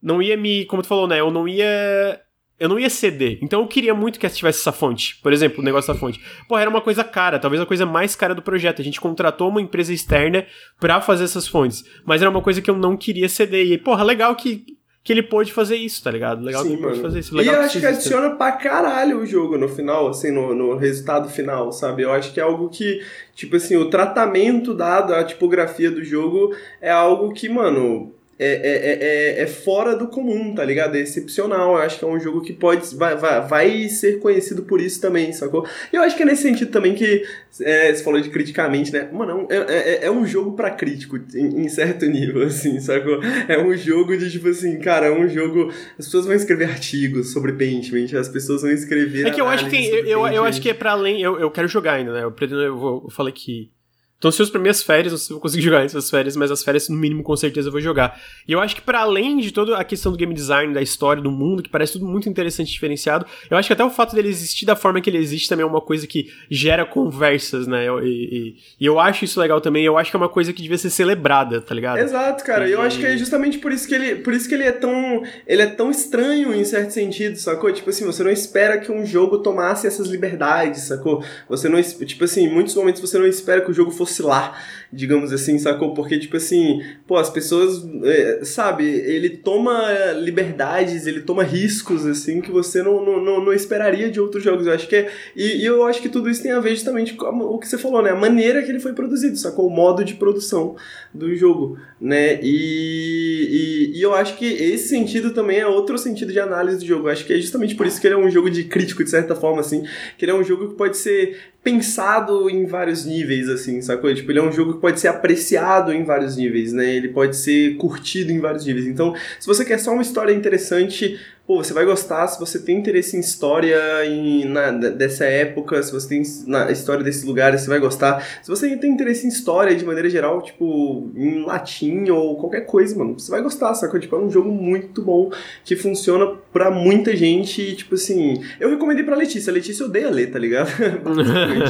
Não 0.00 0.22
ia 0.22 0.36
me. 0.36 0.64
Como 0.66 0.82
tu 0.82 0.88
falou, 0.88 1.08
né? 1.08 1.20
Eu 1.20 1.30
não 1.30 1.48
ia 1.48 2.20
eu 2.58 2.68
não 2.68 2.78
ia 2.78 2.88
ceder. 2.88 3.38
Então 3.42 3.60
eu 3.60 3.66
queria 3.66 3.94
muito 3.94 4.18
que 4.18 4.28
tivesse 4.28 4.60
essa 4.60 4.72
fonte. 4.72 5.18
Por 5.22 5.32
exemplo, 5.32 5.60
o 5.60 5.64
negócio 5.64 5.92
da 5.92 5.98
fonte. 5.98 6.20
Pô, 6.48 6.56
era 6.56 6.70
uma 6.70 6.80
coisa 6.80 7.04
cara, 7.04 7.38
talvez 7.38 7.60
a 7.60 7.66
coisa 7.66 7.84
mais 7.84 8.16
cara 8.16 8.34
do 8.34 8.42
projeto. 8.42 8.80
A 8.80 8.84
gente 8.84 9.00
contratou 9.00 9.48
uma 9.48 9.60
empresa 9.60 9.92
externa 9.92 10.46
para 10.80 11.00
fazer 11.00 11.24
essas 11.24 11.46
fontes. 11.46 11.84
Mas 12.04 12.22
era 12.22 12.30
uma 12.30 12.40
coisa 12.40 12.62
que 12.62 12.70
eu 12.70 12.76
não 12.76 12.96
queria 12.96 13.28
ceder. 13.28 13.66
E, 13.70 13.78
porra, 13.78 14.02
legal 14.02 14.34
que 14.34 14.75
que 15.06 15.12
ele 15.12 15.22
pôde 15.22 15.52
fazer 15.52 15.76
isso, 15.76 16.02
tá 16.02 16.10
ligado? 16.10 16.44
Legal 16.44 16.64
Sim, 16.64 16.70
que 16.70 16.74
ele 16.74 16.82
mano. 16.82 16.94
pôde 16.94 17.02
fazer 17.06 17.20
isso. 17.20 17.36
Legal 17.36 17.54
e 17.54 17.56
eu 17.58 17.62
acho 17.62 17.78
que 17.78 17.86
adiciona 17.86 18.30
pra 18.30 18.50
caralho 18.50 19.20
o 19.20 19.24
jogo 19.24 19.56
no 19.56 19.68
final, 19.68 20.08
assim, 20.08 20.32
no, 20.32 20.52
no 20.52 20.76
resultado 20.76 21.28
final, 21.28 21.70
sabe? 21.70 22.02
Eu 22.02 22.10
acho 22.10 22.32
que 22.32 22.40
é 22.40 22.42
algo 22.42 22.68
que, 22.68 23.00
tipo 23.32 23.54
assim, 23.54 23.76
o 23.76 23.88
tratamento 23.88 24.74
dado 24.74 25.14
à 25.14 25.22
tipografia 25.22 25.92
do 25.92 26.02
jogo 26.02 26.52
é 26.80 26.90
algo 26.90 27.32
que, 27.32 27.48
mano, 27.48 28.15
é, 28.38 28.48
é, 28.48 29.38
é, 29.38 29.42
é, 29.42 29.46
fora 29.46 29.96
do 29.96 30.08
comum, 30.08 30.54
tá 30.54 30.64
ligado? 30.64 30.96
É 30.96 31.00
excepcional. 31.00 31.74
Eu 31.74 31.78
acho 31.78 31.98
que 31.98 32.04
é 32.04 32.08
um 32.08 32.20
jogo 32.20 32.42
que 32.42 32.52
pode 32.52 32.94
vai, 32.94 33.16
vai, 33.16 33.46
vai 33.46 33.88
ser 33.88 34.18
conhecido 34.18 34.62
por 34.62 34.80
isso 34.80 35.00
também, 35.00 35.32
sacou? 35.32 35.66
E 35.90 35.96
eu 35.96 36.02
acho 36.02 36.14
que 36.16 36.22
é 36.22 36.26
nesse 36.26 36.42
sentido 36.42 36.70
também 36.70 36.94
que 36.94 37.24
é, 37.62 37.94
você 37.94 38.04
falou 38.04 38.20
de 38.20 38.28
criticamente, 38.28 38.92
né? 38.92 39.08
Mano, 39.10 39.46
é, 39.50 39.56
é, 39.56 40.04
é 40.06 40.10
um 40.10 40.26
jogo 40.26 40.52
para 40.52 40.70
crítico, 40.70 41.18
em, 41.34 41.62
em, 41.62 41.68
certo 41.68 42.04
nível, 42.04 42.42
assim, 42.42 42.78
sacou? 42.78 43.20
É 43.48 43.58
um 43.58 43.74
jogo 43.74 44.16
de 44.16 44.30
tipo 44.30 44.48
assim, 44.48 44.78
cara, 44.80 45.06
é 45.06 45.10
um 45.10 45.28
jogo. 45.28 45.72
As 45.98 46.04
pessoas 46.04 46.26
vão 46.26 46.34
escrever 46.34 46.68
artigos 46.68 47.32
sobre 47.32 47.54
Paintment, 47.54 48.18
as 48.18 48.28
pessoas 48.28 48.60
vão 48.60 48.70
escrever. 48.70 49.26
É 49.26 49.30
que 49.30 49.40
eu 49.40 49.48
acho 49.48 49.64
que 49.64 49.70
tem. 49.70 49.86
Eu, 49.86 50.04
eu, 50.04 50.26
eu, 50.26 50.44
acho 50.44 50.60
que 50.60 50.68
é 50.68 50.74
para 50.74 50.92
além. 50.92 51.22
Eu, 51.22 51.40
eu 51.40 51.50
quero 51.50 51.68
jogar 51.68 51.94
ainda, 51.94 52.12
né? 52.12 52.24
Eu, 52.24 52.32
pretendo, 52.32 52.60
eu, 52.60 52.76
vou, 52.76 53.04
eu 53.04 53.10
falei 53.10 53.32
que 53.32 53.70
Então, 54.18 54.30
se 54.30 54.40
as 54.40 54.48
primeiras 54.48 54.82
férias, 54.82 55.12
não 55.12 55.18
sei 55.18 55.26
se 55.26 55.32
eu 55.32 55.36
vou 55.36 55.42
conseguir 55.42 55.62
jogar 55.64 55.80
nessas 55.80 56.08
férias, 56.08 56.36
mas 56.36 56.50
as 56.50 56.62
férias, 56.62 56.88
no 56.88 56.96
mínimo, 56.96 57.22
com 57.22 57.36
certeza 57.36 57.68
eu 57.68 57.72
vou 57.72 57.80
jogar. 57.80 58.18
E 58.48 58.52
eu 58.52 58.60
acho 58.60 58.74
que, 58.74 58.80
para 58.80 59.00
além 59.00 59.38
de 59.38 59.52
toda 59.52 59.76
a 59.76 59.84
questão 59.84 60.10
do 60.10 60.18
game 60.18 60.32
design, 60.32 60.72
da 60.72 60.80
história, 60.80 61.22
do 61.22 61.30
mundo, 61.30 61.62
que 61.62 61.68
parece 61.68 61.94
tudo 61.94 62.06
muito 62.06 62.28
interessante 62.28 62.70
e 62.70 62.72
diferenciado, 62.72 63.26
eu 63.50 63.56
acho 63.56 63.68
que 63.68 63.72
até 63.72 63.84
o 63.84 63.90
fato 63.90 64.14
dele 64.14 64.28
existir 64.28 64.64
da 64.64 64.74
forma 64.74 65.00
que 65.00 65.10
ele 65.10 65.18
existe 65.18 65.48
também 65.48 65.64
é 65.64 65.66
uma 65.66 65.80
coisa 65.80 66.06
que 66.06 66.30
gera 66.50 66.84
conversas, 66.84 67.66
né? 67.66 67.86
E, 68.02 68.08
e, 68.08 68.56
e 68.80 68.86
eu 68.86 68.98
acho 68.98 69.24
isso 69.24 69.38
legal 69.38 69.60
também. 69.60 69.84
Eu 69.84 69.98
acho 69.98 70.10
que 70.10 70.16
é 70.16 70.20
uma 70.20 70.28
coisa 70.28 70.52
que 70.52 70.62
devia 70.62 70.78
ser 70.78 70.90
celebrada, 70.90 71.60
tá 71.60 71.74
ligado? 71.74 71.98
Exato, 71.98 72.42
cara. 72.44 72.68
E 72.68 72.72
eu 72.72 72.80
acho 72.80 72.98
que 72.98 73.06
é 73.06 73.16
justamente 73.16 73.58
por 73.58 73.72
isso 73.72 73.86
que 73.86 73.94
ele, 73.94 74.16
por 74.16 74.32
isso 74.32 74.48
que 74.48 74.54
ele 74.54 74.64
é 74.64 74.72
tão, 74.72 75.22
ele 75.46 75.62
é 75.62 75.66
tão 75.66 75.90
estranho 75.90 76.54
em 76.54 76.64
certo 76.64 76.90
sentido, 76.90 77.36
sacou? 77.36 77.70
Tipo 77.72 77.90
assim, 77.90 78.06
você 78.06 78.22
não 78.24 78.30
espera 78.30 78.78
que 78.78 78.90
um 78.90 79.04
jogo 79.04 79.38
tomasse 79.38 79.86
essas 79.86 80.08
liberdades, 80.08 80.84
sacou? 80.84 81.22
Você 81.48 81.68
não, 81.68 81.82
tipo 81.82 82.24
assim, 82.24 82.44
em 82.44 82.52
muitos 82.52 82.74
momentos 82.74 83.00
você 83.00 83.18
não 83.18 83.26
espera 83.26 83.60
que 83.60 83.70
o 83.70 83.74
jogo 83.74 83.90
fosse 83.90 84.05
lá, 84.22 84.54
digamos 84.96 85.32
assim, 85.32 85.58
sacou? 85.58 85.92
Porque, 85.92 86.18
tipo 86.18 86.36
assim, 86.36 86.82
pô, 87.06 87.16
as 87.16 87.28
pessoas, 87.28 87.86
é, 88.02 88.40
sabe, 88.44 88.84
ele 88.84 89.28
toma 89.28 90.12
liberdades, 90.12 91.06
ele 91.06 91.20
toma 91.20 91.44
riscos, 91.44 92.06
assim, 92.06 92.40
que 92.40 92.50
você 92.50 92.82
não, 92.82 93.04
não, 93.04 93.44
não 93.44 93.52
esperaria 93.52 94.10
de 94.10 94.18
outros 94.18 94.42
jogos. 94.42 94.66
Eu 94.66 94.72
acho 94.72 94.88
que 94.88 94.96
é, 94.96 95.10
e, 95.36 95.62
e, 95.62 95.64
eu 95.66 95.84
acho 95.84 96.00
que 96.00 96.08
tudo 96.08 96.30
isso 96.30 96.42
tem 96.42 96.52
a 96.52 96.60
ver 96.60 96.70
justamente 96.70 97.14
com 97.14 97.26
o 97.26 97.58
que 97.58 97.68
você 97.68 97.76
falou, 97.76 98.02
né? 98.02 98.10
A 98.10 98.16
maneira 98.16 98.62
que 98.62 98.70
ele 98.70 98.80
foi 98.80 98.94
produzido, 98.94 99.36
sacou? 99.36 99.66
O 99.66 99.70
modo 99.70 100.02
de 100.02 100.14
produção 100.14 100.76
do 101.12 101.34
jogo, 101.36 101.78
né? 102.00 102.40
E, 102.42 103.92
e, 103.92 103.98
e 103.98 104.02
eu 104.02 104.14
acho 104.14 104.36
que 104.36 104.46
esse 104.46 104.88
sentido 104.88 105.32
também 105.32 105.58
é 105.58 105.66
outro 105.66 105.98
sentido 105.98 106.32
de 106.32 106.40
análise 106.40 106.78
do 106.78 106.86
jogo. 106.86 107.08
Eu 107.08 107.12
acho 107.12 107.24
que 107.26 107.34
é 107.34 107.36
justamente 107.36 107.74
por 107.74 107.86
isso 107.86 108.00
que 108.00 108.06
ele 108.06 108.14
é 108.14 108.18
um 108.18 108.30
jogo 108.30 108.50
de 108.50 108.64
crítico, 108.64 109.04
de 109.04 109.10
certa 109.10 109.34
forma, 109.34 109.60
assim, 109.60 109.84
que 110.16 110.24
ele 110.24 110.32
é 110.32 110.34
um 110.34 110.44
jogo 110.44 110.68
que 110.68 110.74
pode 110.74 110.96
ser 110.96 111.36
pensado 111.66 112.48
em 112.48 112.64
vários 112.64 113.04
níveis, 113.04 113.48
assim, 113.48 113.82
sacou? 113.82 114.14
Tipo, 114.14 114.30
ele 114.30 114.38
é 114.38 114.42
um 114.42 114.52
jogo 114.52 114.74
que 114.74 114.80
pode 114.86 115.00
ser 115.00 115.08
apreciado 115.08 115.92
em 115.92 116.04
vários 116.04 116.36
níveis, 116.36 116.72
né? 116.72 116.94
Ele 116.94 117.08
pode 117.08 117.36
ser 117.36 117.76
curtido 117.76 118.30
em 118.30 118.38
vários 118.38 118.64
níveis. 118.64 118.86
Então, 118.86 119.16
se 119.40 119.44
você 119.44 119.64
quer 119.64 119.80
só 119.80 119.92
uma 119.92 120.02
história 120.02 120.32
interessante, 120.32 121.18
pô, 121.46 121.62
você 121.62 121.72
vai 121.72 121.84
gostar 121.84 122.26
se 122.28 122.38
você 122.38 122.58
tem 122.58 122.78
interesse 122.78 123.16
em 123.16 123.20
história 123.20 123.78
em, 124.04 124.44
na, 124.44 124.70
dessa 124.70 125.24
época, 125.24 125.82
se 125.82 125.92
você 125.92 126.08
tem 126.08 126.22
na 126.46 126.70
história 126.70 127.04
desse 127.04 127.24
lugar, 127.24 127.56
você 127.56 127.68
vai 127.68 127.78
gostar. 127.78 128.26
Se 128.42 128.48
você 128.48 128.76
tem 128.76 128.90
interesse 128.90 129.26
em 129.26 129.28
história 129.28 129.74
de 129.74 129.84
maneira 129.84 130.10
geral, 130.10 130.42
tipo, 130.42 131.10
em 131.14 131.44
latim 131.44 132.10
ou 132.10 132.36
qualquer 132.36 132.62
coisa, 132.62 132.96
mano, 132.96 133.18
você 133.18 133.30
vai 133.30 133.42
gostar, 133.42 133.74
sacou? 133.74 134.00
Tipo, 134.00 134.16
é 134.16 134.18
um 134.18 134.30
jogo 134.30 134.50
muito 134.50 135.02
bom 135.02 135.30
que 135.64 135.76
funciona 135.76 136.26
pra 136.52 136.70
muita 136.70 137.16
gente 137.16 137.62
e, 137.62 137.76
tipo 137.76 137.94
assim, 137.94 138.42
eu 138.58 138.70
recomendei 138.70 139.04
pra 139.04 139.16
Letícia. 139.16 139.50
A 139.50 139.54
Letícia 139.54 139.86
odeia 139.86 140.10
ler, 140.10 140.30
tá 140.30 140.38
ligado? 140.38 140.70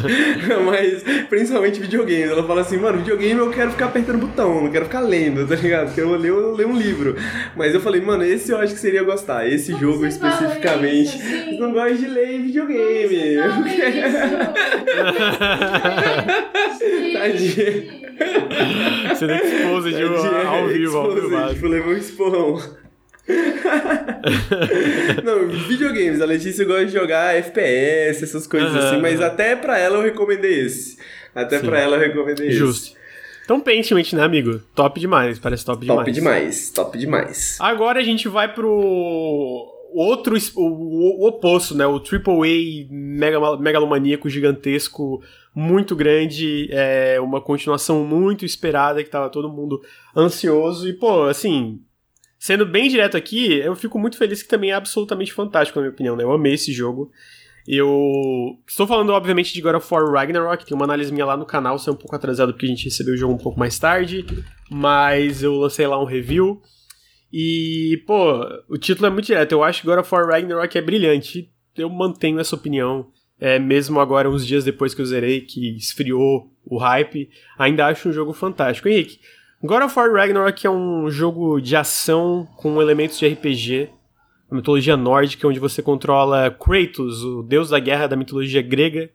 Mas, 0.64 1.02
principalmente 1.28 1.80
videogame. 1.80 2.30
Ela 2.30 2.46
fala 2.46 2.60
assim, 2.60 2.76
mano, 2.76 2.98
videogame 2.98 3.40
eu 3.40 3.50
quero 3.50 3.70
ficar 3.70 3.86
apertando 3.86 4.18
botão, 4.18 4.62
não 4.62 4.70
quero 4.70 4.86
ficar 4.86 5.00
lendo, 5.00 5.46
tá 5.48 5.54
ligado? 5.54 5.86
Porque 5.86 6.00
eu 6.00 6.10
ler, 6.16 6.28
eu 6.28 6.54
ler 6.54 6.66
um 6.66 6.76
livro. 6.76 7.16
Mas 7.56 7.74
eu 7.74 7.80
falei, 7.80 8.00
mano, 8.00 8.24
esse 8.24 8.50
eu 8.50 8.58
acho 8.58 8.74
que 8.74 8.80
seria 8.80 9.02
gostar. 9.02 9.48
Esse 9.48 9.65
esse 9.66 9.80
jogo 9.80 10.06
especificamente. 10.06 11.16
Isso, 11.16 11.60
não 11.60 11.72
gosta 11.72 11.94
de 11.94 12.06
ler 12.06 12.40
videogame. 12.42 13.36
Tadinha. 17.12 18.06
Você 19.08 19.26
deu 19.26 19.36
expose 19.36 19.90
de 19.92 20.02
ao 20.02 20.68
vivo, 20.68 20.96
ao 20.96 21.10
vivo. 21.12 21.48
Tipo, 21.54 21.66
levou 21.66 21.92
um 21.92 21.96
esporrão. 21.96 22.86
não, 25.24 25.48
videogames. 25.48 26.20
A 26.20 26.24
Letícia 26.24 26.64
gosta 26.64 26.86
de 26.86 26.92
jogar 26.92 27.34
FPS, 27.34 28.22
essas 28.22 28.46
coisas 28.46 28.72
uhum. 28.72 28.78
assim, 28.78 29.00
mas 29.00 29.20
até 29.20 29.56
pra 29.56 29.76
ela 29.78 29.96
eu 29.98 30.02
recomendei 30.02 30.60
esse. 30.60 30.96
Até 31.34 31.58
Sim. 31.58 31.66
pra 31.66 31.80
ela 31.80 31.96
eu 31.96 32.00
recomendei 32.00 32.52
Justo. 32.52 32.92
esse. 32.92 33.05
Então 33.46 33.60
Pentiment, 33.60 34.12
né, 34.12 34.24
amigo? 34.24 34.60
Top 34.74 34.98
demais, 34.98 35.38
parece 35.38 35.64
top 35.64 35.80
demais. 35.82 36.00
Top 36.00 36.10
demais, 36.10 36.70
top 36.70 36.98
demais. 36.98 37.56
Agora 37.60 38.00
a 38.00 38.02
gente 38.02 38.28
vai 38.28 38.52
pro 38.52 39.72
outro, 39.94 40.36
o, 40.56 41.22
o 41.22 41.28
oposto, 41.28 41.72
né? 41.72 41.86
O 41.86 41.94
AAA 41.94 42.88
mega, 42.90 43.56
megalomaníaco 43.56 44.28
gigantesco, 44.28 45.22
muito 45.54 45.94
grande, 45.94 46.68
é 46.72 47.20
uma 47.20 47.40
continuação 47.40 48.04
muito 48.04 48.44
esperada 48.44 49.04
que 49.04 49.08
tava 49.08 49.30
todo 49.30 49.48
mundo 49.48 49.80
ansioso 50.14 50.88
e, 50.88 50.92
pô, 50.92 51.22
assim, 51.22 51.80
sendo 52.40 52.66
bem 52.66 52.88
direto 52.88 53.16
aqui, 53.16 53.60
eu 53.60 53.76
fico 53.76 53.96
muito 53.96 54.18
feliz 54.18 54.42
que 54.42 54.48
também 54.48 54.72
é 54.72 54.74
absolutamente 54.74 55.32
fantástico, 55.32 55.78
na 55.78 55.84
minha 55.84 55.94
opinião, 55.94 56.16
né? 56.16 56.24
Eu 56.24 56.32
amei 56.32 56.54
esse 56.54 56.72
jogo. 56.72 57.12
Eu 57.66 58.58
estou 58.66 58.86
falando, 58.86 59.10
obviamente, 59.10 59.52
de 59.52 59.60
God 59.60 59.74
of 59.74 59.92
War 59.92 60.08
Ragnarok, 60.12 60.64
tem 60.64 60.76
uma 60.76 60.84
análise 60.84 61.12
minha 61.12 61.26
lá 61.26 61.36
no 61.36 61.44
canal, 61.44 61.78
saiu 61.78 61.94
um 61.94 61.98
pouco 61.98 62.14
atrasado 62.14 62.52
porque 62.52 62.66
a 62.66 62.68
gente 62.68 62.84
recebeu 62.84 63.14
o 63.14 63.16
jogo 63.16 63.34
um 63.34 63.38
pouco 63.38 63.58
mais 63.58 63.76
tarde, 63.78 64.24
mas 64.70 65.42
eu 65.42 65.54
lancei 65.54 65.86
lá 65.86 66.00
um 66.00 66.04
review. 66.04 66.62
E, 67.32 68.02
pô, 68.06 68.40
o 68.68 68.78
título 68.78 69.08
é 69.08 69.10
muito 69.10 69.26
direto. 69.26 69.52
Eu 69.52 69.64
acho 69.64 69.80
que 69.80 69.86
God 69.86 69.98
of 69.98 70.14
War 70.14 70.26
Ragnarok 70.26 70.78
é 70.78 70.80
brilhante. 70.80 71.50
Eu 71.76 71.90
mantenho 71.90 72.38
essa 72.38 72.54
opinião. 72.54 73.08
É, 73.38 73.58
mesmo 73.58 74.00
agora, 74.00 74.30
uns 74.30 74.46
dias 74.46 74.64
depois 74.64 74.94
que 74.94 75.02
eu 75.02 75.06
zerei, 75.06 75.40
que 75.42 75.76
esfriou 75.76 76.50
o 76.64 76.78
hype, 76.78 77.28
ainda 77.58 77.86
acho 77.86 78.08
um 78.08 78.12
jogo 78.12 78.32
fantástico. 78.32 78.88
Henrique, 78.88 79.20
God 79.62 79.82
of 79.82 79.98
War 79.98 80.10
Ragnarok 80.12 80.66
é 80.66 80.70
um 80.70 81.10
jogo 81.10 81.60
de 81.60 81.76
ação 81.76 82.48
com 82.56 82.80
elementos 82.80 83.18
de 83.18 83.26
RPG 83.26 83.90
a 84.50 84.54
mitologia 84.54 84.96
nórdica, 84.96 85.46
onde 85.46 85.58
você 85.58 85.82
controla 85.82 86.50
Kratos, 86.50 87.24
o 87.24 87.42
deus 87.42 87.70
da 87.70 87.78
guerra 87.78 88.06
da 88.06 88.16
mitologia 88.16 88.62
grega. 88.62 89.10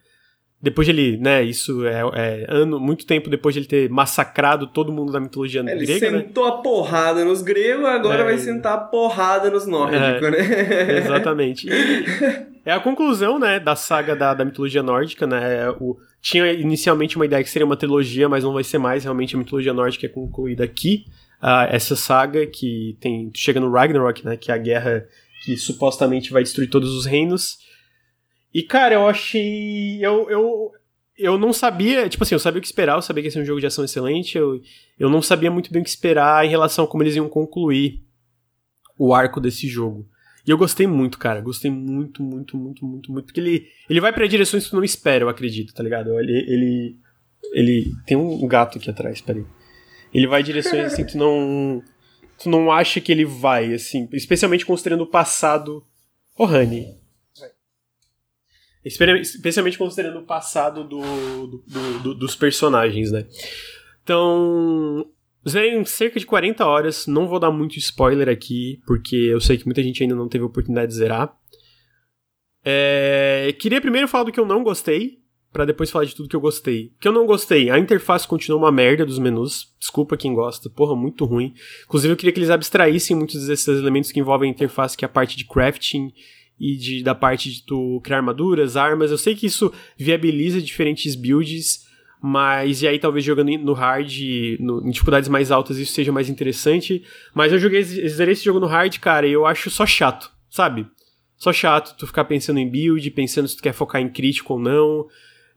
Depois 0.61 0.85
de 0.85 0.91
ele, 0.91 1.17
né, 1.17 1.41
isso 1.41 1.87
é, 1.87 2.01
é 2.13 2.45
ano, 2.47 2.79
muito 2.79 3.03
tempo 3.07 3.31
depois 3.31 3.55
de 3.55 3.61
ele 3.61 3.67
ter 3.67 3.89
massacrado 3.89 4.67
todo 4.67 4.91
mundo 4.91 5.11
da 5.11 5.19
mitologia 5.19 5.61
ele 5.61 5.85
grega. 5.85 6.05
Ele 6.05 6.17
sentou 6.21 6.45
né? 6.45 6.49
a 6.51 6.53
porrada 6.57 7.25
nos 7.25 7.41
gregos, 7.41 7.85
agora 7.85 8.21
é, 8.21 8.23
vai 8.25 8.37
sentar 8.37 8.73
a 8.73 8.77
porrada 8.77 9.49
nos 9.49 9.65
nórdicos, 9.65 10.03
é, 10.03 10.31
né? 10.31 10.97
Exatamente. 11.01 11.67
E 11.67 12.51
é 12.63 12.73
a 12.73 12.79
conclusão, 12.79 13.39
né, 13.39 13.59
da 13.59 13.75
saga 13.75 14.15
da, 14.15 14.35
da 14.35 14.45
mitologia 14.45 14.83
nórdica, 14.83 15.25
né? 15.25 15.71
O, 15.79 15.97
tinha 16.21 16.51
inicialmente 16.53 17.15
uma 17.15 17.25
ideia 17.25 17.43
que 17.43 17.49
seria 17.49 17.65
uma 17.65 17.75
trilogia, 17.75 18.29
mas 18.29 18.43
não 18.43 18.53
vai 18.53 18.63
ser 18.63 18.77
mais. 18.77 19.03
Realmente 19.03 19.35
a 19.35 19.39
mitologia 19.39 19.73
nórdica 19.73 20.05
é 20.05 20.09
concluída 20.09 20.63
aqui. 20.63 21.05
Uh, 21.41 21.65
essa 21.71 21.95
saga 21.95 22.45
que 22.45 22.95
tem 22.99 23.31
chega 23.33 23.59
no 23.59 23.71
Ragnarok, 23.71 24.23
né, 24.23 24.37
que 24.37 24.51
é 24.51 24.53
a 24.53 24.59
guerra 24.59 25.07
que 25.43 25.57
supostamente 25.57 26.31
vai 26.31 26.43
destruir 26.43 26.69
todos 26.69 26.93
os 26.93 27.05
reinos. 27.05 27.57
E, 28.53 28.61
cara, 28.61 28.95
eu 28.95 29.07
achei. 29.07 29.97
Eu, 30.05 30.29
eu, 30.29 30.71
eu 31.17 31.37
não 31.37 31.51
sabia. 31.51 32.07
Tipo 32.07 32.23
assim, 32.23 32.35
eu 32.35 32.39
sabia 32.39 32.59
o 32.59 32.61
que 32.61 32.67
esperar, 32.67 32.95
eu 32.95 33.01
sabia 33.01 33.23
que 33.23 33.27
ia 33.27 33.31
ser 33.31 33.41
um 33.41 33.45
jogo 33.45 33.59
de 33.59 33.65
ação 33.65 33.83
excelente. 33.83 34.37
Eu, 34.37 34.61
eu 34.99 35.09
não 35.09 35.21
sabia 35.21 35.49
muito 35.49 35.71
bem 35.71 35.81
o 35.81 35.83
que 35.83 35.89
esperar 35.89 36.45
em 36.45 36.49
relação 36.49 36.85
a 36.85 36.87
como 36.87 37.01
eles 37.01 37.15
iam 37.15 37.27
concluir 37.27 38.03
o 38.97 39.13
arco 39.13 39.39
desse 39.39 39.67
jogo. 39.67 40.07
E 40.45 40.51
eu 40.51 40.57
gostei 40.57 40.85
muito, 40.85 41.17
cara. 41.17 41.41
Gostei 41.41 41.71
muito, 41.71 42.21
muito, 42.21 42.55
muito, 42.55 42.85
muito, 42.85 43.11
muito. 43.11 43.25
Porque 43.25 43.39
ele, 43.39 43.67
ele 43.89 44.01
vai 44.01 44.13
para 44.13 44.27
direções 44.27 44.65
que 44.65 44.69
tu 44.69 44.75
não 44.75 44.83
espera, 44.83 45.23
eu 45.23 45.29
acredito, 45.29 45.73
tá 45.73 45.81
ligado? 45.81 46.19
Ele. 46.19 46.33
Ele, 46.33 46.97
ele 47.53 47.91
tem 48.05 48.15
um 48.15 48.47
gato 48.47 48.77
aqui 48.77 48.89
atrás, 48.89 49.21
peraí. 49.21 49.43
Ele 50.13 50.27
vai 50.27 50.41
em 50.41 50.43
direções 50.43 50.85
assim 50.85 51.05
que 51.05 51.13
tu 51.13 51.17
não 51.17 51.83
tu 52.41 52.49
não 52.49 52.71
acha 52.71 52.99
que 52.99 53.11
ele 53.11 53.23
vai, 53.23 53.73
assim, 53.73 54.09
especialmente 54.11 54.65
considerando 54.65 55.03
o 55.03 55.07
passado. 55.07 55.85
Oh, 56.37 56.45
Honey. 56.45 56.99
Especialmente 58.83 59.77
considerando 59.77 60.19
o 60.19 60.25
passado 60.25 60.83
do, 60.83 61.01
do, 61.47 61.99
do, 61.99 62.15
dos 62.15 62.35
personagens, 62.35 63.11
né? 63.11 63.27
Então, 64.03 65.05
zerei 65.47 65.75
em 65.75 65.85
cerca 65.85 66.19
de 66.19 66.25
40 66.25 66.65
horas. 66.65 67.05
Não 67.05 67.27
vou 67.27 67.39
dar 67.39 67.51
muito 67.51 67.77
spoiler 67.77 68.27
aqui, 68.27 68.81
porque 68.87 69.15
eu 69.15 69.39
sei 69.39 69.57
que 69.57 69.65
muita 69.65 69.83
gente 69.83 70.01
ainda 70.01 70.15
não 70.15 70.27
teve 70.27 70.43
a 70.43 70.47
oportunidade 70.47 70.91
de 70.91 70.97
zerar. 70.97 71.31
É, 72.65 73.55
queria 73.59 73.81
primeiro 73.81 74.07
falar 74.07 74.23
do 74.23 74.31
que 74.31 74.39
eu 74.39 74.45
não 74.47 74.63
gostei, 74.63 75.20
para 75.51 75.65
depois 75.65 75.91
falar 75.91 76.05
de 76.05 76.15
tudo 76.15 76.29
que 76.29 76.35
eu 76.35 76.41
gostei. 76.41 76.91
Que 76.99 77.07
eu 77.07 77.11
não 77.11 77.25
gostei, 77.25 77.69
a 77.69 77.77
interface 77.77 78.27
continua 78.27 78.57
uma 78.57 78.71
merda 78.71 79.05
dos 79.05 79.19
menus. 79.19 79.73
Desculpa 79.79 80.15
quem 80.15 80.33
gosta, 80.33 80.69
porra, 80.69 80.95
muito 80.95 81.25
ruim. 81.25 81.53
Inclusive 81.85 82.13
eu 82.13 82.17
queria 82.17 82.31
que 82.31 82.39
eles 82.39 82.49
abstraíssem 82.49 83.15
muitos 83.15 83.45
desses 83.45 83.67
elementos 83.67 84.11
que 84.11 84.19
envolvem 84.19 84.49
a 84.49 84.53
interface, 84.53 84.95
que 84.95 85.03
é 85.03 85.07
a 85.07 85.09
parte 85.09 85.35
de 85.35 85.45
crafting 85.45 86.13
e 86.59 86.77
de, 86.77 87.03
da 87.03 87.13
parte 87.13 87.51
de 87.51 87.65
tu 87.65 87.99
criar 88.03 88.17
armaduras, 88.17 88.77
armas. 88.77 89.11
Eu 89.11 89.17
sei 89.17 89.35
que 89.35 89.45
isso 89.45 89.73
viabiliza 89.97 90.61
diferentes 90.61 91.15
builds, 91.15 91.85
mas 92.21 92.81
e 92.81 92.87
aí 92.87 92.97
talvez 92.97 93.25
jogando 93.25 93.51
no 93.57 93.73
hard, 93.73 94.11
no, 94.59 94.87
em 94.87 94.91
dificuldades 94.91 95.27
mais 95.27 95.51
altas, 95.51 95.77
isso 95.77 95.93
seja 95.93 96.11
mais 96.11 96.29
interessante. 96.29 97.03
Mas 97.33 97.51
eu 97.51 97.59
joguei, 97.59 97.81
esse 97.81 98.43
jogo 98.43 98.59
no 98.59 98.67
hard, 98.67 98.99
cara, 98.99 99.27
e 99.27 99.33
eu 99.33 99.45
acho 99.45 99.69
só 99.69 99.85
chato, 99.85 100.31
sabe? 100.49 100.87
Só 101.35 101.51
chato 101.51 101.97
tu 101.97 102.05
ficar 102.05 102.25
pensando 102.25 102.59
em 102.59 102.69
build, 102.69 103.09
pensando 103.11 103.47
se 103.47 103.57
tu 103.57 103.63
quer 103.63 103.73
focar 103.73 103.99
em 103.99 104.07
crítico 104.07 104.53
ou 104.53 104.59
não. 104.59 105.07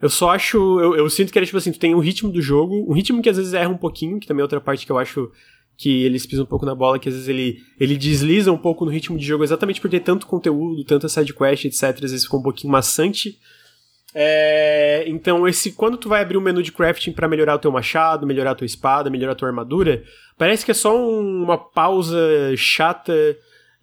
Eu 0.00 0.08
só 0.08 0.30
acho. 0.30 0.56
Eu, 0.80 0.96
eu 0.96 1.10
sinto 1.10 1.32
que 1.32 1.38
era 1.38 1.46
tipo 1.46 1.58
assim: 1.58 1.72
tu 1.72 1.78
tem 1.78 1.94
um 1.94 2.00
ritmo 2.00 2.30
do 2.30 2.42
jogo, 2.42 2.84
um 2.88 2.92
ritmo 2.92 3.22
que 3.22 3.28
às 3.28 3.36
vezes 3.36 3.54
erra 3.54 3.70
um 3.70 3.76
pouquinho, 3.76 4.18
que 4.18 4.26
também 4.26 4.40
é 4.40 4.44
outra 4.44 4.60
parte 4.60 4.84
que 4.84 4.92
eu 4.92 4.98
acho 4.98 5.30
que 5.76 6.04
eles 6.04 6.24
pisam 6.24 6.44
um 6.44 6.48
pouco 6.48 6.64
na 6.64 6.74
bola, 6.74 6.98
que 6.98 7.08
às 7.08 7.14
vezes 7.14 7.28
ele, 7.28 7.58
ele 7.80 7.96
desliza 7.96 8.52
um 8.52 8.56
pouco 8.56 8.84
no 8.84 8.90
ritmo 8.90 9.18
de 9.18 9.24
jogo, 9.24 9.42
exatamente 9.42 9.80
por 9.80 9.90
ter 9.90 10.00
tanto 10.00 10.26
conteúdo, 10.26 10.84
tanta 10.84 11.08
sidequest, 11.08 11.64
etc. 11.64 11.82
Às 11.82 12.00
vezes 12.00 12.24
ficou 12.24 12.40
um 12.40 12.42
pouquinho 12.42 12.72
maçante. 12.72 13.38
É, 14.14 15.04
então, 15.08 15.48
esse 15.48 15.72
quando 15.72 15.96
tu 15.96 16.08
vai 16.08 16.22
abrir 16.22 16.36
um 16.36 16.40
menu 16.40 16.62
de 16.62 16.70
crafting 16.70 17.10
para 17.10 17.26
melhorar 17.26 17.56
o 17.56 17.58
teu 17.58 17.72
machado, 17.72 18.26
melhorar 18.26 18.52
a 18.52 18.54
tua 18.54 18.64
espada, 18.64 19.10
melhorar 19.10 19.32
a 19.32 19.34
tua 19.34 19.48
armadura, 19.48 20.04
parece 20.38 20.64
que 20.64 20.70
é 20.70 20.74
só 20.74 20.96
um, 20.96 21.42
uma 21.42 21.58
pausa 21.58 22.16
chata 22.56 23.36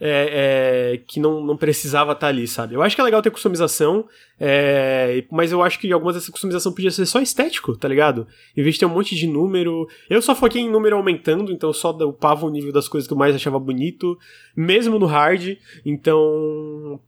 é, 0.03 0.93
é, 0.93 0.97
que 0.97 1.19
não, 1.19 1.45
não 1.45 1.55
precisava 1.55 2.13
estar 2.13 2.21
tá 2.21 2.27
ali, 2.27 2.47
sabe? 2.47 2.73
Eu 2.73 2.81
acho 2.81 2.95
que 2.95 3.01
é 3.01 3.03
legal 3.03 3.21
ter 3.21 3.29
customização, 3.29 4.07
é, 4.39 5.23
mas 5.29 5.51
eu 5.51 5.61
acho 5.61 5.79
que 5.79 5.91
algumas 5.93 6.15
dessa 6.15 6.31
customização 6.31 6.73
podia 6.73 6.89
ser 6.89 7.05
só 7.05 7.21
estético, 7.21 7.77
tá 7.77 7.87
ligado? 7.87 8.27
Em 8.57 8.63
vez 8.63 8.73
de 8.73 8.79
ter 8.79 8.87
um 8.87 8.89
monte 8.89 9.15
de 9.15 9.27
número. 9.27 9.87
Eu 10.09 10.19
só 10.19 10.33
foquei 10.33 10.63
em 10.63 10.71
número 10.71 10.97
aumentando, 10.97 11.51
então 11.51 11.71
só 11.71 11.91
upava 11.91 12.47
o 12.47 12.49
nível 12.49 12.73
das 12.73 12.87
coisas 12.87 13.07
que 13.07 13.13
eu 13.13 13.17
mais 13.17 13.35
achava 13.35 13.59
bonito, 13.59 14.17
mesmo 14.57 14.97
no 14.97 15.05
hard. 15.05 15.55
Então. 15.85 16.99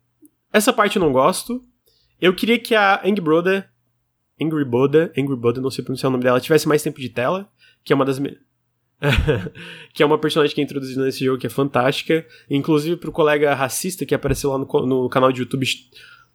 Essa 0.52 0.72
parte 0.72 0.98
eu 0.98 1.02
não 1.02 1.12
gosto. 1.12 1.64
Eu 2.22 2.36
queria 2.36 2.60
que 2.60 2.76
a 2.76 3.02
Angry 3.04 3.22
Broda, 3.22 3.68
Angry 4.40 4.64
Boda, 4.64 5.12
Angry 5.18 5.36
Boda, 5.36 5.60
não 5.60 5.72
sei 5.72 5.84
pronunciar 5.84 6.10
o 6.10 6.12
nome 6.12 6.24
dela, 6.24 6.40
tivesse 6.40 6.68
mais 6.68 6.84
tempo 6.84 7.00
de 7.00 7.10
tela, 7.10 7.50
que 7.84 7.92
é 7.92 7.96
uma 7.96 8.06
das 8.06 8.20
que 9.94 10.02
é 10.02 10.06
uma 10.06 10.18
personagem 10.18 10.56
que 10.56 10.62
é 10.62 10.64
introduzida 10.64 11.04
nesse 11.04 11.24
jogo 11.24 11.40
que 11.40 11.48
é 11.48 11.50
fantástica. 11.50 12.26
Inclusive 12.50 12.98
pro 12.98 13.12
colega 13.12 13.54
racista 13.54 14.06
que 14.06 14.16
apareceu 14.16 14.52
lá 14.52 14.58
no, 14.58 14.86
no 14.86 15.10
canal 15.10 15.32
de 15.32 15.42
YouTube 15.42 15.66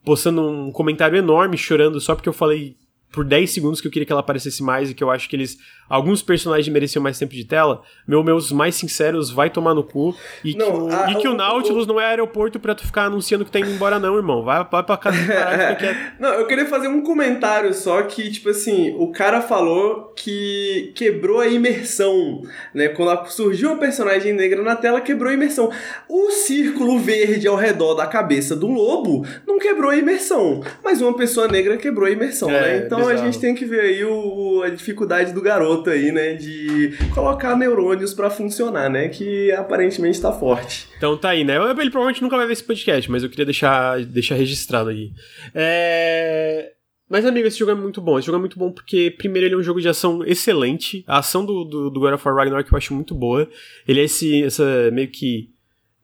postando 0.04 0.42
um 0.42 0.72
comentário 0.72 1.18
enorme, 1.18 1.56
chorando 1.56 2.00
só 2.00 2.14
porque 2.14 2.28
eu 2.28 2.32
falei 2.32 2.76
por 3.10 3.24
10 3.24 3.50
segundos 3.50 3.80
que 3.80 3.86
eu 3.86 3.90
queria 3.90 4.04
que 4.04 4.12
ela 4.12 4.20
aparecesse 4.20 4.62
mais 4.62 4.90
e 4.90 4.94
que 4.94 5.02
eu 5.02 5.10
acho 5.10 5.28
que 5.28 5.36
eles. 5.36 5.58
Alguns 5.88 6.20
personagens 6.20 6.68
mereciam 6.68 7.02
mais 7.02 7.18
tempo 7.18 7.32
de 7.32 7.44
tela. 7.44 7.80
Meu, 8.06 8.22
meus 8.22 8.52
mais 8.52 8.74
sinceros, 8.74 9.30
vai 9.30 9.48
tomar 9.48 9.72
no 9.72 9.82
cu. 9.82 10.14
E 10.44 10.54
não, 10.54 10.66
que, 10.66 10.78
o, 10.78 10.88
a, 10.94 11.10
e 11.10 11.14
que 11.14 11.28
o, 11.28 11.32
o 11.32 11.34
Nautilus 11.34 11.84
o, 11.84 11.88
não 11.88 11.98
é 11.98 12.04
aeroporto 12.04 12.60
pra 12.60 12.74
tu 12.74 12.84
ficar 12.84 13.04
anunciando 13.04 13.42
que 13.46 13.50
tá 13.50 13.58
indo 13.58 13.70
embora, 13.70 13.98
não, 13.98 14.14
irmão. 14.14 14.44
Vai, 14.44 14.66
vai 14.70 14.82
pra 14.82 14.96
casa 14.98 15.16
do 15.16 15.26
Não, 16.20 16.34
eu 16.34 16.46
queria 16.46 16.66
fazer 16.66 16.88
um 16.88 17.02
comentário 17.02 17.72
só 17.72 18.02
que, 18.02 18.30
tipo 18.30 18.50
assim, 18.50 18.94
o 18.98 19.10
cara 19.10 19.40
falou 19.40 20.12
que 20.14 20.92
quebrou 20.94 21.40
a 21.40 21.46
imersão, 21.46 22.42
né? 22.74 22.88
Quando 22.88 23.26
surgiu 23.30 23.70
uma 23.70 23.78
personagem 23.78 24.34
negra 24.34 24.62
na 24.62 24.76
tela, 24.76 25.00
quebrou 25.00 25.30
a 25.30 25.34
imersão. 25.34 25.70
O 26.06 26.30
círculo 26.30 26.98
verde 26.98 27.48
ao 27.48 27.56
redor 27.56 27.94
da 27.94 28.06
cabeça 28.06 28.54
do 28.54 28.66
lobo 28.66 29.26
não 29.46 29.58
quebrou 29.58 29.90
a 29.90 29.96
imersão, 29.96 30.62
mas 30.84 31.00
uma 31.00 31.16
pessoa 31.16 31.48
negra 31.48 31.78
quebrou 31.78 32.06
a 32.06 32.10
imersão, 32.10 32.50
é, 32.50 32.60
né? 32.60 32.82
Então 32.84 32.97
então 32.98 33.08
bizarro. 33.08 33.28
a 33.28 33.30
gente 33.30 33.40
tem 33.40 33.54
que 33.54 33.64
ver 33.64 33.80
aí 33.80 34.04
o, 34.04 34.62
a 34.62 34.68
dificuldade 34.68 35.32
do 35.32 35.40
garoto 35.40 35.90
aí, 35.90 36.12
né? 36.12 36.34
De 36.34 36.92
colocar 37.14 37.56
neurônios 37.56 38.12
para 38.12 38.30
funcionar, 38.30 38.90
né? 38.90 39.08
Que 39.08 39.50
aparentemente 39.52 40.20
tá 40.20 40.32
forte. 40.32 40.88
Então 40.96 41.16
tá 41.16 41.30
aí, 41.30 41.44
né? 41.44 41.56
Ele 41.56 41.90
provavelmente 41.90 42.22
nunca 42.22 42.36
vai 42.36 42.46
ver 42.46 42.52
esse 42.52 42.64
podcast, 42.64 43.10
mas 43.10 43.22
eu 43.22 43.30
queria 43.30 43.44
deixar, 43.44 44.00
deixar 44.04 44.34
registrado 44.34 44.90
aí. 44.90 45.12
É. 45.54 46.72
Mas, 47.08 47.24
amigo, 47.24 47.48
esse 47.48 47.58
jogo 47.58 47.70
é 47.70 47.74
muito 47.74 48.02
bom. 48.02 48.18
Esse 48.18 48.26
jogo 48.26 48.36
é 48.36 48.40
muito 48.40 48.58
bom 48.58 48.70
porque, 48.70 49.10
primeiro, 49.16 49.46
ele 49.46 49.54
é 49.54 49.58
um 49.58 49.62
jogo 49.62 49.80
de 49.80 49.88
ação 49.88 50.22
excelente. 50.24 51.04
A 51.06 51.18
ação 51.18 51.44
do, 51.44 51.64
do, 51.64 51.90
do 51.90 52.00
God 52.00 52.12
of 52.12 52.28
War 52.28 52.36
Ragnarok 52.36 52.70
eu 52.70 52.76
acho 52.76 52.92
muito 52.92 53.14
boa. 53.14 53.48
Ele 53.86 54.00
é 54.00 54.04
esse, 54.04 54.42
essa 54.42 54.90
meio 54.92 55.08
que 55.08 55.48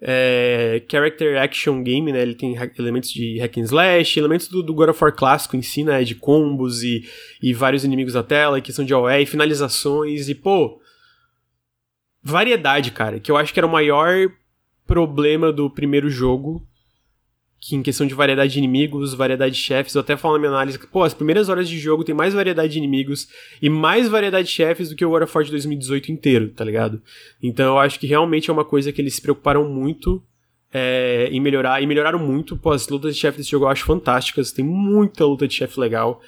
é, 0.07 0.83
character 0.87 1.41
action 1.41 1.83
game, 1.83 2.13
né? 2.13 2.21
Ele 2.21 2.35
tem 2.35 2.55
elementos 2.79 3.11
de 3.11 3.39
hack 3.39 3.57
and 3.57 3.63
slash, 3.63 4.19
elementos 4.19 4.49
do, 4.49 4.63
do 4.63 4.75
God 4.75 4.91
of 4.91 5.03
War 5.03 5.15
clássico 5.15 5.57
em 5.57 5.63
si, 5.63 5.83
né? 5.83 6.05
De 6.05 6.15
combos 6.15 6.83
e, 6.83 7.09
e 7.43 7.55
vários 7.55 7.85
inimigos 7.85 8.13
na 8.13 8.23
tela, 8.23 8.61
questão 8.61 8.85
de 8.85 8.95
OE, 8.95 9.25
finalizações 9.25 10.29
e, 10.29 10.35
pô... 10.35 10.81
Variedade, 12.23 12.91
cara, 12.91 13.21
que 13.21 13.31
eu 13.31 13.37
acho 13.37 13.53
que 13.53 13.61
era 13.61 13.67
o 13.67 13.71
maior 13.71 14.31
problema 14.87 15.53
do 15.53 15.69
primeiro 15.71 16.09
jogo 16.09 16.67
que 17.67 17.75
em 17.75 17.83
questão 17.83 18.07
de 18.07 18.13
variedade 18.13 18.53
de 18.53 18.59
inimigos, 18.59 19.15
variedade 19.15 19.55
de 19.55 19.61
chefes, 19.61 19.95
eu 19.95 20.03
até 20.03 20.19
falo 20.19 20.35
na 20.35 20.41
minha 20.41 20.51
análise 20.51 20.79
que, 20.79 20.87
pô, 20.87 21.03
as 21.03 21.15
primeiras 21.15 21.49
horas 21.49 21.67
de 21.67 21.79
jogo 21.79 22.05
tem 22.05 22.15
mais 22.15 22.35
variedade 22.35 22.75
de 22.75 22.79
inimigos 22.79 23.27
e 23.63 23.71
mais 23.71 24.07
variedade 24.07 24.49
de 24.49 24.53
chefes 24.53 24.91
do 24.91 24.95
que 24.95 25.03
o 25.03 25.11
War 25.11 25.23
of 25.23 25.45
de 25.45 25.51
2018 25.51 26.13
inteiro, 26.13 26.51
tá 26.51 26.63
ligado? 26.63 27.01
Então 27.43 27.65
eu 27.65 27.79
acho 27.79 27.99
que 27.99 28.07
realmente 28.07 28.51
é 28.51 28.53
uma 28.53 28.67
coisa 28.67 28.93
que 28.93 29.01
eles 29.01 29.15
se 29.15 29.23
preocuparam 29.23 29.67
muito 29.67 30.23
é, 30.75 31.31
em 31.33 31.41
melhorar, 31.41 31.83
e 31.83 31.87
melhoraram 31.87 32.19
muito, 32.19 32.55
pô, 32.55 32.71
as 32.71 32.87
lutas 32.87 33.15
de 33.15 33.21
chefe 33.23 33.39
desse 33.39 33.51
jogo 33.51 33.65
eu 33.65 33.71
acho 33.71 33.87
fantásticas, 33.87 34.53
tem 34.53 34.65
muita 34.65 35.25
luta 35.25 35.49
de 35.49 35.55
chefe 35.55 35.81
legal. 35.81 36.21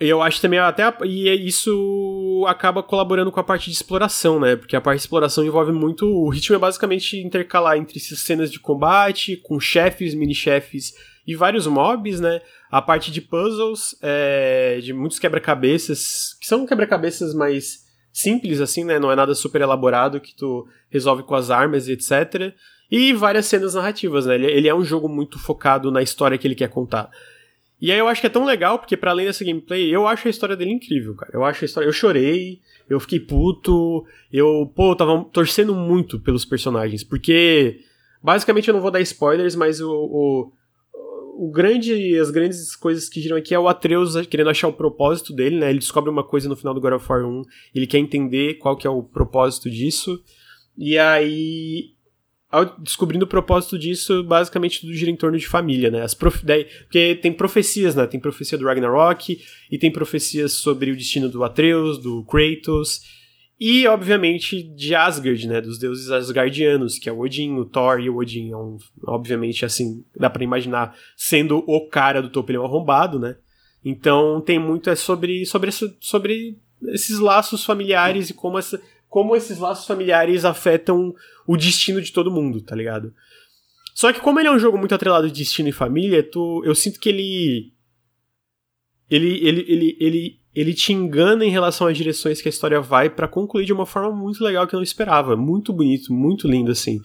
Eu 0.00 0.20
acho 0.20 0.40
também 0.40 0.58
até. 0.58 0.92
E 1.04 1.28
é 1.28 1.34
isso 1.34 2.44
acaba 2.48 2.82
colaborando 2.82 3.30
com 3.30 3.38
a 3.38 3.44
parte 3.44 3.70
de 3.70 3.76
exploração, 3.76 4.40
né? 4.40 4.56
Porque 4.56 4.74
a 4.74 4.80
parte 4.80 4.98
de 4.98 5.02
exploração 5.02 5.44
envolve 5.44 5.72
muito. 5.72 6.06
O 6.06 6.28
ritmo 6.28 6.56
é 6.56 6.58
basicamente 6.58 7.16
intercalar 7.18 7.76
entre 7.76 8.00
cenas 8.00 8.50
de 8.50 8.58
combate, 8.58 9.36
com 9.36 9.60
chefes, 9.60 10.14
mini-chefes 10.14 10.92
e 11.26 11.36
vários 11.36 11.66
mobs, 11.66 12.20
né? 12.20 12.40
A 12.70 12.82
parte 12.82 13.10
de 13.12 13.20
puzzles, 13.20 13.96
é, 14.02 14.80
de 14.82 14.92
muitos 14.92 15.18
quebra-cabeças, 15.18 16.36
que 16.40 16.46
são 16.46 16.66
quebra-cabeças 16.66 17.34
mais 17.34 17.82
simples, 18.12 18.60
assim, 18.60 18.84
né? 18.84 18.98
Não 18.98 19.10
é 19.10 19.16
nada 19.16 19.34
super 19.34 19.60
elaborado 19.60 20.20
que 20.20 20.34
tu 20.34 20.66
resolve 20.90 21.22
com 21.22 21.34
as 21.34 21.50
armas 21.50 21.86
e 21.86 21.92
etc. 21.92 22.52
E 22.90 23.12
várias 23.12 23.46
cenas 23.46 23.74
narrativas, 23.74 24.26
né? 24.26 24.34
Ele, 24.34 24.46
ele 24.46 24.68
é 24.68 24.74
um 24.74 24.84
jogo 24.84 25.08
muito 25.08 25.38
focado 25.38 25.90
na 25.90 26.02
história 26.02 26.36
que 26.36 26.46
ele 26.46 26.54
quer 26.54 26.68
contar. 26.68 27.08
E 27.82 27.90
aí 27.90 27.98
eu 27.98 28.06
acho 28.06 28.20
que 28.20 28.28
é 28.28 28.30
tão 28.30 28.44
legal, 28.44 28.78
porque 28.78 28.96
para 28.96 29.10
além 29.10 29.26
dessa 29.26 29.44
gameplay, 29.44 29.92
eu 29.92 30.06
acho 30.06 30.28
a 30.28 30.30
história 30.30 30.56
dele 30.56 30.70
incrível, 30.70 31.16
cara. 31.16 31.32
Eu 31.34 31.44
acho 31.44 31.64
a 31.64 31.66
história. 31.66 31.88
Eu 31.88 31.92
chorei, 31.92 32.60
eu 32.88 33.00
fiquei 33.00 33.18
puto, 33.18 34.06
eu, 34.32 34.70
pô, 34.72 34.92
eu 34.92 34.96
tava 34.96 35.24
torcendo 35.32 35.74
muito 35.74 36.20
pelos 36.20 36.44
personagens, 36.44 37.02
porque. 37.02 37.80
Basicamente 38.22 38.68
eu 38.68 38.74
não 38.74 38.80
vou 38.80 38.92
dar 38.92 39.00
spoilers, 39.00 39.56
mas 39.56 39.80
o, 39.80 39.90
o, 39.90 40.52
o 41.48 41.50
grande, 41.50 42.16
as 42.16 42.30
grandes 42.30 42.76
coisas 42.76 43.08
que 43.08 43.20
giram 43.20 43.36
aqui 43.36 43.52
é 43.52 43.58
o 43.58 43.66
Atreus 43.66 44.14
querendo 44.28 44.50
achar 44.50 44.68
o 44.68 44.72
propósito 44.72 45.32
dele, 45.32 45.58
né? 45.58 45.70
Ele 45.70 45.80
descobre 45.80 46.08
uma 46.08 46.22
coisa 46.22 46.48
no 46.48 46.54
final 46.54 46.72
do 46.72 46.80
God 46.80 46.92
of 46.92 47.06
War 47.10 47.26
1, 47.26 47.42
ele 47.74 47.88
quer 47.88 47.98
entender 47.98 48.58
qual 48.58 48.76
que 48.76 48.86
é 48.86 48.90
o 48.90 49.02
propósito 49.02 49.68
disso. 49.68 50.22
E 50.78 50.96
aí 50.96 51.94
descobrindo 52.78 53.24
o 53.24 53.28
propósito 53.28 53.78
disso, 53.78 54.22
basicamente 54.22 54.80
tudo 54.80 54.92
gira 54.92 55.10
em 55.10 55.16
torno 55.16 55.38
de 55.38 55.46
família, 55.46 55.90
né? 55.90 56.02
As 56.02 56.12
prof... 56.12 56.44
Daí, 56.44 56.64
porque 56.64 57.14
tem 57.14 57.32
profecias, 57.32 57.94
né? 57.94 58.06
Tem 58.06 58.20
profecia 58.20 58.58
do 58.58 58.66
Ragnarok 58.66 59.40
e 59.70 59.78
tem 59.78 59.90
profecias 59.90 60.52
sobre 60.52 60.90
o 60.90 60.96
destino 60.96 61.28
do 61.28 61.42
Atreus, 61.44 61.98
do 61.98 62.24
Kratos 62.24 63.00
e, 63.64 63.86
obviamente, 63.86 64.62
de 64.62 64.92
Asgard, 64.94 65.46
né? 65.46 65.60
Dos 65.60 65.78
deuses 65.78 66.10
asgardianos, 66.10 66.98
que 66.98 67.08
é 67.08 67.12
o 67.12 67.20
Odin, 67.20 67.54
o 67.54 67.64
Thor 67.64 68.00
e 68.00 68.10
o 68.10 68.16
Odin. 68.16 68.50
É 68.50 68.56
um, 68.56 68.76
obviamente, 69.06 69.64
assim, 69.64 70.04
dá 70.18 70.28
para 70.28 70.42
imaginar 70.42 70.96
sendo 71.16 71.62
o 71.66 71.88
cara 71.88 72.20
do 72.20 72.28
topo, 72.28 72.50
ele 72.50 72.58
é 72.58 72.60
arrombado, 72.60 73.18
né? 73.18 73.36
Então 73.84 74.40
tem 74.40 74.58
muito 74.58 74.90
é 74.90 74.96
sobre, 74.96 75.46
sobre, 75.46 75.70
sobre 76.00 76.58
esses 76.88 77.18
laços 77.18 77.64
familiares 77.64 78.30
e 78.30 78.34
como 78.34 78.58
essa, 78.58 78.82
como 79.12 79.36
esses 79.36 79.58
laços 79.58 79.86
familiares 79.86 80.42
afetam 80.42 81.14
o 81.46 81.54
destino 81.54 82.00
de 82.00 82.10
todo 82.10 82.30
mundo, 82.30 82.62
tá 82.62 82.74
ligado? 82.74 83.12
Só 83.94 84.10
que 84.10 84.18
como 84.18 84.40
ele 84.40 84.48
é 84.48 84.50
um 84.50 84.58
jogo 84.58 84.78
muito 84.78 84.94
atrelado 84.94 85.26
de 85.26 85.38
destino 85.38 85.68
e 85.68 85.72
família, 85.72 86.22
tu, 86.22 86.62
eu 86.64 86.74
sinto 86.74 86.98
que 86.98 87.10
ele 87.10 87.74
ele 89.10 89.46
ele 89.46 89.64
ele 89.68 89.96
ele, 90.00 90.40
ele 90.54 90.72
te 90.72 90.94
engana 90.94 91.44
em 91.44 91.50
relação 91.50 91.86
às 91.86 91.98
direções 91.98 92.40
que 92.40 92.48
a 92.48 92.50
história 92.50 92.80
vai 92.80 93.10
para 93.10 93.28
concluir 93.28 93.66
de 93.66 93.72
uma 93.74 93.84
forma 93.84 94.10
muito 94.10 94.42
legal 94.42 94.66
que 94.66 94.74
eu 94.74 94.78
não 94.78 94.82
esperava, 94.82 95.36
muito 95.36 95.74
bonito, 95.74 96.10
muito 96.10 96.48
lindo 96.48 96.72
assim. 96.72 96.98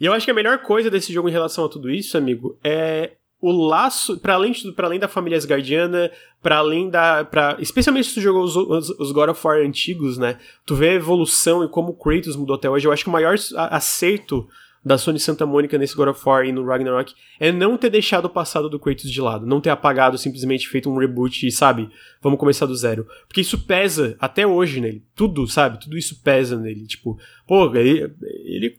E 0.00 0.06
eu 0.06 0.12
acho 0.12 0.24
que 0.24 0.30
a 0.30 0.34
melhor 0.34 0.62
coisa 0.62 0.88
desse 0.88 1.12
jogo 1.12 1.28
em 1.28 1.32
relação 1.32 1.64
a 1.64 1.68
tudo 1.68 1.90
isso, 1.90 2.16
amigo, 2.16 2.56
é 2.62 3.16
o 3.42 3.50
laço, 3.50 4.16
para 4.18 4.34
além, 4.34 4.52
de, 4.52 4.72
além 4.78 5.00
da 5.00 5.08
família 5.08 5.36
Asgardiana, 5.36 6.12
para 6.40 6.58
além 6.58 6.88
da. 6.88 7.24
Pra, 7.24 7.56
especialmente 7.58 8.06
se 8.06 8.14
tu 8.14 8.20
jogou 8.20 8.44
os, 8.44 8.54
os, 8.54 8.90
os, 8.90 9.10
God 9.10 9.30
of 9.30 9.44
War 9.44 9.58
antigos, 9.58 10.16
né? 10.16 10.38
Tu 10.64 10.76
vê 10.76 10.90
a 10.90 10.94
evolução 10.94 11.64
e 11.64 11.68
como 11.68 11.90
o 11.90 11.94
Kratos 11.94 12.36
mudou 12.36 12.54
até 12.54 12.70
hoje. 12.70 12.86
Eu 12.86 12.92
acho 12.92 13.02
que 13.02 13.10
o 13.10 13.12
maior 13.12 13.34
acerto 13.56 14.48
da 14.84 14.96
Sony 14.96 15.18
Santa 15.18 15.44
Mônica 15.44 15.76
nesse 15.76 15.96
God 15.96 16.08
of 16.08 16.22
War 16.24 16.44
e 16.44 16.52
no 16.52 16.64
Ragnarok 16.64 17.14
é 17.38 17.50
não 17.50 17.76
ter 17.76 17.90
deixado 17.90 18.26
o 18.26 18.30
passado 18.30 18.68
do 18.68 18.78
Kratos 18.78 19.10
de 19.10 19.20
lado, 19.20 19.44
não 19.44 19.60
ter 19.60 19.70
apagado, 19.70 20.16
simplesmente 20.18 20.68
feito 20.68 20.88
um 20.88 20.96
reboot 20.96 21.44
e, 21.44 21.50
sabe, 21.50 21.90
vamos 22.20 22.38
começar 22.38 22.66
do 22.66 22.76
zero. 22.76 23.06
Porque 23.26 23.40
isso 23.40 23.58
pesa 23.66 24.16
até 24.20 24.46
hoje 24.46 24.80
nele. 24.80 25.04
Tudo, 25.16 25.48
sabe? 25.48 25.80
Tudo 25.80 25.98
isso 25.98 26.20
pesa 26.22 26.56
nele. 26.56 26.86
Tipo, 26.86 27.18
pô, 27.44 27.74
ele, 27.74 28.12
ele 28.44 28.78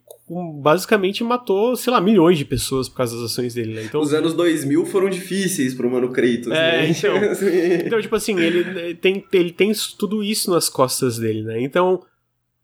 basicamente 0.62 1.24
matou, 1.24 1.76
sei 1.76 1.92
lá, 1.92 2.00
milhões 2.00 2.38
de 2.38 2.46
pessoas 2.46 2.88
por 2.88 2.98
causa 2.98 3.16
das 3.16 3.32
ações 3.32 3.54
dele, 3.54 3.74
né? 3.74 3.84
Então, 3.84 4.02
Os 4.02 4.14
anos 4.14 4.34
2000 4.34 4.86
foram 4.86 5.10
difíceis 5.10 5.74
pro 5.74 5.90
Mano 5.90 6.12
Kratos, 6.12 6.48
é, 6.48 6.52
né? 6.52 6.90
Então, 6.90 7.16
então, 7.86 8.02
tipo 8.02 8.16
assim, 8.16 8.40
ele 8.40 8.96
tem, 8.96 9.24
ele 9.32 9.52
tem 9.52 9.72
tudo 9.98 10.24
isso 10.24 10.52
nas 10.52 10.70
costas 10.70 11.18
dele, 11.18 11.44
né? 11.44 11.62
Então, 11.62 12.02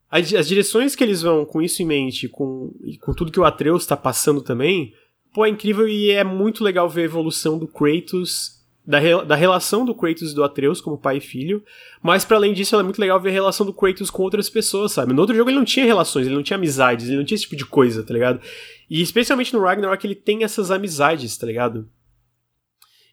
as, 0.09 0.33
as 0.33 0.47
direções 0.47 0.95
que 0.95 1.03
eles 1.03 1.21
vão 1.21 1.45
com 1.45 1.61
isso 1.61 1.81
em 1.81 1.85
mente, 1.85 2.27
com, 2.27 2.73
com 3.01 3.13
tudo 3.13 3.31
que 3.31 3.39
o 3.39 3.45
Atreus 3.45 3.85
tá 3.85 3.95
passando 3.95 4.41
também, 4.41 4.93
pô, 5.33 5.45
é 5.45 5.49
incrível 5.49 5.87
e 5.87 6.11
é 6.11 6.23
muito 6.23 6.63
legal 6.63 6.89
ver 6.89 7.01
a 7.01 7.05
evolução 7.05 7.57
do 7.57 7.67
Kratos 7.67 8.58
da, 8.85 8.99
da 9.23 9.35
relação 9.35 9.85
do 9.85 9.93
Kratos 9.93 10.31
e 10.31 10.35
do 10.35 10.43
Atreus 10.43 10.81
como 10.81 10.97
pai 10.97 11.17
e 11.17 11.21
filho, 11.21 11.63
mas 12.01 12.25
para 12.25 12.37
além 12.37 12.53
disso 12.53 12.75
é 12.75 12.83
muito 12.83 12.99
legal 12.99 13.19
ver 13.19 13.29
a 13.29 13.33
relação 13.33 13.65
do 13.65 13.73
Kratos 13.73 14.09
com 14.09 14.23
outras 14.23 14.49
pessoas, 14.49 14.91
sabe? 14.91 15.13
No 15.13 15.21
outro 15.21 15.35
jogo 15.35 15.49
ele 15.49 15.57
não 15.57 15.65
tinha 15.65 15.85
relações, 15.85 16.25
ele 16.25 16.35
não 16.35 16.43
tinha 16.43 16.57
amizades, 16.57 17.07
ele 17.07 17.17
não 17.17 17.25
tinha 17.25 17.35
esse 17.35 17.43
tipo 17.43 17.55
de 17.55 17.65
coisa, 17.65 18.03
tá 18.03 18.13
ligado? 18.13 18.41
E 18.89 19.01
especialmente 19.01 19.53
no 19.53 19.61
Ragnarok 19.61 20.05
ele 20.05 20.15
tem 20.15 20.43
essas 20.43 20.71
amizades, 20.71 21.37
tá 21.37 21.45
ligado? 21.45 21.89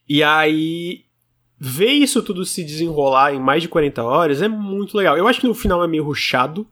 E 0.09 0.23
aí 0.23 1.07
ver 1.59 1.93
isso 1.93 2.23
tudo 2.23 2.45
se 2.45 2.63
desenrolar 2.63 3.35
em 3.35 3.41
mais 3.41 3.63
de 3.63 3.69
40 3.69 4.03
horas 4.03 4.43
é 4.43 4.49
muito 4.49 4.97
legal. 4.97 5.17
Eu 5.17 5.27
acho 5.27 5.41
que 5.41 5.47
no 5.47 5.55
final 5.55 5.83
é 5.83 5.89
meio 5.89 6.05
ruchado. 6.05 6.67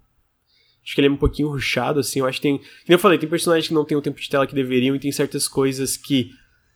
Acho 0.85 0.95
que 0.95 1.01
ele 1.01 1.09
é 1.09 1.11
um 1.11 1.17
pouquinho 1.17 1.49
ruchado, 1.49 2.01
assim. 2.01 2.21
Eu 2.21 2.27
acho 2.27 2.39
que 2.39 2.43
tem. 2.43 2.59
Como 2.59 2.69
eu 2.89 2.99
falei, 2.99 3.19
tem 3.19 3.29
personagens 3.29 3.69
que 3.69 3.75
não 3.75 3.85
tem 3.85 3.97
o 3.97 4.03
tempo 4.03 4.21
de 4.21 4.29
tela 4.29 4.47
que 4.47 4.55
deveriam, 4.55 4.95
e 4.95 4.99
tem 4.99 5.11
certas 5.11 5.49
coisas 5.49 5.97
que 5.97 6.31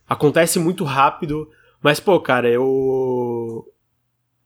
acontecem 0.09 0.63
muito 0.63 0.83
rápido. 0.83 1.51
Mas, 1.83 2.01
pô, 2.01 2.19
cara, 2.21 2.49
eu. 2.49 3.65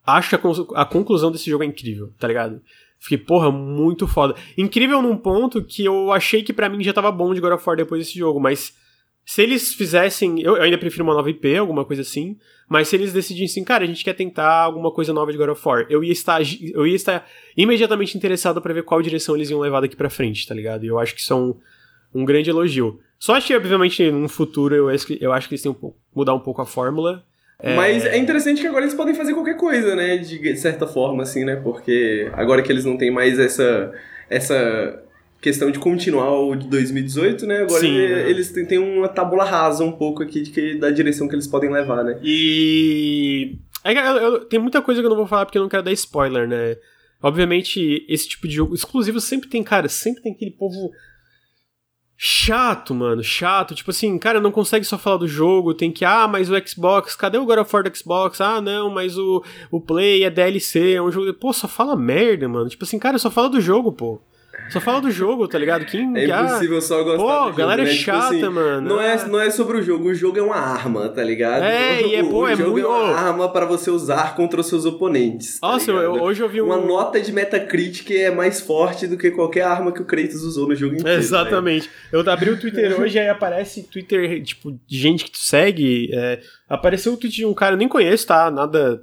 Acho 0.05 0.35
a, 0.37 0.83
a 0.83 0.85
conclusão 0.85 1.31
desse 1.31 1.49
jogo 1.49 1.63
é 1.63 1.67
incrível, 1.67 2.13
tá 2.19 2.27
ligado? 2.27 2.61
Fiquei, 2.99 3.19
porra, 3.19 3.51
muito 3.51 4.07
foda. 4.07 4.35
Incrível 4.57 5.01
num 5.03 5.17
ponto 5.17 5.65
que 5.65 5.85
eu 5.85 6.13
achei 6.13 6.43
que 6.43 6.53
para 6.53 6.69
mim 6.69 6.83
já 6.83 6.93
tava 6.93 7.11
bom 7.11 7.33
de 7.35 7.41
God 7.41 7.53
of 7.53 7.65
War 7.67 7.77
depois 7.77 8.05
desse 8.05 8.19
jogo, 8.19 8.41
mas 8.41 8.77
se 9.25 9.43
eles 9.43 9.75
fizessem. 9.75 10.41
Eu, 10.41 10.57
eu, 10.57 10.63
ainda 10.63 10.79
prefiro 10.79 11.05
uma 11.05 11.15
nova 11.15 11.31
IP, 11.31 11.57
alguma 11.57 11.85
coisa 11.85 12.03
assim. 12.03 12.37
Mas 12.69 12.89
se 12.89 12.97
eles 12.97 13.13
decidissem, 13.13 13.63
cara, 13.65 13.85
a 13.85 13.87
gente 13.87 14.03
quer 14.03 14.15
tentar 14.15 14.63
alguma 14.63 14.91
coisa 14.91 15.13
nova 15.13 15.31
de 15.31 15.39
God 15.39 15.51
of 15.51 15.63
War, 15.67 15.87
eu 15.91 16.03
ia 16.03 16.13
estar, 16.13 16.41
eu 16.73 16.87
ia 16.87 16.97
estar 16.97 17.29
imediatamente 17.57 18.17
interessado 18.17 18.61
para 18.63 18.73
ver 18.73 18.83
qual 18.83 19.03
direção 19.03 19.37
eles 19.37 19.51
iam 19.51 19.61
levar 19.61 19.81
daqui 19.81 19.95
pra 19.95 20.09
frente, 20.09 20.47
tá 20.47 20.55
ligado? 20.55 20.85
E 20.85 20.89
eu 20.89 20.99
acho 20.99 21.15
que 21.15 21.21
isso 21.21 21.33
é 21.33 21.37
um 22.15 22.25
grande 22.25 22.51
elogio. 22.51 23.01
Só 23.19 23.35
acho 23.35 23.47
que, 23.47 23.57
obviamente, 23.57 24.11
no 24.11 24.29
futuro 24.29 24.75
eu, 24.75 24.89
eu 25.21 25.33
acho 25.33 25.49
que 25.49 25.55
eles 25.55 25.63
têm 25.63 25.73
que 25.73 25.81
mudar 26.15 26.35
um 26.35 26.41
pouco 26.41 26.61
a 26.61 26.67
fórmula. 26.67 27.23
É... 27.59 27.77
Mas 27.77 28.05
é 28.05 28.19
interessante 28.19 28.61
que 28.61 28.67
agora 28.67 28.85
eles 28.85 28.95
podem 28.95 29.15
fazer 29.15 29.35
qualquer 29.35 29.57
coisa, 29.57 29.95
né? 29.95 30.17
De 30.19 30.57
certa 30.57 30.87
forma, 30.87 31.23
assim, 31.23 31.45
né? 31.45 31.55
Porque 31.57 32.29
agora 32.33 32.63
que 32.63 32.73
eles 32.73 32.85
não 32.85 32.99
têm 32.99 33.11
mais 33.11 33.39
essa. 33.39 33.93
essa 34.29 35.01
questão 35.41 35.73
de 35.73 35.79
continuar 35.79 36.33
o 36.41 36.55
de 36.55 36.69
2018, 36.69 37.47
né? 37.47 37.63
Agora 37.63 37.81
Sim, 37.81 37.97
ele, 37.97 38.13
é. 38.13 38.31
eles 38.31 38.51
têm, 38.51 38.79
uma 38.79 39.09
tábula 39.09 39.45
rasa 39.45 39.85
um 39.85 39.93
pouco 39.93 40.23
aqui 40.23 40.41
de 40.43 40.51
que, 40.51 40.75
da 40.77 40.91
direção 40.91 41.29
que 41.29 41.35
eles 41.35 41.47
podem 41.47 41.71
levar, 41.71 42.05
né? 42.05 42.19
E. 42.23 43.57
É, 43.85 43.93
eu, 43.93 44.17
eu, 44.17 44.45
tem 44.45 44.61
muita 44.61 44.81
coisa 44.81 45.01
que 45.01 45.07
eu 45.07 45.11
não 45.11 45.17
vou 45.17 45.27
falar 45.27 45.45
porque 45.45 45.59
eu 45.59 45.63
não 45.63 45.69
quero 45.69 45.83
dar 45.83 45.93
spoiler, 45.93 46.49
né? 46.49 46.77
Obviamente, 47.23 48.05
esse 48.09 48.29
tipo 48.29 48.49
de 48.49 48.55
jogo 48.55 48.75
exclusivo 48.75 49.21
sempre 49.21 49.49
tem, 49.49 49.63
cara, 49.63 49.89
sempre 49.89 50.23
tem 50.23 50.33
aquele 50.33 50.51
povo 50.51 50.91
chato, 52.25 52.95
mano, 52.95 53.21
chato. 53.21 53.75
Tipo 53.75 53.91
assim, 53.91 54.17
cara, 54.17 54.41
não 54.41 54.53
consegue 54.53 54.85
só 54.85 54.97
falar 54.97 55.17
do 55.17 55.27
jogo, 55.27 55.75
tem 55.75 55.91
que, 55.91 56.05
ah, 56.05 56.29
mas 56.29 56.49
o 56.49 56.55
Xbox, 56.65 57.17
cadê 57.17 57.37
o 57.37 57.45
God 57.45 57.59
of 57.59 57.75
War 57.75 57.83
do 57.83 57.97
Xbox? 57.99 58.41
Ah, 58.41 58.61
não, 58.61 58.89
mas 58.89 59.19
o, 59.19 59.43
o 59.73 59.81
Play 59.81 60.23
é 60.23 60.31
DLC, 60.31 60.93
é 60.93 61.03
um 61.03 61.11
jogo. 61.11 61.35
Pô, 61.35 61.53
só 61.53 61.67
fala 61.67 61.97
merda, 61.97 62.49
mano. 62.49 62.69
Tipo 62.69 62.85
assim, 62.85 62.97
cara, 62.97 63.19
só 63.19 63.29
fala 63.29 63.49
do 63.49 63.61
jogo, 63.61 63.91
pô. 63.91 64.21
Só 64.69 64.81
fala 64.81 65.01
do 65.01 65.11
jogo, 65.11 65.49
tá 65.49 65.59
ligado? 65.59 65.85
Quem, 65.85 66.17
é 66.17 66.25
impossível 66.25 66.81
só 66.81 67.03
gostar 67.03 67.45
Pô, 67.45 67.51
do 67.51 67.57
galera 67.57 67.85
jogo, 67.85 67.91
é 67.91 67.99
né? 67.99 68.05
chata, 68.05 68.35
tipo 68.35 68.47
assim, 68.47 68.55
mano. 68.55 68.89
Não 68.89 69.01
é, 69.01 69.29
não 69.29 69.41
é 69.41 69.51
sobre 69.51 69.79
o 69.79 69.83
jogo, 69.83 70.09
o 70.09 70.15
jogo 70.15 70.39
é 70.39 70.43
uma 70.43 70.57
arma, 70.57 71.09
tá 71.09 71.23
ligado? 71.23 71.63
É, 71.63 72.01
o, 72.03 72.07
e 72.07 72.15
é, 72.15 72.23
pô, 72.23 72.43
o 72.43 72.49
é 72.49 72.57
jogo 72.57 72.73
muito... 72.73 72.87
é 72.87 72.89
uma 72.89 73.15
arma 73.15 73.49
para 73.51 73.67
você 73.67 73.91
usar 73.91 74.35
contra 74.35 74.61
os 74.61 74.67
seus 74.67 74.85
oponentes. 74.85 75.59
Tá 75.61 75.69
Nossa, 75.69 75.91
eu, 75.91 76.13
hoje 76.23 76.43
eu 76.43 76.49
vi 76.49 76.61
um... 76.61 76.67
Uma 76.67 76.79
nota 76.79 77.21
de 77.21 77.33
Metacritic 77.33 78.11
é 78.11 78.31
mais 78.31 78.61
forte 78.61 79.07
do 79.07 79.17
que 79.17 79.31
qualquer 79.31 79.63
arma 79.63 79.93
que 79.93 80.03
o 80.03 80.05
Kratos 80.05 80.43
usou 80.43 80.69
no 80.69 80.75
jogo 80.75 80.95
inteiro. 80.95 81.19
Exatamente. 81.19 81.89
Né? 81.89 81.95
Eu 82.13 82.31
abri 82.31 82.51
o 82.51 82.59
Twitter 82.59 82.97
hoje 83.01 83.17
e 83.17 83.21
aí 83.21 83.29
aparece 83.29 83.83
Twitter, 83.85 84.43
tipo, 84.43 84.73
de 84.87 84.99
gente 84.99 85.25
que 85.25 85.33
tu 85.33 85.39
segue. 85.39 86.11
É, 86.13 86.41
apareceu 86.69 87.13
o 87.13 87.17
tweet 87.17 87.37
de 87.37 87.47
um 87.47 87.55
cara, 87.55 87.75
eu 87.75 87.79
nem 87.79 87.89
conheço, 87.89 88.27
tá? 88.27 88.51
Nada 88.51 89.03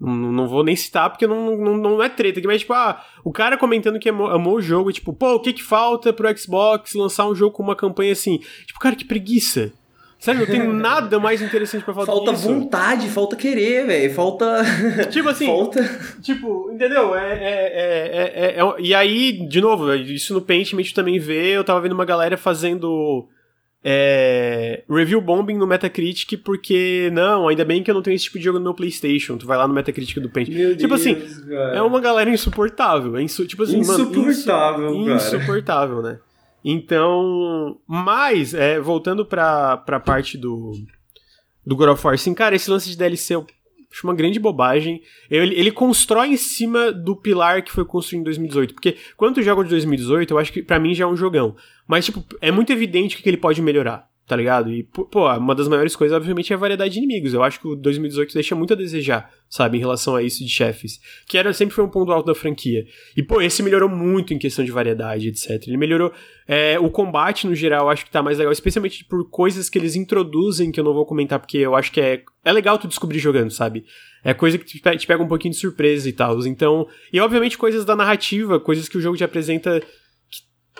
não, 0.00 0.32
não 0.32 0.48
vou 0.48 0.64
nem 0.64 0.74
citar 0.74 1.10
porque 1.10 1.26
não, 1.26 1.56
não, 1.56 1.76
não 1.76 2.02
é 2.02 2.08
treta. 2.08 2.40
Mas, 2.44 2.62
tipo, 2.62 2.72
ah, 2.72 3.04
o 3.22 3.30
cara 3.30 3.58
comentando 3.58 3.98
que 3.98 4.08
amou, 4.08 4.28
amou 4.28 4.56
o 4.56 4.62
jogo, 4.62 4.90
tipo, 4.92 5.12
pô, 5.12 5.34
o 5.34 5.40
que 5.40 5.52
que 5.52 5.62
falta 5.62 6.12
pro 6.12 6.36
Xbox 6.36 6.94
lançar 6.94 7.26
um 7.26 7.34
jogo 7.34 7.54
com 7.54 7.62
uma 7.62 7.76
campanha 7.76 8.12
assim? 8.12 8.38
Tipo, 8.66 8.80
cara, 8.80 8.96
que 8.96 9.04
preguiça. 9.04 9.72
Sério, 10.18 10.40
não 10.40 10.46
tem 10.46 10.62
nada 10.72 11.18
mais 11.18 11.40
interessante 11.40 11.82
pra 11.84 11.94
falar 11.94 12.06
Falta 12.06 12.32
disso. 12.32 12.48
vontade, 12.48 13.08
falta 13.08 13.36
querer, 13.36 13.86
velho. 13.86 14.14
Falta. 14.14 14.62
Tipo 15.10 15.28
assim. 15.30 15.46
falta. 15.46 15.82
Tipo, 16.22 16.70
entendeu? 16.72 17.14
É, 17.14 17.32
é, 17.32 18.10
é, 18.34 18.58
é, 18.58 18.80
E 18.80 18.94
aí, 18.94 19.32
de 19.32 19.60
novo, 19.60 19.94
isso 19.94 20.34
no 20.34 20.42
Paint 20.42 20.74
a 20.74 20.76
gente 20.76 20.94
também 20.94 21.18
vê. 21.18 21.56
Eu 21.56 21.64
tava 21.64 21.80
vendo 21.80 21.92
uma 21.92 22.04
galera 22.04 22.36
fazendo 22.36 23.28
é, 23.82 24.84
review 24.88 25.20
bombing 25.20 25.56
no 25.56 25.66
Metacritic 25.66 26.36
porque, 26.44 27.10
não, 27.12 27.48
ainda 27.48 27.64
bem 27.64 27.82
que 27.82 27.90
eu 27.90 27.94
não 27.94 28.02
tenho 28.02 28.14
esse 28.14 28.24
tipo 28.24 28.38
de 28.38 28.44
jogo 28.44 28.58
no 28.58 28.64
meu 28.64 28.74
PlayStation. 28.74 29.38
Tu 29.38 29.46
vai 29.46 29.56
lá 29.56 29.66
no 29.66 29.74
Metacritic 29.74 30.18
do 30.18 30.28
Paint. 30.28 30.48
Meu 30.48 30.76
tipo 30.76 30.88
Deus, 30.88 31.00
assim, 31.00 31.14
cara. 31.48 31.76
é 31.76 31.82
uma 31.82 32.00
galera 32.00 32.28
insuportável. 32.28 33.16
É 33.16 33.22
insu 33.22 33.46
tipo 33.46 33.62
assim, 33.62 33.78
insuportável, 33.78 34.94
mano, 34.94 35.06
cara. 35.06 35.16
Insuportável, 35.16 36.02
né? 36.02 36.18
Então, 36.62 37.78
mas, 37.86 38.52
é, 38.52 38.78
voltando 38.78 39.24
pra, 39.24 39.78
pra 39.78 39.98
parte 39.98 40.36
do, 40.36 40.72
do 41.64 41.74
God 41.74 41.88
of 41.88 42.06
War, 42.06 42.14
assim, 42.14 42.34
cara, 42.34 42.54
esse 42.54 42.70
lance 42.70 42.90
de 42.90 42.98
DLC 42.98 43.34
eu 43.34 43.46
acho 43.90 44.06
uma 44.06 44.14
grande 44.14 44.38
bobagem. 44.38 45.02
Ele, 45.30 45.54
ele 45.54 45.70
constrói 45.70 46.28
em 46.28 46.36
cima 46.36 46.92
do 46.92 47.16
pilar 47.16 47.62
que 47.62 47.72
foi 47.72 47.84
construído 47.84 48.22
em 48.22 48.24
2018. 48.24 48.74
Porque 48.74 48.96
quando 49.16 49.36
tu 49.36 49.42
joga 49.42 49.64
de 49.64 49.70
2018, 49.70 50.32
eu 50.32 50.38
acho 50.38 50.52
que 50.52 50.62
pra 50.62 50.78
mim 50.78 50.94
já 50.94 51.04
é 51.04 51.06
um 51.06 51.16
jogão. 51.16 51.56
Mas, 51.86 52.04
tipo, 52.04 52.24
é 52.40 52.50
muito 52.50 52.72
evidente 52.72 53.20
que 53.20 53.28
ele 53.28 53.36
pode 53.36 53.60
melhorar, 53.60 54.08
tá 54.30 54.36
ligado? 54.36 54.72
E, 54.72 54.84
pô, 54.84 55.28
uma 55.36 55.56
das 55.56 55.66
maiores 55.66 55.96
coisas, 55.96 56.16
obviamente, 56.16 56.52
é 56.52 56.54
a 56.54 56.58
variedade 56.58 56.92
de 56.92 56.98
inimigos. 56.98 57.34
Eu 57.34 57.42
acho 57.42 57.58
que 57.58 57.66
o 57.66 57.74
2018 57.74 58.32
deixa 58.32 58.54
muito 58.54 58.72
a 58.74 58.76
desejar, 58.76 59.28
sabe, 59.48 59.76
em 59.76 59.80
relação 59.80 60.14
a 60.14 60.22
isso 60.22 60.44
de 60.44 60.48
chefes. 60.48 61.00
Que 61.26 61.36
era, 61.36 61.52
sempre 61.52 61.74
foi 61.74 61.82
um 61.82 61.88
ponto 61.88 62.12
alto 62.12 62.26
da 62.26 62.34
franquia. 62.34 62.86
E, 63.16 63.24
pô, 63.24 63.42
esse 63.42 63.60
melhorou 63.60 63.88
muito 63.88 64.32
em 64.32 64.38
questão 64.38 64.64
de 64.64 64.70
variedade, 64.70 65.26
etc. 65.26 65.66
Ele 65.66 65.76
melhorou. 65.76 66.12
É, 66.46 66.78
o 66.78 66.88
combate, 66.90 67.44
no 67.44 67.56
geral, 67.56 67.90
acho 67.90 68.04
que 68.04 68.10
tá 68.12 68.22
mais 68.22 68.38
legal, 68.38 68.52
especialmente 68.52 69.04
por 69.04 69.28
coisas 69.28 69.68
que 69.68 69.76
eles 69.76 69.96
introduzem, 69.96 70.70
que 70.70 70.78
eu 70.78 70.84
não 70.84 70.94
vou 70.94 71.04
comentar, 71.04 71.40
porque 71.40 71.58
eu 71.58 71.74
acho 71.74 71.90
que 71.90 72.00
é, 72.00 72.22
é 72.44 72.52
legal 72.52 72.78
tu 72.78 72.86
descobrir 72.86 73.18
jogando, 73.18 73.50
sabe? 73.50 73.84
É 74.22 74.32
coisa 74.32 74.58
que 74.58 74.64
te 74.64 75.06
pega 75.08 75.20
um 75.20 75.26
pouquinho 75.26 75.54
de 75.54 75.58
surpresa 75.58 76.08
e 76.08 76.12
tal. 76.12 76.38
Então. 76.46 76.86
E, 77.12 77.18
obviamente, 77.18 77.58
coisas 77.58 77.84
da 77.84 77.96
narrativa, 77.96 78.60
coisas 78.60 78.88
que 78.88 78.96
o 78.96 79.00
jogo 79.00 79.16
te 79.16 79.24
apresenta 79.24 79.82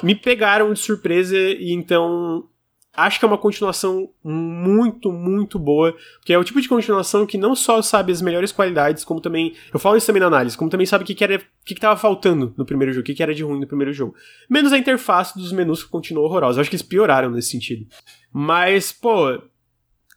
me 0.04 0.14
pegaram 0.14 0.72
de 0.72 0.78
surpresa 0.78 1.36
e 1.36 1.72
então 1.72 2.48
acho 2.94 3.18
que 3.18 3.24
é 3.24 3.28
uma 3.28 3.38
continuação 3.38 4.10
muito, 4.22 5.12
muito 5.12 5.58
boa, 5.58 5.94
porque 6.18 6.32
é 6.32 6.38
o 6.38 6.44
tipo 6.44 6.60
de 6.60 6.68
continuação 6.68 7.24
que 7.24 7.38
não 7.38 7.54
só 7.54 7.80
sabe 7.82 8.12
as 8.12 8.20
melhores 8.20 8.52
qualidades, 8.52 9.04
como 9.04 9.20
também, 9.20 9.54
eu 9.72 9.78
falo 9.78 9.96
isso 9.96 10.06
também 10.06 10.20
na 10.20 10.26
análise, 10.26 10.56
como 10.56 10.70
também 10.70 10.86
sabe 10.86 11.04
o 11.04 11.06
que, 11.06 11.14
que 11.14 11.24
era, 11.24 11.36
o 11.36 11.64
que, 11.64 11.74
que 11.74 11.80
tava 11.80 11.98
faltando 11.98 12.52
no 12.56 12.64
primeiro 12.64 12.92
jogo, 12.92 13.02
o 13.02 13.04
que, 13.04 13.14
que 13.14 13.22
era 13.22 13.34
de 13.34 13.44
ruim 13.44 13.60
no 13.60 13.66
primeiro 13.66 13.92
jogo. 13.92 14.14
Menos 14.48 14.72
a 14.72 14.78
interface 14.78 15.38
dos 15.38 15.52
menus 15.52 15.84
que 15.84 15.90
continuou 15.90 16.26
horrorosa. 16.26 16.58
Eu 16.58 16.60
acho 16.62 16.70
que 16.70 16.76
eles 16.76 16.86
pioraram 16.86 17.30
nesse 17.30 17.50
sentido. 17.50 17.86
Mas, 18.32 18.92
pô, 18.92 19.40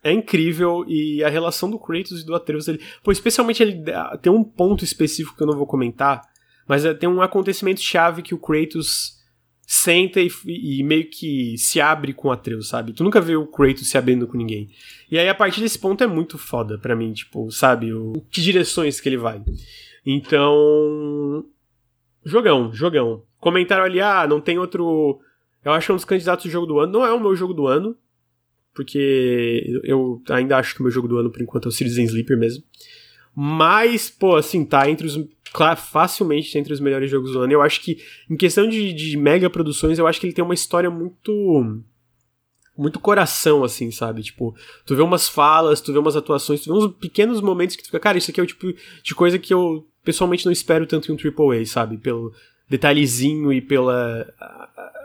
é 0.04 0.12
incrível 0.12 0.84
e 0.88 1.24
a 1.24 1.30
relação 1.30 1.70
do 1.70 1.80
Kratos 1.80 2.22
e 2.22 2.26
do 2.26 2.36
Atreus, 2.36 2.68
ele, 2.68 2.82
pô, 3.04 3.12
especialmente 3.12 3.64
ele 3.64 3.84
tem 4.22 4.32
um 4.32 4.44
ponto 4.44 4.84
específico 4.84 5.38
que 5.38 5.44
eu 5.44 5.48
não 5.48 5.58
vou 5.58 5.66
comentar, 5.66 6.22
mas 6.68 6.84
é, 6.84 6.94
tem 6.94 7.08
um 7.08 7.22
acontecimento 7.22 7.82
chave 7.82 8.22
que 8.22 8.36
o 8.36 8.40
Kratos 8.40 9.23
senta 9.65 10.19
e, 10.19 10.30
e, 10.45 10.84
meio 10.84 11.10
que 11.10 11.57
se 11.57 11.80
abre 11.80 12.14
com 12.14 12.27
o 12.27 12.31
Atreus, 12.31 12.68
sabe? 12.68 12.94
Tu 12.94 13.03
nunca 13.03 13.22
vê 13.22 13.35
o 13.35 13.48
Kratos 13.48 13.90
se 13.90 13.98
abrindo 13.98 14.27
com 14.27 14.38
ninguém. 14.38 14.69
E 15.10 15.18
aí, 15.18 15.27
a 15.27 15.35
partir 15.35 15.61
desse 15.61 15.80
ponto, 15.80 16.03
é 16.03 16.07
muito 16.07 16.38
foda 16.38 16.77
pra 16.77 16.95
mim, 16.95 17.14
tipo, 17.14 17.49
sabe? 17.52 17.94
O, 17.94 18.14
que 18.30 18.41
direções 18.41 18.99
que 18.99 19.10
ele 19.10 19.18
vai. 19.18 19.41
Então. 20.06 21.45
Jogão, 22.26 22.72
jogão. 22.73 23.23
Comentaram 23.40 23.84
ali, 23.84 23.99
ah, 23.99 24.27
não 24.27 24.40
tem 24.40 24.57
outro. 24.57 25.19
Eu 25.64 25.72
acho 25.72 25.88
que 25.88 25.91
é 25.91 25.94
um 25.94 25.98
dos 25.98 26.06
candidatos 26.06 26.45
do 26.45 26.52
jogo 26.52 26.65
do 26.65 26.80
ano. 26.80 26.91
Não 26.91 27.06
é 27.06 27.14
o 27.14 27.19
meu 27.19 27.35
jogo 27.35 27.53
do 27.53 27.68
ano. 27.68 27.98
Porque 28.73 29.80
eu 29.84 30.22
ainda 30.30 30.57
acho 30.57 30.73
que 30.73 30.80
o 30.80 30.84
meu 30.84 30.91
jogo 30.91 31.07
do 31.07 31.18
ano, 31.18 31.31
por 31.31 31.41
enquanto, 31.41 31.65
é 31.65 31.69
o 31.69 31.72
Citizen 31.72 32.06
Sleeper 32.06 32.38
mesmo. 32.38 32.64
Mas, 33.36 34.10
pô, 34.10 34.36
assim, 34.36 34.64
tá 34.64 34.90
entre 34.90 35.08
os 35.08 35.18
claro, 35.54 35.80
facilmente 35.80 36.58
entre 36.58 36.74
os 36.74 36.80
melhores 36.80 37.10
jogos 37.10 37.32
do 37.32 37.40
ano. 37.40 37.54
Eu 37.54 37.62
acho 37.62 37.80
que, 37.82 37.98
em 38.30 38.36
questão 38.36 38.68
de, 38.68 38.92
de 38.92 39.16
mega 39.16 39.50
produções, 39.50 40.00
eu 40.00 40.08
acho 40.08 40.20
que 40.20 40.26
ele 40.26 40.34
tem 40.34 40.44
uma 40.44 40.56
história 40.56 40.90
muito. 40.90 41.82
Muito 42.76 43.00
coração, 43.00 43.64
assim, 43.64 43.92
sabe? 43.92 44.24
Tipo, 44.24 44.56
tu 44.84 44.96
vê 44.96 45.04
umas 45.04 45.30
falas, 45.30 45.80
tu 45.80 45.94
vê 45.94 46.00
umas 46.00 46.16
atuações, 46.16 46.62
tu 46.62 46.74
vê 46.74 46.86
uns 46.86 46.92
pequenos 46.96 47.40
momentos 47.40 47.76
que 47.76 47.84
tu 47.84 47.86
fica, 47.86 48.00
cara, 48.00 48.18
isso 48.18 48.32
aqui 48.32 48.40
é 48.40 48.44
o 48.44 48.48
tipo 48.48 48.74
de 49.04 49.14
coisa 49.14 49.38
que 49.38 49.54
eu 49.54 49.88
pessoalmente 50.04 50.44
não 50.44 50.52
espero 50.52 50.88
tanto 50.88 51.12
em 51.12 51.16
um 51.16 51.18
AAA, 51.18 51.68
sabe? 51.68 52.00
Pelo 52.00 52.34
detalhezinho 52.68 53.54
e 53.54 53.62
pela. 53.62 54.26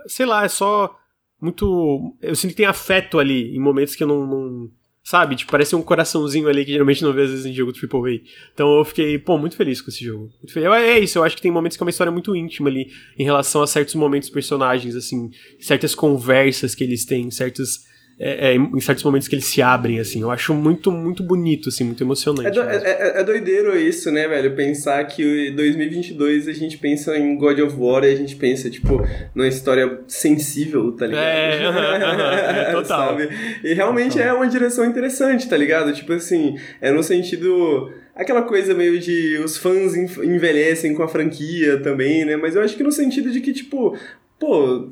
Sei 0.06 0.24
lá, 0.24 0.44
é 0.44 0.48
só 0.48 0.98
muito. 1.38 2.16
Eu 2.22 2.34
sinto 2.34 2.52
que 2.52 2.56
tem 2.56 2.64
afeto 2.66 3.18
ali 3.18 3.54
em 3.54 3.60
momentos 3.60 3.94
que 3.94 4.02
eu 4.02 4.08
não, 4.08 4.26
não 4.26 4.70
Sabe? 5.08 5.36
Tipo, 5.36 5.52
parece 5.52 5.74
um 5.74 5.80
coraçãozinho 5.80 6.50
ali 6.50 6.66
que 6.66 6.72
geralmente 6.72 7.02
não 7.02 7.14
vê 7.14 7.22
às 7.22 7.30
vezes 7.30 7.46
em 7.46 7.54
jogo 7.54 7.72
AAA. 7.72 8.20
Então 8.52 8.76
eu 8.76 8.84
fiquei, 8.84 9.18
pô, 9.18 9.38
muito 9.38 9.56
feliz 9.56 9.80
com 9.80 9.88
esse 9.88 10.04
jogo. 10.04 10.30
É 10.76 10.98
isso, 10.98 11.16
eu 11.16 11.24
acho 11.24 11.34
que 11.34 11.40
tem 11.40 11.50
momentos 11.50 11.78
que 11.78 11.82
é 11.82 11.86
uma 11.86 11.88
história 11.88 12.12
muito 12.12 12.36
íntima 12.36 12.68
ali, 12.68 12.92
em 13.18 13.24
relação 13.24 13.62
a 13.62 13.66
certos 13.66 13.94
momentos 13.94 14.28
personagens, 14.28 14.94
assim, 14.94 15.30
certas 15.58 15.94
conversas 15.94 16.74
que 16.74 16.84
eles 16.84 17.06
têm, 17.06 17.30
certos 17.30 17.87
é, 18.20 18.50
é, 18.50 18.54
em 18.56 18.80
certos 18.80 19.04
momentos 19.04 19.28
que 19.28 19.34
eles 19.36 19.44
se 19.44 19.62
abrem, 19.62 20.00
assim. 20.00 20.22
Eu 20.22 20.30
acho 20.30 20.52
muito, 20.52 20.90
muito 20.90 21.22
bonito, 21.22 21.68
assim, 21.68 21.84
muito 21.84 22.02
emocionante. 22.02 22.48
É, 22.48 22.50
do, 22.50 22.60
é, 22.62 22.76
é, 22.76 23.20
é, 23.20 23.24
doideiro 23.24 23.78
isso, 23.78 24.10
né, 24.10 24.26
velho? 24.26 24.56
Pensar 24.56 25.04
que 25.04 25.52
2022 25.52 26.48
a 26.48 26.52
gente 26.52 26.78
pensa 26.78 27.16
em 27.16 27.36
God 27.36 27.60
of 27.60 27.76
War 27.78 28.02
e 28.02 28.12
a 28.12 28.16
gente 28.16 28.34
pensa, 28.34 28.68
tipo, 28.68 29.00
numa 29.34 29.46
história 29.46 30.00
sensível, 30.08 30.90
tá 30.92 31.06
ligado? 31.06 31.24
É, 31.24 31.68
uh 31.68 31.72
-huh, 31.72 31.76
uh 31.76 32.70
-huh, 32.70 32.82
total. 32.82 33.08
Sabe? 33.10 33.28
E 33.62 33.72
realmente 33.72 34.16
total. 34.16 34.28
é 34.28 34.32
uma 34.32 34.48
direção 34.48 34.84
interessante, 34.84 35.48
tá 35.48 35.56
ligado? 35.56 35.92
Tipo 35.92 36.14
assim, 36.14 36.56
é 36.80 36.90
no 36.90 37.04
sentido 37.04 37.92
aquela 38.16 38.42
coisa 38.42 38.74
meio 38.74 38.98
de 38.98 39.38
os 39.38 39.56
fãs 39.56 39.94
envelhecem 39.94 40.92
com 40.92 41.04
a 41.04 41.08
franquia 41.08 41.78
também, 41.80 42.24
né? 42.24 42.36
Mas 42.36 42.56
eu 42.56 42.62
acho 42.62 42.76
que 42.76 42.82
no 42.82 42.90
sentido 42.90 43.30
de 43.30 43.40
que, 43.40 43.52
tipo, 43.52 43.96
pô, 44.38 44.88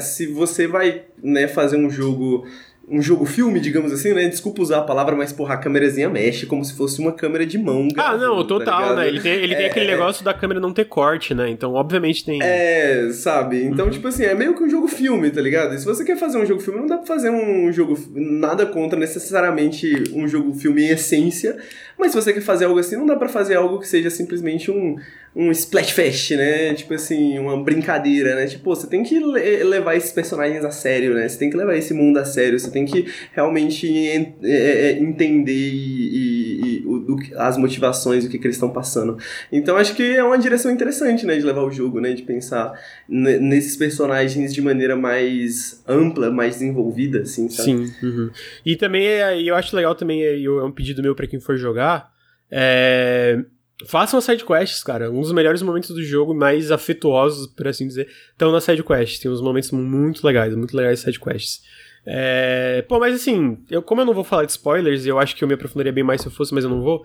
se 0.00 0.26
você 0.26 0.66
vai 0.66 1.02
né, 1.22 1.48
fazer 1.48 1.76
um 1.76 1.90
jogo 1.90 2.46
um 2.88 3.02
jogo 3.02 3.26
filme, 3.26 3.58
digamos 3.58 3.92
assim, 3.92 4.12
né? 4.12 4.28
Desculpa 4.28 4.62
usar 4.62 4.78
a 4.78 4.82
palavra, 4.82 5.16
mas 5.16 5.32
porra, 5.32 5.54
a 5.54 5.56
câmerazinha 5.56 6.08
mexe 6.08 6.46
como 6.46 6.64
se 6.64 6.72
fosse 6.72 7.00
uma 7.00 7.12
câmera 7.12 7.44
de 7.44 7.58
mão. 7.58 7.88
Ah, 7.96 8.16
não, 8.16 8.42
tá 8.42 8.48
total, 8.48 8.88
tá 8.88 8.96
né? 8.96 9.08
Ele 9.08 9.20
tem, 9.20 9.32
ele 9.32 9.54
é, 9.54 9.56
tem 9.56 9.66
aquele 9.66 9.86
é, 9.86 9.90
negócio 9.90 10.24
da 10.24 10.32
câmera 10.32 10.60
não 10.60 10.72
ter 10.72 10.84
corte, 10.84 11.34
né? 11.34 11.50
Então, 11.50 11.74
obviamente 11.74 12.24
tem. 12.24 12.40
É, 12.40 13.10
sabe? 13.12 13.64
Então, 13.64 13.86
uhum. 13.86 13.90
tipo 13.90 14.06
assim, 14.06 14.24
é 14.24 14.34
meio 14.34 14.54
que 14.54 14.62
um 14.62 14.70
jogo 14.70 14.86
filme, 14.86 15.30
tá 15.30 15.40
ligado? 15.40 15.74
E 15.74 15.78
se 15.78 15.84
você 15.84 16.04
quer 16.04 16.16
fazer 16.16 16.38
um 16.38 16.46
jogo 16.46 16.60
filme, 16.60 16.78
não 16.78 16.86
dá 16.86 16.96
pra 16.98 17.06
fazer 17.06 17.30
um 17.30 17.72
jogo. 17.72 17.98
Nada 18.14 18.64
contra 18.64 18.96
necessariamente 18.98 20.04
um 20.14 20.28
jogo 20.28 20.54
filme 20.54 20.84
em 20.84 20.90
essência, 20.90 21.56
mas 21.98 22.12
se 22.12 22.22
você 22.22 22.32
quer 22.32 22.40
fazer 22.40 22.66
algo 22.66 22.78
assim, 22.78 22.96
não 22.96 23.06
dá 23.06 23.16
para 23.16 23.28
fazer 23.28 23.56
algo 23.56 23.80
que 23.80 23.88
seja 23.88 24.10
simplesmente 24.10 24.70
um 24.70 24.96
um 25.36 25.50
Splatfest, 25.50 26.30
né? 26.30 26.72
Tipo 26.72 26.94
assim, 26.94 27.38
uma 27.38 27.62
brincadeira, 27.62 28.34
né? 28.34 28.46
Tipo, 28.46 28.74
você 28.74 28.86
tem 28.86 29.02
que 29.02 29.18
levar 29.18 29.94
esses 29.94 30.10
personagens 30.10 30.64
a 30.64 30.70
sério, 30.70 31.12
né? 31.12 31.28
Você 31.28 31.38
tem 31.38 31.50
que 31.50 31.56
levar 31.58 31.76
esse 31.76 31.92
mundo 31.92 32.16
a 32.16 32.24
sério, 32.24 32.58
você 32.58 32.70
tem 32.70 32.86
que 32.86 33.06
realmente 33.34 33.86
é, 34.08 34.32
é, 34.42 34.92
entender 34.92 35.52
e, 35.52 36.16
e, 36.16 36.78
e 36.78 36.86
o, 36.86 37.18
as 37.36 37.58
motivações, 37.58 38.24
o 38.24 38.30
que, 38.30 38.38
que 38.38 38.46
eles 38.46 38.56
estão 38.56 38.70
passando. 38.70 39.18
Então 39.52 39.76
acho 39.76 39.94
que 39.94 40.02
é 40.02 40.24
uma 40.24 40.38
direção 40.38 40.72
interessante, 40.72 41.26
né? 41.26 41.36
De 41.36 41.44
levar 41.44 41.64
o 41.64 41.70
jogo, 41.70 42.00
né? 42.00 42.14
De 42.14 42.22
pensar 42.22 42.72
nesses 43.06 43.76
personagens 43.76 44.54
de 44.54 44.62
maneira 44.62 44.96
mais 44.96 45.84
ampla, 45.86 46.30
mais 46.30 46.54
desenvolvida, 46.54 47.20
assim, 47.20 47.50
sabe? 47.50 47.88
Sim. 47.88 47.94
Uhum. 48.02 48.30
E 48.64 48.74
também, 48.74 49.06
é, 49.06 49.42
eu 49.42 49.54
acho 49.54 49.76
legal 49.76 49.94
também, 49.94 50.24
é 50.24 50.50
um 50.64 50.72
pedido 50.72 51.02
meu 51.02 51.14
para 51.14 51.26
quem 51.26 51.40
for 51.40 51.58
jogar, 51.58 52.10
é 52.50 53.44
Façam 53.84 54.18
as 54.18 54.24
sidequests, 54.24 54.82
cara. 54.82 55.10
Um 55.10 55.20
dos 55.20 55.32
melhores 55.32 55.60
momentos 55.60 55.90
do 55.90 56.02
jogo, 56.02 56.34
mais 56.34 56.70
afetuosos, 56.70 57.46
por 57.46 57.68
assim 57.68 57.86
dizer, 57.86 58.08
estão 58.32 58.50
nas 58.50 58.64
sidequests. 58.64 59.18
Tem 59.18 59.30
uns 59.30 59.42
momentos 59.42 59.70
muito 59.70 60.26
legais, 60.26 60.54
muito 60.54 60.74
legais 60.74 61.00
sidequests. 61.00 61.62
É... 62.06 62.82
Pô, 62.88 62.98
mas 62.98 63.14
assim, 63.14 63.58
eu, 63.70 63.82
como 63.82 64.00
eu 64.00 64.06
não 64.06 64.14
vou 64.14 64.24
falar 64.24 64.46
de 64.46 64.52
spoilers, 64.52 65.04
eu 65.04 65.18
acho 65.18 65.36
que 65.36 65.44
eu 65.44 65.48
me 65.48 65.54
aprofundaria 65.54 65.92
bem 65.92 66.04
mais 66.04 66.22
se 66.22 66.28
eu 66.28 66.32
fosse, 66.32 66.54
mas 66.54 66.64
eu 66.64 66.70
não 66.70 66.80
vou. 66.80 67.04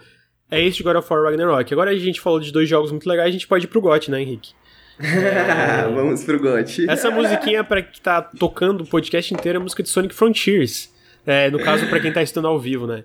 É 0.50 0.62
esse 0.62 0.78
de 0.78 0.84
God 0.84 0.96
of 0.96 1.12
War 1.12 1.24
Ragnarok. 1.24 1.74
Agora 1.74 1.92
a 1.92 1.98
gente 1.98 2.22
falou 2.22 2.40
de 2.40 2.52
dois 2.52 2.70
jogos 2.70 2.92
muito 2.92 3.08
legais, 3.08 3.30
a 3.30 3.32
gente 3.32 3.48
pode 3.48 3.66
ir 3.66 3.68
pro 3.68 3.82
GOT, 3.82 4.10
né, 4.10 4.22
Henrique? 4.22 4.54
É... 5.00 5.88
Vamos 5.94 6.24
pro 6.24 6.40
GOT. 6.40 6.90
Essa 6.90 7.12
musiquinha, 7.12 7.64
para 7.64 7.82
que 7.82 8.00
tá 8.00 8.22
tocando 8.22 8.84
o 8.84 8.88
podcast 8.88 9.34
inteiro, 9.34 9.58
é 9.58 9.60
a 9.60 9.64
música 9.64 9.84
de 9.84 9.90
Sonic 9.90 10.16
Frontiers. 10.16 10.90
É, 11.26 11.50
no 11.50 11.60
caso, 11.60 11.88
para 11.88 12.00
quem 12.00 12.14
tá 12.14 12.22
estando 12.22 12.48
ao 12.48 12.60
vivo, 12.60 12.88
né? 12.88 13.04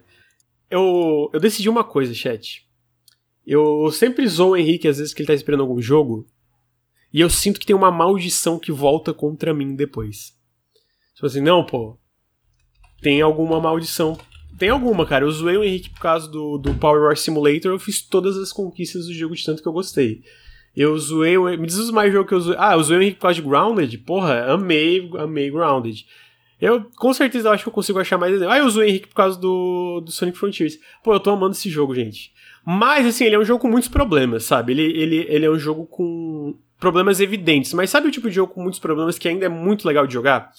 Eu, 0.70 1.30
eu 1.32 1.40
decidi 1.40 1.68
uma 1.68 1.84
coisa, 1.84 2.14
chat. 2.14 2.65
Eu 3.47 3.90
sempre 3.93 4.27
zoo 4.27 4.51
o 4.51 4.56
Henrique 4.56 4.89
às 4.89 4.98
vezes 4.98 5.14
que 5.14 5.23
ele 5.23 5.28
tá 5.28 5.35
esperando 5.35 5.60
algum 5.60 5.81
jogo. 5.81 6.27
E 7.12 7.20
eu 7.20 7.31
sinto 7.31 7.60
que 7.60 7.66
tem 7.66 7.77
uma 7.77 7.90
maldição 7.90 8.59
que 8.59 8.73
volta 8.73 9.14
contra 9.14 9.55
mim 9.55 9.74
depois. 9.74 10.35
Tipo 11.14 11.27
assim, 11.27 11.40
não, 11.40 11.64
pô. 11.64 11.97
Tem 13.01 13.23
alguma 13.23 13.60
maldição. 13.60 14.18
Tem 14.59 14.68
alguma, 14.68 15.06
cara. 15.06 15.24
Eu 15.24 15.31
zoei 15.31 15.56
o 15.56 15.64
Henrique 15.64 15.90
por 15.90 16.01
causa 16.01 16.28
do, 16.28 16.59
do 16.59 16.74
Power 16.74 17.02
War 17.02 17.16
Simulator. 17.16 17.70
Eu 17.70 17.78
fiz 17.78 18.02
todas 18.02 18.36
as 18.36 18.52
conquistas 18.52 19.06
do 19.06 19.14
jogo 19.14 19.35
de 19.35 19.44
tanto 19.44 19.62
que 19.62 19.68
eu 19.68 19.73
gostei. 19.73 20.23
Eu 20.74 20.98
zoei. 20.98 21.39
Me 21.56 21.66
diz 21.66 21.77
os 21.77 21.90
mais 21.90 22.12
jogos 22.12 22.28
que 22.28 22.35
eu 22.35 22.40
zoei. 22.40 22.56
Ah, 22.59 22.74
eu 22.74 22.82
zoei 22.82 22.98
o 22.98 23.02
Henrique 23.02 23.16
por 23.18 23.23
causa 23.23 23.40
de 23.40 23.48
Grounded. 23.48 23.98
Porra, 23.98 24.52
amei, 24.52 25.09
amei 25.18 25.51
Grounded. 25.51 26.05
Eu 26.60 26.85
com 26.97 27.14
certeza 27.14 27.51
acho 27.51 27.62
que 27.62 27.68
eu 27.68 27.73
consigo 27.73 27.98
achar 27.98 28.18
mais 28.18 28.35
exemplos. 28.35 28.55
Ah, 28.55 28.59
eu 28.59 28.68
zoei 28.68 28.89
o 28.89 28.90
Henrique 28.90 29.09
por 29.09 29.14
causa 29.14 29.39
do, 29.39 30.01
do 30.01 30.10
Sonic 30.10 30.36
Frontiers. 30.36 30.78
Pô, 31.05 31.14
eu 31.14 31.20
tô 31.20 31.31
amando 31.31 31.52
esse 31.52 31.70
jogo, 31.70 31.94
gente. 31.94 32.32
Mas, 32.68 33.06
assim, 33.06 33.24
ele 33.24 33.36
é 33.36 33.38
um 33.38 33.44
jogo 33.44 33.60
com 33.60 33.68
muitos 33.68 33.88
problemas, 33.88 34.43
sabe? 34.43 34.72
Ele, 34.72 34.82
ele, 34.82 35.26
ele 35.28 35.47
é 35.47 35.51
um 35.51 35.59
jogo 35.59 35.86
com 35.86 36.59
problemas 36.80 37.20
evidentes. 37.20 37.72
Mas 37.72 37.90
sabe 37.90 38.09
o 38.09 38.10
tipo 38.10 38.28
de 38.28 38.34
jogo 38.34 38.52
com 38.52 38.60
muitos 38.60 38.80
problemas 38.80 39.16
que 39.16 39.28
ainda 39.28 39.47
é 39.47 39.48
muito 39.48 39.86
legal 39.86 40.05
de 40.05 40.12
jogar? 40.12 40.51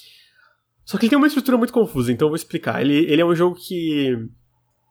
Só 0.86 0.98
que 0.98 1.04
ele 1.04 1.10
tem 1.10 1.18
uma 1.18 1.28
estrutura 1.28 1.58
muito 1.58 1.74
confusa, 1.74 2.10
então 2.10 2.28
eu 2.28 2.30
vou 2.30 2.38
explicar. 2.38 2.82
Ele, 2.82 3.06
ele 3.12 3.22
é 3.22 3.26
um 3.26 3.36
jogo 3.36 3.58
que. 3.58 4.18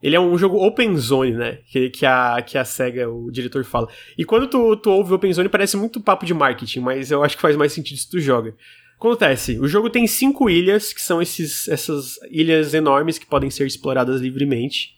Ele 0.02 0.14
é 0.14 0.20
um 0.20 0.36
jogo 0.36 0.59
open 0.59 0.94
zone, 0.98 1.32
né? 1.32 1.59
Que, 1.70 1.88
que, 1.88 2.05
a, 2.05 2.43
que 2.43 2.59
a 2.59 2.66
SEGA, 2.66 3.09
o 3.09 3.30
diretor, 3.30 3.64
fala. 3.64 3.88
E 4.18 4.22
quando 4.22 4.47
tu, 4.47 4.76
tu 4.76 4.90
ouve 4.90 5.14
open 5.14 5.32
zone, 5.32 5.48
parece 5.48 5.74
muito 5.74 6.02
papo 6.02 6.26
de 6.26 6.34
marketing, 6.34 6.80
mas 6.80 7.10
eu 7.10 7.24
acho 7.24 7.34
que 7.34 7.40
faz 7.40 7.56
mais 7.56 7.72
sentido 7.72 7.97
se 7.97 8.10
tu 8.10 8.20
joga. 8.20 8.55
Acontece, 8.98 9.59
o 9.59 9.66
jogo 9.66 9.88
tem 9.88 10.06
cinco 10.06 10.51
ilhas, 10.51 10.93
que 10.93 11.01
são 11.01 11.20
esses, 11.20 11.66
essas 11.68 12.18
ilhas 12.30 12.74
enormes 12.74 13.18
que 13.18 13.26
podem 13.26 13.51
ser 13.51 13.66
exploradas 13.66 14.20
livremente. 14.20 14.95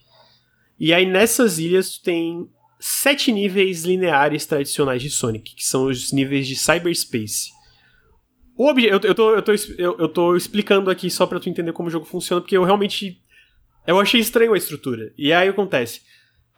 E 0.78 0.92
aí 0.92 1.06
nessas 1.06 1.58
ilhas 1.58 1.98
tu 1.98 2.04
tem 2.04 2.48
sete 2.78 3.32
níveis 3.32 3.84
lineares 3.84 4.46
tradicionais 4.46 5.02
de 5.02 5.10
Sonic, 5.10 5.54
que 5.54 5.64
são 5.64 5.86
os 5.86 6.12
níveis 6.12 6.46
de 6.46 6.54
cyberspace. 6.54 7.50
O 8.56 8.66
obje 8.68 8.86
eu, 8.86 9.00
eu, 9.02 9.14
tô, 9.14 9.34
eu, 9.34 9.42
tô, 9.42 9.52
eu, 9.78 9.96
eu 9.98 10.08
tô 10.08 10.36
explicando 10.36 10.90
aqui 10.90 11.08
só 11.08 11.26
pra 11.26 11.38
tu 11.38 11.48
entender 11.48 11.72
como 11.72 11.88
o 11.88 11.90
jogo 11.90 12.04
funciona, 12.04 12.40
porque 12.40 12.56
eu 12.56 12.64
realmente. 12.64 13.22
Eu 13.86 13.98
achei 13.98 14.20
estranho 14.20 14.52
a 14.52 14.58
estrutura. 14.58 15.12
E 15.16 15.32
aí 15.32 15.48
acontece. 15.48 16.02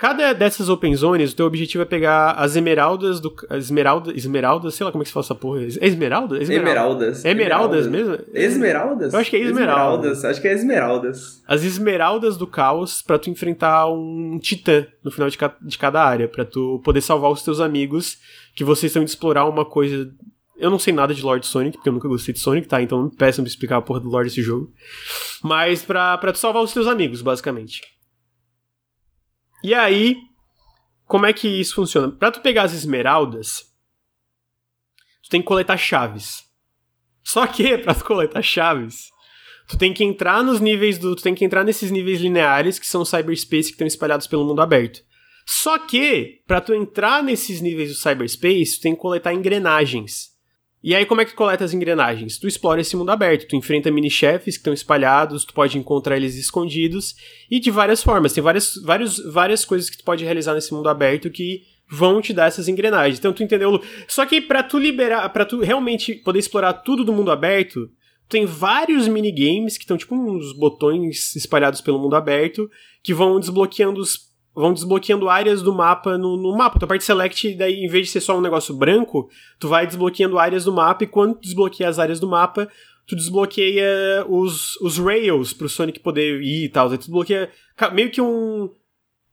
Cada 0.01 0.32
dessas 0.32 0.70
open 0.70 0.97
zones, 0.97 1.32
o 1.32 1.36
teu 1.36 1.44
objetivo 1.44 1.82
é 1.82 1.85
pegar 1.85 2.31
as 2.31 2.52
esmeraldas 2.52 3.20
do. 3.20 3.35
Esmeralda, 3.51 4.10
esmeraldas, 4.16 4.74
sei 4.74 4.86
lá 4.86 4.90
como 4.90 5.02
é 5.02 5.05
que 5.05 5.09
se 5.09 5.12
fala 5.12 5.27
essa 5.27 5.35
porra. 5.35 5.60
É 5.60 5.66
esmeralda? 5.86 6.43
Esmeraldas. 6.43 7.18
Esmeraldas, 7.18 7.20
esmeraldas 7.22 7.86
mesmo? 7.86 8.18
Esmeraldas? 8.32 9.12
Eu 9.12 9.20
acho 9.20 9.28
que 9.28 9.36
é 9.36 9.40
esmeraldas. 9.40 10.16
esmeraldas. 10.16 10.24
Acho 10.24 10.40
que 10.40 10.48
é 10.48 10.52
esmeraldas. 10.55 11.43
As 11.47 11.64
esmeraldas 11.64 12.39
do 12.39 12.47
caos 12.47 13.02
para 13.02 13.18
tu 13.18 13.28
enfrentar 13.28 13.89
um 13.89 14.39
titã 14.40 14.86
no 15.05 15.10
final 15.10 15.28
de, 15.28 15.36
ca 15.36 15.55
de 15.60 15.77
cada 15.77 16.02
área, 16.02 16.27
para 16.27 16.47
tu 16.47 16.81
poder 16.82 17.02
salvar 17.02 17.31
os 17.31 17.43
teus 17.43 17.60
amigos 17.60 18.16
que 18.56 18.64
vocês 18.64 18.89
estão 18.89 19.05
de 19.05 19.10
explorar 19.10 19.44
uma 19.44 19.66
coisa 19.66 20.10
eu 20.56 20.70
não 20.70 20.78
sei 20.78 20.93
nada 20.93 21.14
de 21.14 21.22
Lord 21.22 21.47
Sonic, 21.47 21.77
porque 21.77 21.89
eu 21.89 21.93
nunca 21.93 22.06
gostei 22.06 22.35
de 22.35 22.40
Sonic, 22.40 22.68
tá? 22.68 22.82
Então 22.82 23.09
peçam 23.09 23.43
pra 23.43 23.51
explicar 23.51 23.77
a 23.78 23.82
porra 23.82 24.01
do 24.01 24.10
Lord 24.10 24.28
desse 24.28 24.43
jogo. 24.43 24.70
Mas 25.43 25.82
pra, 25.82 26.18
pra 26.18 26.32
tu 26.32 26.39
salvar 26.39 26.62
os 26.62 26.72
teus 26.72 26.86
amigos, 26.86 27.22
basicamente. 27.22 27.81
E 29.62 29.74
aí, 29.74 30.16
como 31.07 31.27
é 31.27 31.32
que 31.32 31.49
isso 31.49 31.74
funciona? 31.74 32.11
Para 32.11 32.31
tu 32.31 32.41
pegar 32.41 32.62
as 32.62 32.73
esmeraldas, 32.73 33.65
tu 35.23 35.31
tem 35.31 35.41
que 35.41 35.47
coletar 35.47 35.77
chaves. 35.77 36.45
Só 37.23 37.47
que 37.47 37.77
para 37.78 37.95
tu 37.95 38.05
coletar 38.05 38.43
chaves, 38.43 39.11
tu 39.69 39.77
tem 39.77 39.93
que 39.93 40.05
entrar 40.05 40.43
nos 40.43 40.61
níveis 40.61 40.99
do, 40.99 41.15
tu 41.15 41.23
tem 41.23 41.35
que 41.35 41.45
entrar 41.45 41.65
nesses 41.65 41.91
níveis 41.91 42.20
lineares 42.20 42.78
que 42.78 42.87
são 42.87 43.05
cyberspace 43.05 43.69
que 43.69 43.73
estão 43.73 43.87
espalhados 43.87 44.27
pelo 44.27 44.45
mundo 44.45 44.62
aberto. 44.62 45.01
Só 45.47 45.78
que 45.78 46.43
para 46.47 46.61
tu 46.61 46.73
entrar 46.73 47.23
nesses 47.23 47.61
níveis 47.61 47.91
do 47.91 47.97
cyberspace, 47.97 48.78
tu 48.78 48.82
tem 48.82 48.95
que 48.95 49.01
coletar 49.01 49.35
engrenagens. 49.35 50.30
E 50.82 50.94
aí, 50.94 51.05
como 51.05 51.20
é 51.20 51.27
que 51.27 51.35
coleta 51.35 51.62
as 51.62 51.74
engrenagens? 51.74 52.39
Tu 52.39 52.48
explora 52.48 52.81
esse 52.81 52.97
mundo 52.97 53.11
aberto, 53.11 53.47
tu 53.47 53.55
enfrenta 53.55 53.90
mini-chefes 53.90 54.57
que 54.57 54.61
estão 54.61 54.73
espalhados, 54.73 55.44
tu 55.44 55.52
pode 55.52 55.77
encontrar 55.77 56.16
eles 56.16 56.36
escondidos, 56.36 57.15
e 57.51 57.61
de 57.61 57.70
várias 57.70 58.02
formas. 58.02 58.32
Tem 58.32 58.43
várias, 58.43 58.77
várias, 58.82 59.19
várias 59.19 59.65
coisas 59.65 59.90
que 59.90 59.98
tu 59.98 60.05
pode 60.05 60.24
realizar 60.24 60.55
nesse 60.55 60.73
mundo 60.73 60.89
aberto 60.89 61.31
que 61.31 61.62
vão 61.90 62.23
te 62.23 62.32
dar 62.32 62.47
essas 62.47 62.66
engrenagens. 62.66 63.19
Então, 63.19 63.32
tu 63.32 63.43
entendeu? 63.43 63.82
Só 64.09 64.24
que 64.24 64.40
para 64.40 64.62
tu 64.62 64.78
liberar, 64.78 65.28
para 65.31 65.44
tu 65.44 65.61
realmente 65.61 66.15
poder 66.15 66.39
explorar 66.39 66.73
tudo 66.73 67.05
do 67.05 67.12
mundo 67.12 67.31
aberto, 67.31 67.90
tem 68.28 68.47
vários 68.47 69.09
minigames 69.09 69.77
que 69.77 69.82
estão 69.82 69.98
tipo 69.98 70.15
uns 70.15 70.52
botões 70.52 71.35
espalhados 71.35 71.81
pelo 71.81 71.98
mundo 71.98 72.15
aberto 72.15 72.70
que 73.02 73.12
vão 73.12 73.40
desbloqueando 73.40 74.01
os 74.01 74.30
vão 74.55 74.72
desbloqueando 74.72 75.28
áreas 75.28 75.62
do 75.62 75.74
mapa 75.74 76.18
no, 76.18 76.36
no 76.36 76.56
mapa. 76.56 76.78
Tu 76.78 76.85
aperte 76.85 77.05
select, 77.05 77.55
daí 77.55 77.85
em 77.85 77.89
vez 77.89 78.06
de 78.06 78.12
ser 78.12 78.20
só 78.20 78.36
um 78.36 78.40
negócio 78.40 78.74
branco, 78.74 79.28
tu 79.59 79.68
vai 79.68 79.86
desbloqueando 79.86 80.39
áreas 80.39 80.64
do 80.64 80.72
mapa, 80.72 81.05
e 81.05 81.06
quando 81.06 81.35
tu 81.35 81.43
desbloqueia 81.43 81.89
as 81.89 81.98
áreas 81.98 82.20
do 82.20 82.28
mapa, 82.28 82.68
tu 83.06 83.16
desbloqueia 83.16 84.24
os, 84.28 84.77
os 84.77 84.98
rails 84.98 85.52
pro 85.52 85.68
Sonic 85.68 86.01
poder 86.01 86.40
ir 86.43 86.64
e 86.64 86.68
tal. 86.68 86.89
Tu 86.90 86.98
desbloqueia 86.98 87.51
meio 87.93 88.10
que 88.10 88.20
um. 88.20 88.70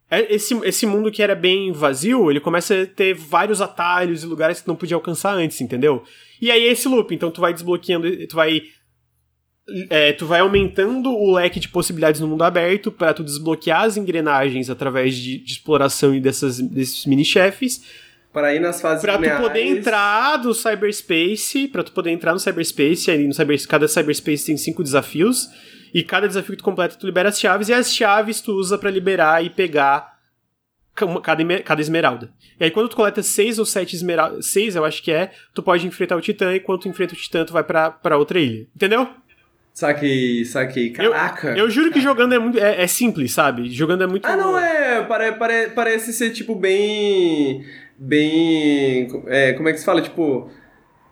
É, 0.09 0.33
esse, 0.33 0.57
esse 0.63 0.85
mundo 0.85 1.11
que 1.11 1.21
era 1.21 1.35
bem 1.35 1.71
vazio, 1.73 2.31
ele 2.31 2.39
começa 2.39 2.83
a 2.83 2.85
ter 2.85 3.13
vários 3.13 3.61
atalhos 3.61 4.23
e 4.23 4.25
lugares 4.25 4.59
que 4.59 4.65
tu 4.65 4.69
não 4.69 4.75
podia 4.75 4.95
alcançar 4.95 5.33
antes, 5.33 5.59
entendeu? 5.59 6.01
E 6.41 6.49
aí 6.49 6.65
é 6.65 6.71
esse 6.71 6.87
loop, 6.87 7.13
então 7.13 7.29
tu 7.29 7.41
vai 7.41 7.53
desbloqueando, 7.53 8.27
tu 8.27 8.35
vai 8.35 8.63
é, 9.89 10.13
tu 10.13 10.25
vai 10.25 10.39
aumentando 10.39 11.11
o 11.11 11.33
leque 11.33 11.59
de 11.59 11.67
possibilidades 11.67 12.21
no 12.21 12.27
mundo 12.27 12.43
aberto 12.43 12.91
para 12.91 13.13
tu 13.13 13.23
desbloquear 13.23 13.83
as 13.83 13.97
engrenagens 13.97 14.69
através 14.69 15.15
de, 15.15 15.39
de 15.39 15.51
exploração 15.51 16.15
e 16.15 16.19
dessas, 16.19 16.59
desses 16.59 17.05
mini-chefes. 17.05 17.83
Para 18.31 18.53
ir 18.53 18.59
nas 18.59 18.79
fases 18.79 19.01
Pra 19.01 19.17
tu 19.17 19.41
poder 19.41 19.65
entrar 19.65 20.43
no 20.43 20.53
cyberspace, 20.53 21.67
para 21.67 21.83
tu 21.83 21.91
poder 21.91 22.11
entrar 22.11 22.33
no 22.33 22.39
cyberspace, 22.39 23.09
aí 23.09 23.27
no 23.27 23.33
cyber, 23.33 23.67
cada 23.67 23.87
cyberspace 23.87 24.45
tem 24.45 24.57
cinco 24.57 24.83
desafios. 24.83 25.49
E 25.93 26.03
cada 26.03 26.27
desafio 26.27 26.51
que 26.51 26.57
tu 26.57 26.63
completa, 26.63 26.95
tu 26.95 27.05
libera 27.05 27.29
as 27.29 27.39
chaves, 27.39 27.69
e 27.69 27.73
as 27.73 27.93
chaves 27.93 28.41
tu 28.41 28.53
usa 28.53 28.77
para 28.77 28.91
liberar 28.91 29.43
e 29.43 29.49
pegar 29.49 30.17
cada, 30.93 31.61
cada 31.61 31.81
esmeralda. 31.81 32.31
E 32.59 32.65
aí 32.65 32.71
quando 32.71 32.89
tu 32.89 32.95
coleta 32.95 33.23
seis 33.23 33.57
ou 33.57 33.65
sete 33.65 33.95
esmeraldas, 33.95 34.47
seis 34.47 34.75
eu 34.75 34.83
acho 34.83 35.01
que 35.01 35.11
é, 35.11 35.31
tu 35.53 35.63
pode 35.63 35.87
enfrentar 35.87 36.17
o 36.17 36.21
titã, 36.21 36.53
e 36.53 36.59
quando 36.59 36.81
tu 36.81 36.89
enfrenta 36.89 37.13
o 37.13 37.17
titã, 37.17 37.45
tu 37.45 37.53
vai 37.53 37.63
pra 37.63 38.17
outra 38.17 38.39
ilha. 38.39 38.67
Entendeu? 38.75 39.09
Saquei, 39.77 40.43
saquei. 40.43 40.89
Caraca. 40.89 41.49
Eu, 41.49 41.57
eu 41.57 41.69
juro 41.69 41.91
que 41.91 42.01
jogando 42.01 42.33
é, 42.33 42.39
muito, 42.39 42.57
é, 42.57 42.81
é, 42.81 42.87
simples, 42.87 43.31
sabe? 43.31 43.69
Jogando 43.69 44.03
é 44.03 44.07
muito. 44.07 44.25
Ah, 44.25 44.35
não, 44.35 44.57
é. 44.57 45.03
Pare, 45.03 45.33
pare, 45.33 45.67
parece 45.75 46.11
ser, 46.13 46.31
tipo, 46.31 46.55
bem. 46.55 47.63
Bem. 47.95 49.07
É, 49.27 49.53
como 49.53 49.69
é 49.69 49.73
que 49.73 49.77
se 49.77 49.85
fala? 49.85 50.01
Tipo 50.01 50.49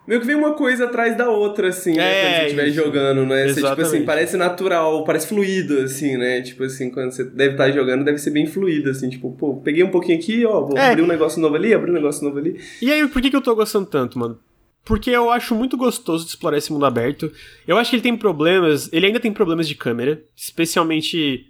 meio 0.07 0.19
que 0.19 0.25
vem 0.25 0.35
uma 0.35 0.53
coisa 0.53 0.85
atrás 0.85 1.15
da 1.15 1.29
outra, 1.29 1.69
assim, 1.69 1.93
né? 1.93 2.03
É, 2.03 2.21
quando 2.21 2.33
você 2.33 2.43
estiver 2.45 2.69
jogando, 2.71 3.25
né? 3.27 3.47
Você, 3.47 3.61
tipo 3.61 3.81
assim, 3.81 4.03
parece 4.03 4.35
natural, 4.35 5.03
parece 5.03 5.27
fluido, 5.27 5.81
assim, 5.81 6.17
né? 6.17 6.41
Tipo 6.41 6.63
assim, 6.63 6.89
quando 6.89 7.11
você 7.11 7.23
deve 7.23 7.51
estar 7.51 7.71
jogando, 7.71 8.03
deve 8.03 8.17
ser 8.17 8.31
bem 8.31 8.47
fluido, 8.47 8.89
assim, 8.89 9.09
tipo, 9.09 9.31
pô, 9.31 9.57
peguei 9.57 9.83
um 9.83 9.91
pouquinho 9.91 10.17
aqui, 10.17 10.43
ó, 10.43 10.61
vou 10.61 10.75
é. 10.75 10.89
abrir 10.89 11.03
um 11.03 11.07
negócio 11.07 11.39
novo 11.39 11.55
ali, 11.55 11.71
abrir 11.71 11.91
um 11.91 11.95
negócio 11.95 12.23
novo 12.23 12.39
ali. 12.39 12.59
E 12.81 12.91
aí, 12.91 13.07
por 13.07 13.21
que, 13.21 13.29
que 13.29 13.35
eu 13.35 13.41
tô 13.41 13.55
gostando 13.55 13.85
tanto, 13.85 14.17
mano? 14.17 14.39
Porque 14.85 15.09
eu 15.09 15.31
acho 15.31 15.55
muito 15.55 15.75
gostoso 15.75 16.23
de 16.23 16.29
explorar 16.29 16.57
esse 16.57 16.71
mundo 16.71 16.85
aberto. 16.85 17.31
Eu 17.67 17.77
acho 17.77 17.89
que 17.89 17.95
ele 17.95 18.03
tem 18.03 18.15
problemas, 18.15 18.87
ele 18.93 19.07
ainda 19.07 19.19
tem 19.19 19.33
problemas 19.33 19.67
de 19.67 19.73
câmera, 19.73 20.23
especialmente. 20.35 21.47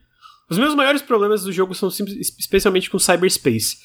Os 0.49 0.57
meus 0.57 0.73
maiores 0.73 1.01
problemas 1.01 1.43
do 1.43 1.51
jogo 1.51 1.75
são 1.75 1.89
especialmente 1.89 2.89
com 2.89 2.97
cyberspace. 2.97 3.77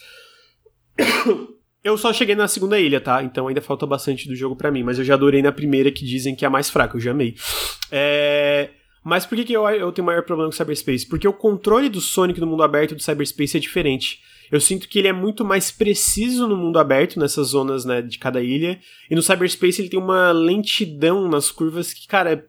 Eu 1.83 1.97
só 1.97 2.13
cheguei 2.13 2.35
na 2.35 2.47
segunda 2.47 2.79
ilha, 2.79 3.01
tá? 3.01 3.23
Então 3.23 3.49
ainda 3.49 3.63
falta 3.63 3.87
bastante 3.87 4.29
do 4.29 4.37
jogo 4.37 4.55
para 4.55 4.71
mim, 4.71 4.83
mas 4.83 4.99
eu 4.99 5.05
já 5.05 5.15
adorei 5.15 5.41
na 5.41 5.51
primeira 5.51 5.91
que 5.91 6.05
dizem 6.05 6.37
que 6.37 6.45
é 6.45 6.49
a 6.49 6.51
mais 6.51 6.69
fraca, 6.69 6.95
eu 6.95 7.01
já 7.01 7.13
amei. 7.13 7.35
É... 7.91 8.69
Mas 9.03 9.25
por 9.25 9.35
que, 9.35 9.45
que 9.45 9.55
eu, 9.55 9.67
eu 9.67 9.91
tenho 9.91 10.05
maior 10.05 10.23
problema 10.23 10.51
com 10.51 10.55
Cyberspace? 10.55 11.09
Porque 11.09 11.27
o 11.27 11.33
controle 11.33 11.89
do 11.89 11.99
Sonic 11.99 12.39
no 12.39 12.47
mundo 12.47 12.63
aberto 12.63 12.95
do 12.95 13.03
Cyberspace 13.03 13.57
é 13.57 13.61
diferente. 13.61 14.21
Eu 14.51 14.61
sinto 14.61 14.89
que 14.89 14.99
ele 14.99 15.09
é 15.09 15.13
muito 15.13 15.45
mais 15.45 15.71
preciso 15.71 16.49
no 16.49 16.57
mundo 16.57 16.79
aberto, 16.79 17.19
nessas 17.19 17.49
zonas 17.49 17.85
né, 17.85 18.03
de 18.03 18.19
cada 18.19 18.43
ilha. 18.43 18.81
E 19.09 19.15
no 19.15 19.23
Cyberspace 19.23 19.81
ele 19.81 19.89
tem 19.89 20.01
uma 20.01 20.33
lentidão 20.33 21.29
nas 21.29 21.51
curvas 21.51 21.93
que, 21.93 22.07
cara, 22.09 22.47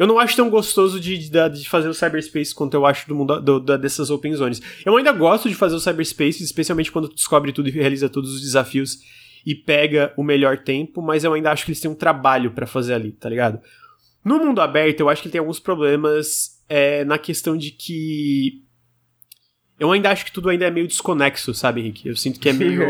eu 0.00 0.06
não 0.06 0.18
acho 0.18 0.34
tão 0.34 0.48
gostoso 0.48 0.98
de, 0.98 1.18
de, 1.18 1.48
de 1.50 1.68
fazer 1.68 1.86
o 1.86 1.92
cyberspace 1.92 2.54
quanto 2.54 2.72
eu 2.72 2.86
acho 2.86 3.06
do 3.06 3.14
mundo 3.14 3.38
do, 3.38 3.60
da, 3.60 3.76
dessas 3.76 4.08
open 4.08 4.34
zones. 4.34 4.62
Eu 4.82 4.96
ainda 4.96 5.12
gosto 5.12 5.46
de 5.46 5.54
fazer 5.54 5.76
o 5.76 5.78
cyberspace, 5.78 6.42
especialmente 6.42 6.90
quando 6.90 7.06
tu 7.06 7.16
descobre 7.16 7.52
tudo 7.52 7.68
e 7.68 7.72
realiza 7.72 8.08
todos 8.08 8.32
os 8.32 8.40
desafios 8.40 9.00
e 9.44 9.54
pega 9.54 10.14
o 10.16 10.22
melhor 10.22 10.56
tempo, 10.56 11.02
mas 11.02 11.22
eu 11.22 11.34
ainda 11.34 11.52
acho 11.52 11.66
que 11.66 11.70
eles 11.70 11.80
têm 11.80 11.90
um 11.90 11.94
trabalho 11.94 12.52
para 12.52 12.66
fazer 12.66 12.94
ali, 12.94 13.12
tá 13.12 13.28
ligado? 13.28 13.60
No 14.24 14.38
mundo 14.38 14.62
aberto, 14.62 15.00
eu 15.00 15.10
acho 15.10 15.20
que 15.20 15.28
ele 15.28 15.32
tem 15.32 15.38
alguns 15.38 15.60
problemas 15.60 16.62
é, 16.66 17.04
na 17.04 17.18
questão 17.18 17.54
de 17.54 17.70
que 17.70 18.62
eu 19.80 19.90
ainda 19.90 20.10
acho 20.10 20.26
que 20.26 20.30
tudo 20.30 20.50
ainda 20.50 20.66
é 20.66 20.70
meio 20.70 20.86
desconexo, 20.86 21.54
sabe, 21.54 21.80
Henrique? 21.80 22.06
Eu 22.06 22.14
sinto 22.14 22.38
que 22.38 22.50
é 22.50 22.52
meio. 22.52 22.82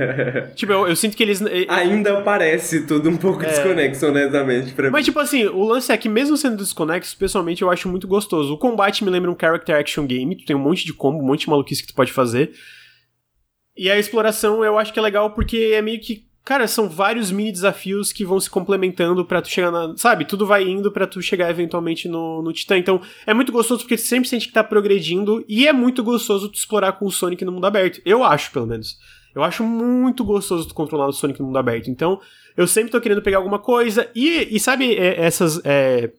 tipo, 0.56 0.72
eu, 0.72 0.88
eu, 0.88 0.96
sinto 0.96 1.14
que 1.14 1.22
eles. 1.22 1.42
Ainda 1.68 2.22
parece 2.22 2.86
tudo 2.86 3.10
um 3.10 3.18
pouco 3.18 3.42
é... 3.42 3.48
desconexo, 3.48 4.06
honestamente, 4.06 4.72
pra 4.72 4.90
Mas, 4.90 5.04
tipo 5.04 5.20
assim, 5.20 5.44
o 5.44 5.62
lance 5.62 5.92
é 5.92 5.96
que, 5.98 6.08
mesmo 6.08 6.38
sendo 6.38 6.56
desconexo, 6.56 7.14
pessoalmente 7.18 7.60
eu 7.60 7.70
acho 7.70 7.86
muito 7.86 8.08
gostoso. 8.08 8.54
O 8.54 8.56
combate 8.56 9.04
me 9.04 9.10
lembra 9.10 9.30
um 9.30 9.36
character 9.38 9.76
action 9.76 10.06
game, 10.06 10.36
tu 10.36 10.46
tem 10.46 10.56
um 10.56 10.58
monte 10.58 10.86
de 10.86 10.94
combo, 10.94 11.18
um 11.18 11.26
monte 11.26 11.40
de 11.40 11.50
maluquice 11.50 11.82
que 11.82 11.88
tu 11.88 11.94
pode 11.94 12.12
fazer. 12.12 12.50
E 13.76 13.90
a 13.90 13.98
exploração 13.98 14.64
eu 14.64 14.78
acho 14.78 14.90
que 14.90 14.98
é 14.98 15.02
legal 15.02 15.32
porque 15.32 15.72
é 15.74 15.82
meio 15.82 16.00
que 16.00 16.27
Cara, 16.48 16.66
são 16.66 16.88
vários 16.88 17.30
mini 17.30 17.52
desafios 17.52 18.10
que 18.10 18.24
vão 18.24 18.40
se 18.40 18.48
complementando 18.48 19.22
para 19.22 19.42
tu 19.42 19.50
chegar 19.50 19.70
na. 19.70 19.94
Sabe? 19.98 20.24
Tudo 20.24 20.46
vai 20.46 20.66
indo 20.66 20.90
para 20.90 21.06
tu 21.06 21.20
chegar 21.20 21.50
eventualmente 21.50 22.08
no, 22.08 22.40
no 22.40 22.54
Titã. 22.54 22.78
Então, 22.78 23.02
é 23.26 23.34
muito 23.34 23.52
gostoso 23.52 23.82
porque 23.82 23.98
tu 23.98 24.00
sempre 24.00 24.30
sente 24.30 24.46
que 24.46 24.54
tá 24.54 24.64
progredindo. 24.64 25.44
E 25.46 25.68
é 25.68 25.74
muito 25.74 26.02
gostoso 26.02 26.48
tu 26.48 26.54
explorar 26.54 26.92
com 26.92 27.04
o 27.04 27.12
Sonic 27.12 27.44
no 27.44 27.52
mundo 27.52 27.66
aberto. 27.66 28.00
Eu 28.02 28.24
acho, 28.24 28.50
pelo 28.50 28.66
menos. 28.66 28.96
Eu 29.34 29.44
acho 29.44 29.62
muito 29.62 30.24
gostoso 30.24 30.66
tu 30.66 30.72
controlar 30.72 31.08
o 31.08 31.12
Sonic 31.12 31.38
no 31.38 31.48
mundo 31.48 31.58
aberto. 31.58 31.90
Então, 31.90 32.18
eu 32.56 32.66
sempre 32.66 32.90
tô 32.90 32.98
querendo 32.98 33.20
pegar 33.20 33.36
alguma 33.36 33.58
coisa. 33.58 34.10
E, 34.14 34.48
e 34.50 34.58
sabe, 34.58 34.94
é, 34.94 35.20
essas. 35.20 35.60
É, 35.66 36.10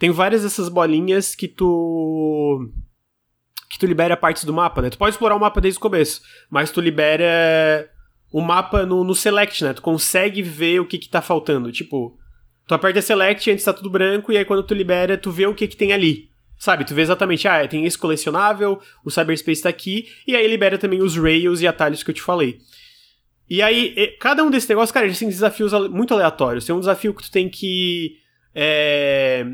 tem 0.00 0.10
várias 0.10 0.42
dessas 0.42 0.68
bolinhas 0.68 1.36
que 1.36 1.46
tu. 1.46 2.68
Que 3.70 3.78
tu 3.78 3.86
libera 3.86 4.16
partes 4.16 4.44
do 4.44 4.52
mapa, 4.52 4.82
né? 4.82 4.90
Tu 4.90 4.98
pode 4.98 5.14
explorar 5.14 5.36
o 5.36 5.40
mapa 5.40 5.60
desde 5.60 5.78
o 5.78 5.80
começo, 5.80 6.22
mas 6.50 6.72
tu 6.72 6.80
libera 6.80 7.88
o 8.32 8.40
mapa 8.40 8.84
no, 8.84 9.04
no 9.04 9.14
select, 9.14 9.62
né? 9.64 9.72
Tu 9.72 9.82
consegue 9.82 10.42
ver 10.42 10.80
o 10.80 10.86
que 10.86 10.98
que 10.98 11.08
tá 11.08 11.22
faltando. 11.22 11.72
Tipo, 11.72 12.18
tu 12.66 12.74
aperta 12.74 13.00
select 13.00 13.50
antes 13.50 13.64
tá 13.64 13.72
tudo 13.72 13.90
branco, 13.90 14.32
e 14.32 14.36
aí 14.36 14.44
quando 14.44 14.62
tu 14.62 14.74
libera, 14.74 15.16
tu 15.16 15.30
vê 15.30 15.46
o 15.46 15.54
que 15.54 15.68
que 15.68 15.76
tem 15.76 15.92
ali. 15.92 16.28
Sabe, 16.58 16.84
tu 16.84 16.94
vê 16.94 17.02
exatamente, 17.02 17.46
ah, 17.46 17.68
tem 17.68 17.84
esse 17.84 17.98
colecionável, 17.98 18.80
o 19.04 19.10
cyberspace 19.10 19.62
tá 19.62 19.68
aqui, 19.68 20.08
e 20.26 20.34
aí 20.34 20.48
libera 20.48 20.78
também 20.78 21.02
os 21.02 21.14
rails 21.14 21.60
e 21.60 21.66
atalhos 21.66 22.02
que 22.02 22.10
eu 22.10 22.14
te 22.14 22.22
falei. 22.22 22.58
E 23.48 23.62
aí, 23.62 24.16
cada 24.18 24.42
um 24.42 24.50
desses 24.50 24.68
negócios, 24.68 24.90
cara, 24.90 25.06
eles 25.06 25.18
têm 25.18 25.28
desafios 25.28 25.72
muito 25.88 26.12
aleatórios. 26.12 26.64
Tem 26.64 26.74
um 26.74 26.80
desafio 26.80 27.14
que 27.14 27.22
tu 27.22 27.30
tem 27.30 27.48
que 27.48 28.16
é, 28.52 29.46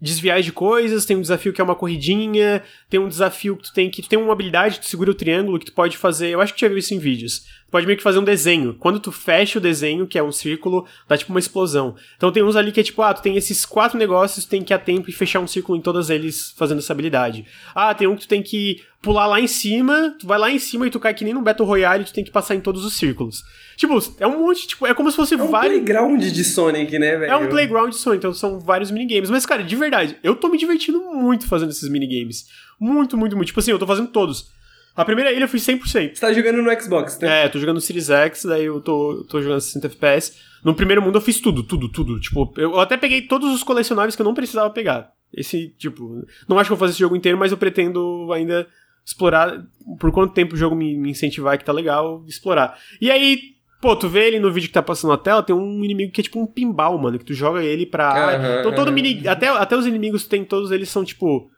desviar 0.00 0.40
de 0.40 0.52
coisas, 0.52 1.04
tem 1.04 1.16
um 1.16 1.20
desafio 1.20 1.52
que 1.52 1.60
é 1.60 1.64
uma 1.64 1.74
corridinha, 1.74 2.62
tem 2.88 3.00
um 3.00 3.08
desafio 3.08 3.56
que 3.56 3.64
tu 3.64 3.72
tem 3.72 3.90
que 3.90 4.02
tu 4.02 4.08
tem 4.08 4.18
uma 4.18 4.32
habilidade, 4.32 4.78
tu 4.78 4.86
segura 4.86 5.10
o 5.10 5.14
triângulo 5.14 5.58
que 5.58 5.66
tu 5.66 5.72
pode 5.72 5.96
fazer. 5.96 6.28
Eu 6.28 6.40
acho 6.40 6.52
que 6.52 6.60
tu 6.60 6.62
já 6.62 6.68
viu 6.68 6.78
isso 6.78 6.94
em 6.94 6.98
vídeos 6.98 7.44
pode 7.70 7.86
meio 7.86 7.96
que 7.96 8.02
fazer 8.02 8.18
um 8.18 8.24
desenho. 8.24 8.74
Quando 8.74 8.98
tu 8.98 9.12
fecha 9.12 9.58
o 9.58 9.62
desenho, 9.62 10.06
que 10.06 10.18
é 10.18 10.22
um 10.22 10.32
círculo, 10.32 10.86
dá 11.08 11.16
tipo 11.16 11.30
uma 11.30 11.38
explosão. 11.38 11.94
Então 12.16 12.32
tem 12.32 12.42
uns 12.42 12.56
ali 12.56 12.72
que 12.72 12.80
é 12.80 12.82
tipo, 12.82 13.00
ah, 13.02 13.14
tu 13.14 13.22
tem 13.22 13.36
esses 13.36 13.64
quatro 13.64 13.98
negócios, 13.98 14.44
tu 14.44 14.50
tem 14.50 14.62
que 14.62 14.72
ir 14.72 14.74
a 14.74 14.78
tempo 14.78 15.08
e 15.08 15.12
fechar 15.12 15.40
um 15.40 15.46
círculo 15.46 15.78
em 15.78 15.80
todas 15.80 16.10
eles 16.10 16.52
fazendo 16.56 16.78
essa 16.78 16.92
habilidade. 16.92 17.46
Ah, 17.74 17.94
tem 17.94 18.08
um 18.08 18.16
que 18.16 18.22
tu 18.22 18.28
tem 18.28 18.42
que 18.42 18.82
pular 19.02 19.26
lá 19.26 19.40
em 19.40 19.46
cima, 19.46 20.14
tu 20.18 20.26
vai 20.26 20.38
lá 20.38 20.50
em 20.50 20.58
cima 20.58 20.86
e 20.86 20.90
tu 20.90 21.00
cai 21.00 21.14
que 21.14 21.24
nem 21.24 21.32
no 21.32 21.40
Battle 21.40 21.66
Royale, 21.66 22.04
tu 22.04 22.12
tem 22.12 22.24
que 22.24 22.30
passar 22.30 22.54
em 22.54 22.60
todos 22.60 22.84
os 22.84 22.94
círculos. 22.94 23.42
Tipo, 23.76 23.98
é 24.18 24.26
um 24.26 24.40
monte, 24.40 24.66
tipo, 24.66 24.86
é 24.86 24.92
como 24.92 25.10
se 25.10 25.16
fosse 25.16 25.34
é 25.34 25.42
um 25.42 25.50
vários... 25.50 25.72
playground 25.72 26.22
de 26.22 26.44
Sonic, 26.44 26.98
né, 26.98 27.16
velho? 27.16 27.32
É 27.32 27.36
um 27.36 27.48
playground 27.48 27.90
de 27.90 27.96
Sonic, 27.96 28.18
então 28.18 28.34
são 28.34 28.60
vários 28.60 28.90
minigames. 28.90 29.30
Mas, 29.30 29.46
cara, 29.46 29.62
de 29.62 29.74
verdade, 29.74 30.18
eu 30.22 30.36
tô 30.36 30.48
me 30.48 30.58
divertindo 30.58 31.00
muito 31.00 31.46
fazendo 31.46 31.70
esses 31.70 31.88
minigames. 31.88 32.46
Muito, 32.78 33.16
muito, 33.16 33.36
muito. 33.36 33.48
Tipo 33.48 33.60
assim, 33.60 33.70
eu 33.70 33.78
tô 33.78 33.86
fazendo 33.86 34.08
todos. 34.08 34.50
A 34.96 35.04
primeira 35.04 35.32
ilha 35.32 35.44
eu 35.44 35.48
fiz 35.48 35.64
100%. 35.64 35.82
Você 36.14 36.20
tá 36.20 36.32
jogando 36.32 36.62
no 36.62 36.80
Xbox, 36.80 37.18
né? 37.18 37.44
É, 37.44 37.48
tô 37.48 37.58
jogando 37.58 37.76
no 37.76 37.80
Series 37.80 38.10
X, 38.10 38.44
daí 38.44 38.64
eu 38.64 38.80
tô, 38.80 39.24
tô 39.28 39.40
jogando 39.40 39.60
60 39.60 39.86
FPS. 39.86 40.36
No 40.64 40.74
primeiro 40.74 41.00
mundo 41.00 41.16
eu 41.16 41.22
fiz 41.22 41.40
tudo, 41.40 41.62
tudo, 41.62 41.88
tudo. 41.88 42.20
Tipo, 42.20 42.52
eu 42.56 42.78
até 42.78 42.96
peguei 42.96 43.22
todos 43.22 43.54
os 43.54 43.62
colecionáveis 43.62 44.16
que 44.16 44.22
eu 44.22 44.26
não 44.26 44.34
precisava 44.34 44.70
pegar. 44.70 45.12
Esse, 45.32 45.68
tipo, 45.78 46.26
não 46.48 46.58
acho 46.58 46.68
que 46.68 46.72
eu 46.72 46.76
vou 46.76 46.86
fazer 46.86 46.92
esse 46.92 47.00
jogo 47.00 47.16
inteiro, 47.16 47.38
mas 47.38 47.52
eu 47.52 47.58
pretendo 47.58 48.30
ainda 48.32 48.66
explorar, 49.04 49.64
por 49.98 50.12
quanto 50.12 50.34
tempo 50.34 50.54
o 50.54 50.58
jogo 50.58 50.74
me, 50.74 50.96
me 50.96 51.10
incentivar 51.10 51.56
que 51.56 51.64
tá 51.64 51.72
legal, 51.72 52.24
explorar. 52.26 52.78
E 53.00 53.10
aí, 53.10 53.60
Pô, 53.80 53.96
tu 53.96 54.10
vê 54.10 54.26
ele 54.26 54.38
no 54.38 54.52
vídeo 54.52 54.66
que 54.66 54.74
tá 54.74 54.82
passando 54.82 55.10
na 55.10 55.16
tela, 55.16 55.42
tem 55.42 55.56
um 55.56 55.82
inimigo 55.82 56.12
que 56.12 56.20
é 56.20 56.24
tipo 56.24 56.38
um 56.38 56.46
pinball, 56.46 56.98
mano, 56.98 57.18
que 57.18 57.24
tu 57.24 57.32
joga 57.32 57.62
ele 57.62 57.86
pra. 57.86 58.38
Uhum, 58.38 58.60
então 58.60 58.74
todo 58.74 58.88
uhum. 58.88 58.94
mini. 58.94 59.26
Até, 59.26 59.48
até 59.48 59.74
os 59.74 59.86
inimigos 59.86 60.24
que 60.24 60.28
tem, 60.28 60.44
todos 60.44 60.70
eles 60.70 60.90
são 60.90 61.02
tipo 61.02 61.50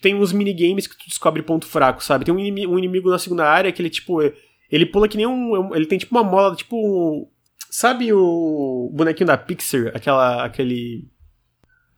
tem 0.00 0.14
uns 0.14 0.32
minigames 0.32 0.86
que 0.86 0.96
tu 0.96 1.06
descobre 1.06 1.42
ponto 1.42 1.66
fraco, 1.66 2.02
sabe? 2.02 2.24
Tem 2.24 2.34
um 2.34 2.38
inimigo, 2.38 2.72
um 2.72 2.78
inimigo 2.78 3.10
na 3.10 3.18
segunda 3.18 3.46
área 3.46 3.70
que 3.70 3.82
ele, 3.82 3.90
tipo, 3.90 4.20
ele 4.70 4.86
pula 4.86 5.08
que 5.08 5.16
nem 5.16 5.26
um. 5.26 5.74
Ele 5.74 5.86
tem 5.86 5.98
tipo 5.98 6.14
uma 6.14 6.24
mola, 6.24 6.54
tipo. 6.54 7.30
Sabe 7.70 8.12
o 8.12 8.90
bonequinho 8.92 9.26
da 9.26 9.36
Pixar? 9.36 9.92
Aquela. 9.94 10.44
aquele. 10.44 11.08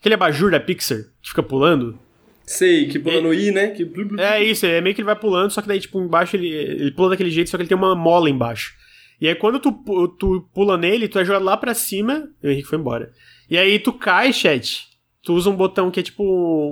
Aquele 0.00 0.14
abajur 0.14 0.50
da 0.50 0.58
Pixar 0.58 0.98
que 1.22 1.28
fica 1.28 1.42
pulando? 1.42 1.98
Sei, 2.44 2.88
que 2.88 2.98
pula 2.98 3.16
é, 3.16 3.20
no 3.20 3.32
I, 3.32 3.52
né? 3.52 3.68
Que... 3.68 3.88
É 4.18 4.42
isso, 4.42 4.66
é 4.66 4.80
meio 4.80 4.94
que 4.94 5.00
ele 5.00 5.06
vai 5.06 5.14
pulando, 5.14 5.52
só 5.52 5.62
que 5.62 5.68
daí, 5.68 5.78
tipo, 5.78 6.00
embaixo 6.00 6.34
ele, 6.34 6.48
ele 6.48 6.90
pula 6.90 7.10
daquele 7.10 7.30
jeito, 7.30 7.48
só 7.48 7.56
que 7.56 7.62
ele 7.62 7.68
tem 7.68 7.78
uma 7.78 7.94
mola 7.94 8.28
embaixo. 8.28 8.74
E 9.20 9.28
aí 9.28 9.34
quando 9.36 9.60
tu, 9.60 9.72
tu 10.18 10.48
pula 10.52 10.76
nele, 10.76 11.06
tu 11.06 11.20
é 11.20 11.24
jogado 11.24 11.44
lá 11.44 11.56
pra 11.56 11.72
cima. 11.72 12.28
O 12.42 12.48
Henrique 12.48 12.68
foi 12.68 12.78
embora. 12.78 13.12
E 13.48 13.56
aí 13.56 13.78
tu 13.78 13.92
cai, 13.92 14.32
chat 14.32 14.91
tu 15.22 15.34
usa 15.34 15.50
um 15.50 15.56
botão 15.56 15.90
que 15.90 16.00
é 16.00 16.02
tipo 16.02 16.24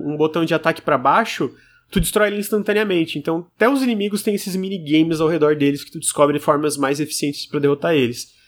um 0.04 0.16
botão 0.16 0.44
de 0.44 0.54
ataque 0.54 0.82
para 0.82 0.98
baixo, 0.98 1.54
tu 1.90 2.00
destrói 2.00 2.28
ele 2.28 2.38
instantaneamente. 2.38 3.18
Então, 3.18 3.46
até 3.56 3.68
os 3.68 3.82
inimigos 3.82 4.22
têm 4.22 4.34
esses 4.34 4.56
minigames 4.56 5.20
ao 5.20 5.28
redor 5.28 5.56
deles 5.56 5.84
que 5.84 5.90
tu 5.90 5.98
descobre 5.98 6.38
formas 6.38 6.76
mais 6.76 7.00
eficientes 7.00 7.46
para 7.46 7.60
derrotar 7.60 7.94
eles. 7.94 8.38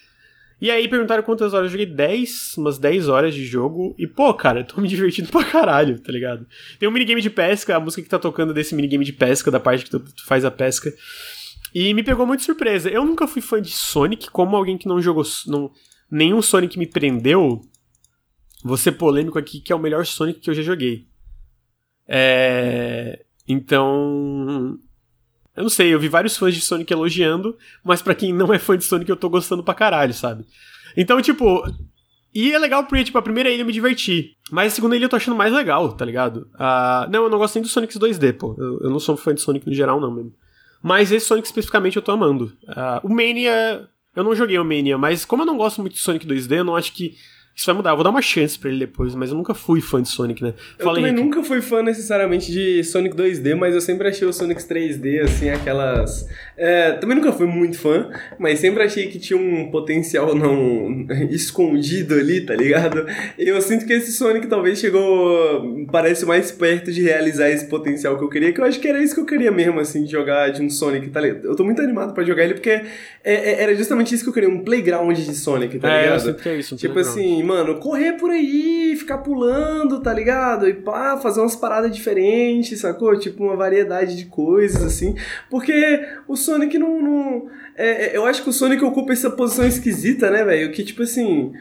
E 0.63 0.71
aí 0.71 0.87
perguntaram 0.87 1.25
quantas 1.25 1.53
horas 1.53 1.67
eu 1.67 1.71
joguei 1.73 1.93
10, 1.93 2.57
umas 2.57 2.79
10 2.79 3.09
horas 3.09 3.35
de 3.35 3.45
jogo. 3.45 3.97
E, 3.99 4.07
pô, 4.07 4.33
cara, 4.33 4.61
eu 4.61 4.65
tô 4.65 4.81
me 4.81 4.87
divertindo 4.87 5.29
pra 5.29 5.43
caralho, 5.43 5.99
tá 5.99 6.13
ligado? 6.13 6.47
Tem 6.79 6.89
um 6.89 6.93
minigame 6.93 7.21
de 7.21 7.31
pesca, 7.31 7.75
a 7.75 7.81
música 7.81 8.01
que 8.01 8.09
tá 8.09 8.19
tocando 8.19 8.55
desse 8.55 8.73
minigame 8.73 9.05
de 9.05 9.13
pesca, 9.13 9.51
da 9.51 9.59
parte 9.59 9.85
que 9.85 9.91
tu, 9.91 9.99
tu 9.99 10.25
faz 10.25 10.45
a 10.45 10.53
pesca. 10.53 10.93
E 11.75 11.93
me 11.95 12.05
pegou 12.05 12.25
muito 12.25 12.45
surpresa. 12.45 12.89
Eu 12.89 13.05
nunca 13.05 13.27
fui 13.27 13.43
fã 13.43 13.61
de 13.61 13.71
Sonic, 13.71 14.31
como 14.31 14.55
alguém 14.55 14.79
que 14.79 14.87
não 14.87 15.01
jogou. 15.01 15.25
Não, 15.49 15.69
nenhum 16.09 16.41
Sonic 16.41 16.79
me 16.79 16.87
prendeu. 16.87 17.61
Vou 18.63 18.77
ser 18.77 18.93
polêmico 18.93 19.39
aqui, 19.39 19.61
que 19.61 19.73
é 19.73 19.77
o 19.77 19.79
melhor 19.79 20.07
Sonic 20.07 20.41
que 20.41 20.51
eu 20.51 20.55
já 20.55 20.63
joguei. 20.63 21.07
É... 22.07 23.25
Então. 23.47 24.79
Eu 25.55 25.63
não 25.65 25.71
sei, 25.71 25.93
eu 25.93 26.01
vi 26.01 26.09
vários 26.09 26.37
fãs 26.37 26.55
de 26.55 26.61
Sonic 26.61 26.91
elogiando, 26.91 27.57
mas 27.85 28.01
para 28.01 28.15
quem 28.15 28.33
não 28.33 28.55
é 28.55 28.59
fã 28.59 28.77
de 28.77 28.85
Sonic, 28.85 29.11
eu 29.11 29.17
tô 29.17 29.29
gostando 29.29 29.63
pra 29.63 29.75
caralho, 29.75 30.15
sabe? 30.15 30.45
Então, 30.97 31.21
tipo. 31.21 31.63
E 32.35 32.51
é 32.51 32.59
legal 32.59 32.85
porque, 32.85 33.05
tipo, 33.05 33.19
a 33.19 33.23
primeira 33.23 33.51
ilha 33.51 33.61
eu 33.61 33.67
me 33.67 33.73
diverti. 33.73 34.37
Mas 34.51 34.73
a 34.73 34.77
segunda 34.77 34.97
ilha 34.97 35.05
eu 35.05 35.09
tô 35.09 35.17
achando 35.17 35.37
mais 35.37 35.53
legal, 35.53 35.93
tá 35.93 36.05
ligado? 36.05 36.49
Uh, 36.55 37.11
não, 37.11 37.25
eu 37.25 37.31
não 37.31 37.37
gosto 37.37 37.57
nem 37.57 37.63
do 37.63 37.69
Sonic 37.69 37.99
2D, 37.99 38.33
pô. 38.39 38.55
Eu, 38.59 38.81
eu, 38.85 38.91
não 38.91 38.99
sou 38.99 39.19
fã 39.19 39.35
de 39.35 39.43
Sonic 39.43 39.67
no 39.67 39.75
geral, 39.75 40.01
não 40.01 40.11
mesmo. 40.11 40.33
Mas 40.83 41.13
esse 41.13 41.27
Sonic 41.27 41.47
especificamente 41.47 41.97
eu 41.97 42.03
tô 42.03 42.11
amando. 42.11 42.47
Uh, 42.65 43.07
o 43.07 43.09
Mania. 43.09 43.87
Eu 44.15 44.25
não 44.25 44.35
joguei 44.35 44.59
o 44.59 44.65
Mania, 44.65 44.99
mas 44.99 45.25
como 45.25 45.43
eu 45.43 45.47
não 45.47 45.57
gosto 45.57 45.81
muito 45.81 45.95
de 45.95 46.01
Sonic 46.01 46.27
2D, 46.27 46.59
eu 46.59 46.65
não 46.65 46.77
acho 46.77 46.93
que 46.93 47.17
isso 47.55 47.67
vai 47.67 47.75
mudar, 47.75 47.91
eu 47.91 47.97
vou 47.97 48.03
dar 48.03 48.09
uma 48.11 48.23
chance 48.23 48.59
para 48.59 48.71
ele 48.71 48.79
depois, 48.79 49.15
mas 49.15 49.31
eu 49.31 49.37
nunca 49.37 49.53
fui 49.53 49.83
fã 49.83 50.01
de 50.01 50.09
Sonic, 50.09 50.43
né? 50.43 50.55
Eu 50.79 50.87
também 50.87 51.05
Henrique. 51.05 51.23
nunca 51.23 51.43
fui 51.45 51.61
fã 51.61 51.83
necessariamente 51.83 52.51
de 52.51 52.83
Sonic 52.83 53.15
2D, 53.15 53.55
mas 53.55 53.75
eu 53.75 53.81
sempre 53.81 54.09
achei 54.09 54.27
o 54.27 54.33
Sonic 54.33 54.63
3D, 54.63 55.21
assim, 55.21 55.51
aquelas. 55.51 56.27
É, 56.57 56.93
também 56.93 57.15
nunca 57.15 57.31
fui 57.31 57.47
muito 57.47 57.79
fã, 57.79 58.09
mas 58.39 58.59
sempre 58.59 58.83
achei 58.83 59.09
que 59.09 59.19
tinha 59.19 59.39
um 59.39 59.71
potencial 59.71 60.35
não 60.35 61.07
escondido 61.31 62.15
ali, 62.15 62.41
tá 62.41 62.55
ligado? 62.55 63.07
E 63.39 63.47
eu 63.47 63.61
sinto 63.61 63.85
que 63.85 63.93
esse 63.93 64.13
Sonic 64.13 64.47
talvez 64.47 64.79
chegou. 64.79 65.87
parece 65.93 66.25
mais 66.25 66.51
perto 66.51 66.91
de 66.91 67.03
realizar 67.03 67.51
esse 67.51 67.67
potencial 67.69 68.17
que 68.17 68.25
eu 68.25 68.31
queria, 68.31 68.53
que 68.53 68.63
eu 68.63 68.65
acho 68.65 68.81
que 68.81 68.89
era 68.89 69.03
isso 69.03 69.15
que 69.15 69.21
eu 69.21 69.27
queria 69.27 69.53
mesmo, 69.53 69.79
assim, 69.79 70.05
de 70.05 70.11
jogar 70.11 70.49
de 70.49 70.63
um 70.63 70.71
Sonic, 70.71 71.11
tá 71.11 71.21
ligado? 71.21 71.45
Eu 71.45 71.55
tô 71.55 71.65
muito 71.65 71.83
animado 71.83 72.15
para 72.15 72.25
jogar 72.25 72.45
ele 72.45 72.55
porque 72.55 72.71
é, 72.71 72.85
é, 73.25 73.63
era 73.63 73.75
justamente 73.75 74.15
isso 74.15 74.25
que 74.25 74.31
eu 74.31 74.35
queria, 74.35 74.49
um 74.49 74.65
playground 74.65 75.15
de 75.15 75.35
Sonic, 75.35 75.79
tá 75.79 76.01
ligado? 76.01 76.29
É, 76.29 76.31
eu 76.31 76.35
que 76.35 76.49
é 76.49 76.57
isso, 76.57 76.75
um 76.75 76.79
Tipo 76.79 76.99
assim 76.99 77.42
mano, 77.43 77.79
correr 77.79 78.13
por 78.15 78.31
aí, 78.31 78.95
ficar 78.97 79.19
pulando, 79.19 80.01
tá 80.01 80.13
ligado? 80.13 80.69
E 80.69 80.75
pá, 80.75 81.17
fazer 81.17 81.41
umas 81.41 81.57
paradas 81.57 81.95
diferentes, 81.95 82.81
sacou? 82.81 83.19
Tipo, 83.19 83.45
uma 83.45 83.57
variedade 83.57 84.17
de 84.17 84.27
coisas, 84.27 84.83
assim. 84.83 85.15
Porque 85.51 86.01
o 86.29 86.37
Sonic 86.37 86.79
não. 86.79 87.03
não 87.03 87.51
é, 87.77 88.07
é 88.07 88.17
eu 88.17 88.25
acho 88.25 88.43
que 88.43 88.51
o 88.51 88.53
Sonic 88.53 88.85
ocupa 88.85 89.13
essa 89.13 89.31
posição 89.31 89.67
esquisita, 89.67 90.31
né, 90.31 90.45
velho? 90.45 90.73
Que, 90.73 90.85
tipo 90.85 91.03
assim. 91.03 91.53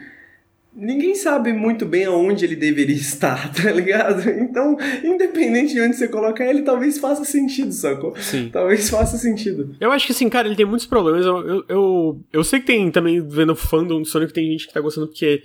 Ninguém 0.74 1.14
sabe 1.14 1.52
muito 1.52 1.84
bem 1.84 2.06
aonde 2.06 2.46
ele 2.46 2.56
deveria 2.56 2.96
estar, 2.96 3.52
tá 3.52 3.70
ligado? 3.70 4.26
Então, 4.30 4.74
independente 5.04 5.74
de 5.74 5.80
onde 5.82 5.94
você 5.94 6.08
colocar 6.08 6.46
ele, 6.46 6.62
talvez 6.62 6.96
faça 6.98 7.26
sentido, 7.26 7.72
sacou? 7.72 8.16
Sim. 8.16 8.48
Talvez 8.50 8.88
faça 8.88 9.18
sentido. 9.18 9.76
Eu 9.78 9.92
acho 9.92 10.06
que 10.06 10.12
assim, 10.12 10.30
cara, 10.30 10.48
ele 10.48 10.56
tem 10.56 10.64
muitos 10.64 10.86
problemas. 10.86 11.26
Eu, 11.26 11.46
eu, 11.46 11.64
eu, 11.68 12.20
eu 12.32 12.42
sei 12.42 12.60
que 12.60 12.66
tem 12.66 12.90
também, 12.90 13.20
vendo 13.20 13.54
fandom 13.54 14.00
do 14.00 14.08
Sonic, 14.08 14.32
tem 14.32 14.50
gente 14.50 14.66
que 14.66 14.72
tá 14.72 14.80
gostando 14.80 15.08
porque 15.08 15.42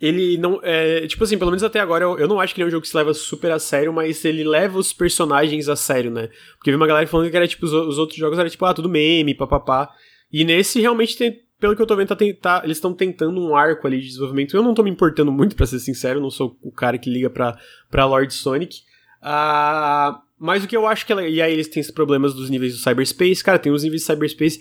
ele 0.00 0.36
não. 0.36 0.60
É, 0.62 1.06
tipo 1.06 1.24
assim, 1.24 1.38
pelo 1.38 1.50
menos 1.50 1.62
até 1.62 1.80
agora, 1.80 2.04
eu, 2.04 2.18
eu, 2.18 2.28
não 2.28 2.40
acho 2.40 2.54
que 2.54 2.60
ele 2.60 2.66
é 2.66 2.68
um 2.68 2.70
jogo 2.70 2.82
que 2.82 2.88
se 2.88 2.96
leva 2.96 3.14
super 3.14 3.50
a 3.52 3.58
sério, 3.58 3.92
mas 3.92 4.24
ele 4.24 4.44
leva 4.44 4.78
os 4.78 4.92
personagens 4.92 5.68
a 5.68 5.76
sério, 5.76 6.10
né? 6.10 6.28
Porque 6.56 6.70
vi 6.70 6.76
uma 6.76 6.86
galera 6.86 7.06
falando 7.06 7.30
que 7.30 7.36
era 7.36 7.46
tipo, 7.46 7.64
os, 7.64 7.72
os 7.72 7.98
outros 7.98 8.18
jogos 8.18 8.38
era 8.38 8.50
tipo, 8.50 8.64
ah, 8.64 8.74
tudo 8.74 8.88
meme, 8.88 9.34
papapá. 9.34 9.90
E 10.32 10.44
nesse 10.44 10.80
realmente 10.80 11.16
tem. 11.16 11.44
Pelo 11.60 11.76
que 11.76 11.80
eu 11.80 11.86
tô 11.86 11.96
vendo, 11.96 12.08
tá, 12.08 12.16
tá, 12.42 12.60
eles 12.64 12.76
estão 12.76 12.92
tentando 12.92 13.40
um 13.40 13.56
arco 13.56 13.86
ali 13.86 14.00
de 14.00 14.08
desenvolvimento. 14.08 14.54
Eu 14.54 14.62
não 14.62 14.74
tô 14.74 14.82
me 14.82 14.90
importando 14.90 15.32
muito, 15.32 15.56
para 15.56 15.64
ser 15.64 15.78
sincero, 15.78 16.20
não 16.20 16.28
sou 16.28 16.58
o 16.60 16.72
cara 16.72 16.98
que 16.98 17.08
liga 17.08 17.30
pra, 17.30 17.56
pra 17.88 18.04
Lord 18.04 18.34
Sonic. 18.34 18.80
Ah, 19.22 20.20
mas 20.38 20.64
o 20.64 20.68
que 20.68 20.76
eu 20.76 20.86
acho 20.86 21.06
que. 21.06 21.12
Ela, 21.12 21.26
e 21.26 21.40
aí 21.40 21.52
eles 21.52 21.68
têm 21.68 21.80
esses 21.80 21.92
problemas 21.92 22.34
dos 22.34 22.50
níveis 22.50 22.74
do 22.74 22.80
cyberspace. 22.80 23.42
Cara, 23.42 23.58
tem 23.58 23.72
os 23.72 23.84
níveis 23.84 24.02
de 24.02 24.06
cyberspace. 24.06 24.60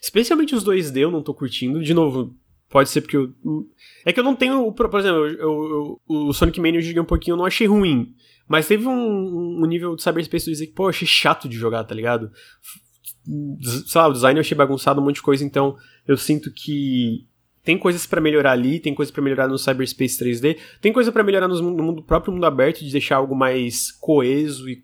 Especialmente 0.00 0.54
os 0.54 0.62
2D 0.62 0.98
eu 0.98 1.10
não 1.10 1.22
tô 1.22 1.34
curtindo. 1.34 1.82
De 1.82 1.94
novo, 1.94 2.36
pode 2.74 2.90
ser 2.90 3.02
porque 3.02 3.16
eu 3.16 3.32
é 4.04 4.12
que 4.12 4.18
eu 4.18 4.24
não 4.24 4.34
tenho. 4.34 4.72
Por 4.72 4.98
exemplo, 4.98 5.28
eu, 5.28 5.36
eu, 5.38 6.00
o 6.08 6.32
Sonic 6.32 6.60
Mania 6.60 6.80
eu 6.80 6.82
joguei 6.82 7.00
um 7.00 7.04
pouquinho, 7.04 7.34
eu 7.34 7.38
não 7.38 7.44
achei 7.46 7.68
ruim. 7.68 8.12
Mas 8.48 8.66
teve 8.66 8.88
um, 8.88 9.62
um 9.62 9.64
nível 9.64 9.94
de 9.94 10.02
cyberspace 10.02 10.46
do 10.46 10.50
dizer 10.50 10.66
que, 10.66 10.72
pô, 10.72 10.86
eu 10.86 10.88
achei 10.88 11.06
chato 11.06 11.48
de 11.48 11.56
jogar, 11.56 11.84
tá 11.84 11.94
ligado? 11.94 12.32
Sei 13.86 14.00
lá, 14.00 14.08
o 14.08 14.12
design 14.12 14.36
eu 14.36 14.40
achei 14.40 14.58
bagunçado, 14.58 15.00
um 15.00 15.04
monte 15.04 15.14
de 15.14 15.22
coisa, 15.22 15.44
então 15.44 15.76
eu 16.04 16.16
sinto 16.16 16.52
que 16.52 17.28
tem 17.62 17.78
coisas 17.78 18.08
para 18.08 18.20
melhorar 18.20 18.50
ali, 18.50 18.80
tem 18.80 18.92
coisa 18.92 19.12
para 19.12 19.22
melhorar 19.22 19.46
no 19.46 19.56
cyberspace 19.56 20.18
3D, 20.18 20.58
tem 20.80 20.92
coisa 20.92 21.12
para 21.12 21.22
melhorar 21.22 21.46
no, 21.46 21.62
mundo, 21.62 22.02
próprio 22.02 22.34
mundo 22.34 22.44
aberto, 22.44 22.84
de 22.84 22.90
deixar 22.90 23.16
algo 23.16 23.36
mais 23.36 23.92
coeso 23.92 24.68
e. 24.68 24.82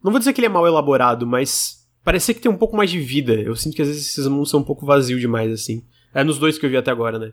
Não 0.00 0.12
vou 0.12 0.20
dizer 0.20 0.32
que 0.32 0.40
ele 0.40 0.46
é 0.46 0.48
mal 0.48 0.66
elaborado, 0.66 1.26
mas 1.26 1.88
parece 2.04 2.32
que 2.32 2.40
tem 2.40 2.50
um 2.50 2.56
pouco 2.56 2.76
mais 2.76 2.88
de 2.88 3.00
vida. 3.00 3.34
Eu 3.34 3.56
sinto 3.56 3.74
que 3.74 3.82
às 3.82 3.88
vezes 3.88 4.10
esses 4.10 4.28
mundos 4.28 4.50
são 4.50 4.60
um 4.60 4.64
pouco 4.64 4.86
vazios 4.86 5.20
demais, 5.20 5.52
assim. 5.52 5.82
É 6.14 6.22
nos 6.22 6.38
dois 6.38 6.58
que 6.58 6.66
eu 6.66 6.70
vi 6.70 6.76
até 6.76 6.90
agora, 6.90 7.18
né? 7.18 7.32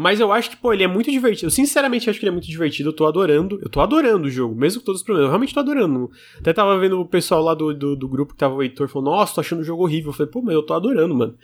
Mas 0.00 0.20
eu 0.20 0.32
acho 0.32 0.50
que, 0.50 0.56
pô, 0.56 0.72
ele 0.72 0.84
é 0.84 0.86
muito 0.86 1.10
divertido. 1.10 1.46
Eu 1.46 1.50
sinceramente 1.50 2.08
acho 2.08 2.20
que 2.20 2.24
ele 2.24 2.30
é 2.30 2.32
muito 2.32 2.46
divertido. 2.46 2.90
Eu 2.90 2.92
tô 2.92 3.04
adorando. 3.04 3.58
Eu 3.60 3.68
tô 3.68 3.80
adorando 3.80 4.28
o 4.28 4.30
jogo, 4.30 4.54
mesmo 4.54 4.80
com 4.80 4.86
todos 4.86 5.00
os 5.00 5.04
problemas. 5.04 5.26
Eu 5.26 5.30
realmente 5.30 5.52
tô 5.52 5.58
adorando. 5.58 6.08
Até 6.38 6.52
tava 6.52 6.78
vendo 6.78 7.00
o 7.00 7.04
pessoal 7.04 7.42
lá 7.42 7.52
do, 7.52 7.74
do, 7.74 7.96
do 7.96 8.08
grupo 8.08 8.32
que 8.32 8.38
tava 8.38 8.54
o 8.54 8.62
Heitor 8.62 8.86
falando, 8.86 9.10
nossa, 9.10 9.34
tô 9.34 9.40
achando 9.40 9.58
o 9.58 9.64
jogo 9.64 9.82
horrível. 9.82 10.10
Eu 10.10 10.12
falei, 10.12 10.30
pô, 10.30 10.40
mas 10.40 10.54
eu 10.54 10.62
tô 10.62 10.72
adorando, 10.72 11.14
mano. 11.14 11.36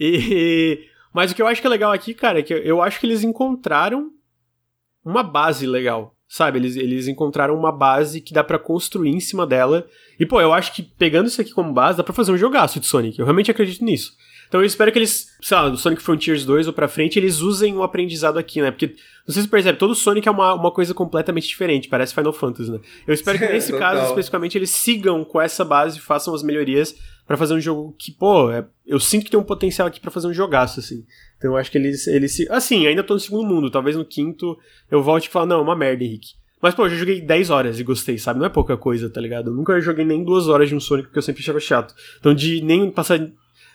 E. 0.00 0.86
Mas 1.14 1.30
o 1.30 1.34
que 1.34 1.42
eu 1.42 1.46
acho 1.46 1.60
que 1.60 1.66
é 1.66 1.70
legal 1.70 1.92
aqui, 1.92 2.14
cara, 2.14 2.38
é 2.38 2.42
que 2.42 2.54
eu 2.54 2.80
acho 2.80 2.98
que 2.98 3.04
eles 3.04 3.22
encontraram 3.22 4.10
uma 5.04 5.22
base 5.22 5.66
legal. 5.66 6.16
Sabe? 6.26 6.58
Eles, 6.58 6.74
eles 6.74 7.06
encontraram 7.06 7.54
uma 7.54 7.70
base 7.70 8.22
que 8.22 8.32
dá 8.32 8.42
para 8.42 8.58
construir 8.58 9.10
em 9.10 9.20
cima 9.20 9.46
dela. 9.46 9.86
E, 10.18 10.24
pô, 10.24 10.40
eu 10.40 10.54
acho 10.54 10.74
que 10.74 10.82
pegando 10.82 11.26
isso 11.26 11.38
aqui 11.38 11.52
como 11.52 11.74
base, 11.74 11.98
dá 11.98 12.02
pra 12.02 12.14
fazer 12.14 12.32
um 12.32 12.38
jogaço 12.38 12.80
de 12.80 12.86
Sonic. 12.86 13.18
Eu 13.18 13.26
realmente 13.26 13.50
acredito 13.50 13.84
nisso. 13.84 14.16
Então 14.52 14.60
eu 14.60 14.66
espero 14.66 14.92
que 14.92 14.98
eles, 14.98 15.34
sei 15.40 15.56
lá, 15.56 15.70
do 15.70 15.78
Sonic 15.78 16.02
Frontiers 16.02 16.44
2 16.44 16.66
ou 16.66 16.74
pra 16.74 16.86
frente, 16.86 17.18
eles 17.18 17.40
usem 17.40 17.74
o 17.74 17.82
aprendizado 17.82 18.38
aqui, 18.38 18.60
né? 18.60 18.70
Porque, 18.70 18.88
não 19.26 19.32
sei 19.32 19.44
se 19.44 19.48
percebe, 19.48 19.78
todo 19.78 19.94
Sonic 19.94 20.28
é 20.28 20.30
uma, 20.30 20.52
uma 20.52 20.70
coisa 20.70 20.92
completamente 20.92 21.48
diferente, 21.48 21.88
parece 21.88 22.12
Final 22.12 22.34
Fantasy, 22.34 22.70
né? 22.70 22.78
Eu 23.06 23.14
espero 23.14 23.38
que 23.38 23.46
nesse 23.50 23.72
caso, 23.78 24.08
especificamente, 24.08 24.58
eles 24.58 24.68
sigam 24.68 25.24
com 25.24 25.40
essa 25.40 25.64
base, 25.64 25.98
façam 25.98 26.34
as 26.34 26.42
melhorias 26.42 26.94
para 27.26 27.38
fazer 27.38 27.54
um 27.54 27.60
jogo 27.62 27.96
que, 27.98 28.12
pô, 28.12 28.50
é, 28.50 28.66
eu 28.86 29.00
sinto 29.00 29.24
que 29.24 29.30
tem 29.30 29.40
um 29.40 29.42
potencial 29.42 29.88
aqui 29.88 29.98
para 29.98 30.10
fazer 30.10 30.26
um 30.26 30.34
jogaço, 30.34 30.80
assim. 30.80 31.02
Então 31.38 31.52
eu 31.52 31.56
acho 31.56 31.70
que 31.70 31.78
eles, 31.78 32.06
eles 32.06 32.32
se. 32.32 32.46
Assim, 32.50 32.86
ainda 32.86 33.02
tô 33.02 33.14
no 33.14 33.20
segundo 33.20 33.48
mundo, 33.48 33.70
talvez 33.70 33.96
no 33.96 34.04
quinto 34.04 34.58
eu 34.90 35.02
volte 35.02 35.28
e 35.28 35.30
fale, 35.30 35.48
não, 35.48 35.60
é 35.60 35.62
uma 35.62 35.74
merda, 35.74 36.04
Henrique. 36.04 36.34
Mas, 36.62 36.74
pô, 36.74 36.84
eu 36.84 36.90
já 36.90 36.96
joguei 36.96 37.20
10 37.20 37.48
horas 37.50 37.80
e 37.80 37.82
gostei, 37.82 38.16
sabe? 38.18 38.38
Não 38.38 38.46
é 38.46 38.48
pouca 38.48 38.76
coisa, 38.76 39.10
tá 39.10 39.20
ligado? 39.20 39.50
Eu 39.50 39.54
nunca 39.54 39.80
joguei 39.80 40.04
nem 40.04 40.22
duas 40.22 40.46
horas 40.46 40.68
de 40.68 40.76
um 40.76 40.80
Sonic 40.80 41.08
porque 41.08 41.18
eu 41.18 41.22
sempre 41.22 41.42
achava 41.42 41.58
chato. 41.58 41.92
Então, 42.20 42.32
de 42.32 42.62
nem 42.62 42.88
passar. 42.88 43.18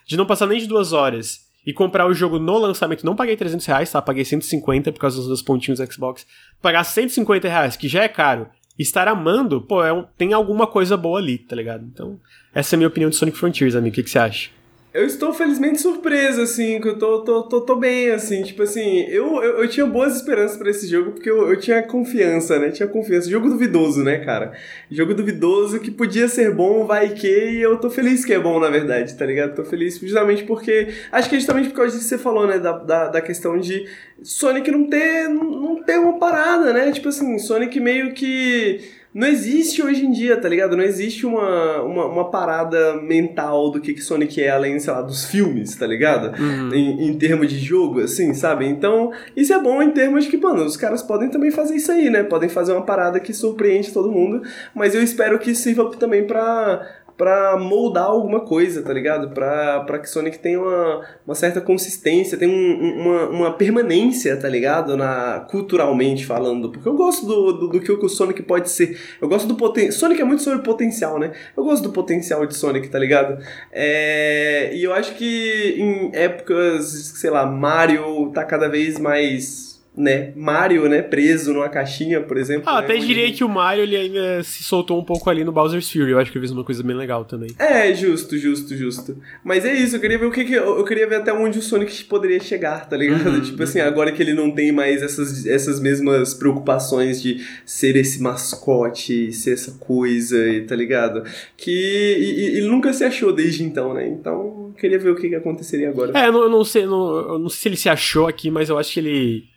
De 0.07 0.15
não 0.15 0.25
passar 0.25 0.47
nem 0.47 0.57
de 0.57 0.67
duas 0.67 0.93
horas 0.93 1.45
e 1.65 1.73
comprar 1.73 2.07
o 2.07 2.13
jogo 2.13 2.39
no 2.39 2.57
lançamento, 2.57 3.05
não 3.05 3.15
paguei 3.15 3.35
300 3.35 3.65
reais, 3.65 3.91
tá? 3.91 4.01
Paguei 4.01 4.23
150 4.23 4.91
por 4.93 4.99
causa 4.99 5.21
dos 5.27 5.41
pontinhos 5.41 5.79
do 5.79 5.93
Xbox. 5.93 6.25
Pagar 6.61 6.85
150 6.85 7.49
reais, 7.49 7.75
que 7.75 7.89
já 7.89 8.03
é 8.03 8.07
caro, 8.07 8.47
e 8.79 8.83
estar 8.83 9.07
amando, 9.07 9.59
pô, 9.61 9.83
é 9.83 9.91
um, 9.91 10.05
tem 10.17 10.31
alguma 10.31 10.65
coisa 10.65 10.95
boa 10.95 11.19
ali, 11.19 11.37
tá 11.37 11.55
ligado? 11.55 11.83
Então, 11.83 12.19
essa 12.53 12.73
é 12.73 12.75
a 12.75 12.79
minha 12.79 12.87
opinião 12.87 13.09
de 13.09 13.17
Sonic 13.17 13.37
Frontiers, 13.37 13.75
amigo. 13.75 13.91
O 13.91 13.95
que, 13.95 14.03
que 14.03 14.09
você 14.09 14.19
acha? 14.19 14.49
Eu 14.97 15.05
estou 15.05 15.31
felizmente 15.31 15.79
surpreso, 15.79 16.41
assim, 16.41 16.81
que 16.81 16.87
eu 16.87 16.97
tô, 16.97 17.21
tô, 17.21 17.43
tô, 17.43 17.61
tô 17.61 17.75
bem, 17.75 18.09
assim, 18.09 18.41
tipo 18.41 18.63
assim, 18.63 19.01
eu, 19.01 19.43
eu, 19.43 19.61
eu 19.61 19.67
tinha 19.67 19.85
boas 19.85 20.15
esperanças 20.15 20.57
para 20.57 20.71
esse 20.71 20.87
jogo, 20.87 21.11
porque 21.11 21.29
eu, 21.29 21.47
eu 21.51 21.59
tinha 21.59 21.83
confiança, 21.83 22.57
né? 22.57 22.71
Tinha 22.71 22.87
confiança. 22.87 23.29
Jogo 23.29 23.47
duvidoso, 23.47 24.03
né, 24.03 24.17
cara? 24.17 24.53
Jogo 24.89 25.13
duvidoso 25.13 25.79
que 25.79 25.91
podia 25.91 26.27
ser 26.27 26.51
bom, 26.51 26.83
vai 26.83 27.09
que, 27.09 27.27
e 27.27 27.61
eu 27.61 27.77
tô 27.77 27.91
feliz 27.91 28.25
que 28.25 28.33
é 28.33 28.39
bom, 28.39 28.59
na 28.59 28.71
verdade, 28.71 29.15
tá 29.15 29.23
ligado? 29.23 29.53
Tô 29.53 29.63
feliz 29.63 29.99
justamente 29.99 30.43
porque. 30.45 30.87
Acho 31.11 31.29
que 31.29 31.35
é 31.35 31.39
justamente 31.39 31.69
por 31.69 31.75
causa 31.75 31.91
disso 31.91 32.09
que 32.09 32.15
você 32.15 32.17
falou, 32.17 32.47
né? 32.47 32.57
Da, 32.57 32.71
da, 32.71 33.07
da 33.09 33.21
questão 33.21 33.55
de 33.59 33.87
Sonic 34.23 34.71
não 34.71 34.89
ter, 34.89 35.29
não 35.29 35.83
ter 35.83 35.99
uma 35.99 36.17
parada, 36.17 36.73
né? 36.73 36.91
Tipo 36.91 37.09
assim, 37.09 37.37
Sonic 37.37 37.79
meio 37.79 38.15
que 38.15 38.96
não 39.17 39.27
existe 39.27 39.81
hoje 39.81 40.05
em 40.05 40.11
dia, 40.11 40.39
tá 40.39 40.47
ligado? 40.47 40.77
Não 40.77 40.83
existe 40.83 41.25
uma, 41.25 41.81
uma, 41.81 42.05
uma, 42.05 42.29
parada 42.29 43.01
mental 43.01 43.71
do 43.71 43.81
que, 43.81 43.91
que 43.91 43.99
Sonic 43.99 44.43
é, 44.43 44.51
além, 44.51 44.79
sei 44.79 44.93
lá, 44.93 45.01
dos 45.01 45.25
filmes, 45.25 45.75
tá 45.75 45.87
ligado? 45.87 46.39
Uhum. 46.39 46.71
Em, 46.71 47.07
em 47.07 47.17
termos 47.17 47.49
de 47.49 47.57
jogo, 47.57 48.01
assim, 48.01 48.35
sabe? 48.35 48.67
Então, 48.67 49.11
isso 49.35 49.51
é 49.51 49.59
bom 49.59 49.81
em 49.81 49.89
termos 49.89 50.25
de 50.25 50.29
que, 50.29 50.37
mano, 50.37 50.63
os 50.63 50.77
caras 50.77 51.01
podem 51.01 51.29
também 51.29 51.49
fazer 51.49 51.77
isso 51.77 51.91
aí, 51.91 52.11
né? 52.11 52.21
Podem 52.21 52.47
fazer 52.47 52.73
uma 52.73 52.85
parada 52.85 53.19
que 53.19 53.33
surpreende 53.33 53.91
todo 53.91 54.11
mundo, 54.11 54.43
mas 54.75 54.93
eu 54.93 55.01
espero 55.01 55.39
que 55.39 55.55
sirva 55.55 55.89
também 55.97 56.27
pra 56.27 56.87
para 57.17 57.57
moldar 57.57 58.05
alguma 58.05 58.41
coisa, 58.41 58.83
tá 58.83 58.93
ligado? 58.93 59.31
Pra, 59.31 59.99
que 59.99 60.07
Sonic 60.07 60.37
tenha 60.37 60.61
uma, 60.61 61.01
uma 61.25 61.35
certa 61.35 61.59
consistência, 61.59 62.37
tenha 62.37 62.51
um, 62.51 63.01
uma, 63.01 63.29
uma 63.29 63.53
permanência, 63.53 64.37
tá 64.37 64.47
ligado? 64.47 64.95
Na, 64.95 65.45
culturalmente 65.49 66.25
falando. 66.25 66.71
Porque 66.71 66.87
eu 66.87 66.95
gosto 66.95 67.25
do, 67.25 67.53
do, 67.53 67.67
do 67.69 67.79
que 67.79 67.91
o 67.91 68.09
Sonic 68.09 68.43
pode 68.43 68.69
ser. 68.69 68.99
Eu 69.19 69.27
gosto 69.27 69.47
do 69.47 69.55
potencial. 69.55 69.99
Sonic 69.99 70.21
é 70.21 70.25
muito 70.25 70.43
sobre 70.43 70.63
potencial, 70.63 71.17
né? 71.17 71.31
Eu 71.55 71.63
gosto 71.63 71.83
do 71.83 71.89
potencial 71.89 72.45
de 72.45 72.55
Sonic, 72.55 72.87
tá 72.87 72.99
ligado? 72.99 73.43
É, 73.71 74.71
e 74.75 74.83
eu 74.83 74.93
acho 74.93 75.15
que 75.15 75.75
em 75.77 76.11
épocas, 76.13 76.85
sei 77.15 77.31
lá, 77.31 77.45
Mario 77.47 78.31
tá 78.31 78.43
cada 78.43 78.69
vez 78.69 78.99
mais 78.99 79.76
né, 79.97 80.31
Mario, 80.35 80.87
né, 80.87 81.01
preso 81.01 81.51
numa 81.51 81.67
caixinha, 81.67 82.21
por 82.21 82.37
exemplo. 82.37 82.69
Ah, 82.69 82.73
né, 82.73 82.79
até 82.85 82.97
diria 82.97 83.31
que 83.33 83.43
o 83.43 83.49
Mario 83.49 83.83
ele 83.83 83.97
ainda 83.97 84.43
se 84.43 84.63
soltou 84.63 84.99
um 84.99 85.03
pouco 85.03 85.27
ali 85.27 85.43
no 85.43 85.51
Bowser's 85.51 85.91
Fury. 85.91 86.11
Eu 86.11 86.19
acho 86.19 86.31
que 86.31 86.37
eu 86.37 86.41
fiz 86.41 86.51
uma 86.51 86.63
coisa 86.63 86.83
bem 86.83 86.95
legal 86.95 87.25
também. 87.25 87.49
É, 87.57 87.91
justo, 87.95 88.37
justo, 88.37 88.75
justo. 88.77 89.17
Mas 89.43 89.65
é 89.65 89.73
isso, 89.73 89.95
eu 89.95 89.99
queria 89.99 90.19
ver 90.19 90.27
o 90.27 90.31
que, 90.31 90.45
que 90.45 90.53
eu, 90.53 90.77
eu, 90.77 90.83
queria 90.83 91.07
ver 91.07 91.15
até 91.15 91.33
onde 91.33 91.57
o 91.57 91.61
Sonic 91.63 92.03
poderia 92.03 92.39
chegar, 92.39 92.87
tá 92.87 92.95
ligado? 92.95 93.27
Uhum, 93.27 93.41
tipo 93.41 93.63
assim, 93.63 93.79
agora 93.79 94.11
que 94.11 94.21
ele 94.21 94.35
não 94.35 94.51
tem 94.51 94.71
mais 94.71 95.01
essas, 95.01 95.47
essas 95.47 95.79
mesmas 95.79 96.35
preocupações 96.35 97.19
de 97.19 97.43
ser 97.65 97.95
esse 97.95 98.21
mascote, 98.21 99.33
ser 99.33 99.53
essa 99.53 99.71
coisa, 99.79 100.37
tá 100.67 100.75
ligado? 100.75 101.23
Que 101.57 101.71
e, 101.71 102.57
ele 102.57 102.67
nunca 102.67 102.93
se 102.93 103.03
achou 103.03 103.33
desde 103.33 103.63
então, 103.63 103.95
né? 103.95 104.07
Então, 104.07 104.71
queria 104.77 104.99
ver 104.99 105.09
o 105.09 105.15
que, 105.15 105.29
que 105.29 105.35
aconteceria 105.35 105.89
agora. 105.89 106.11
É, 106.15 106.27
eu 106.27 106.31
não, 106.31 106.43
eu 106.43 106.49
não 106.49 106.63
sei, 106.63 106.85
não, 106.85 107.17
eu 107.33 107.39
não 107.39 107.49
sei 107.49 107.57
se 107.57 107.67
ele 107.69 107.77
se 107.77 107.89
achou 107.89 108.27
aqui, 108.27 108.51
mas 108.51 108.69
eu 108.69 108.77
acho 108.77 108.93
que 108.93 108.99
ele 108.99 109.56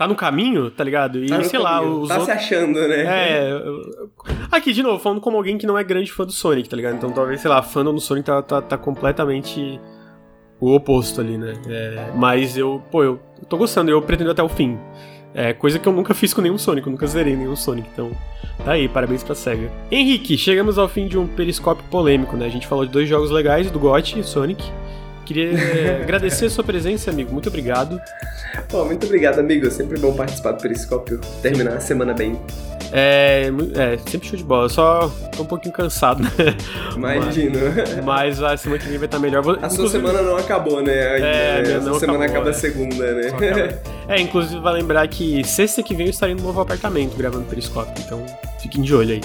tá 0.00 0.08
no 0.08 0.14
caminho, 0.14 0.70
tá 0.70 0.82
ligado? 0.82 1.22
E 1.22 1.26
Tá 1.28 1.44
sei 1.44 1.58
lá, 1.58 1.78
caminho. 1.80 2.00
os 2.00 2.08
Tá 2.08 2.14
se 2.14 2.20
outros. 2.20 2.36
achando, 2.38 2.88
né? 2.88 3.04
É. 3.04 3.52
Aqui, 4.50 4.72
de 4.72 4.82
novo, 4.82 4.98
falando 4.98 5.20
como 5.20 5.36
alguém 5.36 5.58
que 5.58 5.66
não 5.66 5.76
é 5.76 5.84
grande 5.84 6.10
fã 6.10 6.24
do 6.24 6.32
Sonic, 6.32 6.70
tá 6.70 6.74
ligado? 6.74 6.94
Então 6.96 7.10
talvez, 7.10 7.42
sei 7.42 7.50
lá, 7.50 7.60
fandom 7.62 7.92
do 7.92 8.00
Sonic 8.00 8.24
tá, 8.24 8.40
tá, 8.40 8.62
tá 8.62 8.78
completamente 8.78 9.78
o 10.58 10.74
oposto 10.74 11.20
ali, 11.20 11.36
né? 11.36 11.52
É, 11.68 12.12
mas 12.16 12.56
eu, 12.56 12.82
pô, 12.90 13.04
eu 13.04 13.20
tô 13.46 13.58
gostando, 13.58 13.90
eu 13.90 14.00
pretendo 14.00 14.30
até 14.30 14.42
o 14.42 14.48
fim. 14.48 14.78
É 15.34 15.52
coisa 15.52 15.78
que 15.78 15.86
eu 15.86 15.92
nunca 15.92 16.14
fiz 16.14 16.32
com 16.32 16.40
nenhum 16.40 16.56
Sonic, 16.56 16.86
eu 16.86 16.90
nunca 16.92 17.06
zerei 17.06 17.36
nenhum 17.36 17.54
Sonic, 17.54 17.86
então 17.92 18.10
tá 18.64 18.72
aí, 18.72 18.88
parabéns 18.88 19.22
pra 19.22 19.34
SEGA. 19.34 19.70
Henrique, 19.90 20.38
chegamos 20.38 20.78
ao 20.78 20.88
fim 20.88 21.06
de 21.06 21.18
um 21.18 21.26
periscópio 21.26 21.84
polêmico, 21.90 22.36
né? 22.38 22.46
A 22.46 22.48
gente 22.48 22.66
falou 22.66 22.86
de 22.86 22.90
dois 22.90 23.06
jogos 23.06 23.30
legais, 23.30 23.70
do 23.70 23.78
GOT 23.78 24.18
e 24.18 24.24
Sonic. 24.24 24.64
Queria 25.32 25.52
é, 25.56 26.00
agradecer 26.02 26.46
a 26.46 26.50
sua 26.50 26.64
presença, 26.64 27.08
amigo. 27.08 27.32
Muito 27.32 27.48
obrigado. 27.48 28.00
Pô, 28.68 28.84
muito 28.84 29.06
obrigado, 29.06 29.38
amigo. 29.38 29.64
É 29.68 29.70
sempre 29.70 29.96
bom 29.96 30.12
participar 30.12 30.50
do 30.52 30.60
Periscópio. 30.60 31.20
Terminar 31.40 31.74
a 31.76 31.80
semana 31.80 32.12
bem. 32.12 32.36
É, 32.92 33.48
é, 33.76 34.10
sempre 34.10 34.26
show 34.26 34.36
de 34.36 34.42
bola. 34.42 34.68
Só 34.68 35.08
tô 35.36 35.44
um 35.44 35.46
pouquinho 35.46 35.72
cansado, 35.72 36.20
né? 36.24 36.30
Imagino. 36.96 37.60
Mas 38.04 38.42
a 38.42 38.56
semana 38.56 38.82
que 38.82 38.88
vem 38.88 38.98
vai 38.98 39.06
estar 39.06 39.20
melhor. 39.20 39.40
Vou- 39.44 39.54
A 39.62 39.70
sua 39.70 39.84
inclusive- 39.86 40.04
semana 40.04 40.20
não 40.20 40.36
acabou, 40.36 40.82
né? 40.82 40.92
Ainda, 41.12 41.26
É, 41.28 41.62
minha 41.62 41.76
A 41.78 41.80
sua 41.82 41.90
não 41.92 42.00
semana 42.00 42.24
acabou, 42.24 42.40
acaba 42.42 42.50
é. 42.50 42.52
segunda, 42.52 43.12
né? 43.14 43.78
É, 44.10 44.20
inclusive 44.20 44.60
vai 44.60 44.72
lembrar 44.72 45.06
que 45.06 45.44
sexta 45.44 45.84
que 45.84 45.94
vem 45.94 46.06
eu 46.06 46.10
estarei 46.10 46.34
no 46.34 46.42
novo 46.42 46.60
apartamento 46.60 47.16
gravando 47.16 47.44
periscópio, 47.44 47.94
então 48.04 48.26
fiquem 48.60 48.82
de 48.82 48.92
olho 48.92 49.12
aí. 49.12 49.20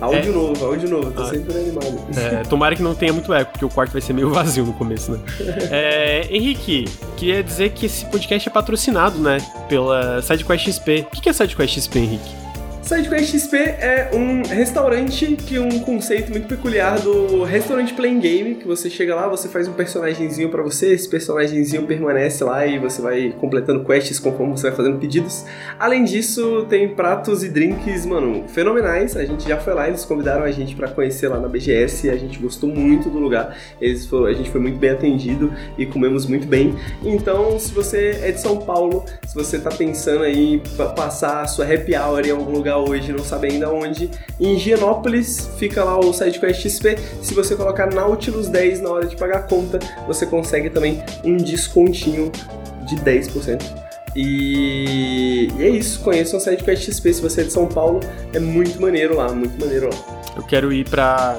Áudio 0.00 0.32
novo, 0.32 0.64
áudio 0.66 0.88
novo. 0.88 1.10
Tô 1.10 1.22
Ah. 1.22 1.30
sempre 1.30 1.54
animado. 1.56 1.98
É, 2.16 2.42
tomara 2.44 2.74
que 2.76 2.82
não 2.82 2.94
tenha 2.94 3.12
muito 3.12 3.32
eco, 3.32 3.52
porque 3.52 3.64
o 3.64 3.68
quarto 3.68 3.92
vai 3.92 4.00
ser 4.00 4.12
meio 4.12 4.30
vazio 4.30 4.64
no 4.64 4.72
começo, 4.72 5.12
né? 5.12 5.18
É, 5.70 6.26
Henrique, 6.30 6.84
queria 7.16 7.42
dizer 7.42 7.70
que 7.70 7.86
esse 7.86 8.04
podcast 8.06 8.48
é 8.48 8.52
patrocinado, 8.52 9.18
né? 9.18 9.38
Pela 9.68 10.20
SideQuest 10.22 10.64
XP. 10.70 11.06
O 11.08 11.14
que 11.14 11.20
que 11.22 11.28
é 11.28 11.32
SideQuest 11.32 11.74
XP, 11.80 11.98
Henrique? 11.98 12.45
SideQuest 12.86 13.32
XP 13.36 13.56
é 13.56 14.10
um 14.14 14.42
restaurante 14.44 15.34
que 15.34 15.58
um 15.58 15.80
conceito 15.80 16.30
muito 16.30 16.46
peculiar 16.46 17.00
do 17.00 17.42
restaurante 17.42 17.92
playing 17.92 18.20
game, 18.20 18.54
que 18.54 18.64
você 18.64 18.88
chega 18.88 19.12
lá, 19.12 19.26
você 19.26 19.48
faz 19.48 19.66
um 19.66 19.72
personagemzinho 19.72 20.48
pra 20.50 20.62
você, 20.62 20.92
esse 20.92 21.08
personagemzinho 21.08 21.82
permanece 21.84 22.44
lá 22.44 22.64
e 22.64 22.78
você 22.78 23.02
vai 23.02 23.34
completando 23.40 23.84
quests 23.84 24.20
conforme 24.20 24.52
você 24.56 24.68
vai 24.68 24.76
fazendo 24.76 24.98
pedidos. 24.98 25.44
Além 25.80 26.04
disso, 26.04 26.64
tem 26.68 26.88
pratos 26.94 27.42
e 27.42 27.48
drinks, 27.48 28.06
mano, 28.06 28.44
fenomenais. 28.46 29.16
A 29.16 29.24
gente 29.24 29.48
já 29.48 29.56
foi 29.58 29.74
lá, 29.74 29.88
eles 29.88 30.04
convidaram 30.04 30.44
a 30.44 30.52
gente 30.52 30.76
pra 30.76 30.86
conhecer 30.86 31.26
lá 31.26 31.40
na 31.40 31.48
BGS, 31.48 32.08
a 32.08 32.16
gente 32.16 32.38
gostou 32.38 32.70
muito 32.70 33.10
do 33.10 33.18
lugar. 33.18 33.56
Eles 33.80 34.06
foram, 34.06 34.26
a 34.26 34.32
gente 34.32 34.48
foi 34.48 34.60
muito 34.60 34.78
bem 34.78 34.90
atendido 34.90 35.52
e 35.76 35.86
comemos 35.86 36.24
muito 36.24 36.46
bem. 36.46 36.76
Então, 37.02 37.58
se 37.58 37.72
você 37.74 38.20
é 38.22 38.30
de 38.30 38.40
São 38.40 38.58
Paulo, 38.58 39.04
se 39.26 39.34
você 39.34 39.58
tá 39.58 39.70
pensando 39.70 40.22
aí 40.22 40.54
em 40.54 40.58
pa- 40.76 40.90
passar 40.90 41.42
a 41.42 41.46
sua 41.48 41.64
happy 41.64 41.96
hour 41.96 42.24
em 42.24 42.30
algum 42.30 42.52
lugar 42.52 42.75
hoje, 42.78 43.12
não 43.12 43.24
sabe 43.24 43.48
ainda 43.48 43.70
onde, 43.70 44.10
em 44.40 44.56
Higienópolis 44.56 45.50
fica 45.58 45.84
lá 45.84 45.98
o 45.98 46.12
SideQuest 46.12 46.68
XP. 46.68 46.96
Se 47.22 47.34
você 47.34 47.54
colocar 47.54 47.92
Nautilus 47.92 48.48
10 48.48 48.80
na 48.80 48.90
hora 48.90 49.06
de 49.06 49.16
pagar 49.16 49.38
a 49.38 49.42
conta, 49.42 49.78
você 50.06 50.26
consegue 50.26 50.70
também 50.70 51.02
um 51.24 51.36
descontinho 51.36 52.30
de 52.86 52.96
10%. 52.96 53.62
E, 54.14 55.50
e 55.58 55.62
é 55.62 55.68
isso, 55.68 56.00
conheçam 56.00 56.38
o 56.38 56.42
SideQuest 56.42 56.90
XP 56.90 57.12
se 57.12 57.20
você 57.20 57.42
é 57.42 57.44
de 57.44 57.52
São 57.52 57.66
Paulo, 57.66 58.00
é 58.32 58.38
muito 58.38 58.80
maneiro 58.80 59.16
lá, 59.16 59.30
muito 59.32 59.60
maneiro 59.60 59.90
lá. 59.90 60.16
Eu 60.34 60.42
quero 60.42 60.72
ir 60.72 60.88
pra. 60.88 61.38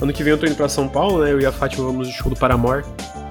Ano 0.00 0.12
que 0.12 0.22
vem 0.22 0.32
eu 0.32 0.38
tô 0.38 0.46
indo 0.46 0.54
pra 0.54 0.68
São 0.68 0.88
Paulo, 0.88 1.24
né? 1.24 1.32
Eu 1.32 1.40
e 1.40 1.46
a 1.46 1.52
Fátima 1.52 1.84
vamos 1.86 2.08
no 2.08 2.12
show 2.12 2.30
do 2.30 2.38
Paramore. 2.38 2.84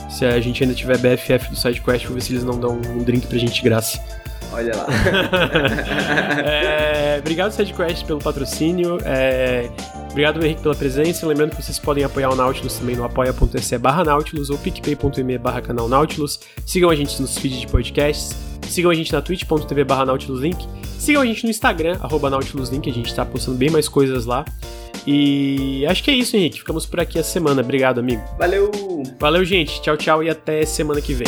Se 0.09 0.25
a 0.25 0.39
gente 0.39 0.63
ainda 0.63 0.73
tiver 0.73 0.97
BFF 0.97 1.49
do 1.49 1.55
SideQuest, 1.55 2.05
vou 2.05 2.15
ver 2.15 2.21
se 2.21 2.33
eles 2.33 2.43
não 2.43 2.57
dão 2.57 2.71
um 2.71 3.03
drink 3.03 3.27
pra 3.27 3.37
gente 3.37 3.55
de 3.55 3.61
graça. 3.61 3.99
Olha 4.51 4.75
lá. 4.75 4.87
É, 6.45 7.19
obrigado, 7.19 7.51
SideQuest, 7.51 8.05
pelo 8.05 8.19
patrocínio. 8.19 8.99
É, 9.03 9.69
obrigado, 10.11 10.43
Henrique, 10.43 10.61
pela 10.61 10.75
presença. 10.75 11.25
Lembrando 11.25 11.55
que 11.55 11.63
vocês 11.63 11.79
podem 11.79 12.03
apoiar 12.03 12.29
o 12.29 12.35
Nautilus 12.35 12.75
também 12.75 12.95
no 12.95 13.03
apoia.se 13.03 13.77
barra 13.77 14.03
Nautilus 14.03 14.49
ou 14.49 14.57
picpay.me 14.57 15.37
barra 15.37 15.61
canal 15.61 15.89
Nautilus. 15.89 16.39
Sigam 16.65 16.89
a 16.89 16.95
gente 16.95 17.19
nos 17.21 17.37
feeds 17.37 17.59
de 17.59 17.67
podcasts. 17.67 18.35
Sigam 18.67 18.91
a 18.91 18.95
gente 18.95 19.11
na 19.11 19.21
twitch.tv 19.21 19.83
barra 19.83 20.05
Nautilus 20.05 20.41
Link. 20.41 20.67
Sigam 20.99 21.21
a 21.21 21.25
gente 21.25 21.43
no 21.43 21.49
Instagram, 21.49 21.97
arroba 22.01 22.29
Nautilus 22.29 22.69
Link. 22.69 22.89
A 22.89 22.93
gente 22.93 23.13
tá 23.13 23.25
postando 23.25 23.57
bem 23.57 23.69
mais 23.69 23.87
coisas 23.87 24.25
lá. 24.25 24.45
E 25.05 25.85
acho 25.87 26.03
que 26.03 26.11
é 26.11 26.13
isso, 26.13 26.35
Henrique. 26.35 26.59
Ficamos 26.59 26.85
por 26.85 26.99
aqui 26.99 27.17
a 27.17 27.23
semana. 27.23 27.61
Obrigado, 27.61 27.99
amigo. 27.99 28.21
Valeu! 28.37 28.69
Valeu, 29.19 29.45
gente. 29.45 29.81
Tchau, 29.81 29.95
tchau 29.95 30.23
e 30.23 30.29
até 30.29 30.65
semana 30.65 31.01
que 31.01 31.13
vem. 31.13 31.27